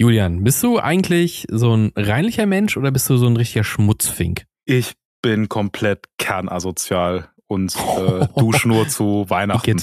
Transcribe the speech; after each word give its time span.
Julian, 0.00 0.44
bist 0.44 0.62
du 0.62 0.78
eigentlich 0.78 1.46
so 1.50 1.76
ein 1.76 1.92
reinlicher 1.94 2.46
Mensch 2.46 2.78
oder 2.78 2.90
bist 2.90 3.10
du 3.10 3.18
so 3.18 3.26
ein 3.26 3.36
richtiger 3.36 3.64
Schmutzfink? 3.64 4.46
Ich 4.64 4.94
bin 5.20 5.50
komplett 5.50 6.06
kernasozial 6.16 7.28
und 7.48 7.76
äh, 7.76 8.26
dusch 8.38 8.64
nur 8.64 8.88
zu 8.88 9.26
Weihnachten. 9.28 9.76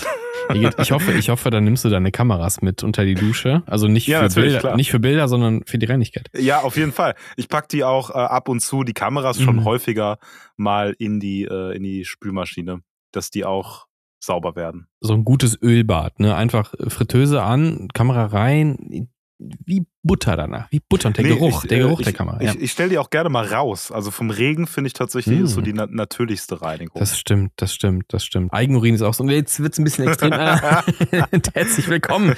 Ich 0.79 0.91
hoffe, 0.91 1.11
ich 1.11 1.29
hoffe, 1.29 1.51
dann 1.51 1.65
nimmst 1.65 1.85
du 1.85 1.89
deine 1.89 2.11
Kameras 2.11 2.63
mit 2.63 2.81
unter 2.81 3.05
die 3.05 3.13
Dusche. 3.13 3.61
Also 3.67 3.87
nicht, 3.87 4.07
ja, 4.07 4.27
für, 4.27 4.41
Bilder, 4.41 4.75
nicht 4.75 4.89
für 4.89 4.99
Bilder, 4.99 5.27
sondern 5.27 5.61
für 5.67 5.77
die 5.77 5.85
Reinigkeit. 5.85 6.31
Ja, 6.35 6.61
auf 6.61 6.77
jeden 6.77 6.93
Fall. 6.93 7.13
Ich 7.35 7.47
pack 7.47 7.69
die 7.69 7.83
auch 7.83 8.09
äh, 8.09 8.13
ab 8.13 8.49
und 8.49 8.61
zu, 8.61 8.83
die 8.83 8.93
Kameras 8.93 9.39
schon 9.39 9.57
mhm. 9.57 9.65
häufiger 9.65 10.17
mal 10.55 10.95
in 10.97 11.19
die, 11.19 11.43
äh, 11.43 11.75
in 11.75 11.83
die 11.83 12.05
Spülmaschine, 12.05 12.81
dass 13.11 13.29
die 13.29 13.45
auch 13.45 13.85
sauber 14.19 14.55
werden. 14.55 14.87
So 14.99 15.13
ein 15.13 15.25
gutes 15.25 15.61
Ölbad, 15.61 16.19
ne? 16.19 16.35
Einfach 16.35 16.73
Fritteuse 16.87 17.43
an, 17.43 17.89
Kamera 17.93 18.25
rein, 18.25 19.09
wie 19.39 19.85
Butter 20.01 20.35
danach, 20.35 20.71
wie 20.71 20.79
Butter 20.79 21.09
und 21.09 21.17
der 21.17 21.25
nee, 21.25 21.29
Geruch, 21.31 21.63
ich, 21.63 21.69
der 21.69 21.79
Geruch 21.79 21.99
ich, 21.99 22.05
der 22.05 22.13
Kamera. 22.13 22.41
Ja. 22.41 22.53
Ich, 22.53 22.61
ich 22.61 22.71
stelle 22.71 22.89
die 22.89 22.97
auch 22.97 23.09
gerne 23.09 23.29
mal 23.29 23.45
raus. 23.45 23.91
Also 23.91 24.09
vom 24.09 24.29
Regen 24.29 24.65
finde 24.67 24.87
ich 24.87 24.93
tatsächlich 24.93 25.39
mm. 25.39 25.43
ist 25.43 25.51
so 25.51 25.61
die 25.61 25.73
na 25.73 25.85
natürlichste 25.85 26.61
Reinigung. 26.61 26.99
Das 26.99 27.19
stimmt, 27.19 27.51
das 27.57 27.73
stimmt, 27.73 28.05
das 28.09 28.25
stimmt. 28.25 28.53
Eigenurin 28.53 28.95
ist 28.95 29.01
auch 29.01 29.13
so. 29.13 29.23
Jetzt 29.25 29.59
wird 29.59 29.73
es 29.73 29.79
ein 29.79 29.83
bisschen 29.83 30.07
extrem. 30.07 30.31
Herzlich 31.53 31.87
willkommen 31.87 32.33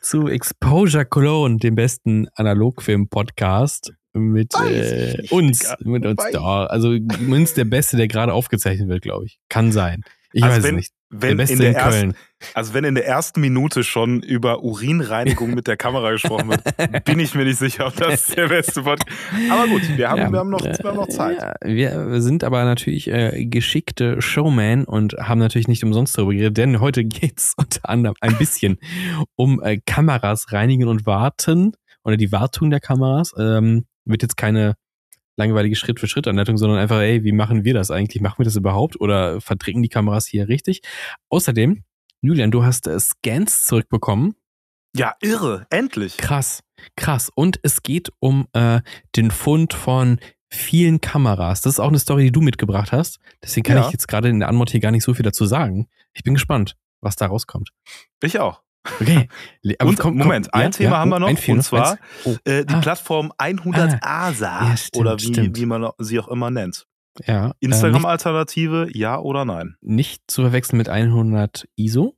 zu 0.00 0.28
Exposure 0.28 1.04
Cologne, 1.04 1.58
dem 1.58 1.74
besten 1.74 2.28
Analogfilm-Podcast 2.34 3.92
mit 4.12 4.54
äh, 4.54 5.26
uns, 5.30 5.74
mit 5.80 6.06
uns 6.06 6.22
da. 6.32 6.66
Also 6.66 6.90
uns 6.90 7.54
der 7.54 7.64
Beste, 7.64 7.96
der 7.96 8.08
gerade 8.08 8.32
aufgezeichnet 8.32 8.88
wird, 8.88 9.02
glaube 9.02 9.26
ich. 9.26 9.40
Kann 9.48 9.72
sein. 9.72 10.02
Ich 10.32 10.44
also 10.44 10.58
weiß 10.58 10.64
wenn, 10.64 10.74
es 10.74 10.76
nicht. 10.76 10.92
Wenn 11.08 11.38
der 11.38 11.48
in 11.48 11.58
der 11.58 11.68
in 11.70 11.74
ersten, 11.76 12.14
also 12.54 12.74
wenn 12.74 12.82
in 12.84 12.96
der 12.96 13.06
ersten 13.06 13.40
Minute 13.40 13.84
schon 13.84 14.22
über 14.22 14.64
Urinreinigung 14.64 15.54
mit 15.54 15.68
der 15.68 15.76
Kamera 15.76 16.10
gesprochen 16.10 16.48
wird, 16.48 16.64
bin 17.04 17.20
ich 17.20 17.34
mir 17.34 17.44
nicht 17.44 17.58
sicher, 17.58 17.86
ob 17.86 17.96
das 17.96 18.26
der 18.26 18.48
beste 18.48 18.82
Podcast 18.82 19.08
Aber 19.50 19.68
gut, 19.68 19.82
wir 19.96 20.10
haben, 20.10 20.18
ja, 20.18 20.32
wir 20.32 20.38
haben, 20.40 20.50
noch, 20.50 20.64
wir 20.64 20.84
haben 20.84 20.96
noch 20.96 21.08
Zeit. 21.08 21.38
Ja, 21.64 22.10
wir 22.10 22.20
sind 22.20 22.42
aber 22.42 22.64
natürlich 22.64 23.08
äh, 23.08 23.46
geschickte 23.46 24.20
Showman 24.20 24.84
und 24.84 25.14
haben 25.14 25.38
natürlich 25.38 25.68
nicht 25.68 25.84
umsonst 25.84 26.18
darüber 26.18 26.32
geredet, 26.32 26.56
denn 26.56 26.80
heute 26.80 27.04
geht 27.04 27.38
es 27.38 27.54
unter 27.56 27.88
anderem 27.88 28.16
ein 28.20 28.36
bisschen 28.36 28.78
um 29.36 29.62
äh, 29.62 29.78
Kameras 29.86 30.52
reinigen 30.52 30.88
und 30.88 31.06
warten 31.06 31.72
oder 32.02 32.16
die 32.16 32.32
Wartung 32.32 32.70
der 32.70 32.80
Kameras. 32.80 33.32
Ähm, 33.38 33.86
wird 34.04 34.22
jetzt 34.22 34.36
keine 34.36 34.74
langweilige 35.36 35.76
Schritt-für-Schritt-Anleitung, 35.76 36.56
sondern 36.56 36.78
einfach, 36.78 37.00
ey, 37.00 37.24
wie 37.24 37.32
machen 37.32 37.64
wir 37.64 37.74
das 37.74 37.90
eigentlich? 37.90 38.22
Machen 38.22 38.38
wir 38.38 38.44
das 38.44 38.56
überhaupt 38.56 39.00
oder 39.00 39.40
verdrängen 39.40 39.82
die 39.82 39.88
Kameras 39.88 40.26
hier 40.26 40.48
richtig? 40.48 40.82
Außerdem, 41.28 41.84
Julian, 42.22 42.50
du 42.50 42.64
hast 42.64 42.86
äh, 42.86 42.98
Scans 42.98 43.64
zurückbekommen. 43.64 44.34
Ja, 44.96 45.14
irre, 45.20 45.66
endlich. 45.70 46.16
Krass, 46.16 46.62
krass. 46.96 47.30
Und 47.34 47.60
es 47.62 47.82
geht 47.82 48.10
um 48.18 48.46
äh, 48.54 48.80
den 49.14 49.30
Fund 49.30 49.74
von 49.74 50.18
vielen 50.48 51.00
Kameras. 51.00 51.60
Das 51.60 51.74
ist 51.74 51.80
auch 51.80 51.88
eine 51.88 51.98
Story, 51.98 52.24
die 52.24 52.32
du 52.32 52.40
mitgebracht 52.40 52.92
hast. 52.92 53.18
Deswegen 53.42 53.64
kann 53.64 53.76
ja. 53.76 53.86
ich 53.86 53.92
jetzt 53.92 54.08
gerade 54.08 54.28
in 54.28 54.40
der 54.40 54.48
Anmod 54.48 54.70
hier 54.70 54.80
gar 54.80 54.90
nicht 54.90 55.04
so 55.04 55.12
viel 55.12 55.24
dazu 55.24 55.44
sagen. 55.44 55.88
Ich 56.14 56.22
bin 56.22 56.34
gespannt, 56.34 56.76
was 57.00 57.16
da 57.16 57.26
rauskommt. 57.26 57.70
Ich 58.22 58.38
auch. 58.38 58.62
Okay. 59.00 59.28
Und, 59.80 59.98
komm, 59.98 60.16
Moment, 60.16 60.48
komm, 60.50 60.60
ein 60.60 60.66
ja, 60.66 60.70
Thema 60.70 60.90
ja, 60.90 60.98
haben 60.98 61.08
wir 61.10 61.20
noch, 61.20 61.48
und 61.48 61.62
zwar 61.62 61.98
oh. 62.24 62.36
äh, 62.44 62.64
die 62.64 62.74
ah. 62.74 62.80
Plattform 62.80 63.32
100 63.38 63.98
ah. 64.02 64.28
ASA 64.28 64.68
ja, 64.68 64.76
stimmt, 64.76 65.06
oder 65.06 65.18
wie, 65.18 65.56
wie 65.56 65.66
man 65.66 65.90
sie 65.98 66.18
auch 66.18 66.28
immer 66.28 66.50
nennt. 66.50 66.86
Ja. 67.24 67.50
Äh, 67.50 67.52
Instagram-Alternative, 67.60 68.88
äh, 68.88 68.98
ja 68.98 69.18
oder 69.18 69.44
nein? 69.44 69.76
Nicht 69.80 70.22
zu 70.30 70.42
verwechseln 70.42 70.78
mit 70.78 70.88
100 70.88 71.66
ISO. 71.76 72.16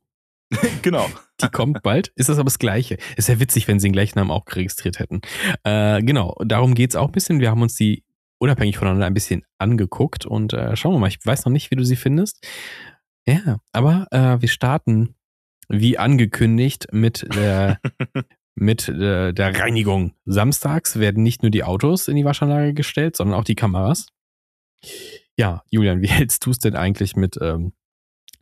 genau. 0.81 1.07
Die 1.41 1.47
kommt 1.49 1.83
bald. 1.83 2.11
Ist 2.15 2.29
das 2.29 2.37
aber 2.37 2.47
das 2.47 2.59
Gleiche? 2.59 2.97
Ist 3.15 3.29
ja 3.29 3.39
witzig, 3.39 3.67
wenn 3.67 3.79
sie 3.79 3.87
den 3.87 3.93
gleichen 3.93 4.17
Namen 4.17 4.31
auch 4.31 4.43
registriert 4.51 4.99
hätten. 4.99 5.21
Äh, 5.63 6.01
genau, 6.01 6.35
darum 6.43 6.73
geht 6.73 6.89
es 6.89 6.95
auch 6.95 7.07
ein 7.07 7.11
bisschen. 7.11 7.39
Wir 7.39 7.51
haben 7.51 7.61
uns 7.61 7.75
die 7.75 8.03
unabhängig 8.39 8.77
voneinander 8.77 9.05
ein 9.05 9.13
bisschen 9.13 9.43
angeguckt 9.57 10.25
und 10.25 10.53
äh, 10.53 10.75
schauen 10.75 10.93
wir 10.93 10.99
mal. 10.99 11.07
Ich 11.07 11.19
weiß 11.23 11.45
noch 11.45 11.51
nicht, 11.51 11.71
wie 11.71 11.75
du 11.75 11.83
sie 11.83 11.95
findest. 11.95 12.45
Ja, 13.27 13.57
aber 13.71 14.07
äh, 14.11 14.41
wir 14.41 14.49
starten 14.49 15.15
wie 15.69 15.97
angekündigt 15.97 16.87
mit 16.91 17.27
der, 17.33 17.79
mit 18.55 18.87
der, 18.87 19.33
der 19.33 19.59
Reinigung. 19.59 20.13
Samstags 20.25 20.99
werden 20.99 21.23
nicht 21.23 21.43
nur 21.43 21.51
die 21.51 21.63
Autos 21.63 22.07
in 22.07 22.15
die 22.15 22.25
Waschanlage 22.25 22.73
gestellt, 22.73 23.15
sondern 23.15 23.39
auch 23.39 23.43
die 23.43 23.55
Kameras. 23.55 24.07
Ja, 25.37 25.63
Julian, 25.69 26.01
wie 26.01 26.07
hältst 26.09 26.45
du 26.45 26.51
es 26.51 26.59
denn 26.59 26.75
eigentlich 26.75 27.15
mit 27.15 27.37
ähm, 27.41 27.73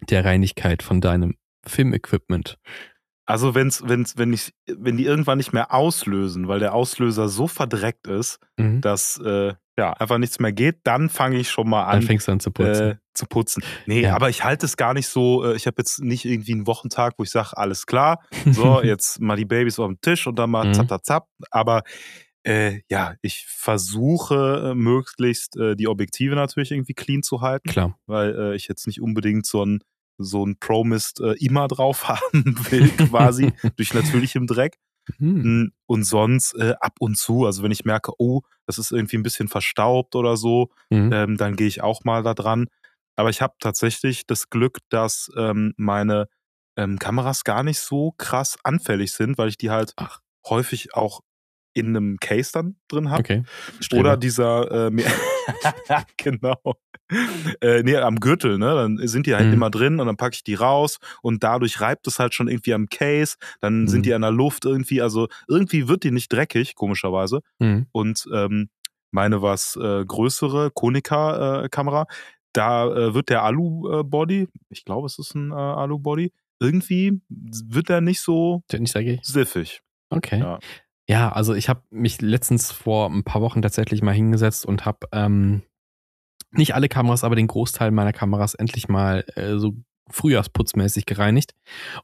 der 0.09 0.25
Reinigkeit 0.25 0.81
von 0.81 1.01
deinem 1.01 1.35
Filmequipment? 1.65 2.57
Also 3.25 3.55
wenn's, 3.55 3.83
wenn's, 3.85 4.17
wenn 4.17 4.31
ich, 4.31 4.53
wenn 4.67 4.95
die 4.95 5.05
irgendwann 5.05 5.37
nicht 5.37 5.51
mehr 5.51 5.73
auslösen, 5.73 6.47
weil 6.47 6.59
der 6.59 6.73
Auslöser 6.73 7.27
so 7.27 7.47
verdreckt 7.47 8.07
ist, 8.07 8.39
mhm. 8.55 8.79
dass 8.79 9.17
äh, 9.19 9.53
ja 9.77 9.93
einfach 9.93 10.17
nichts 10.17 10.39
mehr 10.39 10.51
geht, 10.51 10.79
dann 10.83 11.09
fange 11.09 11.37
ich 11.37 11.49
schon 11.49 11.69
mal 11.69 11.85
an. 11.85 11.99
Dann 11.99 12.01
fängst 12.01 12.27
du 12.27 12.31
an 12.31 12.39
zu 12.39 12.51
putzen. 12.51 12.91
Äh, 12.91 12.95
zu 13.13 13.25
putzen. 13.25 13.63
Nee, 13.85 14.01
ja. 14.01 14.15
aber 14.15 14.29
ich 14.29 14.43
halte 14.43 14.65
es 14.65 14.77
gar 14.77 14.93
nicht 14.93 15.07
so, 15.07 15.45
äh, 15.45 15.55
ich 15.55 15.67
habe 15.67 15.75
jetzt 15.77 15.99
nicht 16.01 16.25
irgendwie 16.25 16.53
einen 16.53 16.67
Wochentag, 16.67 17.13
wo 17.17 17.23
ich 17.23 17.29
sage, 17.29 17.55
alles 17.55 17.85
klar, 17.85 18.19
so, 18.51 18.81
jetzt 18.83 19.19
mal 19.21 19.37
die 19.37 19.45
Babys 19.45 19.79
auf 19.79 19.87
dem 19.87 20.01
Tisch 20.01 20.27
und 20.27 20.37
dann 20.37 20.49
mal 20.49 20.67
mhm. 20.67 20.73
zap, 20.73 20.89
zap, 20.89 21.05
zap. 21.05 21.27
Aber 21.51 21.83
äh, 22.43 22.81
ja, 22.89 23.15
ich 23.21 23.45
versuche 23.47 24.71
äh, 24.71 24.75
möglichst 24.75 25.57
äh, 25.57 25.75
die 25.75 25.87
Objektive 25.87 26.35
natürlich 26.35 26.71
irgendwie 26.71 26.93
clean 26.93 27.21
zu 27.21 27.41
halten. 27.41 27.69
Klar. 27.69 27.97
Weil 28.07 28.53
ich 28.55 28.67
jetzt 28.67 28.87
nicht 28.87 29.01
unbedingt 29.01 29.45
so 29.45 29.65
ein 29.65 29.79
so 30.19 30.43
ein 30.43 30.57
Pro-Mist 30.57 31.19
immer 31.37 31.67
drauf 31.67 32.07
haben 32.07 32.57
will, 32.71 32.89
quasi, 32.89 33.53
durch 33.75 33.93
natürlichem 33.93 34.47
Dreck. 34.47 34.79
Mhm. 35.17 35.71
Und 35.85 36.03
sonst 36.03 36.53
äh, 36.55 36.75
ab 36.79 36.95
und 36.99 37.17
zu, 37.17 37.45
also 37.45 37.63
wenn 37.63 37.71
ich 37.71 37.85
merke, 37.85 38.11
oh, 38.17 38.41
das 38.65 38.77
ist 38.77 38.91
irgendwie 38.91 39.17
ein 39.17 39.23
bisschen 39.23 39.47
verstaubt 39.47 40.15
oder 40.15 40.37
so, 40.37 40.69
mhm. 40.89 41.11
ähm, 41.13 41.37
dann 41.37 41.55
gehe 41.55 41.67
ich 41.67 41.81
auch 41.81 42.03
mal 42.03 42.23
da 42.23 42.33
dran. 42.33 42.67
Aber 43.15 43.29
ich 43.29 43.41
habe 43.41 43.55
tatsächlich 43.59 44.27
das 44.27 44.49
Glück, 44.49 44.79
dass 44.89 45.29
ähm, 45.37 45.73
meine 45.77 46.27
ähm, 46.75 46.99
Kameras 46.99 47.43
gar 47.43 47.63
nicht 47.63 47.79
so 47.79 48.13
krass 48.17 48.57
anfällig 48.63 49.11
sind, 49.11 49.37
weil 49.37 49.49
ich 49.49 49.57
die 49.57 49.71
halt 49.71 49.93
Ach. 49.95 50.19
häufig 50.47 50.93
auch 50.93 51.21
in 51.77 51.95
einem 51.95 52.17
Case 52.19 52.51
dann 52.53 52.75
drin 52.87 53.09
habe. 53.09 53.19
Okay. 53.19 53.43
Oder 53.93 54.17
dieser, 54.17 54.87
äh, 54.87 54.91
genau. 56.17 56.59
Äh, 57.61 57.83
nee, 57.83 57.95
am 57.95 58.19
Gürtel, 58.19 58.57
ne? 58.57 58.75
Dann 58.75 58.97
sind 59.07 59.27
die 59.27 59.35
halt 59.35 59.47
mhm. 59.47 59.53
immer 59.53 59.69
drin 59.69 59.99
und 59.99 60.07
dann 60.07 60.17
packe 60.17 60.35
ich 60.35 60.43
die 60.43 60.55
raus 60.55 60.99
und 61.21 61.43
dadurch 61.43 61.79
reibt 61.79 62.05
es 62.07 62.19
halt 62.19 62.33
schon 62.33 62.47
irgendwie 62.47 62.73
am 62.73 62.87
Case. 62.89 63.37
Dann 63.61 63.81
mhm. 63.81 63.87
sind 63.87 64.05
die 64.05 64.13
an 64.13 64.21
der 64.21 64.31
Luft 64.31 64.65
irgendwie. 64.65 65.01
Also 65.01 65.27
irgendwie 65.47 65.87
wird 65.87 66.03
die 66.03 66.11
nicht 66.11 66.31
dreckig, 66.31 66.75
komischerweise. 66.75 67.41
Mhm. 67.59 67.87
Und 67.91 68.27
ähm, 68.33 68.69
meine 69.11 69.41
was 69.41 69.77
äh, 69.77 70.03
größere 70.05 70.71
Konica-Kamera, 70.71 72.01
äh, 72.01 72.05
da 72.53 72.87
äh, 72.87 73.13
wird 73.13 73.29
der 73.29 73.43
Alu-Body, 73.43 74.47
ich 74.69 74.83
glaube, 74.83 75.05
es 75.05 75.17
ist 75.17 75.35
ein 75.35 75.51
äh, 75.51 75.55
Alu-Body, 75.55 76.33
irgendwie 76.59 77.21
wird 77.29 77.89
der 77.89 78.01
nicht 78.01 78.19
so 78.21 78.63
nicht 78.73 79.25
siffig. 79.25 79.81
Okay. 80.09 80.39
Ja. 80.39 80.59
Ja, 81.07 81.31
also 81.31 81.53
ich 81.53 81.69
habe 81.69 81.83
mich 81.89 82.21
letztens 82.21 82.71
vor 82.71 83.09
ein 83.09 83.23
paar 83.23 83.41
Wochen 83.41 83.61
tatsächlich 83.61 84.01
mal 84.01 84.13
hingesetzt 84.13 84.65
und 84.65 84.85
habe 84.85 85.07
ähm, 85.13 85.61
nicht 86.51 86.75
alle 86.75 86.89
Kameras, 86.89 87.23
aber 87.23 87.35
den 87.35 87.47
Großteil 87.47 87.91
meiner 87.91 88.13
Kameras 88.13 88.55
endlich 88.55 88.89
mal 88.89 89.23
äh, 89.35 89.57
so 89.57 89.73
frühjahrsputzmäßig 90.09 91.05
gereinigt. 91.05 91.53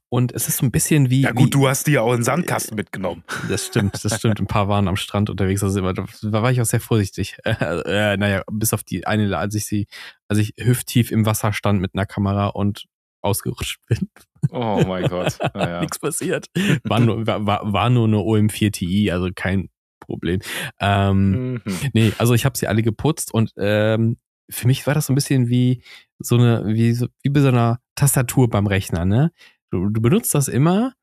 Und 0.09 0.31
es 0.34 0.47
ist 0.47 0.58
so 0.58 0.66
ein 0.66 0.72
bisschen 0.72 1.09
wie. 1.09 1.22
Ja, 1.22 1.31
gut, 1.31 1.47
wie, 1.47 1.50
du 1.52 1.68
hast 1.68 1.88
die 1.88 1.94
ja 1.94 2.02
auch 2.02 2.13
in 2.13 2.24
Sandkasten 2.24 2.75
mitgenommen. 2.75 3.24
Das 3.50 3.66
stimmt, 3.66 4.03
das 4.03 4.18
stimmt. 4.18 4.40
Ein 4.40 4.47
paar 4.47 4.68
waren 4.68 4.88
am 4.88 4.96
Strand 4.96 5.30
unterwegs. 5.30 5.63
Also 5.63 5.81
da 5.81 6.42
war 6.42 6.52
ich 6.52 6.62
auch 6.62 6.66
sehr 6.66 6.81
vorsichtig. 6.81 7.38
Äh, 7.44 7.52
äh, 8.13 8.18
naja, 8.18 8.44
bis 8.52 8.74
auf 8.74 8.84
die 8.84 9.08
eine, 9.08 9.38
als 9.38 9.56
ich 9.56 9.66
sie, 9.66 9.88
als 10.28 10.40
ich 10.40 10.53
hüfttief 10.58 11.12
im 11.12 11.25
Wasser 11.25 11.53
stand 11.53 11.81
mit 11.81 11.92
einer 11.94 12.06
Kamera 12.06 12.47
und 12.47 12.86
ausgerutscht 13.24 13.80
bin. 13.88 14.10
Oh 14.52 14.84
mein 14.86 15.08
Gott. 15.08 15.38
Naja. 15.54 15.82
Nichts 15.82 16.00
passiert. 16.00 16.48
War 16.84 17.00
nur, 17.00 17.26
war, 17.26 17.72
war 17.72 17.90
nur 17.90 18.08
eine 18.08 18.18
OM4 18.18 18.72
Ti, 18.72 19.12
also 19.12 19.30
kein 19.34 19.70
Problem. 20.00 20.42
Ähm, 20.80 21.54
mhm. 21.54 21.62
Nee, 21.94 22.12
also 22.18 22.34
ich 22.34 22.46
habe 22.46 22.58
sie 22.58 22.68
alle 22.68 22.84
geputzt 22.84 23.34
und 23.34 23.54
ähm, 23.58 24.18
für 24.50 24.68
mich 24.68 24.86
war 24.86 24.94
das 24.94 25.08
so 25.08 25.14
ein 25.14 25.16
bisschen 25.16 25.48
wie 25.48 25.84
so 26.20 26.36
eine, 26.36 26.66
wie, 26.68 26.94
so, 26.94 27.08
wie 27.22 27.30
bei 27.30 27.40
so 27.40 27.48
einer 27.48 27.80
Tastatur 27.96 28.50
beim 28.50 28.68
Rechner, 28.68 29.06
ne? 29.06 29.31
Du, 29.72 29.90
du 29.90 30.02
benutzt 30.02 30.36
das 30.36 30.48
immer 30.48 30.94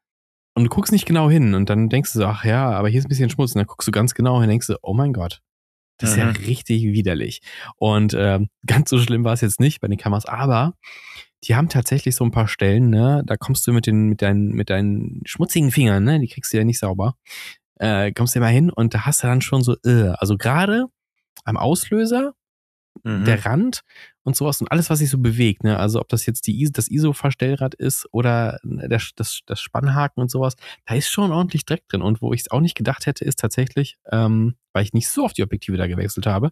und 0.54 0.64
du 0.64 0.70
guckst 0.70 0.92
nicht 0.92 1.06
genau 1.06 1.30
hin 1.30 1.54
und 1.54 1.70
dann 1.70 1.88
denkst 1.88 2.12
du 2.12 2.20
so, 2.20 2.26
ach 2.26 2.44
ja, 2.44 2.70
aber 2.70 2.88
hier 2.88 2.98
ist 2.98 3.06
ein 3.06 3.08
bisschen 3.08 3.30
Schmutz 3.30 3.54
und 3.54 3.60
dann 3.60 3.66
guckst 3.66 3.88
du 3.88 3.92
ganz 3.92 4.14
genau 4.14 4.34
hin 4.34 4.44
und 4.44 4.48
denkst 4.50 4.66
du, 4.66 4.76
oh 4.82 4.94
mein 4.94 5.12
Gott, 5.12 5.40
das 5.98 6.10
ist 6.10 6.16
mhm. 6.16 6.22
ja 6.22 6.28
richtig 6.30 6.82
widerlich. 6.84 7.40
Und 7.76 8.14
ähm, 8.16 8.48
ganz 8.66 8.90
so 8.90 8.98
schlimm 8.98 9.24
war 9.24 9.32
es 9.32 9.40
jetzt 9.40 9.60
nicht 9.60 9.80
bei 9.80 9.88
den 9.88 9.98
Kameras, 9.98 10.26
aber 10.26 10.74
die 11.44 11.54
haben 11.54 11.68
tatsächlich 11.68 12.14
so 12.14 12.24
ein 12.24 12.30
paar 12.30 12.48
Stellen, 12.48 12.90
ne, 12.90 13.22
da 13.26 13.36
kommst 13.36 13.66
du 13.66 13.72
mit 13.72 13.86
den, 13.86 14.08
mit 14.08 14.22
deinen, 14.22 14.48
mit 14.48 14.70
deinen 14.70 15.22
schmutzigen 15.24 15.70
Fingern, 15.70 16.04
ne, 16.04 16.20
die 16.20 16.28
kriegst 16.28 16.52
du 16.52 16.58
ja 16.58 16.64
nicht 16.64 16.78
sauber, 16.78 17.14
äh, 17.78 18.12
kommst 18.12 18.34
du 18.34 18.38
immer 18.38 18.48
hin 18.48 18.70
und 18.70 18.94
da 18.94 19.06
hast 19.06 19.22
du 19.22 19.26
dann 19.26 19.40
schon 19.40 19.62
so, 19.62 19.76
äh, 19.84 20.12
also 20.18 20.36
gerade 20.36 20.86
am 21.44 21.56
Auslöser, 21.56 22.34
mhm. 23.04 23.24
der 23.24 23.44
Rand 23.44 23.82
und 24.22 24.36
sowas 24.36 24.60
und 24.60 24.70
alles, 24.70 24.90
was 24.90 24.98
sich 24.98 25.10
so 25.10 25.18
bewegt, 25.18 25.64
ne? 25.64 25.78
Also 25.78 26.00
ob 26.00 26.08
das 26.08 26.26
jetzt 26.26 26.46
die 26.46 26.60
ISO, 26.60 26.72
das 26.72 26.88
ISO-Verstellrad 26.88 27.74
ist 27.74 28.06
oder 28.12 28.58
der, 28.62 29.00
das, 29.16 29.40
das 29.46 29.60
Spannhaken 29.60 30.20
und 30.20 30.30
sowas, 30.30 30.56
da 30.86 30.94
ist 30.94 31.08
schon 31.08 31.32
ordentlich 31.32 31.64
Dreck 31.64 31.88
drin. 31.88 32.02
Und 32.02 32.20
wo 32.20 32.32
ich 32.32 32.42
es 32.42 32.50
auch 32.50 32.60
nicht 32.60 32.76
gedacht 32.76 33.06
hätte, 33.06 33.24
ist 33.24 33.38
tatsächlich, 33.38 33.96
ähm, 34.10 34.56
weil 34.72 34.84
ich 34.84 34.92
nicht 34.92 35.08
so 35.08 35.24
oft 35.24 35.38
die 35.38 35.42
Objektive 35.42 35.76
da 35.76 35.86
gewechselt 35.86 36.26
habe, 36.26 36.50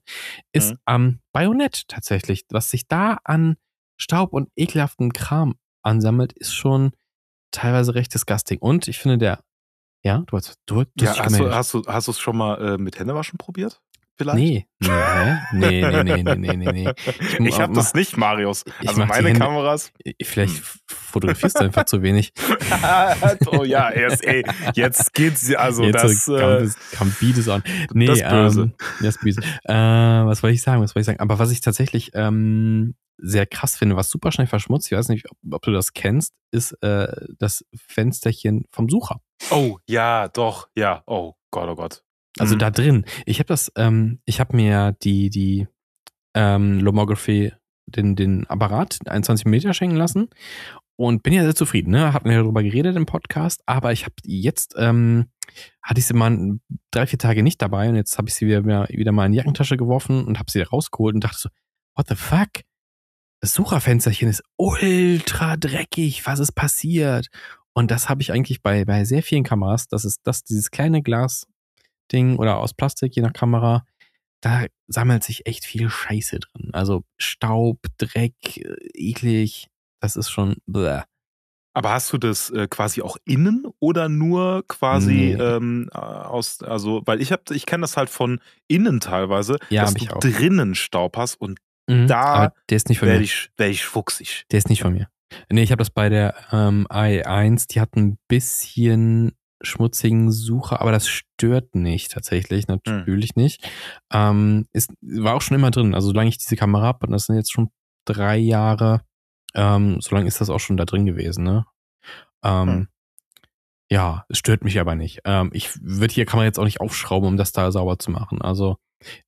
ist 0.52 0.72
mhm. 0.72 0.78
am 0.86 1.02
ähm, 1.02 1.18
Bajonett 1.32 1.88
tatsächlich. 1.88 2.44
Was 2.50 2.70
sich 2.70 2.88
da 2.88 3.18
an 3.24 3.56
Staub 3.98 4.32
und 4.32 4.48
ekelhaften 4.56 5.12
Kram 5.12 5.56
ansammelt, 5.82 6.32
ist 6.32 6.54
schon 6.54 6.92
teilweise 7.50 7.94
recht 7.94 8.14
disgusting. 8.14 8.58
Und 8.58 8.88
ich 8.88 8.98
finde, 8.98 9.18
der 9.18 9.40
ja, 10.04 10.22
du 10.26 10.36
hast, 10.36 10.58
du, 10.66 10.84
du 10.84 11.04
ja, 11.04 11.18
hast, 11.18 11.38
du, 11.38 11.50
hast 11.52 11.74
du 11.74 11.82
hast 11.86 12.06
du 12.06 12.12
es 12.12 12.20
schon 12.20 12.36
mal 12.36 12.74
äh, 12.74 12.78
mit 12.78 12.98
Händewaschen 12.98 13.36
probiert? 13.36 13.82
vielleicht? 14.18 14.38
Nee. 14.38 14.66
Nee, 14.80 14.90
nee, 15.52 16.02
nee, 16.02 16.22
nee, 16.22 16.36
nee, 16.36 16.56
nee. 16.56 16.72
nee. 16.72 16.92
Ich, 17.38 17.40
ich 17.40 17.60
habe 17.60 17.72
das 17.74 17.94
nicht, 17.94 18.16
Marius. 18.16 18.64
Also 18.86 19.04
meine 19.04 19.28
Hände, 19.28 19.40
Kameras. 19.40 19.92
Vielleicht 20.22 20.56
hm. 20.56 20.64
fotografierst 20.86 21.58
du 21.58 21.64
einfach 21.64 21.84
zu 21.84 22.02
wenig. 22.02 22.32
oh 23.46 23.64
ja, 23.64 23.92
jetzt, 23.92 24.24
ey, 24.24 24.44
jetzt 24.74 25.14
geht's 25.14 25.54
also 25.54 25.84
jetzt 25.84 26.04
das. 26.04 26.24
Kam, 26.92 27.12
äh, 27.20 27.50
an. 27.50 27.62
Nee, 27.92 28.06
das 28.06 28.20
ähm, 28.20 28.30
böse. 28.30 28.60
Ähm, 28.60 28.74
das 29.00 29.18
böse. 29.18 29.40
Äh, 29.64 29.74
was 29.74 30.42
wollte 30.42 30.54
ich 30.54 30.62
sagen? 30.62 30.82
Was 30.82 30.94
wollte 30.94 31.00
ich 31.00 31.06
sagen? 31.06 31.20
Aber 31.20 31.38
was 31.38 31.50
ich 31.50 31.60
tatsächlich 31.60 32.10
ähm, 32.14 32.94
sehr 33.18 33.46
krass 33.46 33.76
finde, 33.76 33.96
was 33.96 34.10
super 34.10 34.32
schnell 34.32 34.46
verschmutzt, 34.46 34.90
ich 34.90 34.96
weiß 34.96 35.08
nicht, 35.08 35.30
ob, 35.30 35.36
ob 35.50 35.62
du 35.62 35.72
das 35.72 35.92
kennst, 35.92 36.34
ist 36.50 36.72
äh, 36.82 37.08
das 37.38 37.64
Fensterchen 37.74 38.64
vom 38.70 38.88
Sucher. 38.88 39.20
Oh 39.50 39.78
ja, 39.88 40.28
doch, 40.28 40.68
ja. 40.76 41.02
Oh 41.06 41.34
Gott, 41.50 41.68
oh 41.68 41.74
Gott. 41.74 42.02
Also 42.38 42.54
mhm. 42.54 42.58
da 42.58 42.70
drin. 42.70 43.04
Ich 43.26 43.38
habe 43.38 43.48
das, 43.48 43.72
ähm, 43.76 44.20
ich 44.24 44.40
habe 44.40 44.56
mir 44.56 44.96
die, 45.02 45.30
die 45.30 45.66
ähm, 46.34 46.80
Lomography, 46.80 47.52
den, 47.86 48.16
den 48.16 48.46
Apparat 48.46 48.98
21 49.06 49.46
Meter 49.46 49.72
schenken 49.72 49.96
lassen 49.96 50.28
und 50.96 51.22
bin 51.22 51.32
ja 51.32 51.42
sehr 51.42 51.54
zufrieden, 51.54 51.90
ne? 51.90 52.12
Hatten 52.12 52.26
wir 52.26 52.36
ja 52.36 52.42
darüber 52.42 52.62
geredet 52.62 52.96
im 52.96 53.06
Podcast, 53.06 53.62
aber 53.66 53.92
ich 53.92 54.04
habe 54.04 54.14
jetzt, 54.24 54.74
ähm, 54.76 55.26
hatte 55.82 56.00
ich 56.00 56.06
sie 56.06 56.14
mal 56.14 56.58
drei, 56.90 57.06
vier 57.06 57.18
Tage 57.18 57.42
nicht 57.42 57.62
dabei 57.62 57.88
und 57.88 57.96
jetzt 57.96 58.18
habe 58.18 58.28
ich 58.28 58.34
sie 58.34 58.46
wieder, 58.46 58.64
wieder 58.64 59.12
mal 59.12 59.26
in 59.26 59.32
die 59.32 59.38
Jackentasche 59.38 59.76
geworfen 59.76 60.24
und 60.26 60.38
habe 60.38 60.50
sie 60.50 60.60
rausgeholt 60.60 61.14
und 61.14 61.24
dachte 61.24 61.38
so, 61.38 61.48
what 61.96 62.08
the 62.08 62.14
fuck? 62.14 62.48
das 63.40 63.54
Sucherfensterchen 63.54 64.28
ist 64.28 64.42
ultra 64.56 65.56
dreckig, 65.56 66.26
was 66.26 66.40
ist 66.40 66.52
passiert? 66.52 67.28
Und 67.72 67.90
das 67.90 68.08
habe 68.08 68.22
ich 68.22 68.32
eigentlich 68.32 68.62
bei, 68.62 68.84
bei 68.84 69.04
sehr 69.04 69.22
vielen 69.22 69.44
Kameras, 69.44 69.86
das 69.88 70.04
ist 70.04 70.20
das, 70.24 70.42
dieses 70.42 70.70
kleine 70.70 71.02
Glasding 72.08 72.36
oder 72.36 72.58
aus 72.58 72.74
Plastik, 72.74 73.14
je 73.14 73.22
nach 73.22 73.32
Kamera, 73.32 73.84
da 74.40 74.66
sammelt 74.86 75.24
sich 75.24 75.46
echt 75.46 75.64
viel 75.64 75.90
Scheiße 75.90 76.38
drin. 76.40 76.70
Also 76.72 77.04
Staub, 77.18 77.78
Dreck, 77.98 78.56
äh, 78.56 78.76
eklig, 78.94 79.68
das 80.00 80.16
ist 80.16 80.30
schon 80.30 80.56
bleh. 80.66 81.02
Aber 81.74 81.90
hast 81.90 82.12
du 82.12 82.18
das 82.18 82.50
äh, 82.50 82.66
quasi 82.68 83.02
auch 83.02 83.18
innen 83.24 83.66
oder 83.78 84.08
nur 84.08 84.64
quasi 84.66 85.34
nee. 85.36 85.42
ähm, 85.42 85.88
aus, 85.92 86.62
also, 86.62 87.02
weil 87.04 87.20
ich 87.20 87.30
habe, 87.30 87.42
ich 87.52 87.66
kenne 87.66 87.82
das 87.82 87.96
halt 87.96 88.10
von 88.10 88.40
innen 88.66 89.00
teilweise, 89.00 89.58
ja, 89.70 89.82
dass 89.82 89.94
du 89.94 90.06
drinnen 90.18 90.74
Staub 90.74 91.16
hast 91.16 91.40
und 91.40 91.60
Mhm, 91.88 92.06
da 92.06 92.52
der 92.68 92.76
ist 92.76 92.88
nicht 92.88 92.98
von 92.98 93.08
werde 93.08 93.24
ich, 93.24 93.50
werd 93.56 93.70
ich 93.70 93.84
fuchsig. 93.84 94.44
Der 94.52 94.58
ist 94.58 94.68
nicht 94.68 94.82
von 94.82 94.92
mir. 94.92 95.08
Nee, 95.50 95.62
ich 95.62 95.72
habe 95.72 95.80
das 95.80 95.90
bei 95.90 96.08
der 96.08 96.34
ähm, 96.52 96.86
i1, 96.90 97.66
die 97.70 97.80
hat 97.80 97.96
ein 97.96 98.18
bisschen 98.28 99.32
schmutzigen 99.60 100.30
Sucher, 100.30 100.80
aber 100.80 100.92
das 100.92 101.08
stört 101.08 101.74
nicht 101.74 102.12
tatsächlich, 102.12 102.66
hm. 102.68 102.80
natürlich 102.84 103.30
hm. 103.34 103.42
nicht. 103.42 103.68
Ähm, 104.12 104.66
ist, 104.72 104.92
war 105.00 105.34
auch 105.34 105.42
schon 105.42 105.56
immer 105.56 105.70
drin. 105.70 105.94
Also 105.94 106.08
solange 106.08 106.28
ich 106.28 106.38
diese 106.38 106.56
Kamera 106.56 106.84
habe, 106.84 107.06
und 107.06 107.12
das 107.12 107.26
sind 107.26 107.36
jetzt 107.36 107.52
schon 107.52 107.70
drei 108.04 108.36
Jahre, 108.36 109.02
ähm, 109.54 110.00
solange 110.00 110.28
ist 110.28 110.40
das 110.40 110.50
auch 110.50 110.60
schon 110.60 110.76
da 110.76 110.84
drin 110.84 111.06
gewesen, 111.06 111.44
ne? 111.44 111.64
Ähm, 112.44 112.68
hm. 112.68 112.88
Ja, 113.90 114.26
es 114.28 114.38
stört 114.38 114.64
mich 114.64 114.78
aber 114.78 114.94
nicht. 114.94 115.20
Ähm, 115.24 115.50
ich 115.52 115.70
würde 115.82 116.12
hier 116.12 116.26
Kamera 116.26 116.44
jetzt 116.44 116.58
auch 116.58 116.64
nicht 116.64 116.80
aufschrauben, 116.80 117.26
um 117.26 117.36
das 117.36 117.52
da 117.52 117.72
sauber 117.72 117.98
zu 117.98 118.10
machen. 118.10 118.42
Also 118.42 118.76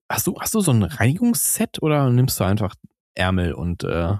Hast 0.09 0.27
du, 0.27 0.41
hast 0.41 0.55
du 0.55 0.61
so 0.61 0.73
ein 0.73 0.83
Reinigungsset 0.83 1.83
oder 1.83 2.11
nimmst 2.11 2.41
du 2.41 2.45
einfach 2.45 2.75
Ärmel 3.15 3.53
und 3.53 3.85
äh, 3.85 4.17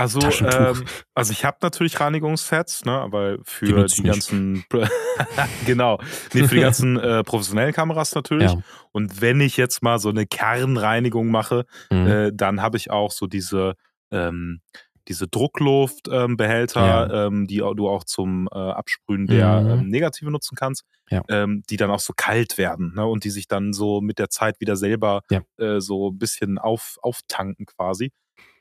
also, 0.00 0.20
ähm, 0.44 0.84
also 1.14 1.32
ich 1.32 1.44
habe 1.44 1.58
natürlich 1.62 2.00
Reinigungssets, 2.00 2.84
ne, 2.84 2.92
aber 2.92 3.38
für 3.42 3.84
die, 3.84 3.94
die 3.96 4.02
ganzen, 4.02 4.64
genau, 5.66 5.98
nee, 6.32 6.48
für 6.48 6.54
die 6.54 6.60
ganzen 6.60 6.98
äh, 6.98 7.22
professionellen 7.22 7.74
Kameras 7.74 8.14
natürlich. 8.14 8.52
Ja. 8.52 8.62
Und 8.92 9.20
wenn 9.20 9.40
ich 9.40 9.56
jetzt 9.56 9.82
mal 9.82 9.98
so 9.98 10.08
eine 10.08 10.26
Kernreinigung 10.26 11.30
mache, 11.30 11.66
mhm. 11.90 12.06
äh, 12.06 12.32
dann 12.32 12.62
habe 12.62 12.78
ich 12.78 12.90
auch 12.90 13.10
so 13.10 13.26
diese 13.26 13.74
ähm, 14.10 14.60
diese 15.08 15.26
Druckluftbehälter, 15.26 16.86
ja. 16.86 17.26
ähm, 17.26 17.46
die 17.48 17.58
du 17.58 17.88
auch 17.88 18.04
zum 18.04 18.48
äh, 18.52 18.56
Absprühen 18.56 19.26
der 19.26 19.60
mhm. 19.60 19.70
ähm, 19.70 19.88
Negative 19.88 20.30
nutzen 20.30 20.56
kannst, 20.56 20.84
ja. 21.10 21.22
ähm, 21.28 21.62
die 21.68 21.76
dann 21.76 21.90
auch 21.90 22.00
so 22.00 22.12
kalt 22.16 22.58
werden 22.58 22.92
ne? 22.94 23.04
und 23.04 23.24
die 23.24 23.30
sich 23.30 23.48
dann 23.48 23.72
so 23.72 24.00
mit 24.00 24.20
der 24.20 24.30
Zeit 24.30 24.60
wieder 24.60 24.76
selber 24.76 25.22
ja. 25.30 25.40
äh, 25.58 25.80
so 25.80 26.10
ein 26.10 26.18
bisschen 26.18 26.58
auf, 26.58 26.98
auftanken 27.02 27.66
quasi. 27.66 28.12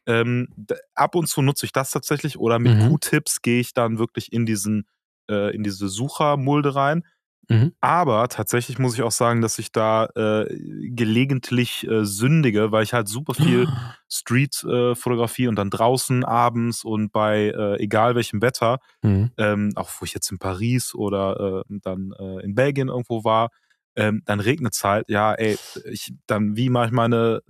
Ähm, 0.09 0.47
ab 0.95 1.15
und 1.15 1.27
zu 1.27 1.41
nutze 1.41 1.65
ich 1.65 1.71
das 1.71 1.91
tatsächlich 1.91 2.37
oder 2.37 2.59
mit 2.59 2.75
mhm. 2.75 2.89
Q-Tips 2.89 3.41
gehe 3.41 3.59
ich 3.59 3.73
dann 3.73 3.99
wirklich 3.99 4.33
in 4.33 4.45
diesen 4.45 4.87
äh, 5.29 5.55
in 5.55 5.63
diese 5.63 5.87
Suchermulde 5.87 6.75
rein 6.75 7.03
Mhm. 7.49 7.73
Aber 7.81 8.27
tatsächlich 8.27 8.77
muss 8.77 8.93
ich 8.93 9.01
auch 9.01 9.11
sagen, 9.11 9.41
dass 9.41 9.57
ich 9.57 9.71
da 9.71 10.05
äh, 10.15 10.45
gelegentlich 10.91 11.85
äh, 11.87 12.05
sündige, 12.05 12.71
weil 12.71 12.83
ich 12.83 12.93
halt 12.93 13.07
super 13.07 13.33
viel 13.33 13.67
Street-Fotografie 14.07 15.45
äh, 15.45 15.47
und 15.47 15.55
dann 15.55 15.71
draußen 15.71 16.23
abends 16.23 16.83
und 16.85 17.11
bei 17.11 17.47
äh, 17.47 17.79
egal 17.79 18.13
welchem 18.13 18.43
Wetter, 18.43 18.77
mhm. 19.01 19.31
ähm, 19.37 19.71
auch 19.75 19.89
wo 19.99 20.05
ich 20.05 20.13
jetzt 20.13 20.31
in 20.31 20.37
Paris 20.37 20.93
oder 20.93 21.63
äh, 21.67 21.79
dann 21.81 22.13
äh, 22.19 22.43
in 22.43 22.53
Belgien 22.53 22.89
irgendwo 22.89 23.23
war, 23.23 23.49
ähm, 23.95 24.21
dann 24.25 24.39
regnet 24.39 24.73
es 24.75 24.83
halt, 24.83 25.09
ja, 25.09 25.33
ey, 25.33 25.57
ich, 25.85 26.13
dann 26.27 26.55
wie 26.55 26.69
mache 26.69 26.87
ich 26.87 26.91
meine 26.91 27.41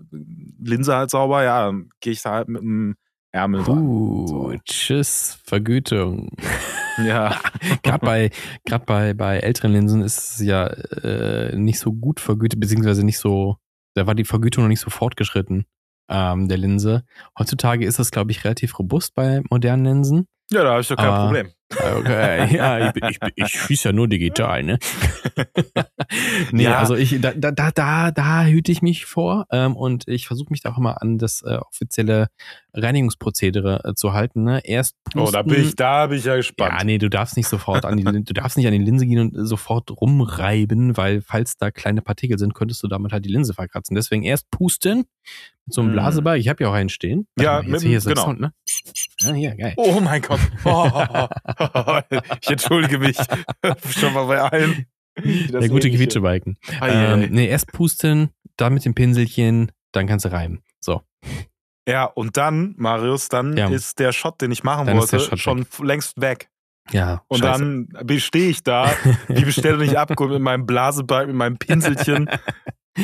Linse 0.59 0.95
halt 0.95 1.09
sauber? 1.09 1.43
Ja, 1.43 1.65
dann 1.65 1.89
gehe 1.99 2.13
ich 2.13 2.21
da 2.21 2.31
halt 2.31 2.49
mit 2.49 2.61
dem 2.61 2.95
Ärmel 3.31 3.61
uh, 3.61 4.27
so. 4.27 4.53
Tschüss, 4.65 5.39
Vergütung. 5.43 6.35
Ja. 6.97 7.39
gerade 7.83 8.05
bei, 8.05 8.29
gerade 8.65 8.85
bei, 8.85 9.13
bei 9.13 9.37
älteren 9.39 9.71
Linsen 9.71 10.01
ist 10.01 10.17
es 10.17 10.45
ja 10.45 10.65
äh, 10.67 11.55
nicht 11.55 11.79
so 11.79 11.93
gut 11.93 12.19
vergütet, 12.19 12.59
beziehungsweise 12.59 13.05
nicht 13.05 13.19
so, 13.19 13.57
da 13.93 14.07
war 14.07 14.15
die 14.15 14.25
Vergütung 14.25 14.63
noch 14.63 14.69
nicht 14.69 14.81
so 14.81 14.89
fortgeschritten 14.89 15.65
ähm, 16.09 16.47
der 16.47 16.57
Linse. 16.57 17.03
Heutzutage 17.37 17.85
ist 17.85 17.99
das, 17.99 18.11
glaube 18.11 18.31
ich, 18.31 18.43
relativ 18.43 18.79
robust 18.79 19.13
bei 19.13 19.41
modernen 19.49 19.85
Linsen. 19.85 20.27
Ja, 20.51 20.63
da 20.63 20.71
habe 20.71 20.81
ich 20.81 20.87
doch 20.87 20.95
kein 20.95 21.09
Aber, 21.09 21.25
Problem. 21.25 21.51
Okay, 21.71 22.55
ja, 22.55 22.89
ich, 22.89 23.03
ich, 23.03 23.19
ich 23.35 23.47
schieße 23.47 23.89
ja 23.89 23.93
nur 23.93 24.07
digital, 24.07 24.63
ne? 24.63 24.79
nee, 26.51 26.63
ja. 26.63 26.79
also 26.79 26.95
ich, 26.95 27.21
da, 27.21 27.31
da, 27.33 27.51
da, 27.51 28.11
da 28.11 28.45
hüte 28.45 28.71
ich 28.71 28.81
mich 28.81 29.05
vor 29.05 29.45
ähm, 29.51 29.75
und 29.75 30.07
ich 30.07 30.25
versuche 30.25 30.49
mich 30.49 30.61
da 30.61 30.71
auch 30.71 30.77
immer 30.79 31.01
an 31.01 31.19
das 31.19 31.43
äh, 31.43 31.57
offizielle 31.57 32.29
Reinigungsprozedere 32.73 33.81
äh, 33.83 33.93
zu 33.93 34.13
halten. 34.13 34.43
Ne? 34.43 34.61
Erst 34.63 34.95
pusten, 35.03 35.21
oh, 35.21 35.31
da 35.31 35.43
bin 35.43 35.61
ich, 35.61 35.75
da 35.75 36.07
bin 36.07 36.17
ich 36.17 36.25
ja 36.25 36.35
gespannt. 36.35 36.73
Ja, 36.77 36.83
nee, 36.83 36.97
du 36.97 37.09
darfst 37.09 37.37
nicht 37.37 37.47
sofort 37.47 37.85
an 37.85 37.97
die, 37.97 38.03
du 38.23 38.33
darfst 38.33 38.57
nicht 38.57 38.67
an 38.67 38.73
die 38.73 38.79
Linse 38.79 39.05
gehen 39.05 39.19
und 39.19 39.47
sofort 39.47 39.91
rumreiben, 39.91 40.97
weil 40.97 41.21
falls 41.21 41.57
da 41.57 41.71
kleine 41.71 42.01
Partikel 42.01 42.39
sind, 42.39 42.53
könntest 42.55 42.81
du 42.83 42.87
damit 42.87 43.11
halt 43.11 43.25
die 43.25 43.31
Linse 43.31 43.53
verkratzen. 43.53 43.95
Deswegen 43.95 44.23
erst 44.23 44.49
pusten 44.51 45.05
mit 45.65 45.73
so 45.73 45.81
einem 45.81 45.91
mhm. 45.91 45.93
Blaseball. 45.93 46.37
Ich 46.37 46.47
habe 46.47 46.63
ja 46.63 46.69
auch 46.69 46.73
einen 46.73 46.89
stehen. 46.89 47.27
Ja, 47.39 47.61
mit, 47.61 47.81
hier 47.81 47.97
ist 47.97 48.07
genau. 48.07 48.23
Sound, 48.23 48.39
ne? 48.39 48.53
Ja, 49.19 49.33
hier, 49.33 49.55
geil. 49.55 49.73
Oh 49.77 49.99
mein 49.99 50.21
Gott. 50.21 50.39
Oh, 50.65 50.89
ich 52.41 52.49
entschuldige 52.49 52.99
mich 52.99 53.17
schon 53.89 54.13
mal 54.13 54.25
bei 54.25 54.41
allen. 54.41 54.85
Der 55.23 55.67
gute 55.67 55.89
Quietschebalken. 55.89 56.57
Ähm, 56.81 57.27
nee, 57.31 57.47
erst 57.47 57.67
pusten, 57.73 58.29
dann 58.57 58.73
mit 58.73 58.85
dem 58.85 58.95
Pinselchen, 58.95 59.71
dann 59.91 60.07
kannst 60.07 60.25
du 60.25 60.31
reiben. 60.31 60.63
So. 60.79 61.01
Ja, 61.87 62.05
und 62.05 62.37
dann, 62.37 62.75
Marius, 62.77 63.29
dann 63.29 63.57
ja. 63.57 63.69
ist 63.69 63.99
der 63.99 64.11
Shot, 64.11 64.41
den 64.41 64.51
ich 64.51 64.63
machen 64.63 64.87
dann 64.87 64.97
wollte, 64.97 65.37
schon 65.37 65.61
weg. 65.61 65.79
längst 65.79 66.21
weg. 66.21 66.49
Ja. 66.91 67.23
Und 67.27 67.39
scheiße. 67.39 67.87
dann 67.97 68.19
stehe 68.19 68.49
ich 68.49 68.63
da, 68.63 68.91
wie 69.27 69.43
bestelle 69.43 69.83
ich 69.83 69.97
ab 69.97 70.09
mit 70.19 70.41
meinem 70.41 70.65
Blasebalken, 70.65 71.31
mit 71.31 71.37
meinem 71.37 71.57
Pinselchen 71.57 72.29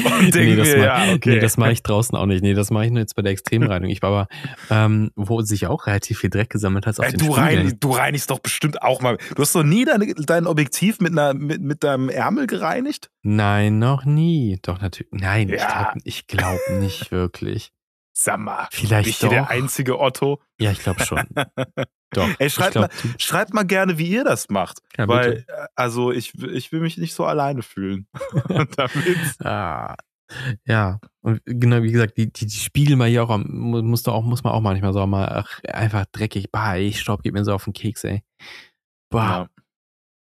Und 0.04 0.36
nee, 0.36 0.56
das, 0.56 0.68
mir, 0.68 0.84
ja, 0.84 1.14
okay. 1.14 1.36
nee, 1.36 1.40
das 1.40 1.58
mache 1.58 1.72
ich 1.72 1.84
draußen 1.84 2.18
auch 2.18 2.26
nicht. 2.26 2.42
Nee, 2.42 2.54
das 2.54 2.72
mache 2.72 2.86
ich 2.86 2.92
nur 2.92 3.02
jetzt 3.02 3.16
bei 3.16 3.22
der 3.22 3.32
Extremreinigung. 3.32 3.92
Ich 3.92 4.02
war 4.02 4.10
aber, 4.10 4.28
ähm, 4.70 5.12
wo 5.16 5.42
sich 5.42 5.68
auch 5.68 5.88
relativ 5.88 6.20
viel 6.20 6.30
Dreck 6.30 6.50
gesammelt 6.50 6.88
hat. 6.88 7.00
Auf 7.00 7.06
Ey, 7.06 7.14
du, 7.14 7.32
rein, 7.32 7.78
du 7.80 7.92
reinigst 7.92 8.30
doch 8.30 8.40
bestimmt 8.40 8.82
auch 8.82 9.02
mal. 9.02 9.18
Du 9.36 9.42
hast 9.42 9.54
doch 9.56 9.64
nie 9.64 9.86
dein, 9.86 10.14
dein 10.26 10.48
Objektiv 10.48 11.00
mit, 11.00 11.12
einer, 11.12 11.34
mit, 11.34 11.62
mit 11.62 11.84
deinem 11.84 12.10
Ärmel 12.10 12.48
gereinigt? 12.48 13.10
Nein, 13.22 13.80
noch 13.80 14.06
nie. 14.06 14.60
Doch, 14.62 14.82
natürlich. 14.82 15.12
Nein, 15.12 15.50
ja. 15.50 15.94
ich 16.04 16.28
glaube 16.28 16.46
glaub 16.46 16.80
nicht 16.80 17.12
wirklich. 17.12 17.72
Sag 18.18 18.40
mal, 18.40 18.68
vielleicht 18.72 19.10
ich 19.10 19.20
doch. 19.20 19.30
der 19.30 19.50
einzige 19.50 20.00
Otto? 20.00 20.42
Ja, 20.58 20.72
ich 20.72 20.80
glaube 20.80 21.04
schon. 21.04 21.24
doch. 22.12 22.30
Ey, 22.40 22.50
schreibt, 22.50 22.72
glaub, 22.72 22.90
mal, 22.90 23.20
schreibt 23.20 23.54
mal 23.54 23.64
gerne, 23.64 23.98
wie 23.98 24.08
ihr 24.08 24.24
das 24.24 24.50
macht. 24.50 24.80
Ja, 24.98 25.06
weil, 25.08 25.32
bitte. 25.32 25.48
Äh, 25.50 25.68
also 25.76 26.12
ich, 26.12 26.34
ich 26.42 26.72
will 26.72 26.80
mich 26.80 26.98
nicht 26.98 27.14
so 27.14 27.26
alleine 27.26 27.62
fühlen. 27.62 28.08
Ah, 29.44 29.96
Ja, 30.66 31.00
und 31.22 31.42
genau 31.46 31.84
wie 31.84 31.92
gesagt, 31.92 32.18
die, 32.18 32.32
die, 32.32 32.46
die 32.46 32.58
Spiegel 32.58 32.96
mal 32.96 33.10
hier 33.10 33.24
auch, 33.24 33.38
muss, 33.38 34.08
auch, 34.08 34.24
muss 34.24 34.44
man 34.44 34.54
auch 34.54 34.62
manchmal 34.62 34.94
so 34.94 35.06
mal 35.06 35.28
ach, 35.28 35.62
einfach 35.66 36.06
dreckig. 36.12 36.52
Bah, 36.52 36.78
ich 36.78 37.02
Staub 37.02 37.22
geht 37.22 37.34
mir 37.34 37.44
so 37.44 37.54
auf 37.54 37.66
den 37.66 37.74
Keks, 37.74 38.06
ey. 38.06 38.24
Bah. 39.12 39.30
Ja. 39.30 39.48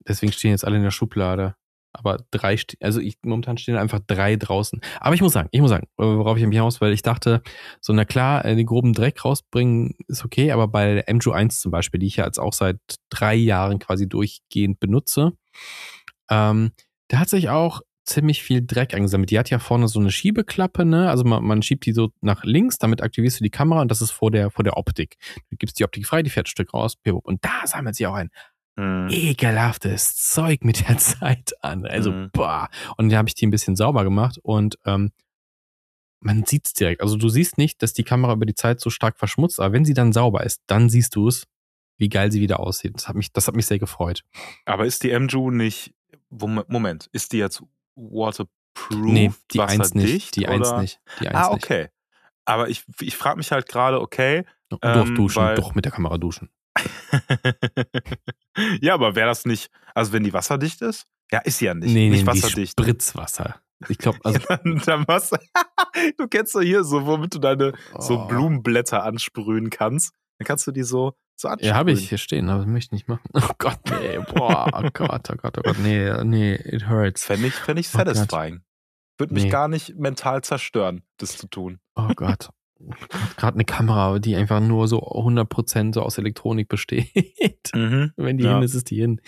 Deswegen 0.07 0.33
stehen 0.33 0.51
jetzt 0.51 0.65
alle 0.65 0.77
in 0.77 0.83
der 0.83 0.91
Schublade. 0.91 1.57
Aber 1.93 2.19
drei, 2.31 2.57
also 2.81 3.01
ich, 3.01 3.17
momentan 3.23 3.59
stehen 3.59 3.77
einfach 3.77 4.01
drei 4.07 4.37
draußen. 4.37 4.81
Aber 5.01 5.15
ich 5.15 5.23
muss 5.23 5.33
sagen, 5.33 5.49
ich 5.51 5.61
muss 5.61 5.71
sagen, 5.71 5.89
worauf 5.97 6.37
ich 6.37 6.45
mich 6.47 6.57
hinaus, 6.57 6.81
weil 6.81 6.93
ich 6.93 7.03
dachte, 7.03 7.43
so, 7.81 7.93
na 7.93 8.05
klar, 8.05 8.45
äh, 8.45 8.55
den 8.55 8.67
groben 8.67 8.93
Dreck 8.93 9.25
rausbringen 9.25 9.95
ist 10.07 10.25
okay, 10.25 10.53
aber 10.53 10.69
bei 10.69 11.05
MJU 11.09 11.33
1 11.33 11.61
zum 11.61 11.73
Beispiel, 11.73 12.01
die 12.01 12.07
ich 12.07 12.17
ja 12.17 12.27
jetzt 12.27 12.39
auch 12.39 12.53
seit 12.53 12.79
drei 13.11 13.35
Jahren 13.35 13.79
quasi 13.79 14.09
durchgehend 14.09 14.79
benutze, 14.79 15.33
ähm, 16.31 16.73
da 17.09 17.19
hat 17.19 17.29
sich 17.29 17.49
auch 17.49 17.83
ziemlich 18.05 18.43
viel 18.43 18.65
Dreck 18.67 18.95
angesammelt. 18.95 19.31
Die 19.31 19.39
hat 19.39 19.51
ja 19.51 19.59
vorne 19.59 19.89
so 19.89 20.01
eine 20.01 20.11
Schiebeklappe, 20.11 20.85
ne? 20.85 21.09
Also 21.09 21.25
man, 21.25 21.45
man 21.45 21.63
schiebt 21.63 21.87
die 21.87 21.93
so 21.93 22.11
nach 22.21 22.45
links, 22.45 22.79
damit 22.79 23.03
aktivierst 23.03 23.41
du 23.41 23.45
die 23.45 23.51
Kamera 23.51 23.81
und 23.81 23.91
das 23.91 24.03
ist 24.03 24.11
vor 24.11 24.31
der, 24.31 24.51
vor 24.51 24.65
der 24.65 24.77
Optik. 24.77 25.17
Du 25.51 25.57
gibst 25.57 25.79
die 25.79 25.85
Optik 25.85 26.07
frei, 26.07 26.23
die 26.23 26.31
fährt 26.31 26.47
ein 26.47 26.51
Stück 26.51 26.75
raus, 26.75 26.97
und 27.05 27.45
da 27.45 27.67
sammelt 27.67 27.95
sich 27.95 28.07
auch 28.07 28.15
ein 28.15 28.31
mhm. 28.81 29.09
ekelhaftes 29.11 30.17
Zeug 30.17 30.65
mit 30.65 30.89
der 30.89 30.99
Zeit 30.99 31.53
an. 31.63 31.87
Also, 31.87 32.13
mhm. 32.13 32.31
boah. 32.33 32.69
Und 32.97 33.11
da 33.11 33.19
habe 33.19 33.29
ich 33.29 33.35
die 33.35 33.47
ein 33.47 33.51
bisschen 33.51 33.77
sauber 33.77 34.05
gemacht 34.05 34.39
und 34.43 34.79
ähm, 34.85 35.13
man 36.21 36.45
sieht 36.45 36.67
es 36.67 36.73
direkt. 36.75 37.01
Also 37.01 37.17
du 37.17 37.29
siehst 37.29 37.59
nicht, 37.59 37.83
dass 37.83 37.93
die 37.93 38.05
Kamera 38.05 38.35
über 38.35 38.47
die 38.47 38.55
Zeit 38.55 38.81
so 38.81 38.91
stark 38.91 39.19
verschmutzt, 39.19 39.59
aber 39.59 39.73
wenn 39.73 39.85
sie 39.85 39.95
dann 39.95 40.13
sauber 40.13 40.45
ist, 40.45 40.61
dann 40.67 40.91
siehst 40.91 41.17
du 41.17 41.29
es, 41.29 41.47
wie 41.97 42.09
geil 42.09 42.31
sie 42.31 42.41
wieder 42.41 42.61
aussieht. 42.61 42.95
Das 42.95 43.09
hat 43.09 43.17
mich, 43.17 43.33
das 43.33 43.47
hat 43.47 43.57
mich 43.57 43.67
sehr 43.67 43.79
gefreut. 43.79 44.23
Aber 44.67 44.87
ist 44.87 45.03
die 45.03 45.19
MJU 45.19 45.51
nicht, 45.51 45.95
Moment, 46.31 47.09
ist 47.13 47.33
die 47.33 47.39
jetzt 47.39 47.63
waterproof? 47.97 48.49
Nee, 48.91 49.33
die 49.53 49.61
1 49.61 49.95
nicht. 49.95 50.37
Die 50.37 50.47
1 50.47 50.73
nicht. 50.75 51.01
Die 51.21 51.29
1 51.29 51.37
ah, 51.37 51.51
okay. 51.53 51.83
Nicht. 51.83 51.93
Aber 52.45 52.69
ich, 52.69 52.85
ich 53.01 53.17
frage 53.17 53.39
mich 53.39 53.53
halt 53.53 53.69
gerade, 53.69 54.01
okay. 54.01 54.45
Doch 54.69 54.79
ähm, 54.83 55.15
duschen, 55.15 55.43
weil, 55.43 55.57
doch 55.57 55.75
mit 55.75 55.85
der 55.85 55.93
Kamera 55.93 56.19
duschen. 56.19 56.51
ja, 58.81 58.95
aber 58.95 59.15
wäre 59.15 59.29
das 59.29 59.45
nicht, 59.45 59.71
also 59.95 60.13
wenn 60.13 60.25
die 60.25 60.33
wasserdicht 60.33 60.83
ist? 60.83 61.07
Ja, 61.33 61.41
ist 61.41 61.59
sie 61.59 61.67
ja 61.67 61.75
nicht. 61.75 61.93
Nee, 61.93 62.11
nicht 62.11 62.23
nee, 62.23 62.27
wasserdicht. 62.27 62.73
Spritzwasser. 62.73 63.61
Ich 63.89 63.99
glaube, 63.99 64.19
also. 64.25 64.41
Ja, 64.41 65.05
was, 65.07 65.31
du 66.19 66.29
kennst 66.29 66.55
doch 66.55 66.63
hier 66.63 66.85
so, 66.85 67.07
womit 67.07 67.35
du 67.35 67.39
deine 67.39 67.73
oh. 67.95 68.01
so 68.01 68.27
Blumenblätter 68.27 69.05
ansprühen 69.05 69.71
kannst. 69.71 70.13
Dann 70.39 70.47
kannst 70.47 70.67
du 70.67 70.73
die 70.73 70.83
so, 70.83 71.15
so 71.37 71.49
ansprühen. 71.49 71.71
Ja, 71.71 71.77
habe 71.77 71.93
ich 71.93 72.09
hier 72.09 72.19
stehen, 72.19 72.49
aber 72.49 72.61
das 72.61 72.69
möchte 72.69 72.89
ich 72.89 73.03
nicht 73.03 73.09
machen. 73.09 73.29
Oh 73.33 73.53
Gott, 73.59 73.79
nee, 73.91 74.19
boah, 74.19 74.71
oh 74.73 74.89
Gott, 74.93 75.29
oh 75.31 75.37
Gott, 75.37 75.59
oh 75.59 75.63
Gott, 75.63 75.79
nee, 75.79 76.13
nee, 76.25 76.55
it 76.55 76.89
hurts. 76.89 77.25
Fände 77.25 77.49
ich, 77.49 77.55
fänd 77.55 77.79
ich 77.79 77.89
satisfying. 77.89 78.61
Oh 78.61 79.19
Würde 79.19 79.35
mich 79.35 79.45
nee. 79.45 79.51
gar 79.51 79.69
nicht 79.69 79.97
mental 79.97 80.43
zerstören, 80.43 81.03
das 81.19 81.37
zu 81.37 81.47
tun. 81.47 81.79
Oh 81.95 82.09
Gott 82.17 82.49
gerade 83.37 83.55
eine 83.57 83.65
Kamera, 83.65 84.19
die 84.19 84.37
einfach 84.37 84.61
nur 84.61 84.89
so 84.89 85.01
100% 85.01 85.95
so 85.95 86.03
aus 86.03 86.19
Elektronik 86.19 86.69
besteht. 86.69 87.11
Mhm, 87.73 88.13
Wenn 88.17 88.39
die 88.39 88.45
ja. 88.45 88.55
hin 88.55 88.63
ist, 88.63 88.75
ist 88.75 88.91
die 88.91 88.97
hin. 88.97 89.21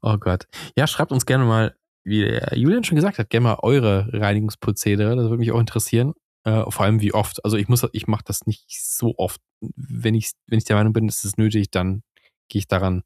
Oh 0.00 0.16
Gott. 0.16 0.46
Ja, 0.78 0.86
schreibt 0.86 1.12
uns 1.12 1.26
gerne 1.26 1.44
mal, 1.44 1.76
wie 2.04 2.20
der 2.20 2.56
Julian 2.56 2.84
schon 2.84 2.96
gesagt 2.96 3.18
hat, 3.18 3.28
gerne 3.28 3.44
mal 3.44 3.58
eure 3.60 4.08
Reinigungsprozedere. 4.12 5.14
Das 5.14 5.24
würde 5.24 5.38
mich 5.38 5.52
auch 5.52 5.60
interessieren. 5.60 6.14
Äh, 6.44 6.64
vor 6.70 6.84
allem 6.84 7.00
wie 7.00 7.12
oft. 7.12 7.44
Also 7.44 7.56
ich 7.56 7.68
muss, 7.68 7.86
ich 7.92 8.06
mache 8.06 8.22
das 8.24 8.46
nicht 8.46 8.64
so 8.68 9.14
oft. 9.18 9.40
Wenn 9.60 10.14
ich, 10.14 10.30
wenn 10.46 10.58
ich 10.58 10.64
der 10.64 10.76
Meinung 10.76 10.92
bin, 10.92 11.08
es 11.08 11.24
ist 11.24 11.36
nötig, 11.38 11.70
dann 11.70 12.02
gehe 12.48 12.60
ich 12.60 12.68
daran. 12.68 13.02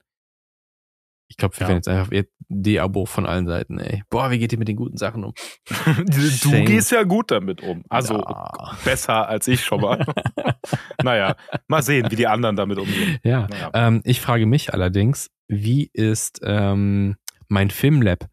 Ich 1.28 1.36
glaube, 1.36 1.56
wir 1.56 1.62
ja. 1.62 1.68
werden 1.68 1.78
jetzt 1.78 1.88
einfach 1.88 2.10
De-Abo 2.48 3.06
von 3.06 3.26
allen 3.26 3.46
Seiten, 3.46 3.78
ey. 3.80 4.02
Boah, 4.08 4.30
wie 4.30 4.38
geht 4.38 4.52
ihr 4.52 4.58
mit 4.58 4.68
den 4.68 4.76
guten 4.76 4.96
Sachen 4.96 5.24
um? 5.24 5.32
du 6.06 6.64
gehst 6.64 6.92
ja 6.92 7.02
gut 7.02 7.30
damit 7.30 7.60
um. 7.62 7.82
Also 7.88 8.14
ja. 8.14 8.76
besser 8.84 9.28
als 9.28 9.48
ich 9.48 9.64
schon 9.64 9.80
mal. 9.80 10.06
naja, 11.02 11.34
mal 11.66 11.82
sehen, 11.82 12.10
wie 12.10 12.16
die 12.16 12.28
anderen 12.28 12.56
damit 12.56 12.78
umgehen. 12.78 13.18
Ja. 13.24 13.48
Naja. 13.48 13.70
Ähm, 13.74 14.00
ich 14.04 14.20
frage 14.20 14.46
mich 14.46 14.72
allerdings, 14.72 15.30
wie 15.48 15.90
ist 15.92 16.40
ähm, 16.44 17.16
mein 17.48 17.70
Filmlab 17.70 18.28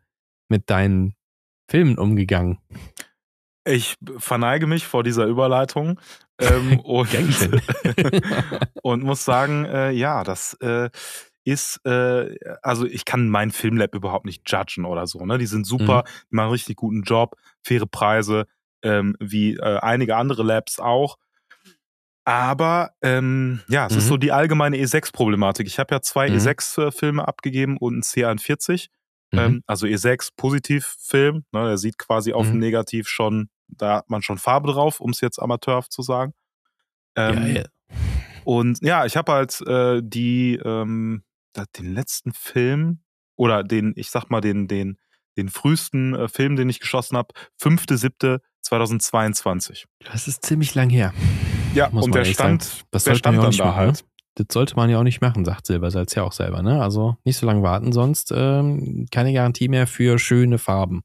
mit 0.48 0.70
deinen 0.70 1.16
Filmen 1.68 1.98
umgegangen? 1.98 2.60
Ich 3.66 3.96
verneige 4.18 4.68
mich 4.68 4.86
vor 4.86 5.04
dieser 5.04 5.26
Überleitung 5.26 6.00
ähm, 6.40 6.80
und, 6.84 7.10
und 8.82 9.04
muss 9.04 9.26
sagen, 9.26 9.66
äh, 9.66 9.92
ja, 9.92 10.24
das 10.24 10.54
äh, 10.56 10.90
ist, 11.44 11.86
äh, 11.86 12.36
also 12.62 12.86
ich 12.86 13.06
kann 13.06 13.30
mein 13.30 13.52
Filmlab 13.52 13.96
überhaupt 13.96 14.26
nicht 14.26 14.50
judgen 14.50 14.86
oder 14.86 15.08
so. 15.08 15.26
Ne? 15.26 15.38
Die 15.38 15.46
sind 15.46 15.66
super, 15.66 16.00
mhm. 16.00 16.28
die 16.32 16.36
machen 16.36 16.46
einen 16.46 16.52
richtig 16.52 16.78
guten 16.78 17.04
Job, 17.04 17.36
faire 17.62 17.86
Preise, 17.86 18.46
ähm, 18.82 19.16
wie 19.20 19.56
äh, 19.56 19.80
einige 19.80 20.16
andere 20.16 20.44
Labs 20.44 20.80
auch. 20.80 21.18
Aber 22.26 22.92
ähm, 23.02 23.62
ja, 23.68 23.88
es 23.88 23.94
mhm. 23.94 23.98
ist 24.00 24.08
so 24.08 24.18
die 24.18 24.32
allgemeine 24.32 24.78
E6-Problematik. 24.78 25.68
Ich 25.68 25.80
habe 25.80 25.94
ja 25.94 26.02
zwei 26.02 26.30
mhm. 26.30 26.38
E6-Filme 26.38 27.28
abgegeben 27.28 27.78
und 27.78 27.94
einen 27.94 28.04
C41. 28.04 28.88
Mhm. 29.32 29.40
Ähm, 29.40 29.64
also 29.68 29.86
E6 29.86 30.30
Positiv-Film. 30.38 31.44
Ne, 31.52 31.66
der 31.66 31.78
sieht 31.78 31.98
quasi 31.98 32.32
auf 32.32 32.46
dem 32.46 32.56
mhm. 32.56 32.62
Negativ 32.62 33.10
schon, 33.10 33.50
da 33.68 33.98
hat 33.98 34.10
man 34.10 34.22
schon 34.22 34.38
Farbe 34.38 34.72
drauf, 34.72 35.02
um 35.02 35.12
es 35.12 35.20
jetzt 35.20 35.40
amateurhaft 35.40 35.92
zu 35.92 36.02
sagen. 36.02 36.34
Ähm, 37.16 37.48
ja, 37.48 37.62
ja. 37.62 37.66
Und 38.46 38.80
ja, 38.82 39.06
ich 39.06 39.18
habe 39.18 39.32
halt 39.32 39.60
äh, 39.68 40.02
die, 40.04 40.60
ähm, 40.64 41.24
den 41.78 41.94
letzten 41.94 42.34
Film 42.34 43.04
oder 43.36 43.64
den, 43.64 43.94
ich 43.96 44.12
sag 44.12 44.30
mal, 44.30 44.42
den, 44.42 44.68
den, 44.68 44.98
den 45.38 45.48
frühesten 45.50 46.14
äh, 46.14 46.28
Film, 46.28 46.56
den 46.56 46.70
ich 46.70 46.80
geschossen 46.80 47.18
habe, 47.18 47.34
5.7.2022. 47.62 49.86
Das 50.12 50.28
ist 50.28 50.46
ziemlich 50.46 50.76
lang 50.76 50.90
her. 50.90 51.14
Ja, 51.74 51.88
und 51.88 52.14
der 52.14 52.26
stand, 52.26 52.62
sagen. 52.64 52.84
das 52.92 53.06
der 53.06 53.16
stand 53.16 53.38
dann 53.38 53.50
da 53.52 53.66
machen, 53.66 53.76
halt. 53.76 54.02
Ne? 54.02 54.08
Das 54.36 54.48
sollte 54.52 54.76
man 54.76 54.90
ja 54.90 54.98
auch 54.98 55.04
nicht 55.04 55.22
machen, 55.22 55.46
sagt 55.46 55.68
Silbersalz 55.68 56.16
ja 56.16 56.24
auch 56.24 56.32
selber, 56.32 56.64
ne? 56.64 56.82
Also 56.82 57.18
nicht 57.24 57.38
so 57.38 57.46
lange 57.46 57.62
warten, 57.62 57.92
sonst 57.92 58.34
ähm, 58.36 59.06
keine 59.12 59.32
Garantie 59.32 59.68
mehr 59.68 59.86
für 59.86 60.18
schöne 60.18 60.58
Farben. 60.58 61.04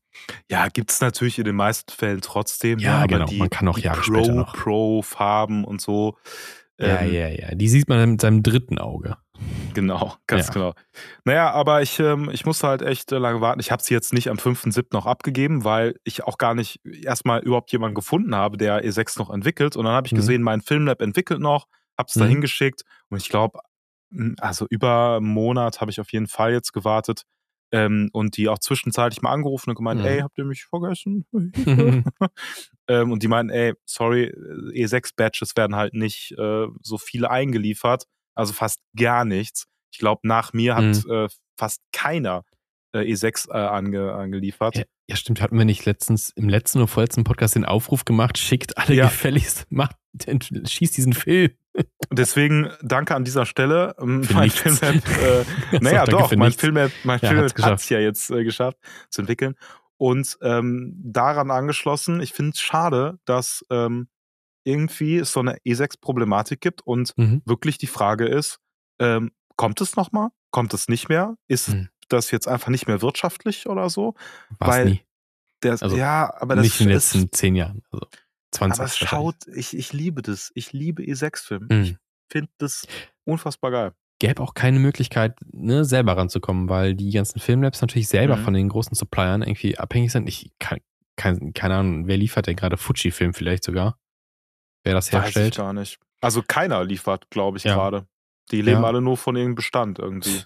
Ja, 0.51 0.69
gibt 0.69 0.91
es 0.91 1.03
natürlich 1.03 1.39
in 1.39 1.45
den 1.45 1.57
meisten 1.57 1.93
Fällen 1.93 2.23
trotzdem. 2.23 2.79
Ja, 2.79 3.03
ne? 3.03 3.07
genau. 3.07 3.27
Die, 3.27 3.37
man 3.37 3.51
kann 3.51 3.69
auch 3.69 3.77
Jahre 3.79 4.01
Pro, 4.01 4.15
später 4.15 4.33
noch. 4.33 4.55
Pro-Farben 4.55 5.65
und 5.65 5.83
so. 5.83 6.17
Ja, 6.81 7.01
ähm, 7.01 7.13
ja, 7.13 7.29
ja. 7.29 7.55
Die 7.55 7.69
sieht 7.69 7.89
man 7.89 8.13
mit 8.13 8.23
seinem 8.23 8.43
dritten 8.43 8.79
Auge. 8.79 9.19
Genau, 9.75 10.15
ganz 10.27 10.49
ja. 10.49 10.53
genau. 10.53 10.75
Naja, 11.25 11.51
aber 11.51 11.83
ich, 11.83 11.99
ähm, 12.01 12.31
ich 12.33 12.45
musste 12.45 12.67
halt 12.67 12.83
echt 12.83 13.13
äh, 13.13 13.19
lange 13.19 13.41
warten. 13.41 13.61
Ich 13.61 13.71
habe 13.71 13.83
sie 13.83 13.95
jetzt 13.95 14.13
nicht 14.13 14.29
am 14.29 14.37
5.7. 14.37 14.87
noch 14.93 15.07
abgegeben, 15.07 15.65
weil 15.65 15.95
ich 16.05 16.25
auch 16.25 16.39
gar 16.39 16.55
nicht 16.55 16.81
erstmal 16.85 17.41
überhaupt 17.41 17.71
jemanden 17.71 17.95
gefunden 17.95 18.35
habe, 18.35 18.57
der 18.57 18.85
E6 18.85 19.19
noch 19.19 19.31
entwickelt. 19.31 19.77
Und 19.77 19.85
dann 19.85 19.95
habe 19.95 20.07
ich 20.07 20.13
mhm. 20.13 20.17
gesehen, 20.17 20.43
mein 20.43 20.61
Filmlab 20.61 21.01
entwickelt 21.01 21.41
noch, 21.41 21.67
habe 21.97 22.09
es 22.09 22.17
mhm. 22.17 22.21
da 22.21 22.27
hingeschickt. 22.27 22.83
Und 23.09 23.19
ich 23.19 23.29
glaube, 23.29 23.61
also 24.41 24.67
über 24.71 25.17
einen 25.17 25.27
Monat 25.27 25.81
habe 25.81 25.91
ich 25.91 26.01
auf 26.01 26.13
jeden 26.13 26.27
Fall 26.27 26.53
jetzt 26.53 26.73
gewartet. 26.73 27.23
Ähm, 27.71 28.09
und 28.15 28.39
die 28.39 28.49
auch 28.49 28.59
zwischenzeitlich 28.59 29.21
mal 29.21 29.31
angerufen 29.31 29.69
und 29.71 29.77
gemeint, 29.77 30.01
mhm. 30.01 30.07
ey, 30.07 30.21
habt 30.21 30.39
ihr 30.39 30.45
mich 30.45 30.65
vergessen? 30.65 31.27
ähm, 32.89 33.13
und 33.13 33.23
die 33.23 33.29
meinten, 33.29 33.51
ey, 33.51 33.75
sorry, 33.85 34.33
E6-Batches 34.75 35.55
werden 35.55 35.77
halt 35.77 35.93
nicht 35.93 36.33
äh, 36.39 36.67
so 36.81 36.97
viele 36.97 37.31
eingeliefert 37.31 38.07
also 38.39 38.53
fast 38.53 38.81
gar 38.97 39.25
nichts. 39.25 39.67
Ich 39.93 39.99
glaube, 39.99 40.27
nach 40.27 40.53
mir 40.53 40.77
hat 40.77 41.05
mhm. 41.05 41.11
äh, 41.11 41.29
fast 41.59 41.81
keiner 41.93 42.45
äh, 42.93 43.01
E6 43.01 43.51
äh, 43.51 43.57
ange, 43.57 44.13
angeliefert. 44.13 44.77
Ja, 44.77 44.85
ja, 45.09 45.17
stimmt. 45.17 45.41
Hatten 45.41 45.59
wir 45.59 45.65
nicht 45.65 45.85
letztens 45.85 46.31
im 46.31 46.49
letzten 46.49 46.79
oder 46.79 46.89
vorletzten 46.89 47.25
Podcast 47.25 47.57
den 47.57 47.65
Aufruf 47.65 48.05
gemacht, 48.05 48.39
schickt 48.39 48.79
alle 48.79 48.95
ja. 48.95 49.07
gefälligst, 49.07 49.67
macht, 49.71 49.97
schießt 50.21 50.97
diesen 50.97 51.13
Film. 51.15 51.51
Deswegen 52.13 52.71
danke 52.83 53.15
an 53.15 53.25
dieser 53.25 53.47
Stelle. 53.47 53.95
Ähm, 54.01 54.27
mein 54.33 54.51
Filmlab, 54.51 54.95
äh, 54.95 55.45
naja, 55.81 56.05
doch, 56.05 56.35
mein 56.37 56.53
Filmlab, 56.53 56.93
mein 57.05 57.19
ja, 57.21 57.29
Filmlab 57.29 57.59
hat 57.63 57.81
es 57.81 57.89
ja 57.89 57.99
jetzt 57.99 58.31
äh, 58.31 58.45
geschafft 58.45 58.79
zu 59.11 59.23
entwickeln. 59.23 59.55
Und 59.97 60.39
ähm, 60.43 60.95
daran 61.03 61.51
angeschlossen, 61.51 62.21
ich 62.21 62.33
finde 62.33 62.53
es 62.53 62.61
schade, 62.61 63.19
dass 63.25 63.65
ähm, 63.71 64.09
irgendwie 64.69 65.25
so 65.25 65.41
eine 65.41 65.57
E6-Problematik 65.67 66.61
gibt 66.61 66.83
und 66.83 67.17
mhm. 67.17 67.43
wirklich 67.47 67.79
die 67.79 67.87
Frage 67.87 68.27
ist, 68.27 68.59
ähm, 69.01 69.33
kommt 69.57 69.81
es 69.81 69.97
nochmal? 69.97 70.29
Kommt 70.51 70.75
es 70.75 70.89
nicht 70.89 71.09
mehr? 71.09 71.37
Ist 71.49 71.71
mhm. 71.71 71.89
das 72.09 72.31
jetzt 72.31 72.47
einfach 72.47 72.69
nicht 72.69 72.87
mehr 72.87 73.01
wirtschaftlich 73.01 73.67
oder 73.67 73.89
so? 73.89 74.15
War's 74.59 74.77
Weil 74.77 74.85
nie. 74.85 75.01
Der, 75.63 75.73
also 75.73 75.97
ja, 75.97 76.33
aber 76.39 76.55
das 76.55 76.65
nicht 76.65 76.81
in 76.81 76.87
den 76.87 76.95
letzten 76.95 77.25
ist, 77.25 77.35
zehn 77.35 77.57
Jahren. 77.57 77.83
Also 77.91 78.07
20 78.53 78.81
aber 78.81 78.89
schaut, 78.89 79.37
ich, 79.55 79.77
ich 79.77 79.93
liebe 79.93 80.23
das. 80.23 80.53
Ich 80.55 80.73
liebe 80.73 81.03
E6-Filme. 81.03 81.67
Mhm. 81.71 81.83
Ich 81.83 81.97
finde 82.31 82.51
das 82.59 82.87
unfassbar 83.25 83.71
geil. 83.71 83.93
Gäbe 84.21 84.43
auch 84.43 84.55
keine 84.55 84.81
Möglichkeit, 84.81 85.37
ne, 85.53 85.85
selber 85.85 86.17
ranzukommen, 86.17 86.69
weil 86.69 86.95
die 86.95 87.11
ganzen 87.11 87.41
Filmlabs 87.41 87.81
natürlich 87.81 88.09
selber 88.09 88.37
mhm. 88.37 88.45
von 88.45 88.55
den 88.55 88.69
großen 88.69 88.95
Suppliern 88.95 89.43
irgendwie 89.43 89.79
abhängig 89.79 90.13
sind. 90.13 90.29
Ich 90.29 90.51
kann, 90.59 90.79
kann 91.17 91.53
keine 91.53 91.77
Ahnung, 91.77 92.07
wer 92.07 92.17
liefert 92.17 92.47
denn 92.47 92.57
gerade 92.57 92.77
Fuji-Film 92.77 93.33
vielleicht 93.33 93.65
sogar? 93.65 93.99
Wer 94.89 94.95
das 94.95 95.13
herstellt. 95.13 95.37
Weiß 95.37 95.51
ich 95.51 95.57
gar 95.57 95.73
nicht. 95.73 95.99
Also 96.21 96.43
keiner 96.47 96.85
liefert, 96.85 97.31
glaube 97.31 97.59
ich, 97.59 97.65
ja. 97.65 97.75
gerade. 97.75 98.07
Die 98.51 98.63
leben 98.63 98.81
ja. 98.81 98.87
alle 98.87 99.01
nur 99.01 99.17
von 99.17 99.37
irgendeinem 99.37 99.57
Bestand 99.57 99.99
irgendwie. 99.99 100.43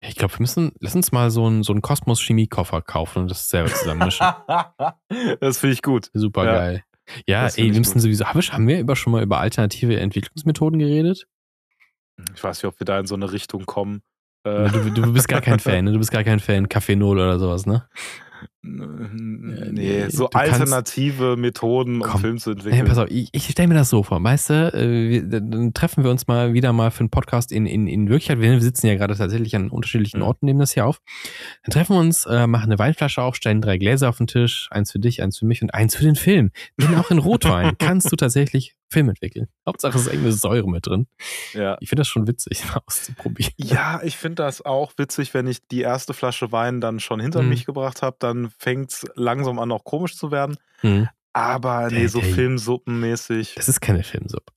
Ich 0.00 0.16
glaube, 0.16 0.34
wir 0.34 0.40
müssen, 0.40 0.72
lass 0.80 0.94
uns 0.94 1.12
mal 1.12 1.30
so 1.30 1.46
einen 1.46 1.62
so 1.62 1.72
einen 1.72 1.80
Kosmos-Chemie-Koffer 1.80 2.82
kaufen 2.82 3.20
und 3.20 3.30
das 3.30 3.48
selber 3.48 3.72
zusammenmischen. 3.72 4.26
das 5.40 5.58
finde 5.58 5.72
ich 5.72 5.82
gut. 5.82 6.10
Super 6.12 6.44
ja. 6.44 6.52
geil. 6.52 6.84
Ja, 7.26 7.46
ey, 7.46 7.72
wir 7.72 7.78
müssen 7.78 8.00
sowieso, 8.00 8.26
haben 8.26 8.68
wir 8.68 8.78
über, 8.78 8.96
schon 8.96 9.12
mal 9.12 9.22
über 9.22 9.40
alternative 9.40 9.98
Entwicklungsmethoden 9.98 10.78
geredet? 10.78 11.26
Ich 12.34 12.44
weiß 12.44 12.62
nicht, 12.62 12.68
ob 12.68 12.78
wir 12.78 12.84
da 12.84 12.98
in 13.00 13.06
so 13.06 13.14
eine 13.14 13.32
Richtung 13.32 13.66
kommen. 13.66 14.02
Du, 14.44 14.90
du 14.90 15.12
bist 15.12 15.26
gar 15.26 15.40
kein 15.40 15.58
Fan, 15.60 15.86
ne? 15.86 15.92
Du 15.92 15.98
bist 15.98 16.10
gar 16.10 16.22
kein 16.22 16.38
Fan 16.38 16.68
Kaffee 16.68 16.96
Null 16.96 17.18
oder 17.18 17.38
sowas, 17.38 17.64
ne? 17.64 17.88
Nee, 18.66 20.08
so 20.08 20.30
alternative 20.30 21.24
kannst, 21.24 21.40
Methoden, 21.40 22.00
um 22.00 22.08
komm, 22.08 22.20
Film 22.20 22.38
zu 22.38 22.52
entwickeln. 22.52 22.82
Nee, 22.82 22.88
pass 22.88 22.96
auf, 22.96 23.10
ich, 23.10 23.28
ich 23.32 23.46
stelle 23.48 23.68
mir 23.68 23.74
das 23.74 23.90
so 23.90 24.02
vor. 24.02 24.22
Weißt 24.22 24.50
du, 24.50 24.54
äh, 24.72 25.22
dann 25.22 25.74
treffen 25.74 26.02
wir 26.02 26.10
uns 26.10 26.26
mal 26.26 26.54
wieder 26.54 26.72
mal 26.72 26.90
für 26.90 27.00
einen 27.00 27.10
Podcast 27.10 27.52
in, 27.52 27.66
in, 27.66 27.86
in 27.86 28.08
Wirklichkeit. 28.08 28.40
Wir 28.40 28.58
sitzen 28.60 28.86
ja 28.86 28.94
gerade 28.94 29.16
tatsächlich 29.16 29.54
an 29.54 29.68
unterschiedlichen 29.68 30.20
mhm. 30.20 30.26
Orten, 30.26 30.46
nehmen 30.46 30.60
das 30.60 30.72
hier 30.72 30.86
auf. 30.86 31.00
Dann 31.64 31.72
treffen 31.72 31.94
wir 31.94 32.00
uns, 32.00 32.24
äh, 32.24 32.46
machen 32.46 32.64
eine 32.64 32.78
Weinflasche 32.78 33.22
auf, 33.22 33.36
stellen 33.36 33.60
drei 33.60 33.76
Gläser 33.76 34.08
auf 34.08 34.16
den 34.16 34.28
Tisch. 34.28 34.68
Eins 34.70 34.92
für 34.92 34.98
dich, 34.98 35.22
eins 35.22 35.38
für 35.38 35.46
mich 35.46 35.60
und 35.60 35.74
eins 35.74 35.94
für 35.94 36.04
den 36.04 36.16
Film. 36.16 36.50
Denn 36.80 36.94
auch 36.94 37.10
in 37.10 37.18
Rotwein 37.18 37.74
kannst 37.78 38.10
du 38.10 38.16
tatsächlich 38.16 38.76
Film 38.94 39.08
entwickeln. 39.08 39.48
Hauptsache 39.66 39.96
es 39.96 40.02
ist 40.02 40.06
irgendeine 40.06 40.32
Säure 40.32 40.70
mit 40.70 40.86
drin. 40.86 41.08
Ja. 41.52 41.76
Ich 41.80 41.88
finde 41.88 42.00
das 42.00 42.08
schon 42.08 42.26
witzig, 42.28 42.62
auszuprobieren. 42.86 43.52
Ja, 43.56 44.00
ich 44.02 44.16
finde 44.16 44.36
das 44.36 44.64
auch 44.64 44.92
witzig, 44.96 45.34
wenn 45.34 45.48
ich 45.48 45.66
die 45.66 45.80
erste 45.80 46.14
Flasche 46.14 46.52
Wein 46.52 46.80
dann 46.80 47.00
schon 47.00 47.20
hinter 47.20 47.42
mhm. 47.42 47.48
mich 47.48 47.66
gebracht 47.66 48.02
habe, 48.02 48.16
dann 48.20 48.52
fängt 48.58 48.90
es 48.90 49.06
langsam 49.14 49.58
an, 49.58 49.72
auch 49.72 49.84
komisch 49.84 50.16
zu 50.16 50.30
werden. 50.30 50.56
Mhm. 50.82 51.08
Aber 51.32 51.90
nee, 51.90 52.06
so 52.06 52.20
Filmsuppenmäßig. 52.20 53.54
Das 53.56 53.68
ist 53.68 53.80
keine 53.80 54.04
Filmsuppe. 54.04 54.52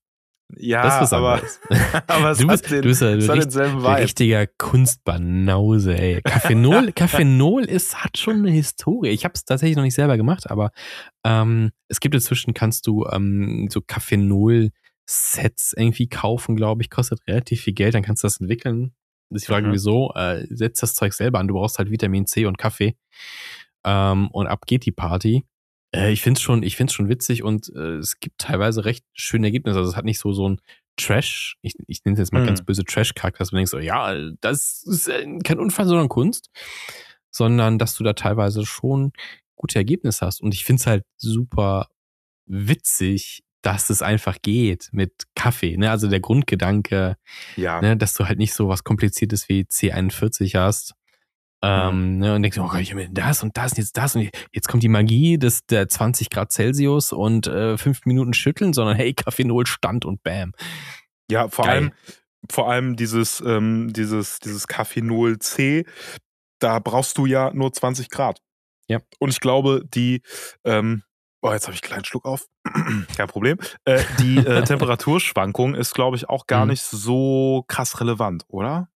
Ja, 0.56 0.84
das 0.84 1.01
ist 1.04 1.13
aber, 1.13 1.42
aber 2.08 2.32
es 2.32 2.38
du 2.38 2.48
bist, 2.48 2.72
den, 2.72 2.82
du 2.82 2.88
bist 2.88 3.04
ein 3.04 3.20
richt, 3.20 4.00
richtiger 4.00 4.48
Kunstbanause, 4.48 5.98
ey. 5.98 6.22
Kaffeenol, 6.24 6.94
Kaffeenol 6.94 7.66
ist, 7.66 8.01
hat 8.04 8.18
schon 8.18 8.38
eine 8.38 8.51
Historie. 8.51 9.10
Ich 9.10 9.25
habe 9.25 9.34
es 9.36 9.44
tatsächlich 9.44 9.75
noch 9.75 9.84
nicht 9.84 9.96
selber 9.96 10.16
gemacht, 10.16 10.50
aber 10.50 10.72
ähm, 11.25 11.72
es 11.89 12.00
gibt 12.00 12.16
inzwischen, 12.16 12.54
kannst 12.54 12.88
du 12.88 13.06
ähm, 13.12 13.68
so 13.70 13.82
Kaffeenol-Sets 13.82 15.74
irgendwie 15.75 16.08
kaufen, 16.08 16.56
glaube 16.56 16.82
ich. 16.82 16.89
Kostet 16.89 17.27
relativ 17.27 17.62
viel 17.62 17.74
Geld, 17.74 17.94
dann 17.94 18.04
kannst 18.04 18.24
du 18.24 18.27
das 18.27 18.39
entwickeln. 18.39 18.94
Das 19.30 19.42
ist 19.42 19.48
die 19.48 19.51
Frage, 19.51 19.68
mhm. 19.68 19.74
wieso. 19.74 20.13
Äh, 20.16 20.48
setz 20.50 20.80
das 20.80 20.96
Zeug 20.96 21.13
selber 21.13 21.39
an. 21.39 21.50
Du 21.50 21.56
brauchst 21.56 21.77
halt 21.77 21.92
Vitamin 21.92 22.25
C 22.25 22.46
und 22.46 22.58
Kaffee. 22.58 22.96
Ähm, 23.88 24.27
und 24.32 24.48
ab 24.48 24.65
geht 24.65 24.86
die 24.86 24.91
Party. 24.91 25.46
Äh, 25.96 26.12
ich 26.12 26.22
finde 26.22 26.38
es 26.38 26.41
schon, 26.41 26.70
schon 26.89 27.10
witzig 27.10 27.41
und 27.41 27.72
äh, 27.74 27.96
es 27.96 28.20
gibt 28.20 28.39
teilweise 28.39 28.84
recht 28.84 29.06
schöne 29.13 29.48
Ergebnisse. 29.48 29.79
Also 29.79 29.89
es 29.89 29.96
hat 29.96 30.03
nicht 30.03 30.20
so 30.20 30.34
so 30.34 30.50
ein 30.50 30.62
Trash, 30.98 31.58
ich, 31.62 31.75
ich 31.88 32.03
nenne 32.03 32.15
es 32.15 32.20
jetzt 32.20 32.34
mal 32.34 32.41
mhm. 32.41 32.48
ganz 32.48 32.65
böse 32.65 32.84
Trash-Charakter, 32.84 33.39
dass 33.39 33.51
du 33.51 33.56
denkst, 33.56 33.72
so, 33.72 33.79
ja, 33.79 34.13
das 34.41 34.84
ist 34.84 35.08
äh, 35.08 35.25
kein 35.44 35.60
Unfall, 35.60 35.86
sondern 35.88 36.10
Kunst, 36.10 36.50
sondern 37.32 37.77
dass 37.77 37.96
du 37.96 38.03
da 38.03 38.13
teilweise 38.13 38.65
schon 38.65 39.13
gute 39.56 39.79
Ergebnisse 39.79 40.25
hast. 40.25 40.41
Und 40.41 40.53
ich 40.53 40.65
finde 40.65 40.82
es 40.82 40.88
halt 40.88 41.06
super 41.15 41.88
witzig, 42.46 43.44
dass 43.62 43.89
es 43.89 44.01
einfach 44.01 44.38
geht 44.41 44.89
mit 44.91 45.13
Kaffee. 45.36 45.77
Ne? 45.77 45.91
Also 45.91 46.10
der 46.10 46.20
Grundgedanke, 46.20 47.15
ja. 47.56 47.79
ne, 47.82 47.96
dass 47.96 48.13
du 48.15 48.25
halt 48.25 48.39
nicht 48.39 48.53
so 48.53 48.67
was 48.67 48.84
Kompliziertes 48.84 49.50
wie 49.50 49.63
C41 49.63 50.58
hast, 50.58 50.94
ähm, 51.64 52.14
mhm. 52.14 52.18
ne, 52.20 52.36
und 52.36 52.44
denkst, 52.44 52.58
oh 52.60 52.68
Gott, 52.68 52.82
ich 52.82 52.92
habe 52.92 53.08
das 53.10 53.42
und 53.42 53.58
das 53.58 53.72
und 53.72 53.78
jetzt 53.80 53.98
das 53.98 54.16
und 54.16 54.30
jetzt 54.54 54.68
kommt 54.68 54.84
die 54.84 54.90
Magie 54.90 55.38
des 55.38 55.66
der 55.66 55.90
20 55.90 56.30
Grad 56.30 56.52
Celsius 56.52 57.12
und 57.12 57.48
äh, 57.48 57.78
fünf 57.78 58.06
Minuten 58.06 58.34
schütteln, 58.34 58.74
sondern 58.74 58.96
hey, 58.96 59.14
Kaffee 59.14 59.44
Null 59.44 59.66
stand 59.66 60.06
und 60.06 60.22
bam. 60.24 60.54
Ja, 61.32 61.48
vor 61.50 61.66
Geil. 61.66 61.76
allem, 61.76 61.92
vor 62.50 62.70
allem 62.70 62.96
dieses, 62.96 63.42
ähm, 63.42 63.92
dieses, 63.92 64.40
dieses 64.40 64.68
Kaffee 64.68 65.02
C, 65.40 65.86
da 66.60 66.80
brauchst 66.80 67.18
du 67.18 67.26
ja 67.26 67.52
nur 67.54 67.74
20 67.74 68.10
Grad. 68.10 68.42
Ja. 68.88 69.00
Und 69.20 69.30
ich 69.30 69.40
glaube, 69.40 69.84
die, 69.94 70.22
ähm, 70.64 71.04
oh, 71.42 71.52
jetzt 71.52 71.64
habe 71.68 71.76
ich 71.76 71.84
einen 71.84 71.90
kleinen 71.90 72.06
Schluck 72.06 72.26
auf. 72.26 72.48
Kein 73.18 73.28
Problem. 73.28 73.58
Äh, 73.86 74.04
die 74.20 74.38
äh, 74.38 74.64
Temperaturschwankung 74.66 75.76
ist, 75.76 75.94
glaube 75.94 76.18
ich, 76.18 76.30
auch 76.30 76.48
gar 76.48 76.66
mhm. 76.66 76.72
nicht 76.72 76.84
so 76.84 77.66
krass 77.68 78.00
relevant, 78.00 78.46
oder? 78.48 78.90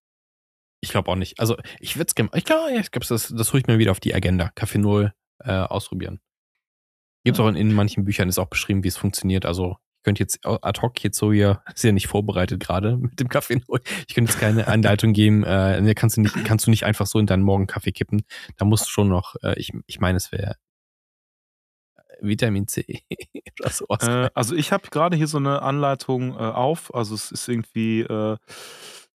Ich 0.81 0.91
glaube 0.91 1.11
auch 1.11 1.17
nicht. 1.17 1.39
Also 1.39 1.57
ich 1.79 1.97
würde 1.97 2.09
es 2.09 2.15
gerne, 2.15 2.31
ich 2.35 2.45
glaube, 2.45 2.73
ich 2.73 2.91
glaub, 2.91 3.07
das, 3.07 3.29
das 3.29 3.53
hole 3.53 3.61
ich 3.61 3.67
mir 3.67 3.79
wieder 3.79 3.91
auf 3.91 4.01
die 4.01 4.15
Agenda. 4.15 4.51
Kaffee 4.55 4.79
Null 4.79 5.13
äh, 5.41 5.53
ausprobieren. 5.53 6.21
Gibt 7.25 7.37
es 7.37 7.41
auch 7.41 7.49
in, 7.49 7.57
in, 7.57 7.73
manchen 7.73 8.05
Büchern, 8.05 8.29
ist 8.29 8.39
auch 8.39 8.49
beschrieben, 8.49 8.83
wie 8.83 8.89
es 8.89 8.97
funktioniert. 8.97 9.45
Also 9.45 9.77
ich 9.99 10.05
könnte 10.05 10.23
jetzt 10.23 10.41
ad 10.45 10.81
hoc 10.81 11.03
jetzt 11.05 11.19
so 11.19 11.33
hier, 11.33 11.63
ist 11.75 11.85
ja 11.85 11.93
nicht 11.93 12.07
vorbereitet 12.07 12.61
gerade 12.61 12.97
mit 12.99 13.21
dem 13.21 13.29
Kaffee 13.29 13.61
Null. 13.69 13.81
Ich 14.09 14.15
könnte 14.15 14.33
jetzt 14.33 14.41
keine 14.41 14.69
Anleitung 14.69 15.13
geben. 15.13 15.45
Äh, 15.45 15.95
kannst 15.95 16.17
du 16.17 16.23
nicht, 16.23 16.45
kannst 16.45 16.67
du 16.67 16.71
nicht 16.71 16.85
einfach 16.85 17.07
so 17.07 17.19
in 17.19 17.27
deinen 17.27 17.43
Morgenkaffee 17.43 17.93
kippen. 17.93 18.23
Da 18.57 18.65
musst 18.65 18.87
du 18.87 18.91
schon 18.91 19.09
noch, 19.09 19.37
äh, 19.43 19.59
ich, 19.59 19.73
ich 19.87 20.01
meine, 20.01 20.17
es 20.17 20.33
wäre 20.33 20.57
Vitamin 22.23 22.67
C 22.67 23.03
oder 23.61 23.71
sowas. 23.71 24.07
Äh, 24.07 24.31
also 24.35 24.55
ich 24.55 24.73
habe 24.73 24.89
gerade 24.91 25.17
hier 25.17 25.27
so 25.27 25.39
eine 25.39 25.63
Anleitung 25.63 26.35
äh, 26.35 26.39
auf. 26.39 26.95
Also 26.95 27.15
es 27.15 27.33
ist 27.33 27.49
irgendwie 27.49 28.01
äh, 28.01 28.37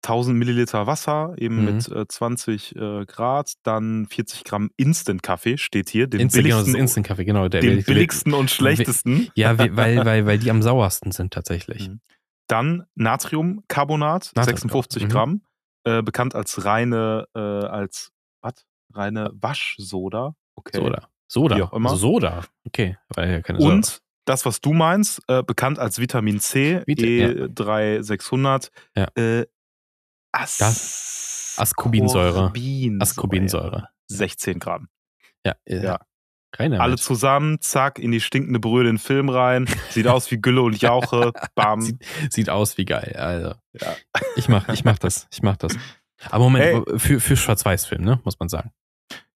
1000 0.03 0.37
Milliliter 0.37 0.85
Wasser, 0.85 1.33
eben 1.37 1.59
mhm. 1.59 1.65
mit 1.65 1.89
äh, 1.89 2.07
20 2.07 2.75
äh, 2.75 3.05
Grad, 3.05 3.53
dann 3.63 4.05
40 4.07 4.43
Gramm 4.43 4.69
Instant-Kaffee 4.77 5.57
steht 5.57 5.89
hier. 5.89 6.07
Den 6.07 6.21
Instant, 6.21 6.43
billigsten, 6.43 6.73
genau, 6.73 6.79
Instant-Kaffee, 6.79 7.25
genau. 7.25 7.47
Der, 7.47 7.61
den 7.61 7.83
billigsten 7.83 8.33
und 8.33 8.51
schlechtesten. 8.51 9.29
Ja, 9.35 9.57
weil, 9.57 9.75
weil, 9.75 10.25
weil 10.25 10.37
die 10.37 10.51
am 10.51 10.61
sauersten 10.61 11.11
sind 11.11 11.33
tatsächlich. 11.33 11.89
Mhm. 11.89 12.01
Dann 12.47 12.83
Natriumcarbonat, 12.95 14.31
Natrium 14.35 14.57
56 14.57 15.03
mhm. 15.03 15.09
Gramm, 15.09 15.41
äh, 15.85 16.01
bekannt 16.01 16.35
als 16.35 16.65
reine, 16.65 17.25
äh, 17.35 17.39
als, 17.39 18.11
was? 18.41 18.65
Reine 18.93 19.31
Waschsoda. 19.33 20.35
Okay. 20.55 20.77
Soda. 20.77 21.07
Soda. 21.27 21.57
Wie 21.57 21.61
auch 21.63 21.73
immer. 21.73 21.89
Also 21.91 22.13
Soda. 22.13 22.43
Okay. 22.65 22.97
Weil 23.15 23.41
keine 23.41 23.59
Soda. 23.59 23.73
Und 23.73 24.03
das, 24.25 24.45
was 24.45 24.61
du 24.61 24.73
meinst, 24.73 25.21
äh, 25.27 25.43
bekannt 25.43 25.79
als 25.79 25.99
Vitamin 25.99 26.39
C, 26.39 26.81
Vita 26.85 27.03
E3600, 27.03 28.71
ja. 28.95 29.07
äh, 29.15 29.45
As 30.33 30.57
das 30.57 31.55
Ascorbinsäure. 31.57 32.51
Ascorbinsäure. 32.99 33.89
16 34.07 34.59
Gramm. 34.59 34.89
Ja, 35.45 35.55
ja. 35.67 35.99
Keine 36.51 36.79
Alle 36.81 36.97
zusammen, 36.97 37.59
zack, 37.61 37.97
in 37.97 38.11
die 38.11 38.21
stinkende 38.21 38.59
Brühe 38.59 38.83
den 38.83 38.99
Film 38.99 39.29
rein. 39.29 39.67
Sieht 39.89 40.07
aus 40.07 40.29
wie 40.29 40.37
Gülle 40.39 40.61
und 40.61 40.79
Jauche. 40.79 41.31
Bam. 41.55 41.81
Sieht, 41.81 42.05
sieht 42.29 42.49
aus 42.49 42.77
wie 42.77 42.85
geil. 42.85 43.15
Also, 43.17 43.55
ja. 43.73 43.95
ich 44.35 44.49
mach, 44.49 44.69
ich 44.69 44.83
mach 44.83 44.99
das. 44.99 45.27
Ich 45.31 45.41
mach 45.41 45.57
das. 45.57 45.75
Aber 46.29 46.43
Moment, 46.43 46.87
hey. 46.87 46.99
für, 46.99 47.19
für 47.19 47.35
Schwarz-Weiß-Film, 47.35 48.03
ne? 48.03 48.19
Muss 48.23 48.39
man 48.39 48.49
sagen. 48.49 48.71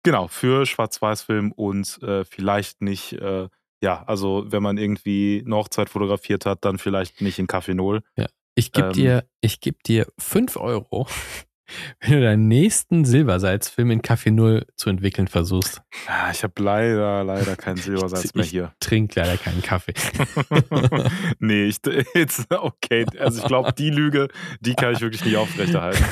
Genau, 0.04 0.28
für 0.28 0.68
Schwarz-Weiß-Film 0.68 1.52
und 1.54 2.02
äh, 2.04 2.24
vielleicht 2.24 2.82
nicht, 2.82 3.14
äh, 3.14 3.50
ja, 3.82 4.04
also 4.04 4.46
wenn 4.50 4.62
man 4.62 4.78
irgendwie 4.78 5.44
eine 5.44 5.56
Hochzeit 5.56 5.90
fotografiert 5.90 6.46
hat, 6.46 6.66
dann 6.66 6.78
vielleicht 6.78 7.22
nicht 7.22 7.40
in 7.40 7.48
Kaffeenol. 7.48 8.04
Ja. 8.16 8.28
Ich 8.58 8.72
gebe 8.72 8.88
ähm, 8.88 8.94
dir, 8.94 9.30
ich 9.40 9.62
geb 9.62 9.84
dir 9.84 10.08
5 10.18 10.58
Euro, 10.58 11.06
wenn 12.00 12.14
du 12.14 12.22
deinen 12.22 12.48
nächsten 12.48 13.06
Silbersalzfilm 13.06 13.92
in 13.92 14.02
Kaffee 14.02 14.32
Null 14.32 14.66
zu 14.76 14.90
entwickeln 14.90 15.28
versuchst. 15.28 15.84
Ah, 16.08 16.32
ich 16.32 16.42
habe 16.42 16.54
leider, 16.64 17.24
leider 17.24 17.56
keinen 17.56 17.78
Silbersalz 17.78 18.26
ich, 18.26 18.34
mehr 18.34 18.46
hier. 18.46 18.74
Ich 18.82 18.88
trinke 18.88 19.20
leider 19.20 19.38
keinen 19.38 19.62
Kaffee. 19.62 19.94
nee, 21.40 21.66
ich, 21.66 21.78
jetzt, 22.16 22.48
okay. 22.50 23.06
Also 23.20 23.42
ich 23.42 23.48
glaube, 23.48 23.74
die 23.74 23.92
Lüge, 23.92 24.28
die 24.60 24.74
kann 24.74 24.94
ich 24.94 25.02
wirklich 25.02 25.24
nicht 25.24 25.38
aufrechterhalten. 25.38 26.04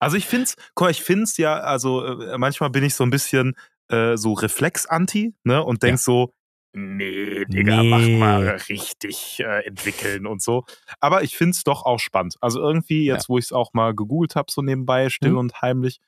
Also 0.00 0.16
ich 0.16 0.26
finde 0.26 0.44
es, 0.44 0.56
guck 0.74 0.86
mal, 0.86 0.90
ich 0.90 1.02
finde 1.04 1.22
es 1.22 1.36
ja, 1.36 1.58
also 1.58 2.04
äh, 2.04 2.36
manchmal 2.36 2.70
bin 2.70 2.82
ich 2.82 2.96
so 2.96 3.04
ein 3.04 3.10
bisschen 3.10 3.54
äh, 3.90 4.16
so 4.16 4.32
Reflex-Anti, 4.32 5.34
ne, 5.44 5.62
und 5.62 5.84
denk 5.84 5.94
ja. 5.94 5.98
so, 5.98 6.32
nee, 6.72 7.44
Digga, 7.46 7.82
nee. 7.82 7.90
mach 7.90 8.08
mal 8.08 8.48
richtig 8.68 9.40
äh, 9.40 9.66
entwickeln 9.66 10.26
und 10.26 10.42
so. 10.42 10.64
Aber 11.00 11.22
ich 11.22 11.36
finde 11.36 11.52
es 11.52 11.64
doch 11.64 11.84
auch 11.84 11.98
spannend. 11.98 12.36
Also 12.40 12.60
irgendwie, 12.60 13.04
jetzt 13.04 13.24
ja. 13.24 13.28
wo 13.28 13.38
ich 13.38 13.46
es 13.46 13.52
auch 13.52 13.72
mal 13.72 13.94
gegoogelt 13.94 14.36
habe, 14.36 14.50
so 14.50 14.62
nebenbei, 14.62 15.08
still 15.08 15.30
hm. 15.30 15.38
und 15.38 15.62
heimlich, 15.62 16.00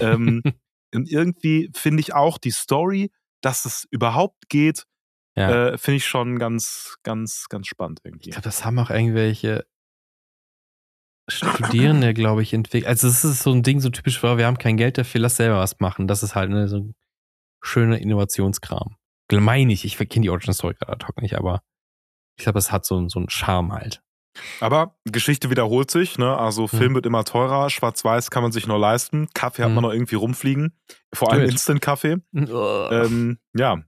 ähm, 0.00 0.42
und 0.94 1.10
irgendwie 1.10 1.70
finde 1.74 2.00
ich 2.00 2.14
auch 2.14 2.38
die 2.38 2.50
Story, 2.50 3.10
dass 3.42 3.64
es 3.64 3.86
überhaupt 3.90 4.48
geht, 4.48 4.84
ja. 5.36 5.68
äh, 5.68 5.78
finde 5.78 5.96
ich 5.98 6.06
schon 6.06 6.38
ganz, 6.38 6.96
ganz, 7.02 7.46
ganz 7.48 7.66
spannend 7.66 8.00
irgendwie. 8.04 8.30
Ich 8.30 8.34
glaube, 8.34 8.44
das 8.44 8.64
haben 8.64 8.78
auch 8.78 8.90
irgendwelche 8.90 9.66
Studierende, 11.28 12.14
glaube 12.14 12.42
ich, 12.42 12.54
entwickelt. 12.54 12.88
Also 12.88 13.08
es 13.08 13.24
ist 13.24 13.42
so 13.42 13.52
ein 13.52 13.62
Ding, 13.62 13.80
so 13.80 13.90
typisch, 13.90 14.22
wir 14.22 14.46
haben 14.46 14.58
kein 14.58 14.76
Geld 14.76 14.96
dafür, 14.96 15.20
lass 15.20 15.36
selber 15.36 15.58
was 15.58 15.80
machen. 15.80 16.06
Das 16.06 16.22
ist 16.22 16.34
halt 16.34 16.50
ne, 16.50 16.68
so 16.68 16.78
ein 16.78 16.94
schöner 17.62 17.98
Innovationskram 17.98 18.96
meine 19.32 19.72
ich, 19.72 19.84
ich 19.84 19.96
kenne 19.96 20.22
die 20.22 20.30
Origin 20.30 20.54
Story 20.54 20.74
gerade 20.74 20.92
ad 20.92 21.06
hoc 21.06 21.20
nicht, 21.22 21.34
aber 21.36 21.62
ich 22.38 22.44
glaube, 22.44 22.58
es 22.58 22.70
hat 22.70 22.84
so, 22.84 23.08
so 23.08 23.18
einen 23.18 23.30
Charme 23.30 23.72
halt. 23.72 24.02
Aber 24.60 24.98
Geschichte 25.04 25.48
wiederholt 25.50 25.90
sich, 25.90 26.18
ne? 26.18 26.36
Also 26.36 26.66
Film 26.68 26.88
hm. 26.88 26.94
wird 26.96 27.06
immer 27.06 27.24
teurer, 27.24 27.70
Schwarz-Weiß 27.70 28.30
kann 28.30 28.42
man 28.42 28.52
sich 28.52 28.66
nur 28.66 28.78
leisten, 28.78 29.28
Kaffee 29.32 29.62
hat 29.62 29.70
man 29.70 29.78
hm. 29.78 29.82
noch 29.84 29.92
irgendwie 29.92 30.16
rumfliegen, 30.16 30.76
vor 31.14 31.32
allem 31.32 31.48
Instant-Kaffee. 31.48 32.16
ähm, 32.34 33.38
ja. 33.56 33.78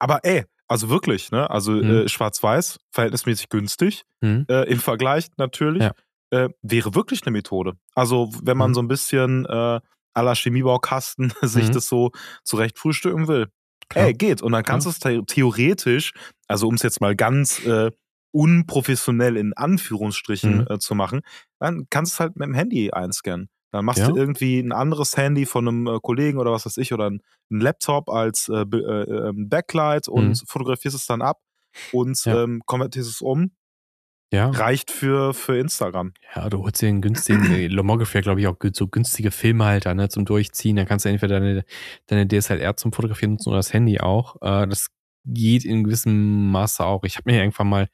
Aber 0.00 0.20
ey, 0.24 0.44
also 0.66 0.88
wirklich, 0.90 1.30
ne? 1.30 1.48
Also 1.48 1.72
hm. 1.74 1.90
äh, 2.04 2.08
Schwarz-Weiß, 2.08 2.80
verhältnismäßig 2.90 3.48
günstig, 3.50 4.02
hm. 4.20 4.46
äh, 4.48 4.68
im 4.68 4.80
Vergleich 4.80 5.28
natürlich. 5.36 5.84
Ja. 5.84 5.92
äh, 6.30 6.48
wäre 6.62 6.96
wirklich 6.96 7.22
eine 7.24 7.30
Methode. 7.30 7.74
Also, 7.94 8.30
wenn 8.42 8.56
man 8.56 8.70
Mhm. 8.70 8.74
so 8.74 8.82
ein 8.82 8.88
bisschen 8.88 9.46
äh, 9.46 9.80
à 10.16 10.22
la 10.22 10.34
Chemiebaukasten 10.34 11.32
sich 11.42 11.68
Mhm. 11.68 11.72
das 11.72 11.86
so 11.86 12.10
zurecht 12.42 12.78
frühstücken 12.80 13.28
will. 13.28 13.46
Klar. 13.88 14.06
Ey, 14.06 14.12
geht. 14.14 14.42
Und 14.42 14.52
dann 14.52 14.64
kannst 14.64 14.86
du 14.86 14.90
es 14.90 14.98
the 15.02 15.22
theoretisch, 15.26 16.12
also 16.48 16.68
um 16.68 16.74
es 16.74 16.82
jetzt 16.82 17.00
mal 17.00 17.14
ganz 17.16 17.60
äh, 17.60 17.90
unprofessionell 18.32 19.36
in 19.36 19.52
Anführungsstrichen 19.54 20.58
Mhm. 20.58 20.66
äh, 20.68 20.78
zu 20.78 20.94
machen, 20.94 21.20
dann 21.60 21.86
kannst 21.90 22.12
du 22.12 22.14
es 22.16 22.20
halt 22.20 22.36
mit 22.36 22.46
dem 22.46 22.54
Handy 22.54 22.90
einscannen. 22.92 23.48
Dann 23.72 23.84
machst 23.84 24.00
Ja. 24.00 24.08
du 24.08 24.16
irgendwie 24.16 24.60
ein 24.60 24.72
anderes 24.72 25.16
Handy 25.16 25.46
von 25.46 25.66
einem 25.68 25.86
äh, 25.86 25.98
Kollegen 26.02 26.38
oder 26.38 26.52
was 26.52 26.66
weiß 26.66 26.76
ich 26.78 26.92
oder 26.92 27.10
ein, 27.10 27.20
ein 27.50 27.60
Laptop 27.60 28.08
als 28.08 28.48
äh, 28.48 28.62
äh, 28.62 29.28
ähm, 29.28 29.48
Backlight 29.48 30.08
und 30.08 30.28
Mhm. 30.28 30.46
fotografierst 30.46 30.96
es 30.96 31.06
dann 31.06 31.22
ab 31.22 31.40
und 31.92 32.24
Ja. 32.24 32.42
ähm, 32.44 32.62
konvertierst 32.66 33.10
es 33.10 33.20
um. 33.20 33.52
Ja. 34.34 34.50
Reicht 34.50 34.90
für, 34.90 35.32
für 35.32 35.56
Instagram. 35.58 36.12
Ja, 36.34 36.48
du 36.50 36.58
holst 36.62 36.82
dir 36.82 36.88
einen 36.88 37.00
günstigen, 37.02 37.44
äh, 37.52 37.68
Lomography 37.68 38.20
glaube 38.20 38.40
ich, 38.40 38.46
auch 38.48 38.56
so 38.72 38.88
günstige 38.88 39.30
Filmhalter, 39.30 39.94
ne, 39.94 40.08
zum 40.08 40.24
Durchziehen. 40.24 40.76
Dann 40.76 40.86
kannst 40.86 41.04
du 41.04 41.08
entweder 41.08 41.40
deine, 41.40 41.64
deine 42.06 42.26
DSLR 42.26 42.76
zum 42.76 42.92
Fotografieren 42.92 43.32
nutzen 43.32 43.48
oder 43.50 43.58
das 43.58 43.72
Handy 43.72 44.00
auch. 44.00 44.36
Äh, 44.42 44.66
das 44.66 44.88
geht 45.26 45.64
in 45.64 45.84
gewissem 45.84 46.50
Maße 46.50 46.84
auch. 46.84 47.04
Ich 47.04 47.16
habe 47.16 47.30
mir 47.30 47.38
irgendwann 47.38 47.68
mal 47.68 47.88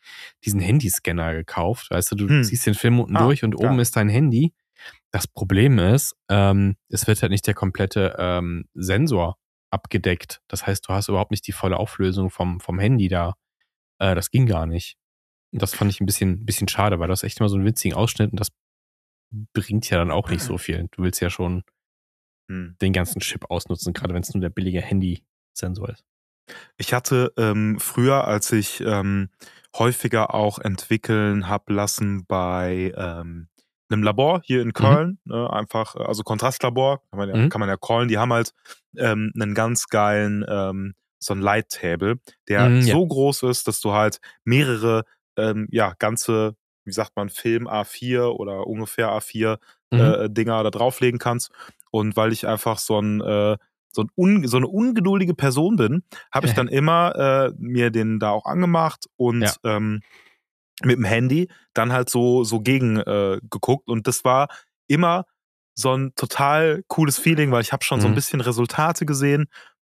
diesen 0.44 0.58
Handyscanner 0.60 1.34
gekauft. 1.34 1.90
Weißt 1.90 2.10
du, 2.12 2.16
du 2.16 2.28
Hm. 2.28 2.42
ziehst 2.44 2.66
den 2.66 2.74
Film 2.74 2.98
unten 3.00 3.16
Ah, 3.16 3.24
durch 3.24 3.44
und 3.44 3.54
oben 3.54 3.68
geil. 3.76 3.80
ist 3.80 3.94
dein 3.96 4.08
Handy. 4.08 4.52
Das 5.12 5.28
Problem 5.28 5.78
ist, 5.78 6.16
ähm, 6.28 6.76
es 6.88 7.06
wird 7.06 7.20
halt 7.22 7.30
nicht 7.32 7.46
der 7.46 7.54
komplette 7.54 8.16
ähm, 8.18 8.64
Sensor 8.74 9.36
abgedeckt. 9.70 10.40
Das 10.48 10.66
heißt, 10.66 10.88
du 10.88 10.92
hast 10.92 11.08
überhaupt 11.08 11.30
nicht 11.30 11.46
die 11.46 11.52
volle 11.52 11.76
Auflösung 11.76 12.30
vom, 12.30 12.58
vom 12.60 12.78
Handy 12.80 13.08
da. 13.08 13.34
Äh, 13.98 14.14
das 14.14 14.30
ging 14.30 14.46
gar 14.46 14.66
nicht. 14.66 14.96
Das 15.52 15.74
fand 15.74 15.90
ich 15.90 16.00
ein 16.00 16.06
bisschen, 16.06 16.44
bisschen 16.44 16.68
schade, 16.68 16.98
weil 17.00 17.08
das 17.08 17.22
echt 17.24 17.40
immer 17.40 17.48
so 17.48 17.56
einen 17.56 17.64
winzigen 17.64 17.96
Ausschnitt 17.96 18.30
und 18.32 18.38
das 18.40 18.48
bringt 19.52 19.88
ja 19.90 19.98
dann 19.98 20.10
auch 20.10 20.28
nicht 20.30 20.42
so 20.42 20.58
viel. 20.58 20.88
Du 20.92 21.02
willst 21.02 21.20
ja 21.20 21.30
schon 21.30 21.62
Hm. 22.50 22.76
den 22.80 22.92
ganzen 22.92 23.20
Chip 23.20 23.44
ausnutzen, 23.50 23.92
gerade 23.92 24.14
wenn 24.14 24.22
es 24.22 24.34
nur 24.34 24.40
der 24.40 24.50
billige 24.50 24.80
Handy-Sensor 24.80 25.90
ist. 25.90 26.04
Ich 26.78 26.92
hatte 26.92 27.32
ähm, 27.36 27.78
früher, 27.78 28.24
als 28.26 28.50
ich 28.52 28.80
ähm, 28.80 29.30
häufiger 29.76 30.34
auch 30.34 30.58
entwickeln 30.58 31.48
hab 31.48 31.70
lassen 31.70 32.24
bei 32.26 32.92
ähm, 32.96 33.48
einem 33.88 34.02
Labor 34.02 34.40
hier 34.44 34.62
in 34.62 34.72
Köln, 34.72 35.18
ne, 35.24 35.48
einfach, 35.52 35.94
äh, 35.96 36.00
also 36.04 36.22
Kontrastlabor, 36.24 37.02
kann 37.10 37.18
man 37.18 37.28
ja, 37.28 37.36
Mhm. 37.36 37.48
kann 37.50 37.60
man 37.60 37.68
ja 37.68 37.76
callen, 37.76 38.08
die 38.08 38.18
haben 38.18 38.32
halt 38.32 38.52
ähm, 38.96 39.32
einen 39.34 39.54
ganz 39.54 39.86
geilen, 39.88 40.44
ähm, 40.48 40.94
so 41.20 41.34
ein 41.34 41.40
Light 41.40 41.68
Table, 41.70 42.18
der 42.48 42.68
Mhm, 42.70 42.80
ja. 42.82 42.94
so 42.94 43.06
groß 43.06 43.44
ist, 43.44 43.68
dass 43.68 43.80
du 43.80 43.92
halt 43.92 44.20
mehrere, 44.44 45.04
ähm, 45.36 45.68
ja, 45.70 45.94
ganze, 45.98 46.56
wie 46.84 46.92
sagt 46.92 47.16
man, 47.16 47.28
Film 47.28 47.66
A4 47.68 48.34
oder 48.38 48.66
ungefähr 48.66 49.10
A4 49.10 49.58
Mhm. 49.92 50.16
äh, 50.24 50.30
Dinger 50.30 50.62
da 50.62 50.70
drauflegen 50.70 51.18
kannst. 51.18 51.50
Und 51.90 52.16
weil 52.16 52.32
ich 52.32 52.46
einfach 52.46 52.78
so 52.78 53.00
ein, 53.00 53.20
äh, 53.20 53.56
so, 53.92 54.04
ein 54.16 54.46
so 54.46 54.56
eine 54.56 54.68
ungeduldige 54.68 55.34
Person 55.34 55.76
bin, 55.76 56.04
habe 56.32 56.46
ich 56.46 56.54
dann 56.54 56.68
immer 56.68 57.14
äh, 57.16 57.52
mir 57.58 57.90
den 57.90 58.18
da 58.20 58.30
auch 58.30 58.46
angemacht 58.46 59.06
und 59.16 59.42
Ja. 59.44 59.56
ähm, 59.64 60.02
mit 60.82 60.96
dem 60.96 61.04
Handy 61.04 61.48
dann 61.74 61.92
halt 61.92 62.08
so, 62.10 62.44
so 62.44 62.60
gegen 62.60 62.96
äh, 62.98 63.38
geguckt. 63.50 63.88
Und 63.88 64.06
das 64.06 64.24
war 64.24 64.48
immer 64.88 65.26
so 65.74 65.94
ein 65.96 66.14
total 66.16 66.82
cooles 66.88 67.18
Feeling, 67.18 67.52
weil 67.52 67.62
ich 67.62 67.72
habe 67.72 67.84
schon 67.84 68.00
so 68.00 68.08
ein 68.08 68.12
Mhm. 68.12 68.14
bisschen 68.14 68.40
Resultate 68.40 69.06
gesehen 69.06 69.48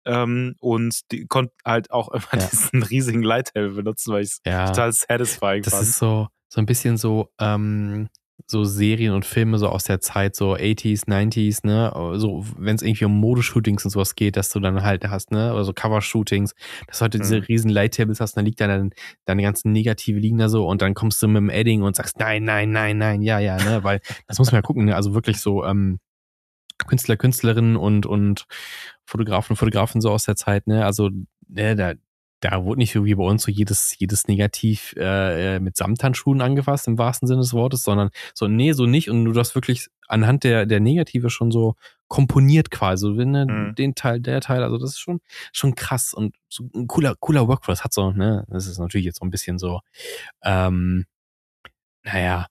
ähm, 0.08 0.54
und 0.60 1.00
die 1.12 1.26
konnte 1.26 1.52
halt 1.64 1.90
auch 1.92 2.08
immer 2.12 2.42
Ja. 2.42 2.48
diesen 2.50 2.82
riesigen 2.82 3.22
Lighthell 3.22 3.70
benutzen, 3.70 4.12
weil 4.12 4.22
ich 4.22 4.30
es 4.30 4.40
Ja, 4.44 4.66
total 4.66 4.92
satisfying 4.92 5.62
das 5.62 5.74
fand. 5.74 5.88
ist 5.88 5.98
so, 5.98 6.26
so 6.48 6.60
ein 6.60 6.66
bisschen 6.66 6.96
so, 6.96 7.28
ähm, 7.38 8.08
so 8.46 8.64
Serien 8.64 9.12
und 9.12 9.26
Filme 9.26 9.58
so 9.58 9.68
aus 9.68 9.84
der 9.84 10.00
Zeit, 10.00 10.34
so 10.36 10.54
80s, 10.54 11.06
90s, 11.06 11.66
ne? 11.66 11.92
So, 12.18 12.46
wenn 12.56 12.76
es 12.76 12.82
irgendwie 12.82 13.04
um 13.04 13.12
Modeshootings 13.18 13.84
und 13.84 13.90
sowas 13.90 14.14
geht, 14.14 14.36
dass 14.36 14.48
du 14.50 14.60
dann 14.60 14.82
halt 14.84 15.04
hast, 15.10 15.32
ne? 15.32 15.52
Oder 15.52 15.64
so 15.64 15.72
Cover-Shootings, 15.74 16.54
dass 16.86 16.98
du 17.00 17.04
heute 17.04 17.18
diese 17.18 17.38
Mhm. 17.38 17.42
riesen 17.42 17.70
Light-Tables 17.70 18.20
hast, 18.20 18.36
dann 18.36 18.44
liegt 18.46 18.60
da 18.60 18.68
dann 18.68 18.90
deine 19.26 19.42
ganzen 19.42 19.72
Negative 19.72 20.18
liegen 20.18 20.38
da 20.38 20.48
so 20.48 20.66
und 20.66 20.80
dann 20.80 20.94
kommst 20.94 21.20
du 21.20 21.26
mit 21.28 21.36
dem 21.36 21.50
Edding 21.50 21.82
und 21.82 21.96
sagst, 21.96 22.18
nein, 22.20 22.44
nein, 22.44 22.70
nein, 22.70 22.96
nein, 22.96 23.22
ja, 23.22 23.38
ja, 23.40 23.56
ne? 23.58 23.82
Weil 23.82 24.00
das 24.28 24.38
muss 24.38 24.50
man 24.52 24.58
ja 24.60 24.62
gucken, 24.62 24.84
ne? 24.86 24.94
Also 24.96 25.12
wirklich 25.14 25.40
so, 25.40 25.64
ähm, 25.64 25.98
Künstler, 26.88 27.16
Künstlerinnen 27.16 27.76
und, 27.76 28.04
und 28.06 28.46
Fotografen, 29.04 29.54
Fotografen 29.56 30.00
so 30.00 30.10
aus 30.10 30.24
der 30.24 30.34
Zeit, 30.36 30.66
ne? 30.66 30.84
Also, 30.84 31.10
ne, 31.46 31.76
da, 31.76 31.94
da 32.40 32.64
wurde 32.64 32.78
nicht 32.78 32.92
so 32.92 33.04
wie 33.04 33.14
bei 33.14 33.24
uns 33.24 33.42
so 33.42 33.50
jedes, 33.50 33.98
jedes 33.98 34.28
Negativ 34.28 34.94
äh, 34.96 35.58
mit 35.60 35.76
Samthandschuhen 35.76 36.40
angefasst, 36.40 36.86
im 36.86 36.96
wahrsten 36.98 37.26
Sinne 37.26 37.40
des 37.40 37.52
Wortes, 37.52 37.82
sondern 37.82 38.10
so, 38.34 38.46
nee, 38.48 38.72
so 38.72 38.86
nicht. 38.86 39.10
Und 39.10 39.24
du 39.24 39.32
das 39.32 39.54
wirklich 39.54 39.88
anhand 40.06 40.44
der, 40.44 40.64
der 40.64 40.78
Negative 40.80 41.30
schon 41.30 41.50
so 41.50 41.74
komponiert 42.06 42.70
quasi. 42.70 43.06
So, 43.06 43.12
ne, 43.12 43.44
Mhm. 43.46 43.74
den 43.74 43.94
Teil, 43.94 44.20
der 44.20 44.40
Teil, 44.40 44.62
also 44.62 44.78
das 44.78 44.90
ist 44.90 45.00
schon, 45.00 45.20
schon 45.52 45.74
krass 45.74 46.14
und 46.14 46.36
so 46.48 46.68
ein 46.74 46.86
cooler, 46.86 47.14
cooler 47.18 47.48
Workflow. 47.48 47.72
Das 47.72 47.82
hat 47.84 47.92
so, 47.92 48.12
ne, 48.12 48.44
das 48.48 48.66
ist 48.66 48.78
natürlich 48.78 49.06
jetzt 49.06 49.18
so 49.18 49.26
ein 49.26 49.30
bisschen 49.30 49.58
so, 49.58 49.80
ähm, 50.44 51.06
naja, 52.04 52.46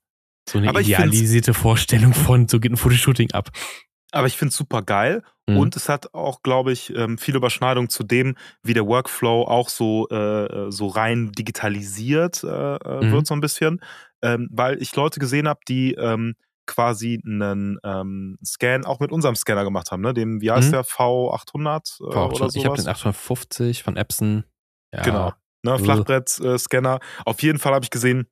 so 0.48 0.58
eine 0.58 0.68
Aber 0.68 0.80
idealisierte 0.80 1.54
Vorstellung 1.54 2.12
von, 2.14 2.46
so 2.48 2.60
geht 2.60 2.72
ein 2.72 2.76
Fotoshooting 2.76 3.32
ab. 3.32 3.50
Aber 4.12 4.26
ich 4.26 4.36
finde 4.36 4.50
es 4.50 4.56
super 4.56 4.82
geil 4.82 5.22
Mhm. 5.46 5.58
und 5.58 5.76
es 5.76 5.88
hat 5.88 6.14
auch, 6.14 6.42
glaube 6.42 6.72
ich, 6.72 6.94
ähm, 6.94 7.18
viele 7.18 7.38
Überschneidungen 7.38 7.88
zu 7.90 8.04
dem, 8.04 8.36
wie 8.62 8.74
der 8.74 8.86
Workflow 8.86 9.42
auch 9.44 9.68
so, 9.68 10.08
äh, 10.08 10.70
so 10.70 10.86
rein 10.88 11.32
digitalisiert 11.32 12.42
äh, 12.44 12.46
äh, 12.76 13.02
Mhm. 13.02 13.12
wird, 13.12 13.26
so 13.26 13.34
ein 13.34 13.40
bisschen. 13.40 13.80
Ähm, 14.22 14.48
weil 14.50 14.80
ich 14.82 14.94
Leute 14.96 15.20
gesehen 15.20 15.46
habe, 15.48 15.60
die 15.68 15.94
ähm, 15.94 16.34
quasi 16.66 17.18
einen 17.24 17.78
ähm, 17.84 18.36
Scan 18.44 18.84
auch 18.84 19.00
mit 19.00 19.10
unserem 19.12 19.36
Scanner 19.36 19.64
gemacht 19.64 19.90
haben, 19.90 20.02
ne? 20.02 20.12
Dem, 20.12 20.40
wie 20.42 20.50
heißt 20.50 20.68
Mhm. 20.68 20.72
der, 20.72 20.84
V800 20.84 21.98
äh, 22.00 22.04
Boah, 22.04 22.26
oder 22.32 22.48
ich 22.48 22.64
habe 22.64 22.74
sowas? 22.74 22.84
den 22.84 22.88
850 22.88 23.82
von 23.82 23.96
Epson. 23.96 24.44
Ja, 24.92 25.02
Genau. 25.02 25.32
Ne. 25.64 25.78
Flachbrett-Scanner. 25.78 27.00
Auf 27.24 27.42
jeden 27.42 27.58
Fall 27.58 27.74
habe 27.74 27.84
ich 27.84 27.90
gesehen, 27.90 28.26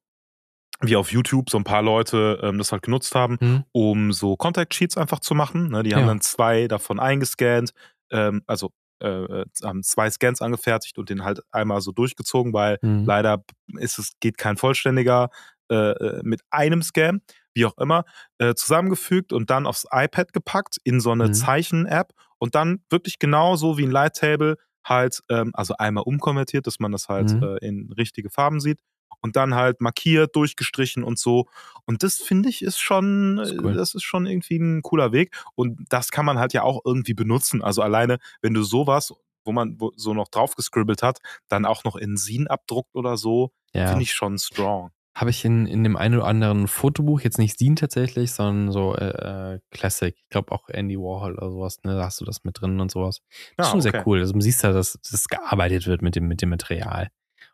wie 0.81 0.97
auf 0.97 1.11
YouTube 1.13 1.51
so 1.51 1.59
ein 1.59 1.65
paar 1.65 1.83
Leute 1.83 2.41
ähm, 2.43 2.59
das 2.59 2.73
halt 2.73 2.83
genutzt 2.83 3.15
haben, 3.15 3.39
Mhm. 3.41 3.65
um 3.73 4.13
so 4.13 4.37
Contact 4.37 4.75
Sheets 4.75 4.97
einfach 4.97 5.21
zu 5.21 5.35
machen. 5.35 5.71
Ne, 5.71 5.83
die 5.83 5.95
haben 5.95 6.03
Ja. 6.03 6.09
dann 6.09 6.21
zwei 6.21 6.69
davon 6.69 7.01
eingescannt, 7.01 7.73
ähm, 8.11 8.43
also 8.47 8.71
äh, 9.03 9.09
äh, 9.09 9.45
haben 9.63 9.83
zwei 9.83 10.09
Scans 10.11 10.41
angefertigt 10.41 10.97
und 10.99 11.11
den 11.11 11.23
halt 11.25 11.41
einmal 11.51 11.81
so 11.83 11.93
durchgezogen, 11.93 12.53
weil 12.55 12.79
Mhm. 12.83 13.05
leider 13.07 13.45
ist 13.79 13.99
es 13.99 14.13
geht 14.21 14.39
kein 14.39 14.57
vollständiger 14.57 15.29
äh, 15.71 15.75
äh, 15.93 16.21
mit 16.23 16.41
einem 16.51 16.81
Scan, 16.83 17.21
wie 17.55 17.67
auch 17.67 17.77
immer, 17.79 18.05
äh, 18.39 18.55
zusammengefügt 18.55 19.33
und 19.33 19.51
dann 19.51 19.67
aufs 19.67 19.85
iPad 19.91 20.33
gepackt 20.33 20.77
in 20.85 21.01
so 21.01 21.11
eine 21.11 21.27
Mhm. 21.29 21.33
Zeichen-App 21.33 22.13
und 22.39 22.55
dann 22.55 22.85
wirklich 22.89 23.19
genauso 23.19 23.77
wie 23.77 23.85
ein 23.85 23.91
Light 23.91 24.15
Table 24.17 24.57
halt, 24.85 25.21
ähm, 25.29 25.51
also 25.55 25.75
einmal 25.77 26.05
umkonvertiert, 26.05 26.67
dass 26.67 26.79
man 26.79 26.93
das 26.93 27.09
halt 27.09 27.35
Mhm. 27.35 27.43
äh, 27.43 27.67
in 27.67 27.93
richtige 27.99 28.31
Farben 28.31 28.61
sieht 28.61 28.79
und 29.21 29.37
dann 29.37 29.55
halt 29.55 29.81
markiert, 29.81 30.37
durchgestrichen 30.37 31.03
und 31.05 31.19
so. 31.19 31.47
Und 31.85 32.03
das 32.03 32.17
finde 32.17 32.49
ich 32.49 32.63
ist 32.63 32.79
schon, 32.79 33.39
Ist 33.39 33.53
äh, 33.53 33.59
cool. 33.63 33.75
das 33.75 33.95
ist 33.95 34.03
schon 34.05 34.27
irgendwie 34.27 34.57
ein 34.59 34.83
cooler 34.83 35.13
Weg. 35.13 35.35
Und 35.55 35.81
das 35.89 36.11
kann 36.11 36.25
man 36.27 36.39
halt 36.39 36.53
ja 36.53 36.63
auch 36.63 36.81
irgendwie 36.85 37.15
benutzen. 37.15 37.63
Also 37.63 37.83
alleine, 37.83 38.19
wenn 38.43 38.55
du 38.55 38.63
sowas, 38.63 39.13
wo 39.45 39.53
man 39.53 39.79
so 39.97 40.15
noch 40.15 40.29
drauf 40.29 40.55
gescribbelt 40.57 41.03
hat, 41.03 41.19
dann 41.49 41.65
auch 41.65 41.85
noch 41.85 41.97
in 41.97 42.17
Sin 42.17 42.47
abdruckt 42.49 42.95
oder 42.95 43.17
so, 43.17 43.53
Ja. 43.73 43.89
finde 43.89 44.03
ich 44.03 44.13
schon 44.13 44.39
strong. 44.39 44.91
Habe 45.15 45.31
ich 45.31 45.45
in, 45.47 45.67
in 45.67 45.83
dem 45.83 45.97
einen 45.97 46.17
oder 46.17 46.27
anderen 46.27 46.69
Fotobuch, 46.69 47.23
jetzt 47.23 47.39
nicht 47.39 47.55
Steam 47.55 47.75
tatsächlich, 47.75 48.33
sondern 48.33 48.71
so 48.71 48.95
äh, 48.95 49.55
äh, 49.55 49.61
Classic. 49.71 50.15
Ich 50.15 50.29
glaube 50.29 50.53
auch 50.53 50.69
Andy 50.69 50.99
Warhol 50.99 51.37
oder 51.37 51.51
sowas, 51.51 51.79
ne? 51.85 51.95
Da 51.97 52.05
hast 52.05 52.21
du 52.21 52.27
das 52.27 52.45
mit 52.45 52.61
drin 52.61 52.81
und 52.81 52.91
sowas. 52.91 53.21
Das 53.31 53.39
ist 53.39 53.55
Ja, 53.59 53.65
schon 53.71 53.81
okay. 53.81 53.91
sehr 53.93 54.07
cool. 54.07 54.19
Also 54.21 54.35
man 54.35 54.43
sieht 54.43 54.61
ja, 54.63 54.73
dass 54.73 54.99
das 55.11 55.29
gearbeitet 55.29 55.87
wird 55.87 56.03
mit 56.03 56.17
dem, 56.17 56.29
mit 56.29 56.43
dem 56.43 56.51
Material. 56.51 57.09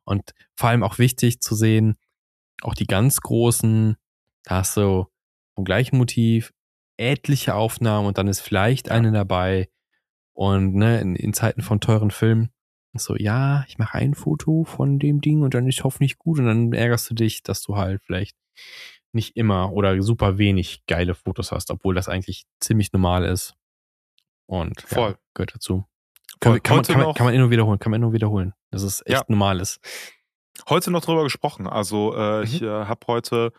Und 0.05 0.33
vor 0.57 0.71
allem 0.71 0.83
auch 0.83 0.99
wichtig 0.99 1.41
zu 1.41 1.55
sehen, 1.55 1.97
auch 2.63 2.75
die 2.75 2.87
ganz 2.87 3.21
großen, 3.21 3.97
da 4.45 4.57
hast 4.57 4.77
du 4.77 5.07
vom 5.55 5.65
gleichen 5.65 5.97
Motiv 5.99 6.53
etliche 6.97 7.55
Aufnahmen 7.55 8.07
und 8.07 8.19
dann 8.19 8.29
ist 8.29 8.41
vielleicht 8.41 8.89
Ja. 8.89 8.95
eine 8.95 9.13
dabei. 9.13 9.69
Und 10.35 10.75
ne, 10.75 11.01
in, 11.01 11.15
in 11.15 11.35
Zeiten 11.35 11.63
von 11.63 11.81
teuren 11.81 12.11
Filmen 12.11 12.51
so, 12.95 13.17
ja, 13.17 13.65
ich 13.69 13.79
mache 13.79 13.97
ein 13.97 14.15
Foto 14.15 14.65
von 14.65 14.99
dem 14.99 15.21
Ding 15.21 15.43
und 15.43 15.55
dann 15.55 15.67
ist 15.67 15.83
hoffentlich 15.83 16.19
gut 16.19 16.39
und 16.39 16.47
dann 16.47 16.73
ärgerst 16.73 17.09
du 17.09 17.15
dich, 17.15 17.43
dass 17.43 17.63
du 17.63 17.77
halt 17.77 18.03
vielleicht 18.05 18.37
nicht 19.13 19.37
immer 19.37 19.73
oder 19.73 20.01
super 20.03 20.37
wenig 20.39 20.85
geile 20.87 21.15
Fotos 21.15 21.53
hast, 21.53 21.71
obwohl 21.71 21.95
das 21.95 22.09
eigentlich 22.09 22.45
ziemlich 22.61 22.93
normal 22.93 23.25
ist. 23.25 23.55
Und 24.47 24.81
ja, 24.83 24.89
Voll. 24.89 25.19
gehört 25.35 25.55
dazu. 25.55 25.85
Voll. 26.43 26.61
Kann, 26.61 26.63
kann, 26.63 26.77
man, 26.77 26.85
kann, 26.85 27.01
man, 27.01 27.15
kann 27.15 27.27
man 27.27 27.35
immer 27.35 27.51
wiederholen, 27.51 27.79
kann 27.79 27.91
man 27.91 28.01
nur 28.01 28.13
wiederholen. 28.13 28.53
Das 28.73 28.83
ist 28.83 29.07
echt 29.07 29.19
Ja. 29.19 29.25
normal 29.29 29.61
ist. 29.61 29.79
Heute 30.69 30.91
noch 30.91 31.05
drüber 31.05 31.23
gesprochen. 31.23 31.67
Also 31.67 32.15
äh, 32.17 32.39
Mhm. 32.39 32.43
ich 32.45 32.63
äh, 32.63 32.67
habe 32.69 33.01
heute 33.07 33.53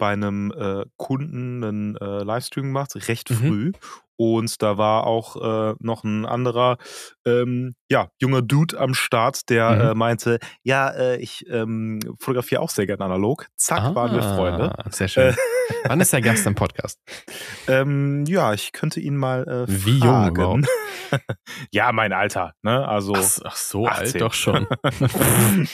bei 0.00 0.14
einem 0.14 0.50
äh, 0.50 0.84
Kunden 0.96 1.62
einen 1.62 1.96
äh, 1.96 2.24
Livestream 2.24 2.64
gemacht, 2.64 2.96
recht 3.06 3.30
mhm. 3.30 3.34
früh. 3.36 3.72
Und 4.16 4.60
da 4.60 4.76
war 4.76 5.06
auch 5.06 5.36
äh, 5.36 5.74
noch 5.78 6.04
ein 6.04 6.26
anderer, 6.26 6.78
ähm, 7.24 7.74
ja, 7.90 8.08
junger 8.18 8.42
Dude 8.42 8.78
am 8.78 8.92
Start, 8.94 9.48
der 9.48 9.70
mhm. 9.70 9.80
äh, 9.80 9.94
meinte, 9.94 10.38
ja, 10.62 10.88
äh, 10.90 11.16
ich 11.16 11.46
ähm, 11.48 12.00
fotografiere 12.18 12.60
auch 12.60 12.70
sehr 12.70 12.86
gerne 12.86 13.04
analog. 13.04 13.46
Zack, 13.56 13.80
ah, 13.80 13.94
waren 13.94 14.14
wir 14.14 14.22
Freunde. 14.22 14.74
Sehr 14.90 15.08
schön. 15.08 15.28
Äh, 15.28 15.36
Wann 15.84 16.00
ist 16.00 16.12
der 16.12 16.20
Gast 16.20 16.46
im 16.46 16.54
Podcast? 16.54 16.98
Ähm, 17.68 18.24
ja, 18.26 18.52
ich 18.52 18.72
könnte 18.72 18.98
ihn 18.98 19.16
mal 19.16 19.66
Wie 19.68 19.98
jung 19.98 20.28
überhaupt? 20.28 20.66
ja, 21.70 21.92
mein 21.92 22.12
Alter, 22.12 22.54
ne? 22.62 22.88
Also 22.88 23.14
ach, 23.14 23.38
ach 23.44 23.56
so 23.56 23.86
18. 23.86 24.06
alt 24.06 24.20
doch 24.20 24.32
schon. 24.32 24.66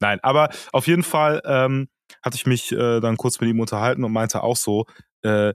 Nein, 0.00 0.18
aber 0.22 0.50
auf 0.72 0.86
jeden 0.86 1.04
Fall 1.04 1.40
ähm, 1.46 1.88
hatte 2.22 2.36
ich 2.36 2.46
mich 2.46 2.72
äh, 2.72 3.00
dann 3.00 3.16
kurz 3.16 3.40
mit 3.40 3.50
ihm 3.50 3.60
unterhalten 3.60 4.04
und 4.04 4.12
meinte 4.12 4.42
auch 4.42 4.56
so, 4.56 4.86
äh, 5.22 5.54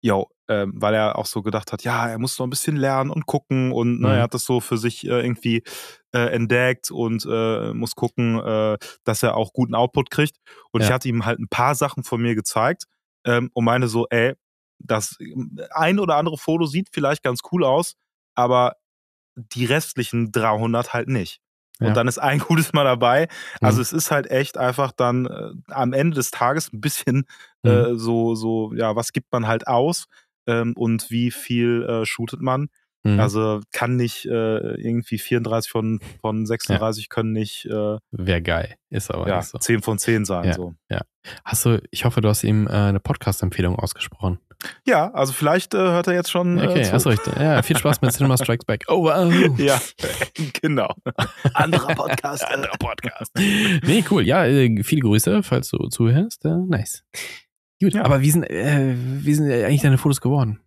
yo, 0.00 0.30
ähm, 0.48 0.72
weil 0.76 0.94
er 0.94 1.18
auch 1.18 1.26
so 1.26 1.42
gedacht 1.42 1.72
hat, 1.72 1.82
ja, 1.82 2.08
er 2.08 2.18
muss 2.18 2.38
noch 2.38 2.46
ein 2.46 2.50
bisschen 2.50 2.76
lernen 2.76 3.10
und 3.10 3.26
gucken 3.26 3.72
und 3.72 4.00
ne, 4.00 4.08
mhm. 4.08 4.14
er 4.14 4.22
hat 4.22 4.34
das 4.34 4.44
so 4.44 4.60
für 4.60 4.78
sich 4.78 5.04
äh, 5.04 5.20
irgendwie 5.20 5.62
äh, 6.14 6.32
entdeckt 6.32 6.90
und 6.90 7.26
äh, 7.28 7.72
muss 7.74 7.94
gucken, 7.94 8.38
äh, 8.38 8.78
dass 9.04 9.22
er 9.22 9.36
auch 9.36 9.52
guten 9.52 9.74
Output 9.74 10.10
kriegt. 10.10 10.36
Und 10.72 10.80
ja. 10.80 10.86
ich 10.86 10.92
hatte 10.92 11.08
ihm 11.08 11.26
halt 11.26 11.40
ein 11.40 11.48
paar 11.48 11.74
Sachen 11.74 12.04
von 12.04 12.22
mir 12.22 12.34
gezeigt 12.34 12.84
ähm, 13.24 13.50
und 13.52 13.64
meine 13.64 13.88
so, 13.88 14.06
ey, 14.08 14.34
das 14.78 15.18
ein 15.70 15.98
oder 15.98 16.16
andere 16.16 16.38
Foto 16.38 16.66
sieht 16.66 16.88
vielleicht 16.92 17.22
ganz 17.22 17.40
cool 17.50 17.64
aus, 17.64 17.94
aber 18.34 18.76
die 19.36 19.64
restlichen 19.64 20.32
300 20.32 20.94
halt 20.94 21.08
nicht. 21.08 21.40
Und 21.86 21.96
dann 21.96 22.08
ist 22.08 22.18
ein 22.18 22.38
gutes 22.48 22.72
Mal 22.72 22.84
dabei. 22.84 23.28
Also 23.60 23.76
mhm. 23.76 23.82
es 23.82 23.92
ist 23.92 24.10
halt 24.10 24.30
echt 24.30 24.58
einfach 24.58 24.92
dann 24.92 25.26
äh, 25.26 25.50
am 25.72 25.92
Ende 25.92 26.16
des 26.16 26.30
Tages 26.30 26.72
ein 26.72 26.80
bisschen 26.80 27.26
mhm. 27.62 27.70
äh, 27.70 27.94
so, 27.94 28.34
so, 28.34 28.72
ja, 28.74 28.96
was 28.96 29.12
gibt 29.12 29.32
man 29.32 29.46
halt 29.46 29.66
aus 29.66 30.06
ähm, 30.46 30.74
und 30.76 31.10
wie 31.10 31.30
viel 31.30 31.84
äh, 31.84 32.06
shootet 32.06 32.40
man. 32.40 32.68
Mhm. 33.04 33.20
Also 33.20 33.60
kann 33.72 33.96
nicht 33.96 34.26
äh, 34.26 34.74
irgendwie 34.74 35.18
34 35.18 35.70
von, 35.70 36.00
von 36.20 36.46
36 36.46 37.04
ja. 37.04 37.08
können 37.08 37.32
nicht. 37.32 37.66
Äh, 37.66 37.98
Wäre 38.10 38.42
geil, 38.42 38.74
ist 38.90 39.10
aber 39.10 39.28
ja, 39.28 39.36
nicht 39.38 39.48
so. 39.48 39.58
10 39.58 39.82
von 39.82 39.98
10 39.98 40.24
sein. 40.24 40.44
Ja, 40.44 40.54
so. 40.54 40.74
ja. 40.90 41.00
Hast 41.44 41.64
du, 41.64 41.82
ich 41.90 42.04
hoffe, 42.04 42.20
du 42.20 42.28
hast 42.28 42.44
ihm 42.44 42.66
äh, 42.66 42.70
eine 42.70 43.00
Podcast-Empfehlung 43.00 43.76
ausgesprochen. 43.76 44.38
Ja, 44.84 45.12
also 45.12 45.32
vielleicht 45.32 45.74
äh, 45.74 45.78
hört 45.78 46.08
er 46.08 46.14
jetzt 46.14 46.30
schon. 46.30 46.58
Äh, 46.58 46.66
okay, 46.66 46.82
zu. 46.82 46.94
achso, 46.94 47.10
richtig. 47.10 47.36
Ja, 47.36 47.62
viel 47.62 47.76
Spaß 47.76 48.00
mit 48.00 48.12
Cinema 48.12 48.36
Strikes 48.36 48.64
Back. 48.64 48.84
Oh, 48.88 49.04
wow. 49.04 49.58
Ja, 49.58 49.80
genau. 50.60 50.92
Anderer 51.54 51.94
Podcast. 51.94 52.44
Anderer 52.52 52.76
Podcast. 52.78 53.32
nee, 53.36 54.04
cool. 54.10 54.26
Ja, 54.26 54.44
äh, 54.46 54.82
viele 54.82 55.02
Grüße, 55.02 55.42
falls 55.42 55.68
du 55.68 55.88
zuhörst. 55.88 56.44
Äh, 56.44 56.56
nice. 56.66 57.04
Gut, 57.80 57.94
ja. 57.94 58.04
aber 58.04 58.20
wie 58.20 58.30
sind, 58.30 58.42
äh, 58.44 58.94
wie 58.96 59.34
sind 59.34 59.50
eigentlich 59.50 59.82
deine 59.82 59.98
Fotos 59.98 60.20
geworden? 60.20 60.60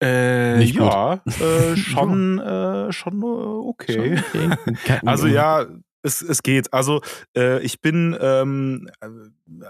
Äh, 0.00 0.58
Nicht 0.58 0.74
ja, 0.74 1.20
äh, 1.26 1.76
schon, 1.76 2.38
äh, 2.38 2.92
schon 2.92 3.22
okay. 3.22 4.16
Schon 4.32 4.52
okay. 4.52 5.00
also 5.06 5.26
ja, 5.26 5.66
es, 6.02 6.22
es 6.22 6.42
geht. 6.42 6.72
Also 6.72 7.00
äh, 7.36 7.60
ich 7.60 7.80
bin 7.80 8.16
ähm, 8.20 8.90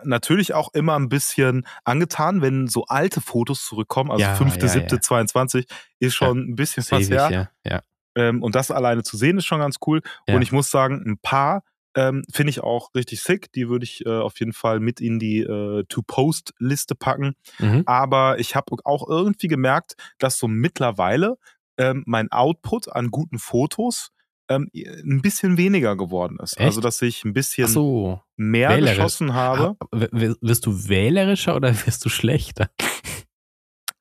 natürlich 0.03 0.53
auch 0.53 0.75
immer 0.75 0.97
ein 0.97 1.09
bisschen 1.09 1.67
angetan, 1.85 2.43
wenn 2.43 2.67
so 2.67 2.85
alte 2.87 3.21
Fotos 3.21 3.65
zurückkommen. 3.65 4.11
Also 4.11 4.23
ja, 4.23 4.35
5., 4.35 4.57
ja, 4.57 4.69
7., 4.69 4.89
ja. 4.91 5.01
22 5.01 5.67
ist 6.01 6.15
schon 6.15 6.39
ja. 6.39 6.45
ein 6.45 6.57
bisschen 6.57 6.85
was 6.91 7.09
her. 7.09 7.31
Ja, 7.31 7.71
ja. 7.71 7.83
Ähm, 8.17 8.43
und 8.43 8.55
das 8.55 8.71
alleine 8.71 9.03
zu 9.03 9.17
sehen 9.17 9.39
ist 9.39 9.47
schon 9.47 9.61
ganz 9.61 9.77
cool. 9.87 10.03
Und 10.29 10.43
ich 10.43 10.53
muss 10.53 10.71
sagen, 10.71 11.03
ein 11.07 11.19
paar 11.19 11.63
ähm, 11.95 12.25
finde 12.33 12.51
ich 12.51 12.61
auch 12.61 12.95
richtig 12.95 13.23
sick. 13.23 13.53
Die 13.53 13.69
würde 13.69 13.85
ich 13.85 14.05
äh, 14.07 14.11
auf 14.11 14.39
jeden 14.41 14.53
Fall 14.53 14.81
mit 14.81 15.01
in 15.01 15.19
die 15.19 15.41
äh, 15.41 15.85
To-Post-Liste 15.89 16.95
packen. 16.95 17.35
Mhm. 17.59 17.83
Aber 17.87 18.39
ich 18.39 18.55
habe 18.57 18.77
auch 18.85 19.09
irgendwie 19.09 19.49
gemerkt, 19.49 19.95
dass 20.19 20.39
so 20.39 20.49
mittlerweile 20.49 21.37
ähm, 21.79 22.03
mein 22.07 22.31
Output 22.31 22.93
an 22.93 23.11
guten 23.11 23.39
Fotos 23.39 24.11
ähm, 24.49 24.71
ein 24.75 25.23
bisschen 25.23 25.57
weniger 25.57 25.97
geworden 25.97 26.39
ist. 26.43 26.55
Also, 26.55 26.61
Echt? 26.61 26.67
Also, 26.67 26.81
dass 26.81 27.03
ich 27.03 27.25
ein 27.25 27.33
bisschen 27.33 27.69
so. 27.69 28.21
mehr 28.37 28.71
Wählerisch. 28.71 28.97
geschossen 28.97 29.35
habe. 29.35 29.77
wirst 29.91 30.67
du 30.67 30.89
wählerischer 30.89 31.57
oder 31.57 31.75
wirst 31.87 32.05
du 32.05 32.09
schlechter? 32.09 32.71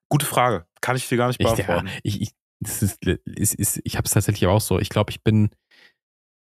Gute 0.10 0.26
Frage. 0.26 0.66
Kann 0.82 0.96
ich 0.96 1.08
dir 1.08 1.18
gar 1.18 1.28
nicht 1.28 1.40
beantworten. 1.40 1.90
Ich, 2.04 2.22
ich, 2.22 2.32
ist, 2.62 3.00
ist, 3.26 3.56
ist, 3.56 3.82
ich 3.84 3.98
habe 3.98 4.06
es 4.06 4.12
tatsächlich 4.12 4.48
auch 4.48 4.62
so. 4.62 4.80
Ich 4.80 4.90
glaube, 4.90 5.12
ich 5.12 5.24
bin. 5.24 5.50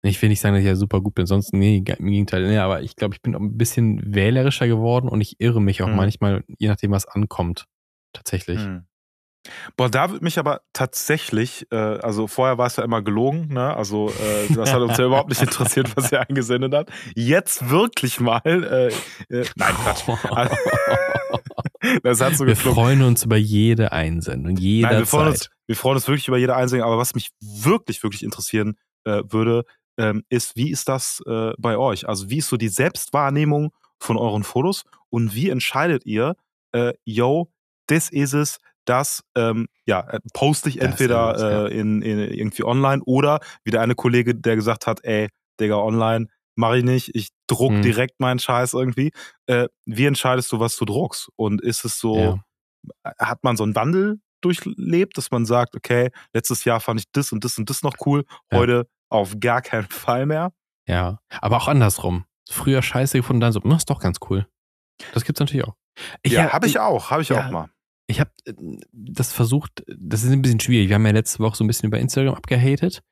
Ich 0.07 0.21
will 0.21 0.29
nicht 0.29 0.41
sagen, 0.41 0.55
dass 0.55 0.61
ich 0.61 0.69
ja 0.69 0.77
super 0.77 1.01
gut 1.01 1.15
bin, 1.15 1.27
sonst 1.27 1.53
nee, 1.53 1.79
im 1.79 1.85
Gegenteil. 1.85 2.47
Nee, 2.47 2.59
aber 2.59 2.83
ich 2.83 2.95
glaube, 2.97 3.15
ich 3.15 3.23
bin 3.23 3.35
auch 3.35 3.41
ein 3.41 3.57
bisschen 3.57 4.15
wählerischer 4.15 4.69
geworden 4.69 5.09
und 5.09 5.21
ich 5.21 5.41
irre 5.41 5.63
mich 5.63 5.83
auch 5.83 5.89
hm. 5.89 5.97
manchmal, 5.97 6.45
je 6.59 6.69
nachdem, 6.69 6.91
was 6.91 7.07
ankommt. 7.07 7.67
Tatsächlich. 8.13 8.61
Hm. 8.61 8.85
Boah, 9.77 9.91
da 9.91 10.11
würde 10.11 10.25
mich 10.25 10.39
aber 10.39 10.63
tatsächlich, 10.73 11.67
äh, 11.71 11.77
also 11.77 12.27
vorher 12.27 12.57
war 12.57 12.67
es 12.67 12.77
ja 12.77 12.85
immer 12.85 13.03
gelogen, 13.03 13.49
ne? 13.49 13.77
Also 13.77 14.09
äh, 14.09 14.55
das 14.55 14.73
hat 14.73 14.81
uns 14.81 14.97
ja 14.97 15.05
überhaupt 15.05 15.29
nicht 15.29 15.43
interessiert, 15.43 15.95
was 15.97 16.13
er 16.13 16.29
eingesendet 16.29 16.75
hat. 16.75 16.91
Jetzt 17.15 17.69
wirklich 17.69 18.21
mal, 18.21 18.41
äh, 18.45 18.87
äh, 19.35 19.45
nein, 19.57 19.75
Quatsch. 19.75 20.05
das 22.03 22.21
hat 22.21 22.37
so 22.37 22.47
wir 22.47 22.57
freuen 22.57 23.03
uns 23.03 23.25
über 23.25 23.37
jede 23.37 23.93
Einsendung, 23.93 24.57
jede 24.57 24.89
nein, 24.89 24.99
wir 25.01 25.07
freuen, 25.07 25.29
uns, 25.29 25.51
wir 25.67 25.77
freuen 25.77 25.97
uns 25.97 26.09
wirklich 26.09 26.29
über 26.29 26.39
jede 26.39 26.57
Einsendung, 26.57 26.87
aber 26.87 26.97
was 26.97 27.15
mich 27.15 27.31
wirklich, 27.41 28.03
wirklich 28.03 28.23
interessieren 28.23 28.79
äh, 29.05 29.23
würde, 29.29 29.65
ähm, 29.99 30.25
ist, 30.29 30.57
wie 30.57 30.71
ist 30.71 30.89
das 30.89 31.23
äh, 31.27 31.53
bei 31.59 31.77
euch? 31.77 32.09
Also 32.09 32.31
wie 32.31 32.39
ist 32.39 32.49
so 32.49 32.57
die 32.57 32.69
Selbstwahrnehmung 32.69 33.73
von 34.01 34.17
euren 34.17 34.45
Fotos 34.45 34.85
und 35.11 35.35
wie 35.35 35.51
entscheidet 35.51 36.05
ihr, 36.07 36.37
äh, 36.73 36.95
yo, 37.05 37.51
das 37.87 38.11
ist 38.11 38.33
es, 38.33 38.59
das 38.85 39.25
ähm, 39.35 39.69
ja, 39.87 40.01
äh, 40.01 40.21
poste 40.33 40.69
ich 40.69 40.81
entweder 40.81 41.33
das, 41.33 41.43
ja. 41.43 41.67
äh, 41.67 41.79
in, 41.79 42.03
in, 42.03 42.19
irgendwie 42.19 42.65
online 42.65 43.03
oder 43.05 43.41
wie 43.65 43.71
der 43.71 43.81
eine 43.81 43.95
Kollege, 43.95 44.35
der 44.35 44.57
gesagt 44.57 44.87
hat, 44.87 45.05
ey, 45.05 45.29
Digga, 45.61 45.77
online 45.77 46.27
mache 46.57 46.79
ich 46.79 46.85
nicht, 46.85 47.15
ich 47.15 47.29
druck 47.47 47.73
hm. 47.73 47.83
direkt 47.83 48.21
meinen 48.21 48.39
Scheiß 48.39 48.75
irgendwie. 48.75 49.13
Äh, 49.47 49.69
wie 49.87 50.07
entscheidest 50.07 50.53
du, 50.53 50.61
was 50.61 50.77
du 50.77 50.85
druckst? 50.85 51.29
Und 51.37 51.61
ist 51.61 51.85
es 51.85 51.99
so, 51.99 52.17
ja. 52.17 52.45
Äh, 53.05 53.11
hat 53.19 53.43
man 53.43 53.57
so 53.57 53.65
einen 53.65 53.75
Wandel 53.75 54.21
durchlebt, 54.41 55.17
dass 55.17 55.31
man 55.31 55.47
sagt, 55.47 55.75
okay, 55.75 56.11
letztes 56.33 56.65
Jahr 56.65 56.81
fand 56.81 57.01
ich 57.01 57.07
das 57.13 57.33
und 57.33 57.45
das 57.45 57.59
und 57.59 57.71
das 57.71 57.83
noch 57.83 57.95
cool, 58.05 58.25
heute. 58.53 58.87
Auf 59.15 59.39
gar 59.41 59.63
keinen 59.63 59.89
Fall 59.89 60.27
mehr? 60.27 60.53
Ja, 60.87 61.21
aber 61.41 61.57
auch 61.57 61.69
andersrum. 61.69 62.25
Früher 62.49 62.83
Scheiße 62.83 63.19
gefunden, 63.19 63.41
dann 63.41 63.53
so, 63.53 63.61
das 63.61 63.79
ist 63.79 63.91
doch 63.91 64.01
ganz 64.01 64.19
cool. 64.29 64.47
Das 65.13 65.25
gibt's 65.25 65.41
natürlich 65.41 65.67
auch. 65.67 65.75
Ich 66.23 66.33
ja, 66.33 66.53
habe 66.53 66.67
ich 66.67 66.79
auch, 66.79 67.11
habe 67.11 67.23
ich 67.23 67.31
ja, 67.31 67.47
auch 67.47 67.51
mal. 67.51 67.71
Ich 68.07 68.21
habe 68.21 68.31
äh, 68.45 68.53
das 68.93 69.33
versucht, 69.33 69.85
das 69.87 70.25
ist 70.25 70.31
ein 70.31 70.43
bisschen 70.43 70.61
schwierig. 70.61 70.89
Wir 70.89 70.97
haben 70.97 71.07
ja 71.07 71.13
letzte 71.13 71.39
Woche 71.39 71.57
so 71.57 71.65
ein 71.65 71.67
bisschen 71.67 71.87
über 71.87 71.99
Instagram 71.99 72.35
abgehatet. 72.35 73.03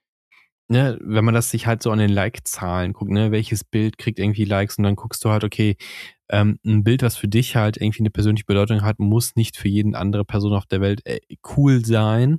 Ne, 0.69 0.99
wenn 1.03 1.25
man 1.25 1.35
das 1.35 1.51
sich 1.51 1.67
halt 1.67 1.83
so 1.83 1.91
an 1.91 1.99
den 1.99 2.11
Like-Zahlen 2.11 2.93
guckt, 2.95 3.11
ne, 3.11 3.31
welches 3.31 3.63
Bild 3.63 3.99
kriegt 3.99 4.19
irgendwie 4.19 4.45
Likes 4.45 4.79
und 4.79 4.85
dann 4.85 4.97
guckst 4.97 5.23
du 5.25 5.31
halt, 5.31 5.45
okay, 5.45 5.77
ähm, 6.31 6.59
ein 6.65 6.83
Bild, 6.83 7.03
was 7.03 7.17
für 7.17 7.29
dich 7.29 7.57
halt 7.57 7.77
irgendwie 7.77 8.01
eine 8.01 8.11
persönliche 8.11 8.47
Bedeutung 8.47 8.83
hat, 8.83 8.99
muss 8.99 9.37
nicht 9.37 9.57
für 9.57 9.69
jeden 9.69 9.95
andere 9.95 10.25
Person 10.25 10.55
auf 10.55 10.65
der 10.67 10.81
Welt 10.81 11.05
äh, 11.05 11.21
cool 11.57 11.85
sein. 11.85 12.39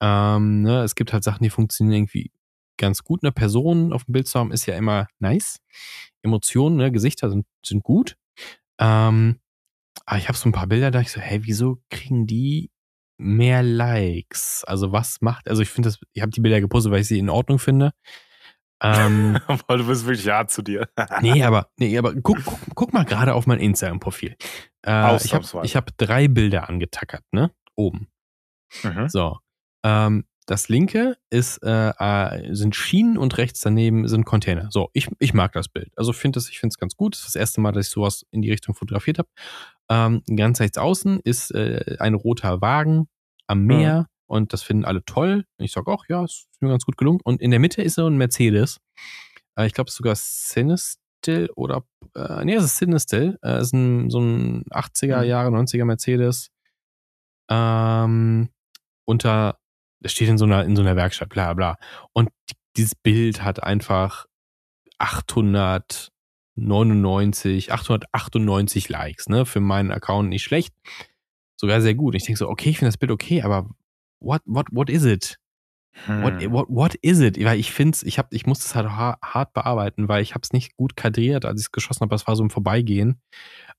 Ähm, 0.00 0.62
ne, 0.62 0.82
es 0.82 0.94
gibt 0.94 1.12
halt 1.12 1.24
Sachen, 1.24 1.42
die 1.42 1.50
funktionieren 1.50 2.02
irgendwie 2.02 2.30
ganz 2.78 3.02
gut. 3.02 3.22
Eine 3.22 3.32
Person 3.32 3.92
auf 3.92 4.04
dem 4.04 4.12
Bild 4.12 4.28
zu 4.28 4.38
haben, 4.38 4.52
ist 4.52 4.66
ja 4.66 4.76
immer 4.76 5.06
nice. 5.18 5.60
Emotionen, 6.22 6.76
ne, 6.76 6.92
Gesichter 6.92 7.30
sind, 7.30 7.46
sind 7.64 7.82
gut. 7.82 8.16
Ähm, 8.78 9.40
aber 10.06 10.18
ich 10.18 10.28
habe 10.28 10.38
so 10.38 10.48
ein 10.48 10.52
paar 10.52 10.66
Bilder, 10.66 10.90
da 10.90 11.00
ich 11.00 11.10
so, 11.10 11.20
hey, 11.20 11.44
wieso 11.44 11.78
kriegen 11.90 12.26
die 12.26 12.70
mehr 13.18 13.62
Likes? 13.62 14.64
Also 14.64 14.92
was 14.92 15.20
macht, 15.20 15.48
also 15.48 15.62
ich 15.62 15.68
finde 15.68 15.88
das, 15.88 15.98
ich 16.12 16.22
habe 16.22 16.32
die 16.32 16.40
Bilder 16.40 16.60
gepostet, 16.60 16.92
weil 16.92 17.00
ich 17.00 17.08
sie 17.08 17.18
in 17.18 17.30
Ordnung 17.30 17.58
finde. 17.58 17.92
Ähm, 18.82 19.38
du 19.68 19.86
bist 19.86 20.06
wirklich 20.06 20.28
hart 20.28 20.50
zu 20.50 20.62
dir. 20.62 20.88
nee, 21.20 21.42
aber, 21.44 21.68
nee, 21.78 21.96
aber 21.96 22.14
guck, 22.14 22.44
guck, 22.44 22.58
guck 22.74 22.92
mal 22.92 23.04
gerade 23.04 23.34
auf 23.34 23.46
mein 23.46 23.60
Instagram-Profil. 23.60 24.36
Äh, 24.84 25.16
ich 25.16 25.34
habe 25.34 25.46
hab 25.46 25.96
drei 25.98 26.26
Bilder 26.28 26.68
angetackert, 26.68 27.24
ne? 27.30 27.52
Oben. 27.76 28.08
Mhm. 28.82 29.08
So. 29.08 29.38
Ähm, 29.84 30.24
das 30.52 30.68
linke 30.68 31.16
ist, 31.30 31.62
äh, 31.62 31.92
äh, 31.98 32.54
sind 32.54 32.76
Schienen 32.76 33.16
und 33.16 33.38
rechts 33.38 33.62
daneben 33.62 34.06
sind 34.06 34.26
Container. 34.26 34.68
So, 34.70 34.90
ich, 34.92 35.08
ich 35.18 35.32
mag 35.32 35.52
das 35.52 35.68
Bild. 35.68 35.90
Also 35.96 36.12
finde 36.12 36.38
es, 36.38 36.50
ich 36.50 36.60
finde 36.60 36.74
es 36.74 36.78
ganz 36.78 36.94
gut. 36.94 37.14
Das 37.14 37.20
ist 37.20 37.28
das 37.28 37.36
erste 37.36 37.62
Mal, 37.62 37.72
dass 37.72 37.86
ich 37.86 37.90
sowas 37.90 38.26
in 38.32 38.42
die 38.42 38.50
Richtung 38.50 38.74
fotografiert 38.74 39.18
habe. 39.18 39.30
Ähm, 39.88 40.22
ganz 40.36 40.60
rechts 40.60 40.76
außen 40.76 41.20
ist 41.20 41.52
äh, 41.52 41.96
ein 42.00 42.12
roter 42.12 42.60
Wagen 42.60 43.08
am 43.46 43.64
Meer 43.64 43.80
ja. 43.80 44.06
und 44.26 44.52
das 44.52 44.62
finden 44.62 44.84
alle 44.84 45.02
toll. 45.06 45.46
Ich 45.56 45.72
sage 45.72 45.90
auch, 45.90 46.04
ja, 46.10 46.22
ist 46.22 46.48
mir 46.60 46.68
ganz 46.68 46.84
gut 46.84 46.98
gelungen. 46.98 47.20
Und 47.24 47.40
in 47.40 47.50
der 47.50 47.58
Mitte 47.58 47.80
ist 47.80 47.94
so 47.94 48.06
ein 48.06 48.18
Mercedes. 48.18 48.78
Äh, 49.56 49.66
ich 49.66 49.72
glaube, 49.72 49.88
es 49.88 49.94
ist 49.94 49.98
sogar 49.98 50.16
Sinistil 50.16 51.48
oder, 51.56 51.82
äh, 52.14 52.44
nee, 52.44 52.56
es 52.56 52.64
ist 52.64 52.76
Sinistil. 52.76 53.38
Äh, 53.40 53.52
es 53.52 53.68
ist 53.68 53.72
ein, 53.72 54.10
so 54.10 54.20
ein 54.20 54.64
80er 54.64 55.22
Jahre, 55.22 55.48
90er 55.48 55.86
Mercedes. 55.86 56.50
Ähm, 57.48 58.50
unter 59.06 59.61
das 60.02 60.12
steht 60.12 60.28
in 60.28 60.38
so 60.38 60.44
einer, 60.44 60.64
in 60.64 60.76
so 60.76 60.82
einer 60.82 60.96
Werkstatt, 60.96 61.28
bla 61.28 61.54
bla. 61.54 61.76
Und 62.12 62.30
dieses 62.76 62.94
Bild 62.94 63.42
hat 63.42 63.62
einfach 63.62 64.26
800 64.98 66.12
899, 66.56 67.72
898 67.72 68.88
Likes, 68.88 69.28
ne? 69.28 69.46
Für 69.46 69.60
meinen 69.60 69.90
Account 69.90 70.28
nicht 70.28 70.42
schlecht. 70.42 70.74
Sogar 71.56 71.80
sehr 71.80 71.94
gut. 71.94 72.14
Ich 72.14 72.24
denke 72.24 72.38
so, 72.38 72.48
okay, 72.48 72.70
ich 72.70 72.78
finde 72.78 72.90
das 72.90 72.98
Bild 72.98 73.10
okay, 73.10 73.42
aber 73.42 73.70
what, 74.20 74.42
what, 74.44 74.66
what 74.70 74.90
is 74.90 75.04
it? 75.04 75.38
Hm. 76.06 76.22
What, 76.22 76.50
what, 76.50 76.66
what 76.68 76.94
is 77.02 77.20
it? 77.20 77.42
Weil 77.44 77.58
ich 77.58 77.72
finde 77.72 77.96
es, 77.96 78.02
ich, 78.02 78.18
hab, 78.18 78.32
ich 78.32 78.46
muss 78.46 78.64
es 78.64 78.74
halt 78.74 78.88
hart 78.88 79.52
bearbeiten, 79.52 80.08
weil 80.08 80.22
ich 80.22 80.34
habe 80.34 80.42
es 80.42 80.52
nicht 80.52 80.76
gut 80.76 80.96
kadriert, 80.96 81.44
als 81.44 81.60
ich 81.60 81.66
es 81.66 81.72
geschossen 81.72 82.00
habe. 82.00 82.14
Das 82.14 82.26
war 82.26 82.36
so 82.36 82.42
im 82.42 82.50
Vorbeigehen, 82.50 83.20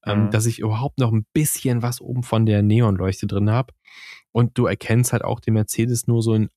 ähm, 0.06 0.26
mhm. 0.26 0.30
dass 0.32 0.46
ich 0.46 0.60
überhaupt 0.60 1.00
noch 1.00 1.12
ein 1.12 1.26
bisschen 1.34 1.82
was 1.82 2.02
oben 2.02 2.24
von 2.24 2.46
der 2.46 2.62
Neonleuchte 2.62 3.28
drin 3.28 3.50
habe. 3.50 3.74
Und 4.32 4.58
du 4.58 4.66
erkennst 4.66 5.14
halt 5.14 5.24
auch 5.24 5.40
den 5.40 5.56
Mercedes 5.56 6.08
nur 6.08 6.22
so 6.22 6.34
ein, 6.34 6.50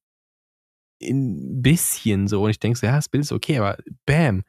ein 1.03 1.63
bisschen 1.63 2.29
so. 2.29 2.43
Und 2.43 2.51
ich 2.51 2.61
denke 2.61 2.79
so, 2.79 2.87
ja, 2.87 2.97
das 2.97 3.09
Bild 3.09 3.25
ist 3.25 3.33
okay, 3.33 3.59
aber 3.59 3.79
bam. 4.05 4.45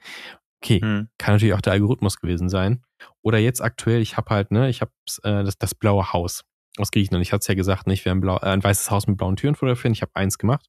Okay, 0.62 0.82
mhm. 0.84 1.10
kann 1.17 1.36
natürlich 1.36 1.54
auch 1.54 1.62
der 1.62 1.74
Algorithmus 1.74 2.17
gewesen 2.17 2.50
sein. 2.50 2.84
Oder 3.22 3.38
jetzt 3.38 3.62
aktuell, 3.62 4.02
ich 4.02 4.17
habe 4.17 4.34
halt, 4.34 4.52
ne, 4.52 4.70
ich 4.70 4.82
habe 4.82 4.91
äh, 5.24 5.43
das, 5.43 5.58
das 5.58 5.76
blaue 5.76 6.13
Haus 6.13 6.43
aus 6.78 6.91
Griechenland. 6.91 7.24
Ich 7.24 7.32
hatte 7.32 7.41
es 7.41 7.48
ja 7.48 7.56
gesagt, 7.56 7.88
ne, 7.88 7.93
ich 7.93 8.06
werde 8.06 8.17
ein, 8.17 8.22
blau, 8.22 8.38
äh, 8.38 8.48
ein 8.48 8.63
weißes 8.63 8.91
Haus 8.91 9.08
mit 9.08 9.17
blauen 9.17 9.36
Türen 9.36 9.56
fotografieren. 9.56 9.93
Ich 9.93 10.02
habe 10.02 10.12
eins 10.15 10.38
gemacht. 10.38 10.67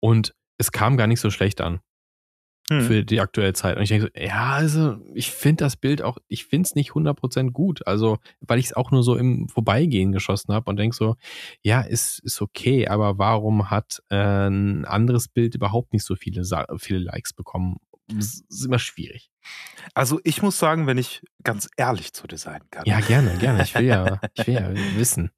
Und 0.00 0.34
es 0.58 0.72
kam 0.72 0.96
gar 0.96 1.06
nicht 1.06 1.20
so 1.20 1.30
schlecht 1.30 1.60
an 1.60 1.80
hm. 2.70 2.82
für 2.82 3.04
die 3.04 3.20
aktuelle 3.20 3.52
Zeit. 3.52 3.76
Und 3.76 3.82
ich 3.82 3.88
denke 3.88 4.10
so, 4.14 4.20
ja, 4.20 4.52
also 4.52 4.96
ich 5.14 5.30
finde 5.30 5.64
das 5.64 5.76
Bild 5.76 6.02
auch, 6.02 6.18
ich 6.28 6.46
finde 6.46 6.66
es 6.66 6.74
nicht 6.74 6.92
100% 6.92 7.50
gut. 7.50 7.86
Also, 7.86 8.18
weil 8.40 8.58
ich 8.58 8.66
es 8.66 8.72
auch 8.72 8.90
nur 8.90 9.02
so 9.02 9.16
im 9.16 9.48
Vorbeigehen 9.48 10.12
geschossen 10.12 10.54
habe 10.54 10.70
und 10.70 10.76
denke 10.76 10.96
so, 10.96 11.16
ja, 11.62 11.80
ist, 11.80 12.20
ist 12.20 12.40
okay, 12.40 12.88
aber 12.88 13.18
warum 13.18 13.70
hat 13.70 14.02
äh, 14.10 14.48
ein 14.48 14.84
anderes 14.84 15.28
Bild 15.28 15.54
überhaupt 15.54 15.92
nicht 15.92 16.04
so 16.04 16.16
viele, 16.16 16.42
viele 16.78 16.98
Likes 17.00 17.32
bekommen? 17.32 17.76
Das 18.08 18.42
ist 18.48 18.66
immer 18.66 18.78
schwierig. 18.78 19.30
Also 19.94 20.20
ich 20.24 20.42
muss 20.42 20.58
sagen, 20.58 20.86
wenn 20.86 20.98
ich 20.98 21.22
ganz 21.42 21.68
ehrlich 21.76 22.12
zu 22.12 22.26
dir 22.26 22.36
sein 22.36 22.60
kann. 22.70 22.84
Ja, 22.86 23.00
gerne, 23.00 23.36
gerne. 23.38 23.62
Ich 23.62 23.74
will 23.74 23.86
ja, 23.86 24.20
ich 24.34 24.46
will 24.46 24.54
ja 24.54 24.70
wissen. 24.96 25.30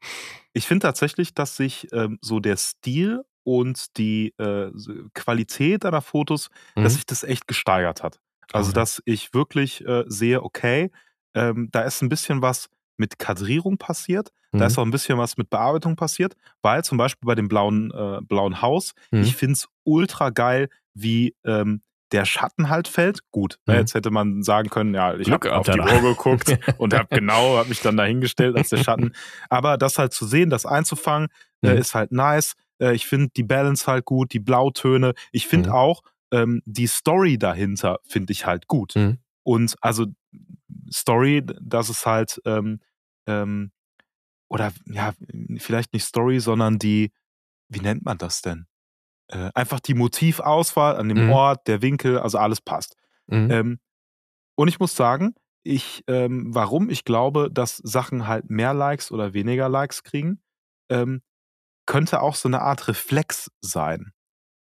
Ich 0.52 0.66
finde 0.66 0.86
tatsächlich, 0.86 1.32
dass 1.34 1.56
sich 1.56 1.86
ähm, 1.92 2.18
so 2.20 2.40
der 2.40 2.56
Stil 2.56 3.22
und 3.46 3.96
die 3.96 4.34
äh, 4.38 4.72
Qualität 5.14 5.84
deiner 5.84 6.02
Fotos, 6.02 6.50
mhm. 6.74 6.82
dass 6.82 6.94
sich 6.94 7.06
das 7.06 7.22
echt 7.22 7.46
gesteigert 7.46 8.02
hat. 8.02 8.18
Also, 8.52 8.70
okay. 8.70 8.80
dass 8.80 9.02
ich 9.04 9.32
wirklich 9.34 9.86
äh, 9.86 10.04
sehe, 10.08 10.42
okay, 10.42 10.90
ähm, 11.34 11.68
da 11.70 11.82
ist 11.82 12.02
ein 12.02 12.08
bisschen 12.08 12.42
was 12.42 12.68
mit 12.96 13.20
Kadrierung 13.20 13.78
passiert, 13.78 14.30
mhm. 14.50 14.58
da 14.58 14.66
ist 14.66 14.78
auch 14.78 14.84
ein 14.84 14.90
bisschen 14.90 15.16
was 15.18 15.36
mit 15.36 15.48
Bearbeitung 15.48 15.94
passiert, 15.94 16.34
weil 16.60 16.82
zum 16.82 16.98
Beispiel 16.98 17.26
bei 17.26 17.36
dem 17.36 17.46
blauen, 17.46 17.92
äh, 17.92 18.18
blauen 18.22 18.62
Haus, 18.62 18.94
mhm. 19.12 19.22
ich 19.22 19.36
finde 19.36 19.52
es 19.52 19.68
ultra 19.84 20.30
geil, 20.30 20.68
wie 20.94 21.36
ähm, 21.44 21.82
der 22.12 22.24
Schatten 22.24 22.68
halt 22.68 22.88
fällt. 22.88 23.20
Gut, 23.30 23.58
ne, 23.66 23.74
mhm. 23.74 23.80
jetzt 23.80 23.94
hätte 23.94 24.10
man 24.10 24.42
sagen 24.42 24.70
können, 24.70 24.92
ja, 24.92 25.14
ich 25.14 25.30
habe 25.30 25.54
auf 25.54 25.68
die 25.68 25.78
Uhr 25.78 26.02
geguckt 26.02 26.58
und 26.78 26.94
habe 26.94 27.14
genau, 27.14 27.58
habe 27.58 27.68
mich 27.68 27.80
dann 27.80 27.96
dahingestellt 27.96 28.56
als 28.56 28.70
der 28.70 28.78
Schatten. 28.78 29.12
Aber 29.50 29.76
das 29.76 29.98
halt 29.98 30.12
zu 30.12 30.26
sehen, 30.26 30.50
das 30.50 30.66
einzufangen, 30.66 31.28
äh, 31.62 31.72
mhm. 31.72 31.78
ist 31.78 31.94
halt 31.94 32.10
nice. 32.10 32.54
Äh, 32.80 32.94
ich 32.94 33.06
finde 33.06 33.28
die 33.36 33.42
Balance 33.42 33.86
halt 33.86 34.04
gut, 34.04 34.32
die 34.32 34.40
Blautöne. 34.40 35.14
Ich 35.32 35.46
finde 35.46 35.70
mhm. 35.70 35.74
auch 35.74 36.02
ähm, 36.32 36.62
die 36.64 36.86
Story 36.86 37.38
dahinter 37.38 37.98
finde 38.04 38.32
ich 38.32 38.46
halt 38.46 38.66
gut. 38.66 38.94
Mhm. 38.96 39.18
Und 39.42 39.76
also 39.80 40.06
Story, 40.90 41.42
dass 41.60 41.88
es 41.88 42.04
halt 42.06 42.40
ähm, 42.44 42.80
ähm, 43.26 43.70
oder 44.48 44.72
ja, 44.86 45.12
vielleicht 45.58 45.92
nicht 45.92 46.04
Story, 46.04 46.40
sondern 46.40 46.78
die, 46.78 47.12
wie 47.68 47.80
nennt 47.80 48.04
man 48.04 48.18
das 48.18 48.42
denn? 48.42 48.66
Äh, 49.28 49.50
einfach 49.54 49.80
die 49.80 49.94
Motivauswahl 49.94 50.96
an 50.96 51.08
dem 51.08 51.26
mhm. 51.26 51.32
Ort, 51.32 51.66
der 51.66 51.82
Winkel, 51.82 52.18
also 52.18 52.38
alles 52.38 52.60
passt. 52.60 52.96
Mhm. 53.26 53.50
Ähm, 53.50 53.80
und 54.56 54.68
ich 54.68 54.78
muss 54.78 54.94
sagen, 54.94 55.34
ich, 55.64 56.04
ähm, 56.06 56.54
warum 56.54 56.90
ich 56.90 57.04
glaube, 57.04 57.50
dass 57.50 57.78
Sachen 57.78 58.28
halt 58.28 58.50
mehr 58.50 58.72
Likes 58.72 59.10
oder 59.10 59.34
weniger 59.34 59.68
Likes 59.68 60.04
kriegen, 60.04 60.40
ähm, 60.88 61.22
könnte 61.86 62.20
auch 62.20 62.34
so 62.34 62.48
eine 62.48 62.62
Art 62.62 62.88
Reflex 62.88 63.50
sein. 63.60 64.12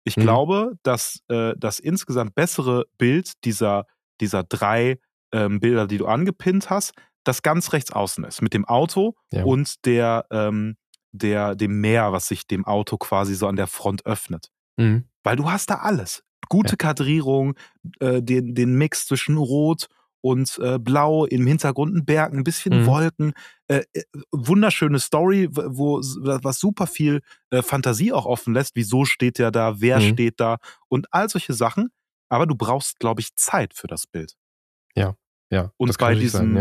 Ich 0.05 0.17
mhm. 0.17 0.23
glaube, 0.23 0.73
dass 0.83 1.21
äh, 1.29 1.55
das 1.57 1.79
insgesamt 1.79 2.35
bessere 2.35 2.87
Bild 2.99 3.33
dieser, 3.45 3.87
dieser 4.21 4.43
drei 4.43 4.99
ähm, 5.33 5.61
Bilder, 5.61 5.87
die 5.87 5.99
du 5.99 6.07
angepinnt 6.07 6.71
hast, 6.71 6.93
das 7.25 7.43
ganz 7.43 7.73
rechts 7.73 7.93
außen 7.93 8.25
ist, 8.25 8.43
mit 8.43 8.55
dem 8.55 8.65
Auto 8.65 9.15
ja. 9.31 9.45
und 9.45 9.85
der, 9.85 10.27
ähm, 10.31 10.77
der, 11.13 11.55
dem 11.55 11.81
Meer, 11.81 12.13
was 12.13 12.29
sich 12.29 12.47
dem 12.47 12.65
Auto 12.65 12.97
quasi 12.97 13.35
so 13.35 13.47
an 13.47 13.57
der 13.57 13.67
Front 13.67 14.07
öffnet. 14.07 14.51
Mhm. 14.77 15.05
Weil 15.23 15.37
du 15.37 15.51
hast 15.51 15.71
da 15.71 15.77
alles. 15.77 16.23
Gute 16.49 16.73
ja. 16.73 16.77
Kadrierung, 16.77 17.55
äh, 18.01 18.23
den, 18.23 18.55
den 18.55 18.75
Mix 18.75 19.07
zwischen 19.07 19.37
Rot 19.37 19.89
und 20.21 20.59
äh, 20.63 20.79
blau, 20.79 21.25
im 21.25 21.47
Hintergrund 21.47 21.95
ein 21.97 22.05
Berg, 22.05 22.33
ein 22.33 22.45
bisschen 22.45 22.83
mhm. 22.83 22.87
Wolken. 22.87 23.33
Äh, 23.69 23.83
äh 23.93 24.03
wunderschöne 24.33 24.99
Story, 24.99 25.49
wo 25.51 25.99
was 25.99 26.59
super 26.59 26.87
viel 26.87 27.21
äh, 27.51 27.63
Fantasie 27.63 28.13
auch 28.13 28.27
offen 28.27 28.55
lässt. 28.55 28.77
Wieso 28.77 29.05
steht 29.05 29.39
der 29.39 29.51
da? 29.51 29.81
Wer 29.81 29.99
mhm. 29.99 30.13
steht 30.13 30.41
da? 30.41 30.59
Und 30.89 31.13
all 31.13 31.29
solche 31.29 31.55
Sachen. 31.55 31.91
Aber 32.29 32.47
du 32.47 32.55
brauchst, 32.55 33.01
glaube 33.01 33.21
ich, 33.21 33.35
Zeit 33.35 33.75
für 33.75 33.89
das 33.89 34.07
Bild. 34.07 34.35
Ja, 34.95 35.17
ja. 35.51 35.73
Und 35.77 35.97
bei 35.99 36.15
diesem, 36.15 36.55
sein, 36.55 36.57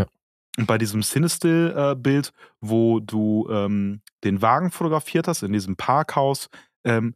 ja. 0.58 0.64
bei 0.66 0.78
diesem 0.78 1.02
Cinestill-Bild, 1.02 2.28
äh, 2.28 2.32
wo 2.60 3.00
du 3.00 3.48
ähm, 3.50 4.02
den 4.24 4.42
Wagen 4.42 4.70
fotografiert 4.70 5.28
hast, 5.28 5.42
in 5.42 5.52
diesem 5.52 5.76
Parkhaus, 5.76 6.48
ähm, 6.84 7.14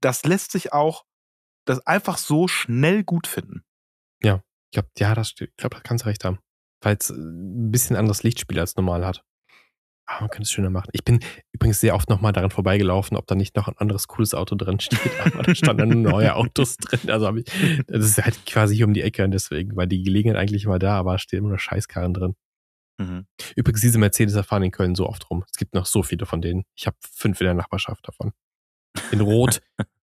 das 0.00 0.24
lässt 0.24 0.52
sich 0.52 0.72
auch 0.72 1.04
das 1.66 1.86
einfach 1.86 2.18
so 2.18 2.48
schnell 2.48 3.04
gut 3.04 3.26
finden. 3.26 3.62
Ich 4.70 4.72
glaube, 4.72 4.88
ja, 4.98 5.14
das, 5.14 5.34
ich 5.38 5.56
glaube, 5.56 5.76
da 5.76 5.80
kannst 5.80 6.04
du 6.04 6.08
recht 6.08 6.24
haben. 6.24 6.38
Weil 6.82 6.96
es 6.96 7.10
ein 7.10 7.70
bisschen 7.70 7.96
anderes 7.96 8.22
Lichtspiel 8.22 8.58
als 8.60 8.76
normal 8.76 9.04
hat. 9.04 9.24
Aber 10.06 10.22
man 10.22 10.30
könnte 10.30 10.44
es 10.44 10.52
schöner 10.52 10.70
machen. 10.70 10.90
Ich 10.92 11.04
bin 11.04 11.20
übrigens 11.52 11.80
sehr 11.80 11.94
oft 11.94 12.08
nochmal 12.08 12.32
daran 12.32 12.50
vorbeigelaufen, 12.50 13.16
ob 13.16 13.26
da 13.26 13.34
nicht 13.34 13.54
noch 13.56 13.68
ein 13.68 13.76
anderes 13.78 14.08
cooles 14.08 14.34
Auto 14.34 14.56
drin 14.56 14.80
steht. 14.80 15.10
Aber 15.24 15.42
da 15.42 15.54
standen 15.54 16.02
neue 16.02 16.34
Autos 16.34 16.76
drin. 16.76 17.10
Also 17.10 17.34
ich, 17.36 17.44
das 17.86 18.04
ist 18.04 18.18
halt 18.18 18.44
quasi 18.46 18.76
hier 18.76 18.86
um 18.86 18.94
die 18.94 19.02
Ecke 19.02 19.24
und 19.24 19.30
deswegen, 19.30 19.76
weil 19.76 19.86
die 19.86 20.02
Gelegenheit 20.02 20.40
eigentlich 20.40 20.64
immer 20.64 20.78
da, 20.78 20.98
aber 20.98 21.18
stehen 21.18 21.40
immer 21.40 21.50
nur 21.50 21.58
Scheißkarren 21.58 22.14
drin. 22.14 22.34
Mhm. 22.98 23.26
Übrigens, 23.56 23.80
diese 23.80 23.98
Mercedes 23.98 24.38
fahren 24.44 24.62
in 24.62 24.72
Köln 24.72 24.94
so 24.94 25.08
oft 25.08 25.30
rum. 25.30 25.44
Es 25.50 25.56
gibt 25.56 25.74
noch 25.74 25.86
so 25.86 26.02
viele 26.02 26.26
von 26.26 26.42
denen. 26.42 26.64
Ich 26.76 26.86
habe 26.86 26.96
fünf 27.00 27.40
in 27.40 27.46
der 27.46 27.54
Nachbarschaft 27.54 28.06
davon. 28.06 28.32
In 29.12 29.20
Rot, 29.20 29.62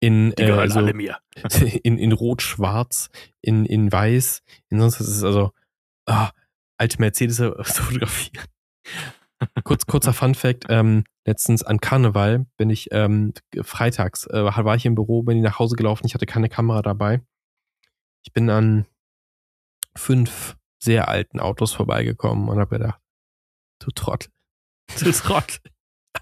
in, 0.05 0.33
äh, 0.37 0.51
also, 0.51 0.79
alle 0.79 0.93
mir. 0.93 1.17
in, 1.83 1.97
in 1.97 2.11
Rot-Schwarz, 2.11 3.09
in, 3.41 3.65
in 3.65 3.91
Weiß, 3.91 4.43
in 4.69 4.79
sonst 4.79 4.99
was 4.99 5.07
ist 5.07 5.17
es 5.17 5.23
also 5.23 5.51
ah, 6.05 6.31
alte 6.77 6.99
Mercedes 6.99 7.37
fotografieren. 7.61 8.47
Kurz, 9.63 9.87
kurzer 9.87 10.13
Fun 10.13 10.35
Fact, 10.35 10.65
ähm, 10.69 11.05
letztens 11.25 11.63
an 11.63 11.79
Karneval 11.79 12.45
bin 12.57 12.69
ich 12.69 12.89
ähm, 12.91 13.33
freitags, 13.61 14.27
äh, 14.27 14.43
war 14.43 14.75
ich 14.75 14.85
im 14.85 14.93
Büro, 14.93 15.23
bin 15.23 15.37
ich 15.37 15.43
nach 15.43 15.57
Hause 15.57 15.75
gelaufen, 15.75 16.05
ich 16.05 16.13
hatte 16.13 16.27
keine 16.27 16.49
Kamera 16.49 16.83
dabei. 16.83 17.21
Ich 18.23 18.31
bin 18.31 18.49
an 18.51 18.85
fünf 19.95 20.55
sehr 20.79 21.07
alten 21.07 21.39
Autos 21.39 21.73
vorbeigekommen 21.73 22.47
und 22.47 22.59
habe 22.59 22.77
gedacht, 22.77 23.01
du 23.79 23.89
Trottel, 23.89 24.29
du 24.99 25.11
Trottel 25.11 25.57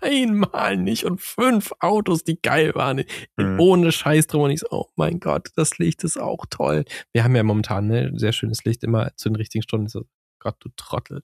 einmal 0.02 0.78
nicht 0.78 1.06
und 1.06 1.22
fünf 1.22 1.72
Autos, 1.80 2.24
die 2.24 2.42
geil 2.42 2.74
waren, 2.76 3.04
mhm. 3.38 3.60
ohne 3.60 3.92
Scheiß 3.92 4.28
drum 4.28 4.44
und 4.44 4.52
ich 4.52 4.62
so, 4.62 4.68
oh 4.72 4.86
mein 4.96 5.20
Gott, 5.20 5.50
das 5.56 5.78
Licht 5.78 6.04
ist 6.04 6.18
auch 6.18 6.46
toll. 6.50 6.86
Wir 7.12 7.24
haben 7.24 7.36
ja 7.36 7.44
momentan 7.44 7.88
ne, 7.88 8.12
sehr 8.16 8.34
schönes 8.34 8.64
Licht 8.64 8.84
immer 8.84 9.12
zu 9.16 9.30
den 9.30 9.36
richtigen 9.36 9.64
Stunden. 9.64 9.88
So, 9.88 10.06
Gott, 10.40 10.56
du 10.60 10.70
Trottel. 10.76 11.22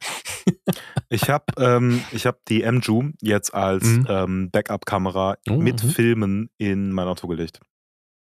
ich 1.10 1.30
habe 1.30 1.46
ähm, 1.58 2.02
hab 2.14 2.46
die 2.46 2.70
MJU 2.70 3.12
jetzt 3.22 3.54
als 3.54 3.84
mhm. 3.84 4.08
ähm, 4.10 4.52
Backup-Kamera 4.52 5.38
oh, 5.50 5.54
mit 5.54 5.84
mhm. 5.84 5.90
Filmen 5.90 6.50
in 6.58 6.92
mein 6.92 7.08
Auto 7.08 7.28
gelegt. 7.28 7.60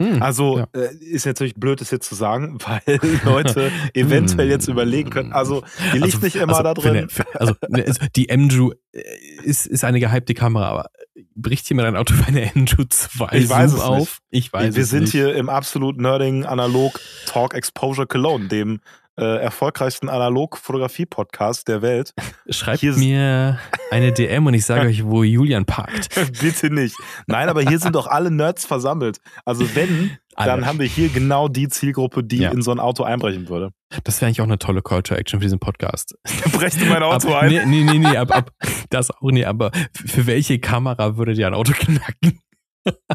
Hm, 0.00 0.22
also 0.22 0.58
ja. 0.60 0.66
äh, 0.72 0.94
ist 0.96 1.26
natürlich 1.26 1.54
blöd, 1.56 1.82
das 1.82 1.90
jetzt 1.90 2.08
zu 2.08 2.14
sagen, 2.14 2.58
weil 2.66 2.98
Leute 3.22 3.70
eventuell 3.94 4.48
jetzt 4.48 4.66
überlegen 4.66 5.10
können. 5.10 5.32
Also 5.32 5.62
die 5.92 5.98
liegt 5.98 6.14
also, 6.14 6.24
nicht 6.24 6.36
immer 6.36 6.56
also, 6.56 6.62
da 6.62 6.74
drin. 6.74 7.08
Für, 7.10 7.24
also, 7.38 7.54
ne, 7.68 7.84
also 7.86 8.00
die 8.16 8.34
MJU 8.34 8.72
äh, 8.92 9.02
ist, 9.44 9.66
ist 9.66 9.84
eine 9.84 10.00
gehypte 10.00 10.32
Kamera, 10.32 10.70
aber 10.70 10.86
bricht 11.34 11.66
hier 11.66 11.76
mal 11.76 11.82
dein 11.82 11.96
Auto 11.96 12.14
bei 12.14 12.28
einer 12.28 12.50
MJU 12.54 12.84
2 12.88 13.36
ich 13.36 13.48
weiß 13.50 13.74
es 13.74 13.80
auf? 13.80 14.20
Nicht. 14.30 14.46
Ich 14.46 14.52
weiß 14.52 14.74
Wir 14.74 14.82
es 14.82 14.88
sind 14.88 15.02
nicht. 15.02 15.12
hier 15.12 15.34
im 15.34 15.50
absolut 15.50 15.98
Nerding 15.98 16.46
Analog 16.46 16.98
Talk 17.26 17.52
Exposure 17.52 18.06
Cologne, 18.06 18.48
dem 18.48 18.80
äh, 19.20 19.36
erfolgreichsten 19.36 20.08
Analog-Fotografie-Podcast 20.08 21.68
der 21.68 21.82
Welt. 21.82 22.14
Schreibt 22.48 22.82
mir 22.82 23.58
eine 23.90 24.12
DM 24.12 24.46
und 24.46 24.54
ich 24.54 24.64
sage 24.64 24.88
euch, 24.88 25.04
wo 25.04 25.22
Julian 25.22 25.66
parkt. 25.66 26.08
Bitte 26.40 26.72
nicht. 26.72 26.96
Nein, 27.26 27.50
aber 27.50 27.60
hier 27.60 27.78
sind 27.78 27.94
doch 27.94 28.06
alle 28.06 28.30
Nerds 28.30 28.64
versammelt. 28.64 29.18
Also 29.44 29.74
wenn, 29.74 30.16
alle. 30.36 30.50
dann 30.50 30.66
haben 30.66 30.78
wir 30.78 30.86
hier 30.86 31.10
genau 31.10 31.48
die 31.48 31.68
Zielgruppe, 31.68 32.24
die 32.24 32.38
ja. 32.38 32.50
in 32.50 32.62
so 32.62 32.70
ein 32.70 32.80
Auto 32.80 33.02
einbrechen 33.02 33.50
würde. 33.50 33.72
Das 34.04 34.20
wäre 34.20 34.28
eigentlich 34.28 34.40
auch 34.40 34.46
eine 34.46 34.58
tolle 34.58 34.80
Call 34.80 35.02
to 35.02 35.14
Action 35.14 35.40
für 35.40 35.44
diesen 35.44 35.58
Podcast. 35.58 36.16
Brechst 36.52 36.80
du 36.80 36.86
mein 36.86 37.02
Auto 37.02 37.34
ab, 37.34 37.42
ein? 37.42 37.50
Nee, 37.50 37.64
nee, 37.66 37.84
nee, 37.84 37.98
nee 37.98 38.16
ab, 38.16 38.34
ab, 38.34 38.50
das 38.88 39.10
auch 39.10 39.30
nicht, 39.30 39.46
aber 39.46 39.70
für 39.92 40.26
welche 40.26 40.58
Kamera 40.60 41.18
würdet 41.18 41.36
ihr 41.36 41.46
ein 41.46 41.54
Auto 41.54 41.72
knacken? 41.72 42.40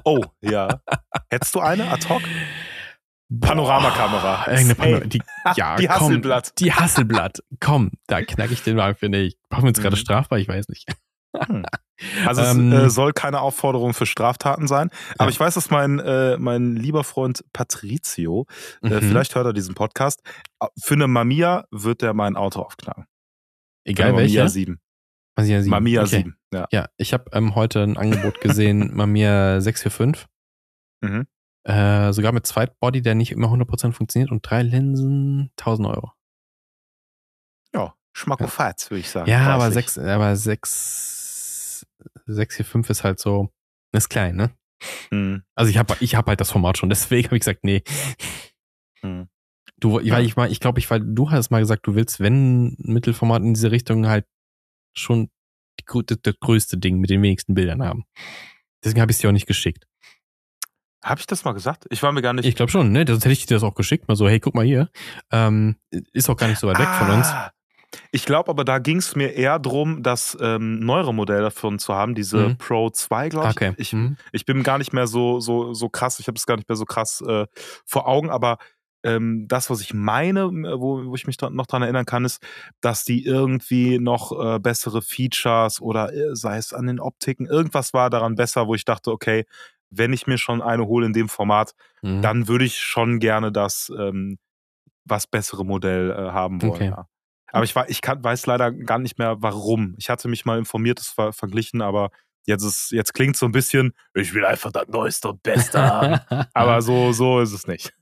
Oh, 0.03 0.21
ja. 0.41 0.81
Hättest 1.31 1.55
du 1.55 1.59
eine 1.61 1.89
ad 1.89 2.07
hoc? 2.07 2.21
Panoramakamera. 3.39 4.45
Irgendeine 4.47 4.75
Panorama. 4.75 5.05
Die, 5.05 5.21
ja, 5.55 5.75
die 5.75 5.87
komm, 5.87 5.95
Hasselblatt. 5.95 6.59
Die 6.59 6.73
Hasselblatt. 6.73 7.39
Komm, 7.59 7.91
da 8.07 8.21
knacke 8.21 8.53
ich 8.53 8.63
den 8.63 8.75
mal, 8.75 8.95
finde 8.95 9.19
ich. 9.21 9.37
Machen 9.49 9.63
wir 9.63 9.69
uns 9.69 9.79
gerade 9.81 9.95
Mhm. 9.95 9.99
strafbar? 9.99 10.39
Ich 10.39 10.47
weiß 10.47 10.67
nicht. 10.69 10.87
Hm. 11.37 11.65
Also 12.25 12.41
Ähm, 12.41 12.71
es 12.71 12.83
äh, 12.83 12.89
soll 12.89 13.11
keine 13.13 13.41
Aufforderung 13.41 13.93
für 13.93 14.05
Straftaten 14.05 14.67
sein. 14.67 14.89
Aber 15.17 15.25
Ja. 15.25 15.29
ich 15.31 15.39
weiß, 15.39 15.53
dass 15.55 15.69
mein, 15.69 15.99
äh, 15.99 16.37
mein 16.37 16.75
lieber 16.75 17.03
Freund 17.03 17.43
Patrizio, 17.53 18.45
äh, 18.81 18.89
Mhm. 18.89 19.01
vielleicht 19.01 19.35
hört 19.35 19.45
er 19.45 19.53
diesen 19.53 19.75
Podcast, 19.75 20.21
für 20.81 20.93
eine 20.93 21.07
Mamiya 21.07 21.65
wird 21.71 22.03
er 22.03 22.13
mein 22.13 22.35
Auto 22.37 22.61
aufknacken. 22.61 23.05
Egal 23.85 24.07
eine 24.09 24.13
Mamiya 24.17 24.41
welche. 24.43 24.49
7. 24.53 24.79
Mamiya 25.37 25.61
7. 25.61 25.69
Mamiya 25.71 26.01
okay. 26.03 26.09
7. 26.17 26.37
Ja. 26.53 26.67
Ja, 26.71 26.85
ich 26.97 27.11
habe 27.13 27.25
ähm, 27.33 27.55
heute 27.55 27.83
ein 27.83 27.97
Angebot 27.97 28.39
gesehen, 28.39 28.91
Mamiya 28.95 29.59
645. 29.61 30.25
Mhm. 31.01 31.27
Äh, 31.67 32.13
sogar 32.13 32.31
mit 32.31 32.45
Zweitbody, 32.45 33.01
der 33.01 33.15
nicht 33.15 33.31
immer 33.31 33.47
100% 33.47 33.91
funktioniert 33.93 34.31
und 34.31 34.47
drei 34.47 34.61
Linsen, 34.61 35.49
1000 35.59 35.87
Euro. 35.87 36.11
ja, 37.73 37.95
Schmackofatz, 38.13 38.89
würde 38.91 38.99
ich 39.01 39.09
sagen. 39.09 39.29
Ja, 39.29 39.47
aber 39.47 39.65
preislich. 39.65 39.89
6, 39.89 39.97
aber 39.99 40.35
6, 40.35 41.85
645 42.27 42.89
ist 42.91 43.03
halt 43.03 43.19
so, 43.19 43.49
ist 43.91 44.09
klein, 44.09 44.35
ne? 44.35 44.51
Mhm. 45.11 45.43
Also 45.55 45.69
ich 45.71 45.77
habe 45.77 45.95
ich 45.99 46.15
hab 46.15 46.27
halt 46.27 46.39
das 46.39 46.51
Format 46.51 46.77
schon, 46.77 46.89
deswegen 46.91 47.25
habe 47.27 47.35
ich 47.37 47.41
gesagt, 47.41 47.63
nee. 47.63 47.83
Mhm. 49.01 49.27
Du, 49.77 49.99
Ja. 49.99 50.13
weil 50.15 50.25
ich 50.25 50.35
mal, 50.35 50.51
ich 50.51 50.59
glaube, 50.59 50.79
ich, 50.79 50.89
weil 50.89 51.01
du 51.01 51.31
hast 51.31 51.49
mal 51.49 51.59
gesagt, 51.59 51.85
du 51.87 51.95
willst, 51.95 52.19
wenn 52.19 52.75
Mittelformat 52.77 53.41
in 53.41 53.53
diese 53.55 53.71
Richtung 53.71 54.07
halt 54.07 54.25
schon 54.95 55.29
die, 55.79 55.85
das 56.21 56.35
größte 56.39 56.77
Ding 56.77 56.99
mit 56.99 57.09
den 57.09 57.21
wenigsten 57.21 57.55
Bildern 57.55 57.83
haben. 57.83 58.05
Deswegen 58.83 59.01
habe 59.01 59.11
ich 59.11 59.17
es 59.17 59.21
dir 59.21 59.29
auch 59.29 59.33
nicht 59.33 59.47
geschickt. 59.47 59.85
Habe 61.05 61.19
ich 61.19 61.27
das 61.27 61.45
mal 61.45 61.51
gesagt? 61.53 61.85
Ich 61.91 62.01
war 62.01 62.11
mir 62.11 62.21
gar 62.23 62.33
nicht. 62.33 62.45
Ich 62.45 62.55
glaube 62.55 62.71
schon, 62.71 62.91
ne? 62.91 63.05
Das 63.05 63.17
hätte 63.19 63.31
ich 63.31 63.45
dir 63.45 63.53
das 63.53 63.63
auch 63.63 63.75
geschickt. 63.75 64.07
Mal 64.07 64.15
so, 64.15 64.27
hey, 64.27 64.39
guck 64.39 64.55
mal 64.55 64.65
hier. 64.65 64.89
Ähm, 65.31 65.75
ist 66.13 66.29
auch 66.29 66.35
gar 66.35 66.47
nicht 66.47 66.59
so 66.59 66.67
weit 66.67 66.79
weg 66.79 66.87
von 66.87 67.11
uns. 67.11 67.27
Ah, 67.27 67.51
Ich 68.11 68.25
glaube 68.25 68.49
aber, 68.49 68.65
da 68.65 68.79
ging 68.79 68.97
es 68.97 69.15
mir 69.15 69.33
eher 69.35 69.59
drum, 69.59 70.01
das 70.01 70.35
ähm, 70.41 70.79
neuere 70.79 71.13
Modell 71.13 71.41
davon 71.43 71.77
zu 71.77 71.93
haben, 71.93 72.15
diese 72.15 72.49
Mhm. 72.49 72.57
Pro 72.57 72.89
2, 72.89 73.29
glaube 73.29 73.49
ich. 73.49 73.55
Okay. 73.55 73.73
ich. 73.77 73.93
Mhm. 73.93 74.17
Ich 74.31 74.45
bin 74.45 74.63
gar 74.63 74.79
nicht 74.79 74.93
mehr 74.93 75.05
so, 75.07 75.39
so, 75.39 75.73
so 75.75 75.89
krass, 75.89 76.19
ich 76.19 76.27
habe 76.27 76.37
es 76.37 76.45
gar 76.47 76.55
nicht 76.57 76.67
mehr 76.67 76.75
so 76.75 76.85
krass 76.85 77.21
äh, 77.21 77.45
vor 77.85 78.07
Augen, 78.07 78.29
aber 78.31 78.57
ähm, 79.03 79.45
das, 79.47 79.69
was 79.69 79.81
ich 79.81 79.93
meine, 79.93 80.47
wo, 80.49 81.05
wo 81.05 81.13
ich 81.13 81.27
mich 81.27 81.39
noch 81.39 81.67
dran 81.67 81.83
erinnern 81.83 82.05
kann, 82.07 82.25
ist, 82.25 82.41
dass 82.81 83.03
die 83.05 83.23
irgendwie 83.23 83.99
noch 83.99 84.31
äh, 84.55 84.59
bessere 84.59 85.03
Features 85.03 85.79
oder 85.79 86.11
äh, 86.11 86.35
sei 86.35 86.57
es 86.57 86.73
an 86.73 86.87
den 86.87 86.99
Optiken, 86.99 87.45
irgendwas 87.45 87.93
war 87.93 88.09
daran 88.09 88.33
besser, 88.33 88.65
wo 88.67 88.73
ich 88.73 88.83
dachte, 88.83 89.11
okay, 89.11 89.45
wenn 89.89 90.13
ich 90.13 90.27
mir 90.27 90.37
schon 90.37 90.61
eine 90.61 90.85
hole 90.85 91.05
in 91.05 91.13
dem 91.13 91.29
Format, 91.29 91.73
Mhm. 92.01 92.21
dann 92.21 92.47
würde 92.47 92.65
ich 92.65 92.77
schon 92.77 93.19
gerne 93.19 93.51
das 93.51 93.91
ähm, 93.97 94.37
was 95.05 95.27
bessere 95.27 95.65
Modell 95.65 96.11
äh, 96.11 96.31
haben 96.31 96.61
wollen. 96.61 96.71
Okay. 96.71 96.85
Ja. 96.87 97.07
Aber 97.51 97.63
ich, 97.63 97.75
war, 97.75 97.89
ich 97.89 98.01
kann, 98.01 98.23
weiß 98.23 98.47
leider 98.47 98.71
gar 98.71 98.99
nicht 98.99 99.17
mehr, 99.17 99.37
warum. 99.41 99.95
Ich 99.97 100.09
hatte 100.09 100.27
mich 100.27 100.45
mal 100.45 100.57
informiert, 100.57 100.99
das 100.99 101.07
ver 101.09 101.31
verglichen, 101.31 101.81
aber 101.81 102.09
jetzt, 102.47 102.63
ist, 102.63 102.91
jetzt 102.91 103.13
klingt 103.13 103.37
so 103.37 103.45
ein 103.45 103.51
bisschen, 103.53 103.93
ich 104.13 104.33
will 104.33 104.45
einfach 104.45 104.71
das 104.71 104.87
Neueste 104.89 105.29
und 105.29 105.41
Beste 105.41 105.81
haben. 105.81 106.19
Aber 106.53 106.81
so, 106.81 107.11
so 107.13 107.39
ist 107.39 107.53
es 107.53 107.65
nicht. 107.65 107.95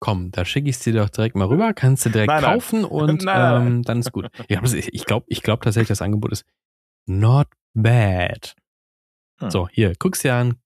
Komm, 0.00 0.30
da 0.32 0.44
schicke 0.44 0.68
ich 0.68 0.76
es 0.76 0.82
dir 0.82 0.92
doch 0.94 1.08
direkt 1.08 1.36
mal 1.36 1.46
rüber, 1.46 1.72
kannst 1.72 2.04
du 2.04 2.10
direkt 2.10 2.28
Nein, 2.28 2.42
nein. 2.42 2.52
kaufen 2.54 2.84
und 2.86 3.22
Nein, 3.22 3.66
ähm, 3.66 3.82
dann 3.84 4.00
ist 4.00 4.12
gut. 4.12 4.28
Ich 4.48 5.04
glaube 5.06 5.26
ich 5.28 5.42
glaub 5.42 5.62
tatsächlich, 5.62 5.88
das 5.88 6.02
Angebot 6.02 6.32
ist 6.32 6.44
not 7.06 7.46
bad. 7.74 8.54
Hm. 9.40 9.50
So, 9.50 9.68
hier, 9.68 9.92
guck's 9.98 10.20
dir 10.20 10.34
an. 10.34 10.56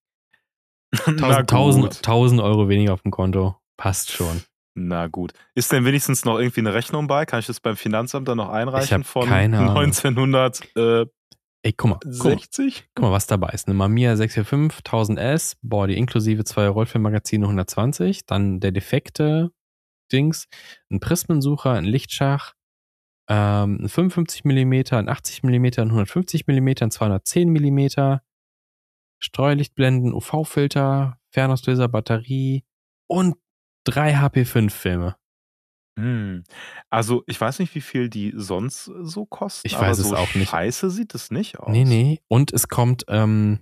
Na 1.06 1.38
1000, 1.38 1.52
1000, 1.52 1.82
gut. 1.84 1.96
1000 1.96 2.40
Euro 2.40 2.68
weniger 2.68 2.92
auf 2.92 3.02
dem 3.02 3.10
Konto. 3.10 3.56
Passt 3.76 4.12
schon. 4.12 4.42
Na 4.74 5.06
gut. 5.06 5.32
Ist 5.54 5.70
denn 5.72 5.84
wenigstens 5.84 6.24
noch 6.24 6.38
irgendwie 6.38 6.60
eine 6.60 6.74
Rechnung 6.74 7.06
bei? 7.06 7.26
Kann 7.26 7.40
ich 7.40 7.46
das 7.46 7.60
beim 7.60 7.76
Finanzamt 7.76 8.26
dann 8.26 8.38
noch 8.38 8.50
einreichen 8.50 8.98
hab 8.98 9.06
von 9.06 9.28
keine 9.28 9.58
Ahnung. 9.58 9.76
1960? 9.76 10.72
Ey, 11.66 11.72
guck 11.72 11.90
mal, 11.90 11.98
guck 12.02 12.24
mal, 12.24 12.38
guck 12.94 13.02
mal, 13.02 13.12
was 13.12 13.26
dabei 13.26 13.48
ist. 13.50 13.68
Eine 13.68 13.74
Mamiya 13.74 14.16
645 14.16 14.84
1000S, 14.84 15.56
Body 15.62 15.94
inklusive 15.94 16.44
zwei 16.44 16.68
Rollfilmmagazine 16.68 17.46
120, 17.46 18.26
dann 18.26 18.60
der 18.60 18.70
defekte 18.70 19.50
Dings, 20.12 20.46
ein 20.90 21.00
Prismensucher, 21.00 21.72
ein 21.72 21.84
Lichtschach, 21.84 22.52
ähm, 23.30 23.78
ein 23.80 23.88
55 23.88 24.44
mm, 24.44 24.94
ein 24.94 25.08
80 25.08 25.42
mm, 25.42 25.64
ein 25.78 25.90
150 25.90 26.46
mm, 26.46 26.68
ein 26.80 26.90
210 26.90 27.48
mm, 27.48 27.88
Streulichtblenden, 29.24 30.12
UV-Filter, 30.12 31.18
Fernauslöser, 31.30 31.88
Batterie 31.88 32.62
und 33.06 33.36
drei 33.84 34.14
HP5-Filme. 34.14 35.16
Hm. 35.98 36.44
Also, 36.90 37.22
ich 37.26 37.40
weiß 37.40 37.58
nicht, 37.60 37.74
wie 37.74 37.80
viel 37.80 38.10
die 38.10 38.34
sonst 38.36 38.84
so 38.84 39.24
kosten. 39.24 39.66
Ich 39.66 39.80
weiß 39.80 39.98
es 39.98 40.08
so 40.08 40.16
auch 40.16 40.34
nicht. 40.34 40.50
Scheiße 40.50 40.90
sieht 40.90 41.14
es 41.14 41.30
nicht 41.30 41.58
aus. 41.58 41.70
Nee, 41.70 41.84
nee. 41.84 42.20
Und 42.28 42.52
es 42.52 42.68
kommt 42.68 43.06
ähm, 43.08 43.60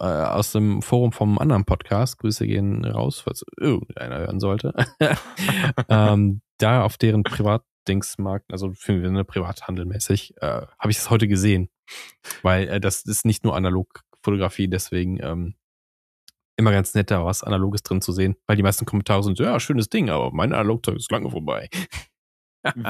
äh, 0.00 0.04
aus 0.04 0.52
dem 0.52 0.80
Forum 0.80 1.12
vom 1.12 1.38
anderen 1.38 1.66
Podcast. 1.66 2.18
Grüße 2.18 2.46
gehen 2.46 2.82
raus, 2.82 3.20
falls 3.20 3.44
irgendeiner 3.58 4.18
hören 4.18 4.40
sollte. 4.40 4.72
ähm, 5.90 6.40
da 6.56 6.84
auf 6.84 6.96
deren 6.96 7.22
Privatdingsmarkt, 7.22 8.50
also 8.50 8.72
für 8.72 8.94
eine 8.94 9.24
Privathandelmäßig, 9.24 10.36
äh, 10.40 10.62
habe 10.78 10.90
ich 10.90 10.96
das 10.96 11.10
heute 11.10 11.28
gesehen. 11.28 11.68
Weil 12.40 12.68
äh, 12.68 12.80
das 12.80 13.02
ist 13.02 13.26
nicht 13.26 13.44
nur 13.44 13.54
Analogfotografie, 14.22 14.68
deswegen 14.68 15.18
ähm, 15.22 15.54
immer 16.56 16.72
ganz 16.72 16.94
nett, 16.94 17.10
da 17.10 17.24
was 17.24 17.42
Analoges 17.42 17.82
drin 17.82 18.00
zu 18.00 18.12
sehen. 18.12 18.36
Weil 18.46 18.56
die 18.56 18.62
meisten 18.62 18.86
Kommentare 18.86 19.22
sind, 19.22 19.38
ja, 19.38 19.58
schönes 19.60 19.88
Ding, 19.88 20.10
aber 20.10 20.30
mein 20.32 20.52
Analogzeug 20.52 20.96
ist 20.96 21.10
lange 21.10 21.30
vorbei. 21.30 21.68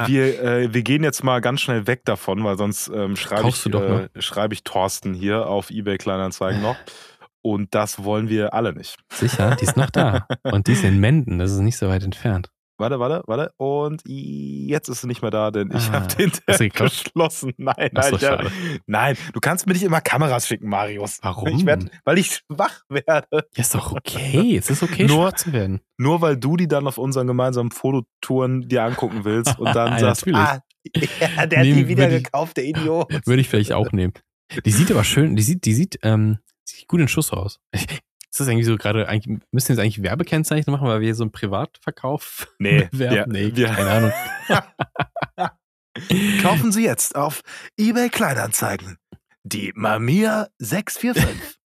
Wir, 0.04 0.42
äh, 0.42 0.74
wir 0.74 0.82
gehen 0.82 1.02
jetzt 1.02 1.24
mal 1.24 1.40
ganz 1.40 1.62
schnell 1.62 1.86
weg 1.86 2.04
davon, 2.04 2.44
weil 2.44 2.58
sonst 2.58 2.88
ähm, 2.94 3.16
schreibe 3.16 3.48
ich, 3.48 3.62
doch 3.62 3.80
äh, 3.80 4.10
schreibe 4.18 4.52
ich 4.52 4.64
Thorsten 4.64 5.14
hier 5.14 5.46
auf 5.46 5.70
eBay 5.70 5.96
Kleinanzeigen 5.96 6.60
noch. 6.60 6.76
Und 7.40 7.74
das 7.74 8.04
wollen 8.04 8.28
wir 8.28 8.52
alle 8.52 8.74
nicht. 8.74 8.98
Sicher, 9.10 9.56
die 9.56 9.64
ist 9.64 9.78
noch 9.78 9.88
da. 9.88 10.26
Und 10.42 10.66
die 10.66 10.72
ist 10.72 10.84
in 10.84 11.00
Menden, 11.00 11.38
das 11.38 11.52
ist 11.52 11.60
nicht 11.60 11.78
so 11.78 11.88
weit 11.88 12.02
entfernt. 12.02 12.50
Warte, 12.82 12.98
warte, 12.98 13.22
warte. 13.26 13.52
Und 13.56 14.02
jetzt 14.04 14.88
ist 14.88 15.00
sie 15.02 15.06
nicht 15.06 15.22
mehr 15.22 15.30
da, 15.30 15.50
denn 15.50 15.70
ich 15.74 15.88
Ah, 15.88 15.92
habe 15.92 16.14
den 16.16 16.32
Tab 16.32 16.58
geklaut? 16.58 16.90
geschlossen. 16.90 17.52
Nein, 17.56 17.90
nein, 17.92 18.14
ich 18.14 18.80
nein, 18.86 19.16
du 19.32 19.40
kannst 19.40 19.66
mir 19.66 19.72
nicht 19.72 19.84
immer 19.84 20.00
Kameras 20.00 20.46
schicken, 20.48 20.68
Marius. 20.68 21.18
Warum? 21.22 21.48
Ich 21.48 21.64
werd, 21.64 21.84
weil 22.04 22.18
ich 22.18 22.42
schwach 22.50 22.82
werde. 22.88 23.26
Ja, 23.32 23.40
ist 23.54 23.74
doch 23.74 23.92
okay. 23.92 24.56
Es 24.56 24.68
ist 24.68 24.82
okay, 24.82 25.06
Nur- 25.06 25.28
schwach 25.30 25.36
zu 25.36 25.52
werden. 25.52 25.80
Nur 25.96 26.20
weil 26.20 26.36
du 26.36 26.56
die 26.56 26.66
dann 26.66 26.86
auf 26.88 26.98
unseren 26.98 27.26
gemeinsamen 27.28 27.70
Fototouren 27.70 28.68
dir 28.68 28.82
angucken 28.82 29.24
willst 29.24 29.56
und 29.58 29.74
dann 29.74 29.92
Ja, 29.92 29.98
sagst, 30.00 30.26
natürlich. 30.26 30.40
ah, 30.40 30.60
ja, 31.36 31.46
der 31.46 31.58
hat 31.60 31.66
Nee, 31.66 31.74
die 31.74 31.88
wieder 31.88 32.10
ich- 32.10 32.24
gekauft, 32.24 32.56
der 32.56 32.64
Idiot. 32.64 33.08
Würde 33.26 33.40
ich 33.40 33.48
vielleicht 33.48 33.72
auch 33.72 33.92
nehmen. 33.92 34.12
Die 34.64 34.70
sieht 34.72 34.90
aber 34.90 35.04
schön, 35.04 35.36
die 35.36 35.42
sieht, 35.42 35.64
die 35.64 35.72
sieht, 35.74 35.98
ähm, 36.02 36.38
sieht 36.64 36.88
gut 36.88 37.00
in 37.00 37.06
Schuss 37.08 37.32
aus. 37.32 37.60
Ist 38.32 38.40
das 38.40 38.48
eigentlich 38.48 38.64
so 38.64 38.76
gerade, 38.78 39.06
eigentlich, 39.08 39.40
müssen 39.52 39.68
wir 39.68 39.74
jetzt 39.76 39.82
eigentlich 39.82 40.02
Werbekennzeichen 40.02 40.72
machen, 40.72 40.88
weil 40.88 41.00
wir 41.00 41.04
hier 41.06 41.14
so 41.14 41.22
einen 41.24 41.32
Privatverkauf 41.32 42.48
Nee, 42.58 42.88
bewerben? 42.90 43.32
wir- 43.34 43.42
nee, 43.50 43.52
wir- 43.54 43.68
keine 43.68 43.90
Ahnung. 43.90 44.12
Kaufen 46.42 46.72
Sie 46.72 46.84
jetzt 46.84 47.14
auf 47.16 47.42
eBay 47.78 48.08
Kleinanzeigen 48.08 48.96
die 49.44 49.72
Mamiya 49.74 50.48
645. 50.58 51.58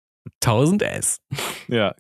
1000 0.43 0.83
S. 0.83 1.19
ja, 1.69 1.95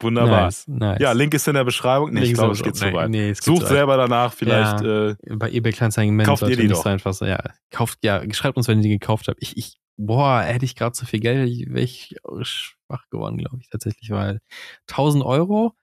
wunderbar. 0.00 0.44
Nice, 0.46 0.64
nice. 0.68 0.98
Ja, 1.00 1.12
Link 1.12 1.34
ist 1.34 1.46
in 1.46 1.54
der 1.54 1.64
Beschreibung. 1.64 2.10
Nee, 2.12 2.20
ich 2.20 2.24
Links 2.26 2.38
glaube, 2.38 2.54
es 2.54 2.62
geht 2.62 2.76
zu 2.76 2.84
nein, 2.86 2.94
weit. 2.94 3.10
Nee, 3.10 3.30
es 3.30 3.38
Sucht 3.38 3.62
weit. 3.62 3.68
selber 3.68 3.96
danach, 3.98 4.32
vielleicht. 4.32 4.80
Äh, 4.82 5.16
Bei 5.36 5.50
eBay 5.50 5.72
Kleinanzeigen 5.72 6.16
Kauft 6.22 6.42
ihr 6.44 6.56
die 6.56 6.68
doch. 6.68 6.82
so 6.82 6.88
einfach 6.88 7.12
so, 7.12 7.26
ja, 7.26 7.38
kauft, 7.70 7.98
ja, 8.02 8.22
schreibt 8.32 8.56
uns, 8.56 8.68
wenn 8.68 8.78
ihr 8.78 8.84
die 8.84 8.98
gekauft 8.98 9.28
habt. 9.28 9.42
Ich, 9.42 9.56
ich, 9.58 9.76
boah, 9.98 10.40
hätte 10.42 10.64
ich 10.64 10.74
gerade 10.76 10.96
so 10.96 11.04
viel 11.04 11.20
Geld, 11.20 11.68
wäre 11.68 11.80
ich 11.84 12.16
schwach 12.42 13.08
geworden, 13.10 13.36
glaube 13.36 13.58
ich, 13.60 13.68
tatsächlich, 13.68 14.10
weil 14.10 14.40
1000 14.88 15.22
Euro 15.24 15.74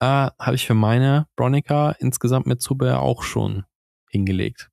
äh, 0.00 0.06
habe 0.06 0.54
ich 0.54 0.66
für 0.66 0.74
meine 0.74 1.26
Bronica 1.36 1.90
insgesamt 1.98 2.46
mit 2.46 2.62
Zubehör 2.62 3.00
auch 3.00 3.22
schon 3.22 3.64
hingelegt. 4.08 4.70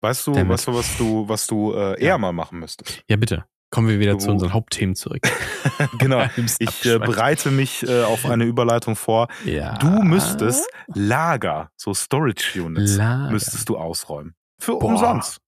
weißt 0.00 0.26
du, 0.26 0.32
Damit. 0.32 0.50
weißt 0.50 0.66
du, 0.68 0.74
was 0.74 0.96
du, 0.98 1.28
was 1.28 1.46
du 1.46 1.72
äh, 1.74 1.92
eher 2.00 2.08
Ja. 2.10 2.18
mal 2.18 2.32
machen 2.32 2.58
müsstest? 2.60 3.02
Ja, 3.08 3.16
bitte. 3.16 3.44
Kommen 3.70 3.88
wir 3.88 3.98
wieder 4.00 4.18
zu 4.18 4.28
Du- 4.28 4.32
unseren 4.32 4.54
Hauptthemen 4.54 4.94
zurück. 4.94 5.20
genau. 5.98 6.24
Ich 6.58 6.86
äh, 6.86 6.98
bereite 6.98 7.50
mich 7.50 7.82
äh, 7.86 8.02
auf 8.04 8.24
eine 8.24 8.44
Überleitung 8.44 8.96
vor. 8.96 9.28
ja. 9.44 9.76
Du 9.78 9.88
müsstest 10.02 10.66
Lager, 10.94 11.70
so 11.76 11.92
Storage 11.92 12.62
Units, 12.62 12.96
Lager. 12.96 13.30
müsstest 13.30 13.68
du 13.68 13.76
ausräumen. 13.76 14.34
Für 14.60 14.72
Boah. 14.78 14.84
umsonst. 14.84 15.38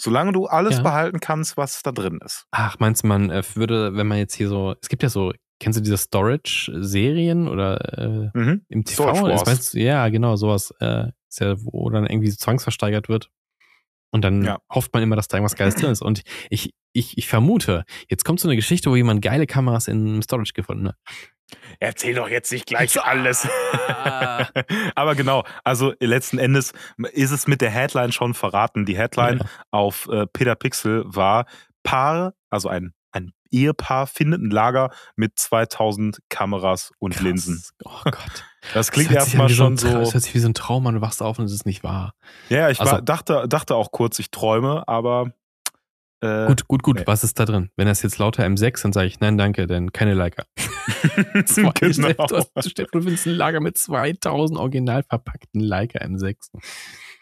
Solange 0.00 0.32
du 0.32 0.46
alles 0.46 0.76
Ja. 0.76 0.82
behalten 0.82 1.20
kannst, 1.20 1.56
was 1.56 1.82
da 1.82 1.90
drin 1.92 2.20
ist. 2.24 2.46
Ach, 2.52 2.78
meinst 2.78 3.02
du, 3.02 3.08
man 3.08 3.30
äh, 3.30 3.42
würde, 3.54 3.94
wenn 3.96 4.06
man 4.06 4.18
jetzt 4.18 4.34
hier 4.34 4.48
so, 4.48 4.74
es 4.80 4.88
gibt 4.88 5.02
ja 5.02 5.08
so, 5.08 5.32
kennst 5.60 5.76
du 5.78 5.82
diese 5.82 5.96
Storage-Serien 5.98 7.48
oder 7.48 7.98
äh, 8.34 8.38
Mhm. 8.38 8.62
im 8.68 8.84
TV? 8.84 9.02
Storage 9.14 9.22
Wars. 9.24 9.46
meinst 9.46 9.74
ja, 9.74 10.08
genau, 10.08 10.36
sowas. 10.36 10.72
Äh, 10.80 11.08
ist 11.28 11.40
ja, 11.40 11.56
wo 11.64 11.90
dann 11.90 12.06
irgendwie 12.06 12.30
so 12.30 12.36
zwangsversteigert 12.36 13.08
wird. 13.08 13.30
Und 14.10 14.22
dann 14.24 14.42
Ja. 14.44 14.58
hofft 14.72 14.94
man 14.94 15.02
immer, 15.02 15.16
dass 15.16 15.28
da 15.28 15.36
irgendwas 15.36 15.56
Geiles 15.56 15.74
drin 15.74 15.90
ist. 15.90 16.00
Und 16.00 16.22
ich, 16.48 16.72
ich, 16.92 17.18
ich 17.18 17.28
vermute, 17.28 17.84
jetzt 18.08 18.24
kommt 18.24 18.40
so 18.40 18.48
eine 18.48 18.56
Geschichte, 18.56 18.90
wo 18.90 18.96
jemand 18.96 19.20
geile 19.20 19.46
Kameras 19.46 19.88
in 19.88 20.22
Storage 20.22 20.52
gefunden 20.54 20.88
hat. 20.88 20.96
Erzähl 21.80 22.14
doch 22.14 22.28
jetzt 22.28 22.52
nicht 22.52 22.66
gleich 22.66 23.00
alles. 23.02 23.48
Aber 24.94 25.14
genau, 25.14 25.44
also 25.64 25.94
letzten 26.00 26.38
Endes 26.38 26.72
ist 27.12 27.30
es 27.30 27.46
mit 27.46 27.60
der 27.60 27.70
Headline 27.70 28.12
schon 28.12 28.34
verraten. 28.34 28.84
Die 28.84 28.96
Headline 28.96 29.38
ja. 29.38 29.46
auf 29.70 30.08
äh, 30.10 30.26
Peter 30.26 30.54
Pixel 30.54 31.04
war 31.06 31.46
Paar, 31.82 32.34
also 32.50 32.68
ein, 32.68 32.92
ein 33.12 33.32
Ehepaar 33.50 34.06
findet 34.06 34.42
ein 34.42 34.50
Lager 34.50 34.90
mit 35.16 35.38
2000 35.38 36.18
Kameras 36.28 36.92
und 36.98 37.14
Krass. 37.14 37.22
Linsen. 37.22 37.62
Oh 37.84 38.02
Gott. 38.04 38.44
Das 38.74 38.90
klingt 38.90 39.12
erstmal 39.12 39.48
schon 39.48 39.76
so. 39.76 39.88
Das 39.88 40.12
hört 40.12 40.24
sich 40.24 40.34
wie 40.34 40.40
so 40.40 40.48
ein 40.48 40.54
Traum 40.54 40.86
an, 40.86 40.96
du 40.96 41.00
wachst 41.00 41.22
auf 41.22 41.38
und 41.38 41.46
es 41.46 41.52
ist 41.52 41.64
nicht 41.64 41.84
wahr. 41.84 42.12
Ja, 42.48 42.68
ich 42.68 42.80
also, 42.80 42.92
war, 42.92 43.02
dachte, 43.02 43.46
dachte 43.48 43.76
auch 43.76 43.92
kurz, 43.92 44.18
ich 44.18 44.30
träume, 44.30 44.86
aber 44.86 45.32
äh, 46.20 46.46
gut, 46.46 46.66
gut, 46.68 46.82
gut. 46.82 46.96
Nee. 46.98 47.06
Was 47.06 47.24
ist 47.24 47.38
da 47.38 47.44
drin? 47.44 47.70
Wenn 47.76 47.86
das 47.86 48.02
jetzt 48.02 48.18
lauter 48.18 48.44
M6, 48.44 48.82
dann 48.82 48.92
sage 48.92 49.06
ich 49.06 49.20
nein, 49.20 49.38
danke, 49.38 49.66
denn 49.66 49.92
keine 49.92 50.14
Leica. 50.14 50.44
genau. 51.32 51.72
Steff, 52.60 52.90
du 52.90 53.02
findest 53.02 53.26
ein 53.26 53.34
Lager 53.34 53.60
mit 53.60 53.78
2000 53.78 54.58
original 54.58 55.02
verpackten 55.04 55.60
Leica 55.60 56.00
M6. 56.00 56.36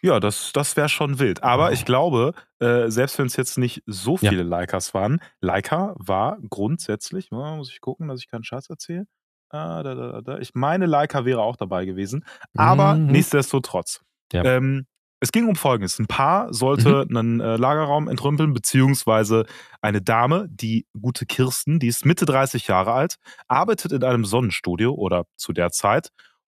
Ja, 0.03 0.21
das, 0.21 0.53
das 0.53 0.77
wäre 0.77 0.89
schon 0.89 1.19
wild. 1.19 1.43
Aber 1.43 1.69
oh. 1.69 1.73
ich 1.73 1.85
glaube, 1.85 2.33
äh, 2.61 2.89
selbst 2.91 3.19
wenn 3.19 3.27
es 3.27 3.37
jetzt 3.37 3.59
nicht 3.59 3.83
so 3.87 4.17
viele 4.17 4.39
ja. 4.39 4.43
Leicas 4.43 4.95
waren, 4.95 5.21
Leica 5.41 5.95
war 5.99 6.39
grundsätzlich, 6.49 7.31
muss 7.31 7.71
ich 7.71 7.81
gucken, 7.81 8.09
dass 8.09 8.21
ich 8.21 8.29
keinen 8.29 8.45
Scheiß 8.45 8.71
erzähle. 8.71 9.07
Ah, 9.51 9.83
da, 9.83 9.95
da, 9.95 10.21
da. 10.23 10.39
Ich 10.39 10.55
meine, 10.55 10.87
Leica 10.87 11.25
wäre 11.25 11.41
auch 11.41 11.57
dabei 11.57 11.85
gewesen. 11.85 12.25
Aber 12.55 12.95
mhm. 12.95 13.07
nichtsdestotrotz. 13.07 14.03
Ja. 14.33 14.45
Ähm, 14.45 14.87
es 15.21 15.33
ging 15.33 15.49
um 15.49 15.57
Folgendes. 15.57 15.99
Ein 15.99 16.07
Paar 16.07 16.53
sollte 16.53 17.07
mhm. 17.09 17.17
einen 17.17 17.41
äh, 17.41 17.57
Lagerraum 17.57 18.09
entrümpeln, 18.09 18.53
beziehungsweise 18.53 19.47
eine 19.81 20.03
Dame, 20.03 20.47
die 20.51 20.87
gute 21.01 21.27
Kirsten, 21.27 21.79
die 21.79 21.89
ist 21.89 22.05
Mitte 22.05 22.27
30 22.27 22.67
Jahre 22.67 22.93
alt, 22.93 23.17
arbeitet 23.49 23.93
in 23.93 24.05
einem 24.05 24.25
Sonnenstudio 24.25 24.93
oder 24.93 25.25
zu 25.37 25.53
der 25.53 25.71
Zeit. 25.71 26.11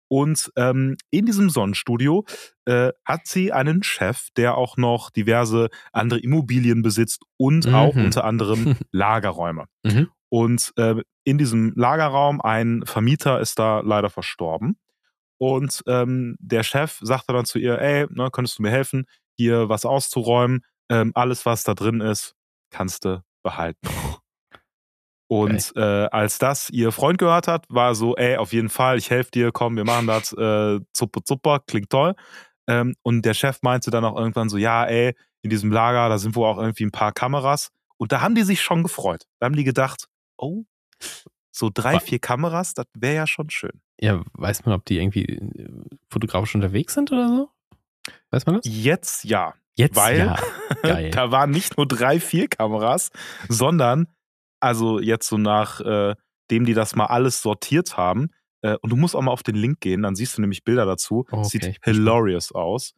Und 0.09 0.53
ähm, 0.57 0.97
in 1.11 1.27
diesem 1.27 1.51
Sonnenstudio 1.51 2.25
äh, 2.67 2.93
hat 3.05 3.27
sie 3.27 3.53
einen 3.53 3.83
Chef, 3.83 4.29
der 4.37 4.57
auch 4.57 4.77
noch 4.77 5.11
diverse 5.11 5.69
andere 5.93 6.21
Immobilien 6.21 6.83
besitzt 6.83 7.23
und 7.37 7.67
mhm. 7.67 7.75
auch 7.75 7.97
unter 7.97 8.25
anderem 8.25 8.77
Lagerräume. 8.93 9.65
Mhm. 9.83 10.09
Und 10.29 10.73
äh, 10.77 10.97
in 11.25 11.39
diesem 11.39 11.73
Lagerraum, 11.75 12.41
ein 12.41 12.83
Vermieter 12.85 13.41
ist 13.41 13.59
da 13.59 13.81
leider 13.81 14.11
verstorben. 14.11 14.77
Und 15.39 15.83
ähm, 15.87 16.37
der 16.39 16.63
Chef 16.63 16.99
sagte 17.03 17.33
dann 17.33 17.45
zu 17.45 17.59
ihr, 17.59 17.79
ey, 17.79 18.07
ne, 18.11 18.31
könntest 18.31 18.59
du 18.59 18.63
mir 18.63 18.71
helfen, 18.71 19.07
hier 19.37 19.69
was 19.69 19.85
auszuräumen? 19.85 20.65
Ähm, 20.91 21.13
alles, 21.15 21.47
was 21.47 21.65
da 21.65 21.75
drin 21.75 22.01
ist, 22.01 22.35
kannst 22.71 23.05
du 23.05 23.23
behalten. 23.43 23.89
Und 25.29 25.73
äh, 25.75 25.81
als 25.81 26.39
das 26.39 26.71
ihr 26.71 26.93
Freund 26.93 27.19
gehört 27.19 27.49
hat, 27.49 27.67
war 27.69 27.95
so, 27.95 28.15
ey, 28.15 28.37
auf 28.37 28.53
jeden 28.53 28.69
Fall, 28.69 28.99
ich 28.99 29.11
helfe 29.11 29.31
dir, 29.31 29.53
komm, 29.53 29.77
wir 29.77 29.85
machen 29.85 30.07
das, 30.07 30.33
äh, 30.33 30.81
super, 30.95 31.21
super, 31.25 31.61
klingt 31.67 31.91
toll. 31.91 32.15
Ähm, 32.69 32.95
und 33.03 33.25
der 33.25 33.35
Chef 33.35 33.59
meinte 33.63 33.91
dann 33.91 34.05
auch 34.05 34.17
irgendwann 34.17 34.49
so, 34.49 34.59
ja, 34.59 34.85
ey, 34.85 35.15
in 35.43 35.51
diesem 35.51 35.73
Lager, 35.73 36.09
da 36.09 36.19
sind 36.19 36.37
wohl 36.37 36.47
auch 36.47 36.59
irgendwie 36.59 36.85
ein 36.85 36.93
paar 36.93 37.13
Kameras. 37.13 37.71
Und 37.97 38.13
da 38.13 38.21
haben 38.21 38.35
die 38.35 38.43
sich 38.43 38.63
schon 38.63 38.83
gefreut. 38.83 39.25
Da 39.41 39.47
haben 39.47 39.57
die 39.57 39.65
gedacht, 39.65 40.09
oh, 40.39 40.65
so 41.55 41.71
drei, 41.73 42.01
vier 42.01 42.19
Kameras, 42.19 42.75
das 42.75 42.87
wäre 42.95 43.15
ja 43.15 43.27
schon 43.27 43.49
schön. 43.49 43.81
Ja, 44.01 44.23
weiß 44.33 44.65
man, 44.65 44.75
ob 44.75 44.85
die 44.85 44.99
irgendwie 44.99 45.25
äh, 45.25 45.69
fotografisch 46.11 46.55
unterwegs 46.55 46.95
sind 46.95 47.13
oder 47.13 47.29
so? 47.29 47.51
Weiß 48.31 48.45
man 48.47 48.57
das? 48.57 48.65
Jetzt 48.67 49.25
ja. 49.25 49.55
Jetzt 49.77 49.97
Weil 49.97 50.37
ja. 50.85 51.11
da 51.11 51.31
waren 51.31 51.51
nicht 51.51 51.77
nur 51.77 51.87
drei, 51.87 52.21
vier 52.21 52.49
Kameras, 52.49 53.11
sondern 53.49 54.09
also 54.61 55.01
jetzt 55.01 55.29
so 55.29 55.39
nach 55.39 55.81
äh, 55.81 56.15
dem 56.51 56.65
die 56.65 56.75
das 56.75 56.97
mal 56.97 57.07
alles 57.07 57.41
sortiert 57.41 57.97
haben. 57.97 58.31
Äh, 58.63 58.77
und 58.81 58.91
du 58.91 58.97
musst 58.97 59.15
auch 59.15 59.23
mal 59.23 59.33
auf 59.33 59.43
den 59.43 59.57
Link 59.57 59.81
gehen, 59.81 60.03
dann 60.03 60.17
siehst 60.17 60.37
du 60.37 60.41
nämlich 60.41 60.65
Bilder 60.65 60.87
dazu. 60.87 61.25
Oh, 61.31 61.39
okay. 61.39 61.49
Sieht 61.49 61.79
hilarious 61.83 62.53
aus. 62.53 62.95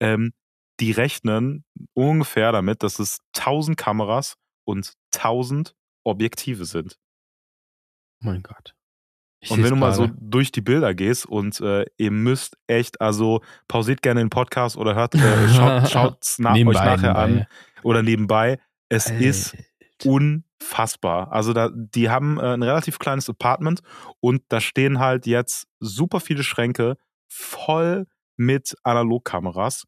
Ähm, 0.00 0.32
die 0.78 0.92
rechnen 0.92 1.64
ungefähr 1.94 2.52
damit, 2.52 2.82
dass 2.82 2.98
es 2.98 3.18
1000 3.36 3.76
Kameras 3.76 4.36
und 4.64 4.92
1000 5.14 5.74
Objektive 6.04 6.66
sind. 6.66 6.98
Mein 8.20 8.42
Gott. 8.42 8.74
Ich 9.40 9.50
und 9.50 9.62
wenn 9.62 9.70
du 9.70 9.76
mal 9.76 9.92
so 9.92 10.08
durch 10.18 10.50
die 10.50 10.62
Bilder 10.62 10.94
gehst 10.94 11.26
und 11.26 11.60
äh, 11.60 11.84
ihr 11.98 12.10
müsst 12.10 12.56
echt, 12.66 13.00
also 13.00 13.42
pausiert 13.68 14.02
gerne 14.02 14.20
den 14.20 14.30
Podcast 14.30 14.76
oder 14.76 14.94
hört, 14.94 15.14
äh, 15.14 15.48
schaut, 15.48 15.88
schaut's 15.90 16.38
nach, 16.38 16.54
euch 16.54 16.64
nachher 16.64 16.96
nebenbei. 16.96 17.14
an 17.14 17.46
oder 17.82 18.02
nebenbei. 18.02 18.58
Es 18.88 19.08
Alter. 19.08 19.20
ist 19.20 19.56
unfassbar. 20.04 21.32
Also 21.32 21.52
da, 21.52 21.70
die 21.72 22.10
haben 22.10 22.38
äh, 22.38 22.54
ein 22.54 22.62
relativ 22.62 22.98
kleines 22.98 23.28
Apartment 23.28 23.80
und 24.20 24.42
da 24.48 24.60
stehen 24.60 24.98
halt 24.98 25.26
jetzt 25.26 25.68
super 25.80 26.20
viele 26.20 26.42
Schränke 26.42 26.96
voll 27.28 28.06
mit 28.36 28.74
Analogkameras. 28.82 29.84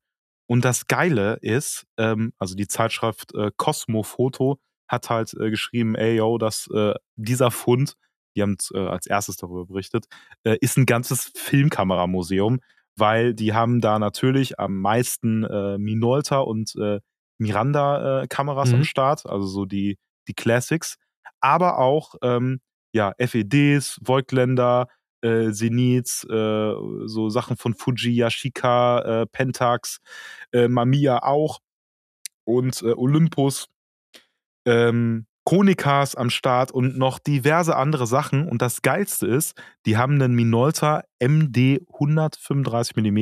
Und 0.46 0.64
das 0.64 0.86
Geile 0.86 1.38
ist, 1.42 1.86
ähm, 1.98 2.32
also 2.38 2.54
die 2.54 2.66
Zeitschrift 2.66 3.34
äh, 3.34 3.50
Cosmo 3.56 4.02
Foto 4.02 4.58
hat 4.88 5.10
halt 5.10 5.34
äh, 5.34 5.50
geschrieben, 5.50 5.94
ey 5.94 6.16
yo, 6.16 6.38
dass 6.38 6.68
äh, 6.72 6.94
dieser 7.16 7.50
Fund 7.50 7.94
die 8.36 8.42
haben 8.42 8.56
äh, 8.74 8.78
als 8.78 9.06
erstes 9.06 9.36
darüber 9.36 9.66
berichtet, 9.66 10.06
äh, 10.44 10.56
ist 10.60 10.76
ein 10.76 10.86
ganzes 10.86 11.32
Filmkameramuseum, 11.34 12.60
weil 12.96 13.34
die 13.34 13.54
haben 13.54 13.80
da 13.80 13.98
natürlich 13.98 14.58
am 14.58 14.80
meisten 14.80 15.44
äh, 15.44 15.78
Minolta 15.78 16.38
und 16.38 16.74
äh, 16.76 17.00
Miranda-Kameras 17.38 18.70
mhm. 18.70 18.74
am 18.76 18.84
Start, 18.84 19.26
also 19.26 19.46
so 19.46 19.64
die, 19.64 19.98
die 20.26 20.34
Classics, 20.34 20.96
aber 21.40 21.78
auch 21.78 22.14
ähm, 22.22 22.60
ja, 22.92 23.12
FEDs, 23.18 24.00
Voigtländer, 24.02 24.88
äh, 25.20 25.50
Zeniths, 25.52 26.24
äh, 26.24 26.74
so 27.06 27.28
Sachen 27.28 27.56
von 27.56 27.74
Fuji, 27.74 28.12
Yashica, 28.14 29.22
äh, 29.22 29.26
Pentax, 29.26 29.98
äh, 30.52 30.68
Mamiya 30.68 31.22
auch 31.22 31.60
und 32.44 32.82
äh, 32.82 32.92
Olympus. 32.92 33.68
Ähm, 34.64 35.26
Konikas 35.48 36.14
am 36.14 36.28
Start 36.28 36.72
und 36.72 36.98
noch 36.98 37.18
diverse 37.18 37.74
andere 37.74 38.06
Sachen. 38.06 38.46
Und 38.46 38.60
das 38.60 38.82
Geilste 38.82 39.26
ist, 39.26 39.58
die 39.86 39.96
haben 39.96 40.20
einen 40.20 40.34
Minolta 40.34 41.04
MD 41.20 41.80
135 41.90 42.94
mm 42.96 43.16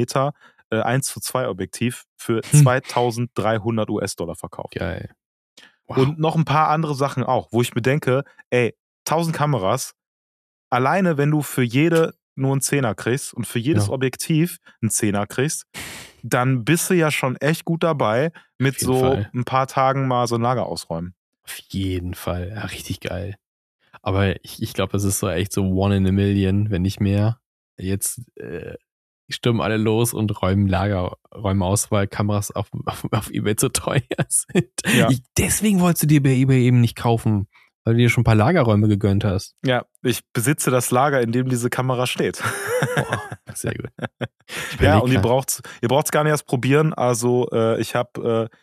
äh, 0.72 0.81
1 0.81 1.07
zu 1.07 1.20
2 1.20 1.49
Objektiv 1.49 2.03
für 2.16 2.41
hm. 2.51 2.64
2300 2.64 3.89
US-Dollar 3.91 4.35
verkauft. 4.35 4.74
Geil. 4.74 5.12
Wow. 5.87 5.99
Und 5.99 6.18
noch 6.18 6.35
ein 6.35 6.45
paar 6.45 6.70
andere 6.70 6.97
Sachen 6.97 7.22
auch, 7.22 7.53
wo 7.53 7.62
ich 7.62 7.77
mir 7.77 7.83
denke, 7.83 8.24
ey, 8.51 8.74
1000 9.09 9.37
Kameras, 9.37 9.95
alleine 10.68 11.18
wenn 11.18 11.31
du 11.31 11.43
für 11.43 11.62
jede 11.62 12.14
nur 12.35 12.51
einen 12.51 12.61
Zehner 12.61 12.97
kriegst 12.97 13.35
und 13.35 13.47
für 13.47 13.61
jedes 13.61 13.87
ja. 13.87 13.93
Objektiv 13.93 14.59
einen 14.83 14.91
Zehner 14.91 15.29
kriegst, 15.29 15.66
dann 16.24 16.64
bist 16.64 16.91
du 16.91 16.95
ja 16.95 17.12
schon 17.12 17.37
echt 17.37 17.64
gut 17.64 17.85
dabei, 17.85 18.33
mit 18.59 18.81
so 18.81 18.99
Fall. 18.99 19.31
ein 19.33 19.45
paar 19.45 19.68
Tagen 19.68 20.09
mal 20.09 20.27
so 20.27 20.35
ein 20.35 20.43
Lager 20.43 20.66
ausräumen. 20.66 21.14
Auf 21.47 21.59
jeden 21.68 22.14
Fall. 22.14 22.53
Ja, 22.55 22.62
richtig 22.62 23.01
geil. 23.01 23.36
Aber 24.03 24.44
ich, 24.44 24.62
ich 24.62 24.72
glaube, 24.74 24.92
das 24.92 25.05
ist 25.05 25.18
so 25.18 25.28
echt 25.28 25.53
so 25.53 25.62
one 25.62 25.97
in 25.97 26.07
a 26.07 26.12
million, 26.12 26.70
wenn 26.70 26.82
nicht 26.82 27.01
mehr. 27.01 27.40
Jetzt 27.78 28.20
äh, 28.36 28.74
stürmen 29.28 29.61
alle 29.61 29.76
los 29.76 30.14
und 30.14 30.40
räumen 30.42 30.66
Lager, 30.66 31.16
räumen 31.34 31.62
aus, 31.62 31.90
weil 31.90 32.07
Kameras 32.07 32.51
auf, 32.51 32.68
auf, 32.86 33.05
auf 33.11 33.30
Ebay 33.30 33.57
zu 33.57 33.68
teuer 33.68 34.03
sind. 34.28 34.70
Ja. 34.94 35.09
Ich, 35.11 35.22
deswegen 35.36 35.80
wolltest 35.80 36.05
du 36.05 36.07
dir 36.07 36.22
bei 36.22 36.30
Ebay 36.30 36.62
eben 36.62 36.80
nicht 36.80 36.97
kaufen, 36.97 37.49
weil 37.84 37.94
du 37.94 38.01
dir 38.01 38.09
schon 38.09 38.22
ein 38.22 38.24
paar 38.24 38.34
Lagerräume 38.34 38.88
gegönnt 38.88 39.24
hast. 39.24 39.55
Ja, 39.64 39.86
ich 40.03 40.20
besitze 40.32 40.70
das 40.70 40.90
Lager, 40.90 41.20
in 41.20 41.32
dem 41.32 41.49
diese 41.49 41.70
Kamera 41.70 42.07
steht. 42.07 42.42
Boah, 42.97 43.22
sehr 43.55 43.74
gut. 43.74 43.90
Ja, 44.80 44.99
und 44.99 45.11
ihr 45.11 45.20
braucht 45.20 45.61
ihr 45.82 45.88
braucht's 45.88 46.12
gar 46.12 46.22
nicht 46.22 46.30
erst 46.30 46.47
probieren. 46.47 46.94
Also 46.94 47.49
äh, 47.51 47.80
ich 47.80 47.97
habe 47.97 48.49
äh, 48.53 48.57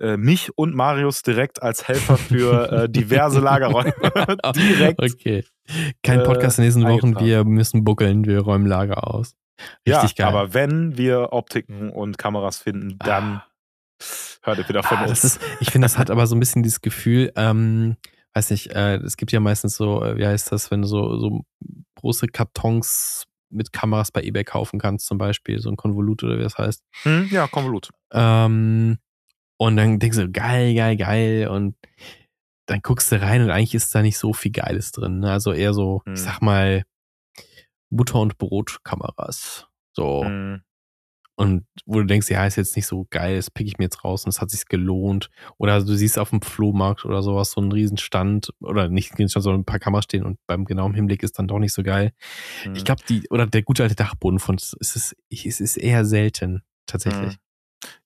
mich 0.00 0.56
und 0.56 0.74
Marius 0.74 1.22
direkt 1.22 1.62
als 1.62 1.88
Helfer 1.88 2.16
für 2.16 2.72
äh, 2.72 2.88
diverse 2.90 3.40
Lagerräume 3.40 3.92
direkt. 4.54 5.02
Okay. 5.02 5.44
Kein 6.02 6.22
Podcast 6.22 6.58
in 6.58 6.64
diesen 6.64 6.86
äh, 6.86 6.90
Wochen, 6.90 7.18
wir 7.18 7.44
müssen 7.44 7.84
buckeln, 7.84 8.24
wir 8.24 8.40
räumen 8.40 8.66
Lager 8.66 9.08
aus. 9.12 9.34
Richtig 9.86 10.18
ja, 10.18 10.26
geil. 10.26 10.26
aber 10.26 10.54
wenn 10.54 10.96
wir 10.96 11.32
Optiken 11.32 11.90
und 11.90 12.18
Kameras 12.18 12.58
finden, 12.58 12.98
dann 12.98 13.42
ah. 13.42 13.46
hört 14.42 14.58
ihr 14.58 14.68
wieder 14.68 14.82
von 14.82 14.98
ah, 14.98 15.06
uns. 15.06 15.24
Ist, 15.24 15.40
ich 15.60 15.70
finde, 15.70 15.86
das 15.86 15.98
hat 15.98 16.10
aber 16.10 16.26
so 16.26 16.36
ein 16.36 16.40
bisschen 16.40 16.62
dieses 16.62 16.80
Gefühl, 16.80 17.32
ähm, 17.36 17.96
weiß 18.34 18.50
nicht, 18.50 18.70
äh, 18.74 18.96
es 18.96 19.16
gibt 19.16 19.32
ja 19.32 19.40
meistens 19.40 19.76
so, 19.76 20.02
äh, 20.04 20.16
wie 20.16 20.26
heißt 20.26 20.52
das, 20.52 20.70
wenn 20.70 20.82
du 20.82 20.88
so, 20.88 21.18
so 21.18 21.44
große 21.96 22.28
Kartons 22.28 23.24
mit 23.50 23.72
Kameras 23.72 24.12
bei 24.12 24.22
eBay 24.22 24.44
kaufen 24.44 24.78
kannst, 24.78 25.06
zum 25.06 25.18
Beispiel, 25.18 25.58
so 25.58 25.70
ein 25.70 25.76
Konvolut 25.76 26.22
oder 26.22 26.38
wie 26.38 26.42
das 26.42 26.58
heißt. 26.58 26.82
Hm, 27.02 27.28
ja, 27.30 27.46
Konvolut. 27.48 27.90
Ähm, 28.12 28.98
und 29.58 29.76
dann 29.76 29.98
denkst 29.98 30.16
du, 30.16 30.30
geil, 30.30 30.74
geil, 30.74 30.96
geil. 30.96 31.48
Und 31.48 31.74
dann 32.66 32.80
guckst 32.82 33.10
du 33.10 33.20
rein 33.20 33.42
und 33.42 33.50
eigentlich 33.50 33.74
ist 33.74 33.94
da 33.94 34.02
nicht 34.02 34.18
so 34.18 34.32
viel 34.32 34.52
Geiles 34.52 34.92
drin. 34.92 35.20
Ne? 35.20 35.32
Also 35.32 35.52
eher 35.52 35.74
so, 35.74 36.02
hm. 36.06 36.14
ich 36.14 36.20
sag 36.20 36.40
mal, 36.40 36.84
Butter- 37.90 38.20
und 38.20 38.38
Brotkameras. 38.38 39.66
So. 39.94 40.24
Hm. 40.24 40.62
und 41.34 41.64
wo 41.86 41.98
du 41.98 42.06
denkst, 42.06 42.30
ja, 42.30 42.46
ist 42.46 42.54
jetzt 42.54 42.76
nicht 42.76 42.86
so 42.86 43.06
geil, 43.10 43.34
das 43.34 43.50
pick 43.50 43.66
ich 43.66 43.78
mir 43.78 43.86
jetzt 43.86 44.04
raus 44.04 44.24
und 44.24 44.28
es 44.28 44.40
hat 44.40 44.50
sich 44.50 44.66
gelohnt. 44.66 45.28
Oder 45.56 45.82
du 45.82 45.94
siehst 45.94 46.20
auf 46.20 46.30
dem 46.30 46.40
Flohmarkt 46.40 47.04
oder 47.04 47.22
sowas 47.22 47.50
so 47.50 47.60
einen 47.60 47.72
Riesenstand 47.72 48.50
oder 48.60 48.88
nicht 48.88 49.10
einen 49.10 49.16
Riesenstand, 49.16 49.42
sondern 49.42 49.62
ein 49.62 49.64
paar 49.64 49.80
Kameras 49.80 50.04
stehen 50.04 50.24
und 50.24 50.38
beim 50.46 50.66
genauen 50.66 50.94
Hinblick 50.94 51.24
ist 51.24 51.36
dann 51.38 51.48
doch 51.48 51.58
nicht 51.58 51.72
so 51.72 51.82
geil. 51.82 52.12
Mhm. 52.64 52.76
Ich 52.76 52.84
glaube, 52.84 53.02
die, 53.08 53.28
oder 53.30 53.46
der 53.46 53.62
gute 53.62 53.82
alte 53.82 53.96
Dachboden 53.96 54.38
von, 54.38 54.54
es 54.54 54.76
ist, 54.78 55.16
es 55.30 55.60
ist 55.60 55.76
eher 55.78 56.04
selten, 56.04 56.62
tatsächlich. 56.86 57.38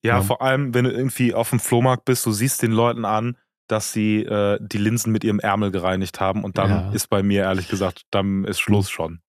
Ja, 0.01 0.17
ja, 0.17 0.21
vor 0.21 0.41
allem, 0.41 0.73
wenn 0.73 0.85
du 0.85 0.91
irgendwie 0.91 1.33
auf 1.33 1.49
dem 1.49 1.59
Flohmarkt 1.59 2.05
bist, 2.05 2.25
du 2.25 2.31
siehst 2.31 2.61
den 2.61 2.71
Leuten 2.71 3.05
an, 3.05 3.37
dass 3.67 3.93
sie 3.93 4.23
äh, 4.23 4.59
die 4.61 4.77
Linsen 4.77 5.11
mit 5.11 5.23
ihrem 5.23 5.39
Ärmel 5.39 5.71
gereinigt 5.71 6.19
haben 6.19 6.43
und 6.43 6.57
dann 6.57 6.69
ja. 6.69 6.91
ist 6.91 7.09
bei 7.09 7.23
mir 7.23 7.43
ehrlich 7.43 7.69
gesagt, 7.69 8.03
dann 8.11 8.43
ist 8.43 8.59
Schluss 8.59 8.89
schon. 8.89 9.21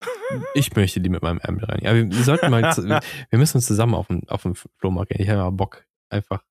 Ich 0.55 0.75
möchte 0.75 1.01
die 1.01 1.09
mit 1.09 1.23
meinem 1.23 1.39
Ärmel 1.39 1.65
reinigen. 1.65 1.87
Aber 1.87 2.17
wir, 2.17 2.25
sollten 2.25 2.51
mal, 2.51 2.63
wir 3.31 3.39
müssen 3.39 3.59
uns 3.59 3.67
zusammen 3.67 3.95
auf 3.95 4.09
dem, 4.09 4.23
auf 4.29 4.43
dem 4.43 4.55
Flohmarkt 4.55 5.11
gehen. 5.11 5.21
Ich 5.21 5.29
habe 5.29 5.39
mal 5.39 5.51
Bock. 5.51 5.85
Einfach. 6.11 6.43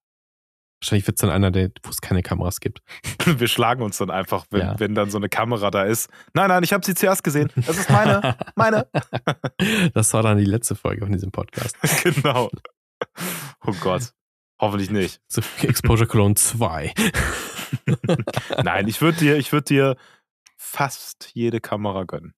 Wahrscheinlich 0.82 1.08
wird 1.08 1.18
es 1.18 1.22
dann 1.22 1.30
einer, 1.30 1.50
der, 1.50 1.70
wo 1.82 1.90
es 1.90 2.02
keine 2.02 2.22
Kameras 2.22 2.60
gibt. 2.60 2.82
Wir 3.26 3.48
schlagen 3.48 3.84
uns 3.84 4.00
dann 4.00 4.12
einfach, 4.12 4.46
wenn, 4.50 4.60
ja. 4.60 4.80
wenn 4.80 4.96
dann 4.96 5.10
so 5.10 5.18
eine 5.18 5.30
Kamera 5.30 5.72
da 5.72 5.84
ist. 5.84 6.10
Nein, 6.34 6.50
nein, 6.50 6.62
ich 6.64 6.74
habe 6.74 6.86
sie 6.86 6.94
zuerst 6.94 7.24
gesehen. 7.24 7.50
Das 7.56 7.78
ist 7.78 7.90
meine, 7.90 8.36
meine. 8.56 8.88
Das 9.94 10.14
war 10.14 10.24
dann 10.24 10.38
die 10.38 10.46
letzte 10.46 10.76
Folge 10.76 11.02
von 11.02 11.12
diesem 11.14 11.32
Podcast. 11.32 11.78
genau. 12.04 12.50
Oh 13.66 13.74
Gott. 13.80 14.14
Hoffentlich 14.60 14.92
nicht. 14.92 15.20
So 15.28 15.42
Exposure 15.62 16.08
Cologne 16.08 16.36
2. 16.36 16.94
Nein, 18.64 18.88
ich 18.88 19.02
würde 19.02 19.18
dir, 19.18 19.38
ich 19.38 19.52
würde 19.52 19.66
dir 19.66 19.96
fast 20.58 21.32
jede 21.34 21.60
Kamera 21.60 22.04
gönnen. 22.04 22.34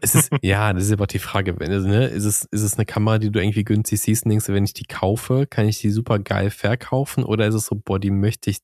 es 0.00 0.14
ist, 0.14 0.30
ja, 0.42 0.72
das 0.72 0.84
ist 0.84 0.92
aber 0.92 1.06
die 1.06 1.18
Frage, 1.18 1.58
wenn, 1.60 1.70
ne, 1.82 2.06
ist, 2.06 2.24
es, 2.24 2.44
ist 2.50 2.62
es 2.62 2.74
eine 2.76 2.86
Kamera, 2.86 3.18
die 3.18 3.30
du 3.30 3.40
irgendwie 3.40 3.64
günstig 3.64 4.00
siehst 4.00 4.24
und 4.24 4.30
denkst, 4.30 4.48
wenn 4.48 4.64
ich 4.64 4.72
die 4.72 4.86
kaufe, 4.86 5.46
kann 5.46 5.68
ich 5.68 5.80
die 5.80 5.90
super 5.90 6.18
geil 6.18 6.50
verkaufen 6.50 7.24
oder 7.24 7.46
ist 7.46 7.54
es 7.54 7.66
so, 7.66 7.76
boah, 7.76 7.98
die 7.98 8.10
möchte 8.10 8.50
ich 8.50 8.58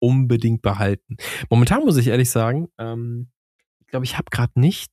unbedingt 0.00 0.62
behalten? 0.62 1.16
Momentan 1.48 1.84
muss 1.84 1.96
ich 1.96 2.08
ehrlich 2.08 2.30
sagen, 2.30 2.68
ähm, 2.78 3.30
ich 3.80 3.86
glaube, 3.86 4.04
ich 4.04 4.18
habe 4.18 4.26
gerade 4.30 4.58
nicht, 4.58 4.90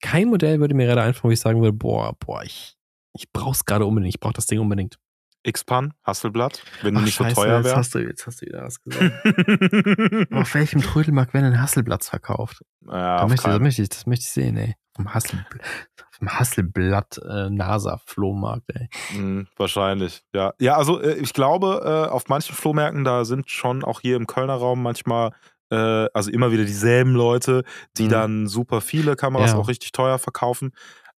kein 0.00 0.28
Modell 0.28 0.60
würde 0.60 0.74
mir 0.74 0.86
gerade 0.86 1.02
einfallen, 1.02 1.30
wo 1.30 1.32
ich 1.32 1.40
sagen 1.40 1.60
würde, 1.60 1.76
boah, 1.76 2.14
boah, 2.18 2.42
ich, 2.42 2.76
ich 3.12 3.32
brauche 3.32 3.52
es 3.52 3.64
gerade 3.64 3.84
unbedingt, 3.86 4.14
ich 4.14 4.20
brauche 4.20 4.34
das 4.34 4.46
Ding 4.46 4.60
unbedingt. 4.60 4.98
X-Pan, 5.46 5.94
Hasselblatt, 6.02 6.62
wenn 6.82 6.96
Ach, 6.96 7.00
die 7.00 7.04
nicht 7.06 7.14
Scheiße, 7.14 7.34
so 7.34 7.42
teuer 7.42 7.64
wäre. 7.64 7.76
Jetzt, 7.76 7.94
jetzt 7.94 8.26
hast 8.26 8.42
du 8.42 8.46
wieder 8.46 8.64
was 8.64 8.82
gesagt. 8.82 10.32
auf 10.32 10.54
welchem 10.54 10.80
Trödelmarkt 10.82 11.34
werden 11.34 11.52
denn 11.52 11.60
Hasselblatt 11.60 12.04
verkauft? 12.04 12.62
Ja, 12.86 13.18
da 13.18 13.26
möchte, 13.26 13.48
das, 13.48 13.60
möchte 13.60 13.82
ich, 13.82 13.88
das 13.88 14.06
möchte 14.06 14.24
ich 14.24 14.30
sehen, 14.30 14.56
ey. 14.56 14.74
Vom 14.94 15.12
Hasselblatt, 15.12 15.62
vom 16.10 16.28
Hasselblatt 16.28 17.18
äh, 17.18 17.50
NASA-Flohmarkt, 17.50 18.64
ey. 18.74 18.88
Mhm, 19.14 19.46
wahrscheinlich, 19.56 20.22
ja. 20.34 20.52
Ja, 20.58 20.76
also 20.76 21.00
äh, 21.00 21.14
ich 21.14 21.32
glaube, 21.32 21.82
äh, 21.84 22.10
auf 22.10 22.28
manchen 22.28 22.54
Flohmärkten, 22.54 23.04
da 23.04 23.24
sind 23.24 23.50
schon 23.50 23.84
auch 23.84 24.00
hier 24.00 24.16
im 24.16 24.26
Kölner 24.26 24.54
Raum 24.54 24.82
manchmal 24.82 25.32
äh, 25.70 26.08
also 26.12 26.30
immer 26.30 26.52
wieder 26.52 26.64
dieselben 26.64 27.12
Leute, 27.12 27.64
die 27.96 28.04
mhm. 28.04 28.10
dann 28.10 28.46
super 28.46 28.80
viele 28.80 29.16
Kameras 29.16 29.52
ja. 29.52 29.58
auch 29.58 29.68
richtig 29.68 29.92
teuer 29.92 30.18
verkaufen. 30.18 30.72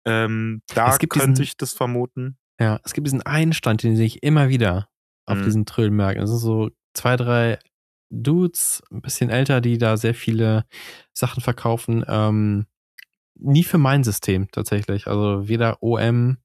Ähm, 0.05 0.61
da 0.73 0.97
könnte 0.97 1.09
diesen, 1.19 1.43
ich 1.43 1.57
das 1.57 1.73
vermuten. 1.73 2.37
Ja, 2.59 2.79
es 2.83 2.93
gibt 2.93 3.07
diesen 3.07 3.21
einen 3.21 3.53
Stand, 3.53 3.83
den 3.83 3.95
sehe 3.95 4.05
ich 4.05 4.23
immer 4.23 4.49
wieder 4.49 4.89
auf 5.25 5.37
mhm. 5.37 5.43
diesen 5.43 5.65
Trillmärkten. 5.65 6.21
Das 6.21 6.29
sind 6.29 6.39
so 6.39 6.69
zwei, 6.93 7.15
drei 7.15 7.59
Dudes, 8.09 8.81
ein 8.91 9.01
bisschen 9.01 9.29
älter, 9.29 9.61
die 9.61 9.77
da 9.77 9.97
sehr 9.97 10.15
viele 10.15 10.65
Sachen 11.13 11.41
verkaufen. 11.41 12.03
Ähm, 12.07 12.65
nie 13.35 13.63
für 13.63 13.77
mein 13.77 14.03
System 14.03 14.49
tatsächlich. 14.51 15.07
Also 15.07 15.47
weder 15.47 15.83
OM 15.83 16.37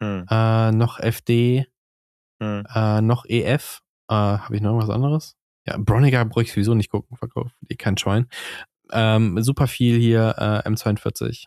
mhm. 0.00 0.26
äh, 0.30 0.72
noch 0.72 1.00
FD 1.00 1.66
mhm. 2.40 2.64
äh, 2.72 3.00
noch 3.00 3.24
EF. 3.26 3.80
Äh, 4.08 4.14
Habe 4.14 4.56
ich 4.56 4.62
noch 4.62 4.70
irgendwas 4.70 4.94
anderes? 4.94 5.36
Ja, 5.66 5.76
Broniger 5.78 6.24
brauche 6.24 6.42
ich 6.42 6.52
sowieso 6.52 6.74
nicht 6.74 6.90
gucken, 6.90 7.16
verkauft 7.16 7.54
eh 7.68 7.74
kein 7.76 7.98
Schwein. 7.98 8.28
Ähm, 8.90 9.42
super 9.42 9.66
viel 9.66 9.98
hier 9.98 10.34
äh, 10.38 10.68
M42. 10.68 11.46